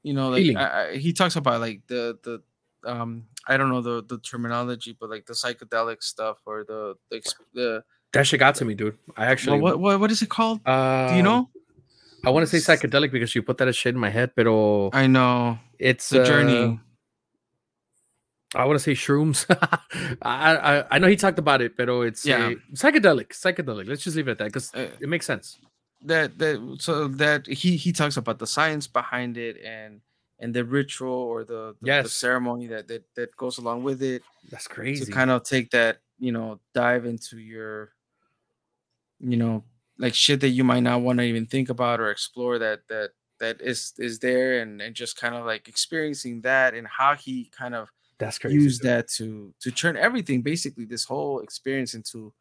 you 0.03 0.13
know, 0.13 0.31
like 0.31 0.57
I, 0.57 0.91
I, 0.91 0.97
he 0.97 1.13
talks 1.13 1.37
about 1.37 1.61
like 1.61 1.83
the 1.87 2.19
the 2.23 2.43
um 2.91 3.27
I 3.47 3.57
don't 3.57 3.69
know 3.69 3.81
the 3.81 4.03
the 4.03 4.19
terminology, 4.19 4.97
but 4.99 5.11
like 5.11 5.27
the 5.27 5.33
psychedelic 5.35 6.03
stuff 6.03 6.39
or 6.47 6.65
the 6.65 6.95
the, 7.11 7.35
the 7.55 7.85
that 8.13 8.27
shit 8.27 8.41
got 8.41 8.55
to 8.57 8.65
me, 8.65 8.75
dude. 8.75 8.97
I 9.17 9.27
actually 9.27 9.61
what, 9.61 9.79
what 9.79 10.01
what 10.01 10.11
is 10.11 10.23
it 10.23 10.29
called? 10.29 10.61
Uh, 10.67 11.09
Do 11.09 11.17
you 11.17 11.23
know? 11.23 11.49
I 12.25 12.31
want 12.31 12.49
to 12.49 12.61
say 12.61 12.75
psychedelic 12.77 13.13
because 13.13 13.35
you 13.35 13.43
put 13.43 13.59
that 13.59 13.75
shit 13.75 13.95
in 13.95 14.01
my 14.01 14.09
head, 14.09 14.33
but 14.35 14.47
oh, 14.47 14.91
I 14.93 15.07
know 15.07 15.59
it's 15.79 16.09
the 16.09 16.23
uh, 16.23 16.25
journey. 16.25 16.81
I 18.55 18.65
want 18.65 18.79
to 18.79 18.83
say 18.83 18.93
shrooms. 18.93 19.47
I, 20.23 20.57
I 20.57 20.85
I 20.91 20.99
know 20.99 21.09
he 21.09 21.17
talked 21.17 21.39
about 21.39 21.61
it, 21.63 21.77
but 21.77 21.89
it's 21.89 22.25
yeah. 22.25 22.53
psychedelic. 22.73 23.29
Psychedelic. 23.29 23.89
Let's 23.89 24.03
just 24.03 24.17
leave 24.17 24.29
it 24.29 24.33
at 24.33 24.39
that 24.39 24.47
because 24.47 24.75
uh, 24.75 24.89
it 25.01 25.09
makes 25.09 25.27
sense. 25.27 25.59
That 26.03 26.39
that 26.39 26.77
so 26.81 27.09
that 27.09 27.47
he 27.47 27.77
he 27.77 27.93
talks 27.93 28.17
about 28.17 28.39
the 28.39 28.47
science 28.47 28.87
behind 28.87 29.37
it 29.37 29.57
and 29.65 30.01
and 30.39 30.55
the 30.55 30.65
ritual 30.65 31.13
or 31.13 31.45
the 31.45 31.75
the, 31.81 31.87
yes. 31.87 32.05
the 32.05 32.11
ceremony 32.11 32.67
that, 32.69 32.89
that 32.89 33.05
that 33.17 33.37
goes 33.37 33.59
along 33.59 33.83
with 33.83 34.03
it. 34.03 34.23
That's 34.51 34.69
crazy. 34.69 35.05
To 35.05 35.11
kind 35.11 35.31
of 35.31 35.45
take 35.45 35.71
that 35.71 35.99
you 36.19 36.33
know 36.33 36.61
dive 36.75 37.07
into 37.07 37.39
your 37.39 37.93
you 39.21 39.37
know 39.37 39.65
like 39.99 40.15
shit 40.15 40.41
that 40.41 40.49
you 40.49 40.65
might 40.65 40.83
not 40.83 41.01
want 41.01 41.19
to 41.19 41.25
even 41.25 41.47
think 41.47 41.69
about 41.69 42.01
or 42.01 42.11
explore 42.11 42.59
that 42.59 42.81
that 42.89 43.11
that 43.41 43.61
is 43.61 43.93
is 43.99 44.19
there 44.19 44.61
and 44.61 44.81
and 44.81 44.95
just 44.95 45.17
kind 45.17 45.35
of 45.35 45.45
like 45.45 45.69
experiencing 45.69 46.41
that 46.43 46.75
and 46.75 46.87
how 46.87 47.15
he 47.15 47.51
kind 47.57 47.75
of 47.75 47.89
that's 48.25 48.39
crazy 48.39 48.57
use 48.57 48.79
that 48.81 49.09
to 49.09 49.53
to 49.61 49.71
turn 49.71 49.97
everything 49.97 50.43
basically 50.43 50.85
this 50.85 51.05
whole 51.05 51.41
experience 51.41 51.95
into 51.95 52.33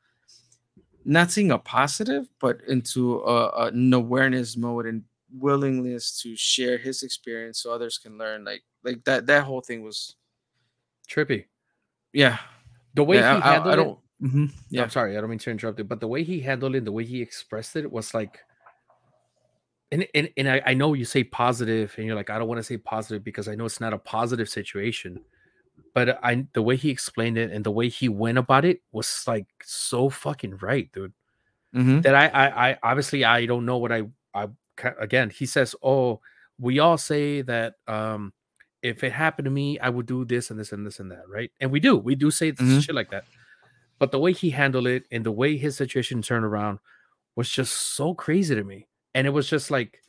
not 1.06 1.32
seeing 1.32 1.52
a 1.52 1.58
positive 1.58 2.28
but 2.40 2.62
into 2.68 3.20
a, 3.20 3.68
an 3.68 3.94
awareness 3.94 4.56
mode 4.56 4.86
and 4.86 5.04
willingness 5.40 6.22
to 6.22 6.36
share 6.36 6.78
his 6.78 7.04
experience 7.04 7.62
so 7.62 7.74
others 7.74 7.98
can 7.98 8.18
learn 8.18 8.44
like 8.44 8.64
like 8.84 9.04
that 9.04 9.26
that 9.26 9.44
whole 9.44 9.62
thing 9.62 9.82
was 9.82 10.16
trippy. 11.10 11.46
Yeah. 12.12 12.38
The 12.94 13.04
way 13.04 13.18
yeah, 13.18 13.36
he 13.36 13.42
handled 13.42 13.68
I, 13.68 13.74
I 13.74 13.76
don't 13.76 14.00
Mm-hmm. 14.24 14.46
Yeah, 14.70 14.84
I'm 14.84 14.90
sorry, 14.90 15.18
I 15.18 15.22
don't 15.22 15.30
mean 15.30 15.40
to 15.40 15.52
interrupt 15.52 15.80
you, 15.80 15.84
but 15.84 16.00
the 16.00 16.08
way 16.08 16.24
he 16.24 16.40
handled 16.40 16.76
it, 16.76 16.86
the 16.86 16.94
way 16.94 17.04
he 17.04 17.22
expressed 17.22 17.76
it, 17.76 17.92
was 17.92 18.14
like, 18.14 18.40
and 19.92 20.08
and, 20.16 20.30
and 20.38 20.50
I, 20.50 20.62
I 20.66 20.74
know 20.76 20.94
you 20.94 21.04
say 21.04 21.26
positive, 21.26 21.94
and 21.98 22.06
you're 22.06 22.16
like, 22.16 22.30
I 22.30 22.40
don't 22.40 22.48
want 22.48 22.60
to 22.60 22.64
say 22.64 22.78
positive 22.78 23.22
because 23.22 23.50
I 23.50 23.56
know 23.56 23.66
it's 23.66 23.82
not 23.82 23.92
a 23.92 23.98
positive 23.98 24.48
situation, 24.48 25.20
but 25.94 26.20
I 26.24 26.46
the 26.54 26.62
way 26.62 26.76
he 26.76 26.90
explained 26.90 27.38
it 27.38 27.52
and 27.52 27.64
the 27.64 27.72
way 27.72 27.90
he 27.90 28.10
went 28.10 28.38
about 28.38 28.66
it 28.66 28.82
was 28.92 29.24
like 29.28 29.48
so 29.64 30.10
fucking 30.10 30.58
right, 30.58 30.92
dude. 30.92 31.14
Mm-hmm. 31.76 32.02
That 32.02 32.16
I, 32.16 32.28
I 32.28 32.70
I 32.70 32.78
obviously 32.84 33.24
I 33.26 33.46
don't 33.46 33.66
know 33.66 33.78
what 33.78 33.92
I 33.92 34.04
I 34.34 34.48
again 35.00 35.30
he 35.30 35.46
says, 35.46 35.76
oh, 35.84 36.22
we 36.60 36.80
all 36.80 36.98
say 36.98 37.42
that 37.44 37.76
um 37.88 38.34
if 38.84 39.04
it 39.04 39.14
happened 39.14 39.46
to 39.46 39.52
me, 39.52 39.80
I 39.80 39.90
would 39.90 40.06
do 40.06 40.26
this 40.26 40.52
and 40.52 40.60
this 40.60 40.74
and 40.74 40.86
this 40.86 41.00
and 41.00 41.10
that, 41.10 41.24
right? 41.28 41.50
And 41.62 41.72
we 41.72 41.80
do, 41.80 41.98
we 41.98 42.16
do 42.16 42.30
say 42.30 42.52
mm-hmm. 42.52 42.80
shit 42.80 42.94
like 42.94 43.10
that. 43.12 43.24
But 43.98 44.12
the 44.12 44.20
way 44.20 44.34
he 44.34 44.50
handled 44.50 44.88
it 44.88 45.06
and 45.10 45.26
the 45.26 45.32
way 45.32 45.56
his 45.56 45.78
situation 45.78 46.22
turned 46.22 46.44
around 46.44 46.80
was 47.38 47.50
just 47.50 47.74
so 47.74 48.14
crazy 48.14 48.54
to 48.54 48.64
me. 48.64 48.88
And 49.16 49.26
it 49.26 49.30
was 49.30 49.50
just 49.50 49.72
like, 49.72 50.02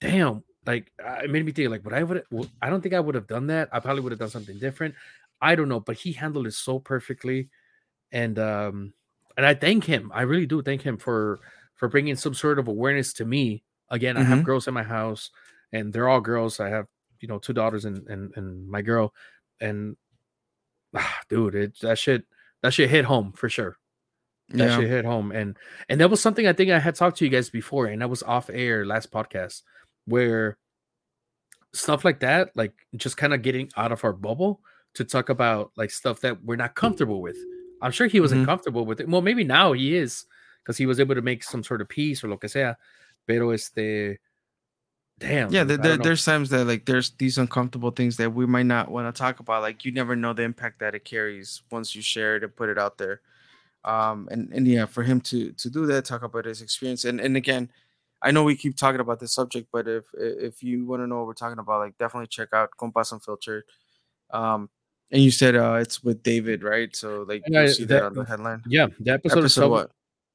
damn, 0.00 0.42
like 0.66 0.90
it 0.98 1.30
made 1.30 1.44
me 1.44 1.52
think, 1.52 1.70
like, 1.70 1.84
would 1.84 1.94
I 1.94 2.02
would 2.02 2.24
I 2.62 2.70
don't 2.70 2.80
think 2.80 2.94
I 2.94 3.00
would 3.00 3.14
have 3.14 3.26
done 3.26 3.48
that. 3.48 3.68
I 3.72 3.80
probably 3.80 4.02
would 4.02 4.12
have 4.12 4.18
done 4.18 4.30
something 4.30 4.58
different. 4.58 4.94
I 5.40 5.54
don't 5.54 5.68
know, 5.68 5.80
but 5.80 5.96
he 5.96 6.12
handled 6.12 6.46
it 6.46 6.54
so 6.54 6.78
perfectly, 6.78 7.50
and 8.12 8.38
um, 8.38 8.94
and 9.36 9.44
I 9.44 9.54
thank 9.54 9.84
him. 9.84 10.10
I 10.14 10.22
really 10.22 10.46
do 10.46 10.62
thank 10.62 10.82
him 10.82 10.96
for 10.96 11.40
for 11.74 11.88
bringing 11.88 12.16
some 12.16 12.34
sort 12.34 12.58
of 12.58 12.68
awareness 12.68 13.12
to 13.14 13.24
me. 13.24 13.62
Again, 13.90 14.14
mm-hmm. 14.14 14.24
I 14.24 14.28
have 14.28 14.38
mm-hmm. 14.38 14.46
girls 14.46 14.68
in 14.68 14.74
my 14.74 14.82
house, 14.82 15.30
and 15.72 15.92
they're 15.92 16.08
all 16.08 16.20
girls. 16.20 16.60
I 16.60 16.70
have 16.70 16.86
you 17.20 17.28
know 17.28 17.38
two 17.38 17.52
daughters 17.52 17.84
and 17.84 18.06
and, 18.08 18.32
and 18.36 18.68
my 18.68 18.80
girl, 18.80 19.12
and 19.60 19.96
ah, 20.94 21.20
dude, 21.28 21.54
it 21.54 21.80
that 21.80 21.98
shit 21.98 22.24
that 22.62 22.72
shit 22.72 22.90
hit 22.90 23.04
home 23.04 23.32
for 23.32 23.48
sure. 23.48 23.76
That 24.50 24.68
yeah. 24.70 24.76
shit 24.78 24.88
hit 24.88 25.04
home, 25.04 25.32
and 25.32 25.56
and 25.88 26.00
that 26.00 26.10
was 26.10 26.22
something 26.22 26.46
I 26.46 26.52
think 26.52 26.70
I 26.70 26.78
had 26.78 26.94
talked 26.94 27.18
to 27.18 27.24
you 27.24 27.30
guys 27.30 27.50
before, 27.50 27.86
and 27.86 28.00
that 28.00 28.10
was 28.10 28.22
off 28.22 28.48
air 28.50 28.86
last 28.86 29.10
podcast 29.10 29.62
where 30.06 30.58
stuff 31.72 32.04
like 32.04 32.20
that, 32.20 32.50
like 32.54 32.72
just 32.96 33.16
kind 33.16 33.34
of 33.34 33.42
getting 33.42 33.70
out 33.76 33.92
of 33.92 34.04
our 34.04 34.12
bubble 34.12 34.60
to 34.94 35.04
talk 35.04 35.28
about 35.28 35.72
like 35.76 35.90
stuff 35.90 36.20
that 36.20 36.42
we're 36.44 36.56
not 36.56 36.74
comfortable 36.74 37.20
with. 37.20 37.36
I'm 37.82 37.90
sure 37.90 38.06
he 38.06 38.20
wasn't 38.20 38.42
mm-hmm. 38.42 38.50
comfortable 38.50 38.86
with 38.86 39.00
it. 39.00 39.08
Well, 39.08 39.20
maybe 39.20 39.44
now 39.44 39.72
he 39.72 39.96
is 39.96 40.24
because 40.62 40.78
he 40.78 40.86
was 40.86 41.00
able 41.00 41.14
to 41.14 41.22
make 41.22 41.42
some 41.42 41.62
sort 41.62 41.80
of 41.80 41.88
peace 41.88 42.24
or 42.24 42.28
lo 42.28 42.36
que 42.36 42.48
sea. 42.48 42.72
Pero 43.26 43.50
este, 43.50 44.18
damn. 45.18 45.50
Yeah, 45.52 45.64
there, 45.64 45.96
there's 45.96 46.24
times 46.24 46.50
that 46.50 46.66
like 46.66 46.86
there's 46.86 47.10
these 47.18 47.38
uncomfortable 47.38 47.90
things 47.90 48.16
that 48.18 48.32
we 48.32 48.46
might 48.46 48.66
not 48.66 48.90
want 48.90 49.14
to 49.14 49.18
talk 49.18 49.40
about. 49.40 49.62
Like 49.62 49.84
you 49.84 49.92
never 49.92 50.16
know 50.16 50.32
the 50.32 50.42
impact 50.42 50.80
that 50.80 50.94
it 50.94 51.04
carries 51.04 51.62
once 51.70 51.94
you 51.94 52.02
share 52.02 52.36
it 52.36 52.44
and 52.44 52.54
put 52.54 52.68
it 52.68 52.78
out 52.78 52.98
there. 52.98 53.20
Um, 53.84 54.28
and 54.30 54.50
and 54.52 54.66
yeah, 54.66 54.86
for 54.86 55.02
him 55.02 55.20
to 55.22 55.52
to 55.52 55.70
do 55.70 55.86
that, 55.86 56.04
talk 56.06 56.22
about 56.22 56.46
his 56.46 56.62
experience, 56.62 57.04
and 57.04 57.20
and 57.20 57.36
again, 57.36 57.70
I 58.24 58.30
know 58.30 58.42
we 58.42 58.56
keep 58.56 58.76
talking 58.76 59.00
about 59.00 59.20
this 59.20 59.34
subject, 59.34 59.68
but 59.70 59.86
if 59.86 60.06
if 60.14 60.62
you 60.62 60.86
want 60.86 61.02
to 61.02 61.06
know 61.06 61.18
what 61.18 61.26
we're 61.26 61.34
talking 61.34 61.58
about, 61.58 61.80
like 61.80 61.98
definitely 61.98 62.26
check 62.26 62.48
out 62.54 62.70
Compas 62.78 63.12
Unfiltered. 63.12 63.64
Um, 64.30 64.70
and 65.10 65.22
you 65.22 65.30
said 65.30 65.54
uh, 65.54 65.74
it's 65.74 66.02
with 66.02 66.22
David, 66.22 66.62
right? 66.62 66.94
So 66.96 67.24
like 67.28 67.42
you 67.46 67.68
see 67.68 67.84
that, 67.84 67.94
that, 67.94 68.04
on 68.04 68.14
the 68.14 68.24
headline. 68.24 68.62
Yeah, 68.66 68.86
the 68.98 69.12
episode, 69.12 69.40
episode 69.40 69.64
is 69.64 69.70
what? 69.70 69.90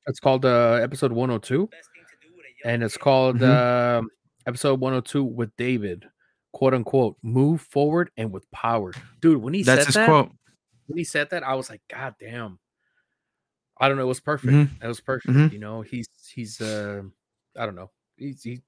It's 0.06 0.20
called 0.20 0.46
uh, 0.46 0.74
episode 0.82 1.12
102, 1.12 1.68
and 2.64 2.84
it's 2.84 2.96
called 2.96 3.38
mm-hmm. 3.38 4.06
uh, 4.06 4.08
episode 4.48 4.80
102 4.80 5.24
with 5.24 5.56
David, 5.58 6.06
quote 6.54 6.76
unquote, 6.76 7.18
move 7.24 7.62
forward 7.62 8.12
and 8.18 8.32
with 8.32 8.50
power. 8.52 8.94
Dude, 9.20 9.42
when 9.42 9.54
he 9.54 9.64
That's 9.64 9.82
said 9.82 9.86
his 9.88 9.96
that, 9.96 10.06
quote. 10.06 10.32
when 10.88 10.98
he 10.98 11.04
said 11.04 11.32
that, 11.32 11.44
I 11.44 11.56
was 11.56 11.70
like, 11.70 11.82
God 11.90 12.16
damn. 12.20 12.60
I 13.82 13.88
don't 13.88 13.98
know. 13.98 14.04
It 14.04 14.08
was 14.08 14.20
perfect. 14.20 14.54
Mm-hmm. 14.54 14.84
It 14.84 14.88
was 14.88 15.00
perfect. 15.00 15.34
Mm-hmm. 15.34 15.54
You 15.54 15.60
know, 15.60 15.82
he's 15.82 16.08
he's 16.34 16.60
uh 16.60 17.04
I 17.58 17.66
don't 17.66 17.76
know. 17.76 17.92
He's 18.18 18.44
he 18.44 18.62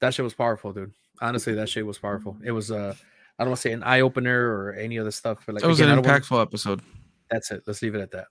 that 0.00 0.14
shit 0.14 0.24
was 0.24 0.34
powerful, 0.34 0.72
dude. 0.72 0.92
Honestly, 1.20 1.54
that 1.54 1.68
shit 1.68 1.86
was 1.86 1.98
powerful. 1.98 2.36
It 2.44 2.52
was 2.52 2.70
uh 2.70 2.94
I 3.38 3.42
don't 3.42 3.50
want 3.50 3.58
to 3.58 3.62
say 3.62 3.72
an 3.72 3.82
eye 3.82 4.00
opener 4.00 4.52
or 4.52 4.74
any 4.74 4.98
other 4.98 5.10
stuff. 5.10 5.38
But 5.46 5.56
like 5.56 5.64
it 5.64 5.66
was 5.66 5.80
again, 5.80 5.98
an 5.98 6.04
impactful 6.04 6.30
wanna... 6.32 6.42
episode. 6.42 6.80
That's 7.30 7.50
it. 7.50 7.62
Let's 7.66 7.82
leave 7.82 7.94
it 7.94 8.00
at 8.00 8.10
that. 8.12 8.26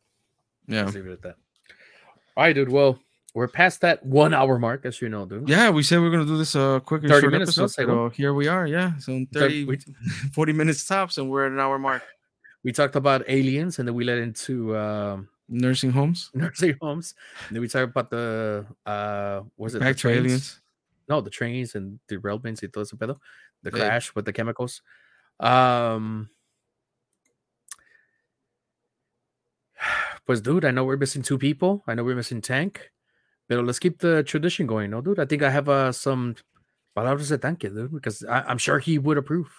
Yeah. 0.67 0.83
Let's 0.83 0.95
leave 0.95 1.07
it 1.07 1.11
at 1.11 1.21
that. 1.23 1.35
All 2.37 2.43
right, 2.43 2.53
dude. 2.53 2.69
Well, 2.69 2.99
we're 3.33 3.47
past 3.47 3.81
that 3.81 4.05
one 4.05 4.33
hour 4.33 4.59
mark, 4.59 4.85
as 4.85 5.01
you 5.01 5.09
know, 5.09 5.25
dude. 5.25 5.49
Yeah, 5.49 5.71
we 5.71 5.83
said 5.83 5.99
we 5.99 6.07
are 6.07 6.11
gonna 6.11 6.25
do 6.25 6.37
this 6.37 6.55
uh 6.55 6.79
quick 6.79 7.01
30 7.03 7.27
minutes, 7.27 7.57
episode. 7.57 7.85
So 7.87 8.09
here 8.09 8.33
we 8.33 8.47
are, 8.47 8.67
yeah. 8.67 8.97
So 8.97 9.25
30, 9.33 9.65
we, 9.65 9.79
40 10.33 10.53
minutes 10.53 10.85
tops, 10.85 11.17
and 11.17 11.29
we're 11.29 11.45
at 11.47 11.51
an 11.51 11.59
hour 11.59 11.79
mark. 11.79 12.03
We 12.63 12.71
talked 12.71 12.95
about 12.95 13.23
aliens, 13.27 13.79
and 13.79 13.87
then 13.87 13.95
we 13.95 14.03
led 14.03 14.19
into 14.19 14.77
um, 14.77 15.29
nursing 15.49 15.91
homes. 15.91 16.31
Nursing 16.35 16.75
homes. 16.81 17.15
And 17.47 17.55
then 17.55 17.61
we 17.61 17.67
talk 17.67 17.83
about 17.83 18.09
the 18.09 18.65
uh 18.85 19.41
was 19.57 19.75
it 19.75 19.79
back 19.79 19.97
to 19.97 20.09
aliens? 20.09 20.61
No, 21.07 21.21
the 21.21 21.29
trains 21.29 21.75
and 21.75 21.99
the 22.07 22.17
railways 22.17 22.61
y 22.61 22.69
todo 22.71 22.81
ese 22.81 22.93
pedo. 22.93 23.17
The 23.61 23.71
crash 23.71 24.07
yeah. 24.07 24.11
with 24.15 24.25
the 24.25 24.33
chemicals. 24.33 24.81
Um 25.39 26.29
Pues 30.25 30.41
dude, 30.41 30.65
I 30.65 30.71
know 30.71 30.85
we're 30.85 30.97
missing 30.97 31.21
two 31.21 31.37
people. 31.37 31.83
I 31.85 31.95
know 31.95 32.03
we're 32.03 32.15
missing 32.15 32.41
Tank. 32.41 32.93
But 33.49 33.65
let's 33.65 33.79
keep 33.79 33.99
the 33.99 34.23
tradition 34.23 34.67
going, 34.67 34.91
no, 34.91 35.01
dude. 35.01 35.19
I 35.19 35.25
think 35.25 35.43
I 35.43 35.49
have 35.49 35.67
uh, 35.67 35.91
some 35.91 36.35
palabras 36.95 37.29
de 37.29 37.37
tanque, 37.37 37.73
dude, 37.73 37.91
because 37.91 38.23
I, 38.23 38.49
am 38.49 38.57
sure 38.57 38.79
he 38.79 38.97
would 38.97 39.17
approve. 39.17 39.51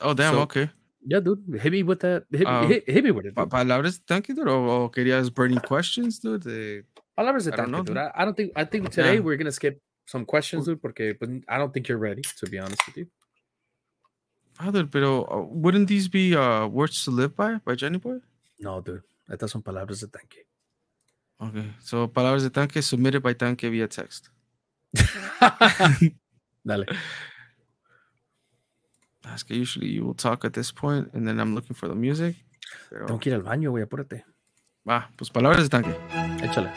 Oh, 0.00 0.14
damn, 0.14 0.34
so, 0.34 0.40
okay. 0.40 0.70
Yeah, 1.08 1.20
dude. 1.20 1.38
Hit 1.62 1.72
me 1.72 1.82
with 1.84 2.00
that. 2.00 2.24
Hit, 2.32 2.46
um, 2.46 2.68
hit, 2.68 2.88
hit 2.90 3.04
me 3.04 3.12
with 3.12 3.26
it. 3.26 3.34
Dude. 3.34 3.48
Palabras 3.48 3.98
de 3.98 4.04
tanque, 4.04 4.34
dude, 4.34 4.48
or, 4.48 4.90
querías 4.90 5.32
burning 5.32 5.60
questions, 5.60 6.18
dude? 6.18 6.42
De... 6.42 6.82
Palabras 7.16 7.44
de 7.44 7.52
tanque, 7.52 7.70
know, 7.70 7.82
dude. 7.84 7.96
I, 7.96 8.10
I, 8.16 8.24
don't 8.24 8.36
think. 8.36 8.52
I 8.56 8.64
think 8.64 8.90
today 8.90 9.14
yeah. 9.14 9.20
we're 9.20 9.36
gonna 9.36 9.52
skip 9.52 9.80
some 10.06 10.24
questions, 10.24 10.66
dude, 10.66 10.82
porque 10.82 11.16
but 11.18 11.28
I 11.48 11.58
don't 11.58 11.72
think 11.72 11.86
you're 11.86 11.98
ready. 11.98 12.22
To 12.22 12.50
be 12.50 12.58
honest 12.58 12.84
with 12.86 12.96
you. 12.96 13.06
Father, 14.54 14.86
pero 14.86 15.24
uh, 15.30 15.46
wouldn't 15.48 15.86
these 15.86 16.08
be 16.08 16.34
uh, 16.34 16.66
words 16.66 17.04
to 17.04 17.12
live 17.12 17.36
by 17.36 17.60
by 17.64 17.76
Johnny 17.76 17.98
Boy? 17.98 18.18
No, 18.58 18.80
dude. 18.80 19.02
Estas 19.30 19.50
son 19.50 19.62
palabras 19.62 20.00
de 20.00 20.08
tanque. 20.08 20.46
Okay. 21.40 21.72
So 21.82 22.08
palabras 22.08 22.42
de 22.42 22.50
tanque 22.50 22.82
submitted 22.82 23.22
by 23.22 23.34
tanque 23.34 23.70
via 23.70 23.86
text. 23.86 24.30
Dale. 26.66 26.86
That's 29.26 29.42
que 29.42 29.54
usually 29.54 29.88
you 29.88 30.04
will 30.04 30.14
talk 30.14 30.44
at 30.44 30.52
this 30.52 30.72
point 30.72 31.12
and 31.12 31.26
then 31.26 31.40
I'm 31.40 31.54
looking 31.54 31.74
for 31.74 31.88
the 31.88 31.94
music. 31.94 32.36
Pero... 32.88 33.06
Tengo 33.06 33.18
que 33.18 33.30
ir 33.30 33.34
al 33.34 33.42
baño, 33.42 33.70
güey, 33.70 33.82
apúrate. 33.82 34.24
Va, 34.88 35.10
pues 35.16 35.30
palabras 35.30 35.64
de 35.64 35.68
tanque. 35.68 35.96
Échale. 36.42 36.70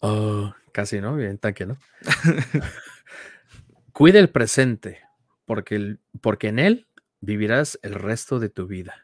Uh, 0.00 0.52
Casi, 0.70 1.00
¿no? 1.00 1.16
Bien 1.16 1.38
tanque, 1.38 1.66
¿no? 1.66 1.76
Cuida 3.92 4.20
el 4.20 4.28
presente, 4.28 5.00
porque, 5.46 5.74
el, 5.74 6.00
porque 6.20 6.48
en 6.48 6.58
él 6.58 6.86
vivirás 7.20 7.78
el 7.82 7.94
resto 7.94 8.38
de 8.38 8.50
tu 8.50 8.66
vida. 8.66 9.03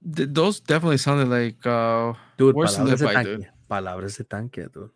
Those 0.00 0.60
definitely 0.60 0.98
sounded 0.98 1.28
like 1.28 1.66
uh, 1.66 2.14
dude, 2.36 2.54
palabras, 2.54 3.00
de 3.00 3.06
tanque, 3.06 3.50
palabras 3.68 4.18
de 4.18 4.24
tanque, 4.24 4.68
dude. 4.72 4.90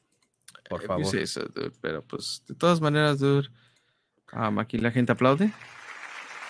Por 0.69 0.83
favor. 0.83 1.05
Sí, 1.05 1.19
eso, 1.19 1.41
dude, 1.55 1.73
pero 1.81 2.03
pues 2.03 2.43
de 2.47 2.55
todas 2.55 2.81
maneras, 2.81 3.19
dude. 3.19 3.49
Um, 4.33 4.59
aquí 4.59 4.79
la 4.79 4.91
gente 4.91 5.13
aplaude. 5.13 5.53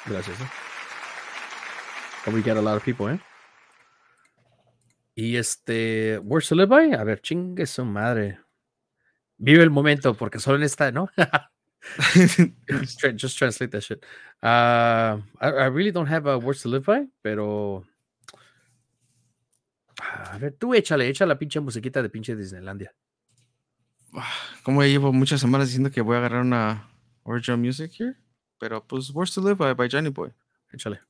Gracias. 0.06 0.40
Eh. 0.40 0.46
We 2.32 2.42
get 2.42 2.56
a 2.56 2.62
lot 2.62 2.76
of 2.76 2.84
people, 2.84 3.08
¿eh? 3.08 3.18
Y 5.14 5.36
este, 5.36 6.18
Words 6.18 6.48
to 6.48 6.54
Live 6.54 6.68
By, 6.68 6.94
a 6.94 7.04
ver, 7.04 7.20
chingue 7.20 7.66
su 7.66 7.84
madre. 7.84 8.38
Vive 9.38 9.62
el 9.62 9.70
momento, 9.70 10.14
porque 10.14 10.38
solo 10.38 10.56
en 10.56 10.62
esta, 10.62 10.92
¿no? 10.92 11.10
just, 13.16 13.36
translate 13.36 13.72
that 13.72 13.82
shit. 13.82 14.04
Uh, 14.42 15.20
I, 15.40 15.66
really 15.66 15.90
don't 15.90 16.06
have 16.06 16.26
a 16.26 16.38
Words 16.38 16.62
to 16.62 16.68
Live 16.68 16.86
By, 16.86 17.08
pero. 17.22 17.84
A 20.02 20.38
ver, 20.38 20.54
tú 20.58 20.74
échale, 20.74 21.08
échale 21.08 21.28
la 21.28 21.38
pinche 21.38 21.60
musiquita 21.60 22.02
de 22.02 22.08
pinche 22.08 22.34
Disneylandia. 22.34 22.92
Como 24.62 24.82
llevo 24.82 25.12
muchas 25.12 25.40
semanas 25.40 25.68
diciendo 25.68 25.90
que 25.90 26.00
voy 26.00 26.16
a 26.16 26.18
agarrar 26.18 26.42
una 26.42 26.90
original 27.22 27.58
music 27.58 27.92
here, 27.98 28.16
pero 28.58 28.84
pues 28.86 29.10
Words 29.10 29.34
to 29.34 29.40
Live 29.40 29.54
By 29.54 29.74
by 29.74 29.88
Johnny 29.90 30.10
Boy. 30.10 30.32
Échale. 30.72 31.00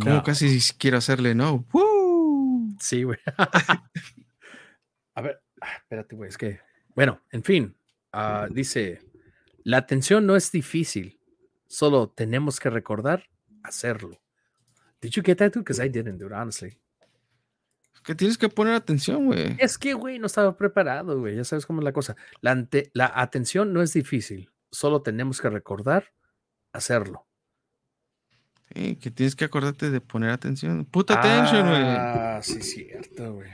Como 0.00 0.22
casi 0.22 0.58
quiero 0.78 0.96
hacerle 0.96 1.34
no. 1.34 1.66
Sí, 2.84 3.02
güey. 3.02 3.18
A 5.14 5.22
ver, 5.22 5.42
ah, 5.62 5.76
espérate, 5.78 6.14
güey, 6.14 6.28
es 6.28 6.36
que. 6.36 6.60
Bueno, 6.94 7.22
en 7.30 7.42
fin, 7.42 7.74
uh, 8.12 8.52
dice: 8.52 9.00
La 9.62 9.78
atención 9.78 10.26
no 10.26 10.36
es 10.36 10.52
difícil, 10.52 11.18
solo 11.66 12.10
tenemos 12.10 12.60
que 12.60 12.68
recordar 12.68 13.24
hacerlo. 13.62 14.20
Did 15.00 15.12
you 15.12 15.22
get 15.24 15.36
that, 15.36 15.52
dude? 15.52 15.60
Because 15.60 15.82
I 15.82 15.88
didn't, 15.88 16.18
dude, 16.18 16.34
honestly. 16.34 16.78
Que 18.02 18.14
tienes 18.14 18.36
que 18.36 18.50
poner 18.50 18.74
atención, 18.74 19.24
güey. 19.24 19.56
Es 19.58 19.78
que, 19.78 19.94
güey, 19.94 20.18
no 20.18 20.26
estaba 20.26 20.54
preparado, 20.54 21.18
güey. 21.18 21.36
Ya 21.36 21.44
sabes 21.44 21.64
cómo 21.64 21.80
es 21.80 21.84
la 21.84 21.94
cosa. 21.94 22.16
La, 22.42 22.68
la 22.92 23.10
atención 23.14 23.72
no 23.72 23.80
es 23.80 23.94
difícil, 23.94 24.50
solo 24.70 25.00
tenemos 25.00 25.40
que 25.40 25.48
recordar 25.48 26.12
hacerlo 26.74 27.26
que 28.74 29.10
tienes 29.10 29.34
que 29.36 29.44
acordarte 29.44 29.90
de 29.90 30.00
poner 30.00 30.30
atención. 30.30 30.84
Puta 30.84 31.18
atención, 31.18 31.68
güey. 31.68 31.82
Ah, 31.82 32.40
sí, 32.42 32.60
cierto, 32.60 33.34
güey. 33.34 33.50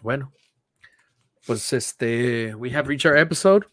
Bueno, 0.00 0.32
pues 1.46 1.72
este, 1.72 2.54
we 2.54 2.70
have 2.70 2.88
reached 2.88 3.10
our 3.10 3.16
episode. 3.16 3.66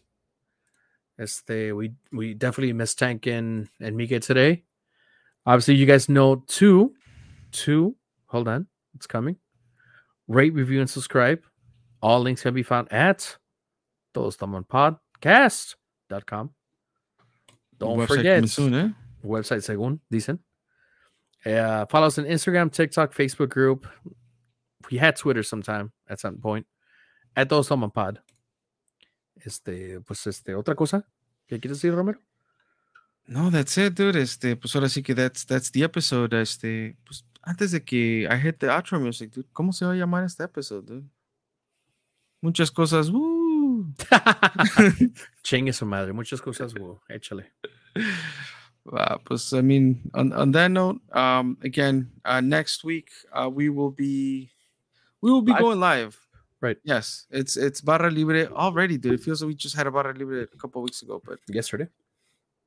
Este, 1.16 1.72
we 1.72 1.94
we 2.12 2.34
definitely 2.34 2.72
missed 2.72 2.98
Tank 2.98 3.26
and, 3.26 3.68
and 3.80 3.96
Mika 3.96 4.20
today. 4.20 4.64
Obviously, 5.46 5.76
you 5.76 5.86
guys 5.86 6.08
know 6.08 6.44
two, 6.46 6.94
two. 7.52 7.96
Hold 8.26 8.48
on, 8.48 8.66
it's 8.94 9.06
coming. 9.06 9.36
Rate, 10.26 10.52
review, 10.52 10.80
and 10.80 10.90
subscribe. 10.90 11.40
All 12.02 12.20
links 12.20 12.42
can 12.42 12.54
be 12.54 12.62
found 12.62 12.92
at 12.92 13.38
todostomanpodcast.com. 14.14 16.50
Don't 17.78 18.06
forget. 18.06 18.48
Soon, 18.48 18.74
eh? 18.74 18.90
Website 19.22 19.62
según 19.62 20.00
dicen. 20.10 20.40
Uh, 21.44 21.86
follow 21.86 22.06
us 22.06 22.18
on 22.18 22.26
Instagram, 22.26 22.70
TikTok, 22.70 23.14
Facebook 23.14 23.50
group. 23.50 23.86
We 24.90 24.98
had 24.98 25.16
Twitter 25.16 25.42
sometime 25.42 25.92
at 26.08 26.20
some 26.20 26.38
point. 26.38 26.66
At 27.36 27.48
Todos 27.48 27.68
Toman 27.68 27.92
Pod. 27.92 28.20
Este, 29.36 30.00
pues 30.00 30.26
este, 30.26 30.54
otra 30.54 30.74
cosa. 30.74 31.06
¿Qué 31.46 31.60
quieres 31.60 31.80
decir, 31.80 31.94
Romero? 31.94 32.20
No, 33.26 33.50
that's 33.50 33.76
it, 33.78 33.94
dude. 33.94 34.16
Este, 34.16 34.56
pues 34.56 34.74
ahora 34.74 34.88
sí 34.88 35.02
que 35.02 35.14
that's, 35.14 35.46
that's 35.46 35.70
the 35.70 35.84
episode. 35.84 36.34
Este, 36.34 36.96
pues 37.04 37.24
antes 37.42 37.70
de 37.70 37.84
que 37.84 38.26
I 38.28 38.36
hit 38.38 38.58
the 38.58 38.68
outro 38.68 38.98
music, 38.98 39.30
dude, 39.32 39.48
¿cómo 39.52 39.72
se 39.72 39.84
va 39.84 39.92
a 39.92 39.96
llamar 39.96 40.24
este 40.24 40.44
episode, 40.44 40.86
dude? 40.86 41.08
Muchas 42.40 42.70
cosas, 42.70 43.10
woo. 43.10 43.94
Chingue 45.42 45.72
su 45.72 45.86
madre, 45.86 46.12
muchas 46.12 46.40
cosas, 46.40 46.74
woo. 46.74 47.00
Échale. 47.08 47.52
Uh, 48.92 49.18
pues, 49.24 49.52
I 49.52 49.60
mean, 49.60 50.10
on, 50.14 50.32
on 50.32 50.52
that 50.52 50.70
note, 50.70 51.00
um, 51.12 51.58
again, 51.62 52.10
uh, 52.24 52.40
next 52.40 52.84
week 52.84 53.10
uh, 53.32 53.48
we 53.48 53.68
will 53.68 53.90
be 53.90 54.50
we 55.20 55.30
will 55.30 55.42
be 55.42 55.52
live. 55.52 55.60
going 55.60 55.80
live. 55.80 56.18
Right. 56.60 56.76
Yes, 56.82 57.26
it's 57.30 57.56
it's 57.56 57.80
barra 57.80 58.10
libre 58.10 58.50
already, 58.50 58.98
dude. 58.98 59.14
It 59.14 59.20
feels 59.20 59.42
like 59.42 59.48
we 59.48 59.54
just 59.54 59.76
had 59.76 59.86
a 59.86 59.90
barra 59.90 60.14
libre 60.14 60.42
a 60.42 60.58
couple 60.58 60.82
weeks 60.82 61.02
ago, 61.02 61.22
but 61.24 61.38
yesterday. 61.48 61.88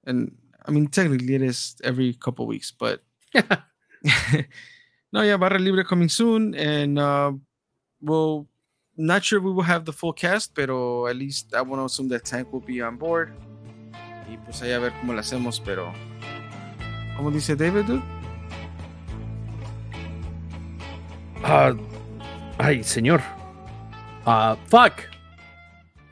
And 0.06 0.38
I 0.66 0.72
mean, 0.72 0.88
technically, 0.88 1.36
it 1.36 1.42
is 1.42 1.76
every 1.84 2.14
couple 2.14 2.48
weeks, 2.48 2.72
but 2.72 3.02
no, 5.12 5.22
yeah, 5.22 5.38
barra 5.38 5.60
libre 5.60 5.84
coming 5.84 6.10
soon, 6.10 6.56
and 6.56 6.98
uh, 6.98 7.34
we'll 8.02 8.48
not 8.96 9.24
sure 9.24 9.42
we 9.42 9.52
will 9.52 9.64
have 9.64 9.86
the 9.86 9.94
full 9.94 10.14
cast, 10.14 10.54
pero 10.56 11.08
at 11.08 11.16
least 11.16 11.54
I 11.54 11.62
want 11.62 11.82
to 11.82 11.86
assume 11.86 12.08
that 12.10 12.26
Tank 12.26 12.54
will 12.54 12.62
be 12.62 12.82
on 12.82 12.98
board. 12.98 13.34
Y 14.30 14.38
pues 14.46 14.62
ahí 14.62 14.72
a 14.72 14.80
ver 14.80 14.94
cómo 15.02 15.14
lo 15.14 15.20
hacemos, 15.20 15.60
pero 15.60 15.94
¿Cómo 17.18 17.32
dice 17.32 17.56
David? 17.56 17.90
Uh, 21.44 21.78
ay, 22.58 22.84
señor. 22.84 23.22
Uh, 24.26 24.56
fuck. 24.68 24.94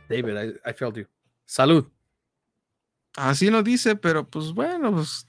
David, 0.09 0.35
I, 0.35 0.69
I 0.69 0.73
failed 0.73 0.95
you. 0.95 1.07
Salud. 1.45 1.85
Así 3.15 3.49
lo 3.49 3.63
dice, 3.63 3.95
pero 3.95 4.27
pues 4.27 4.51
bueno, 4.53 4.91
pues. 4.91 5.25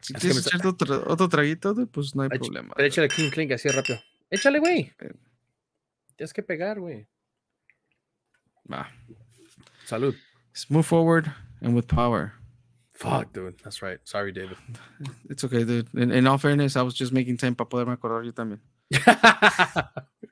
Si 0.00 0.14
es 0.14 0.20
quieres 0.20 0.46
echarte 0.46 0.68
otro, 0.68 1.04
otro, 1.06 1.28
traguito, 1.28 1.74
pues 1.86 2.14
no 2.14 2.22
hay 2.22 2.28
problema. 2.28 2.72
Pero 2.76 2.86
échale 2.86 3.08
clink 3.08 3.32
clink 3.32 3.52
así 3.52 3.68
rápido. 3.68 3.98
Échale, 4.30 4.60
güey. 4.60 4.92
Eh. 5.00 5.12
Tienes 6.16 6.32
que 6.32 6.42
pegar, 6.42 6.78
güey. 6.78 7.06
Va. 8.70 8.90
Salud. 9.84 10.14
Let's 10.52 10.70
move 10.70 10.84
forward 10.84 11.26
and 11.60 11.74
with 11.74 11.86
power. 11.86 12.37
Fuck, 12.98 13.32
dude. 13.32 13.54
That's 13.62 13.80
right. 13.80 13.98
Sorry, 14.04 14.32
David. 14.32 14.56
It's 15.30 15.44
okay, 15.44 15.62
dude. 15.62 15.86
In, 15.94 16.10
in 16.10 16.26
all 16.26 16.36
fairness, 16.38 16.74
I 16.74 16.82
was 16.82 16.94
just 16.94 17.12
making 17.12 17.36
time 17.36 17.54
para 17.54 17.66
poderme 17.66 17.96
acordar 17.96 18.24
yo 18.24 18.32
también. 18.32 18.58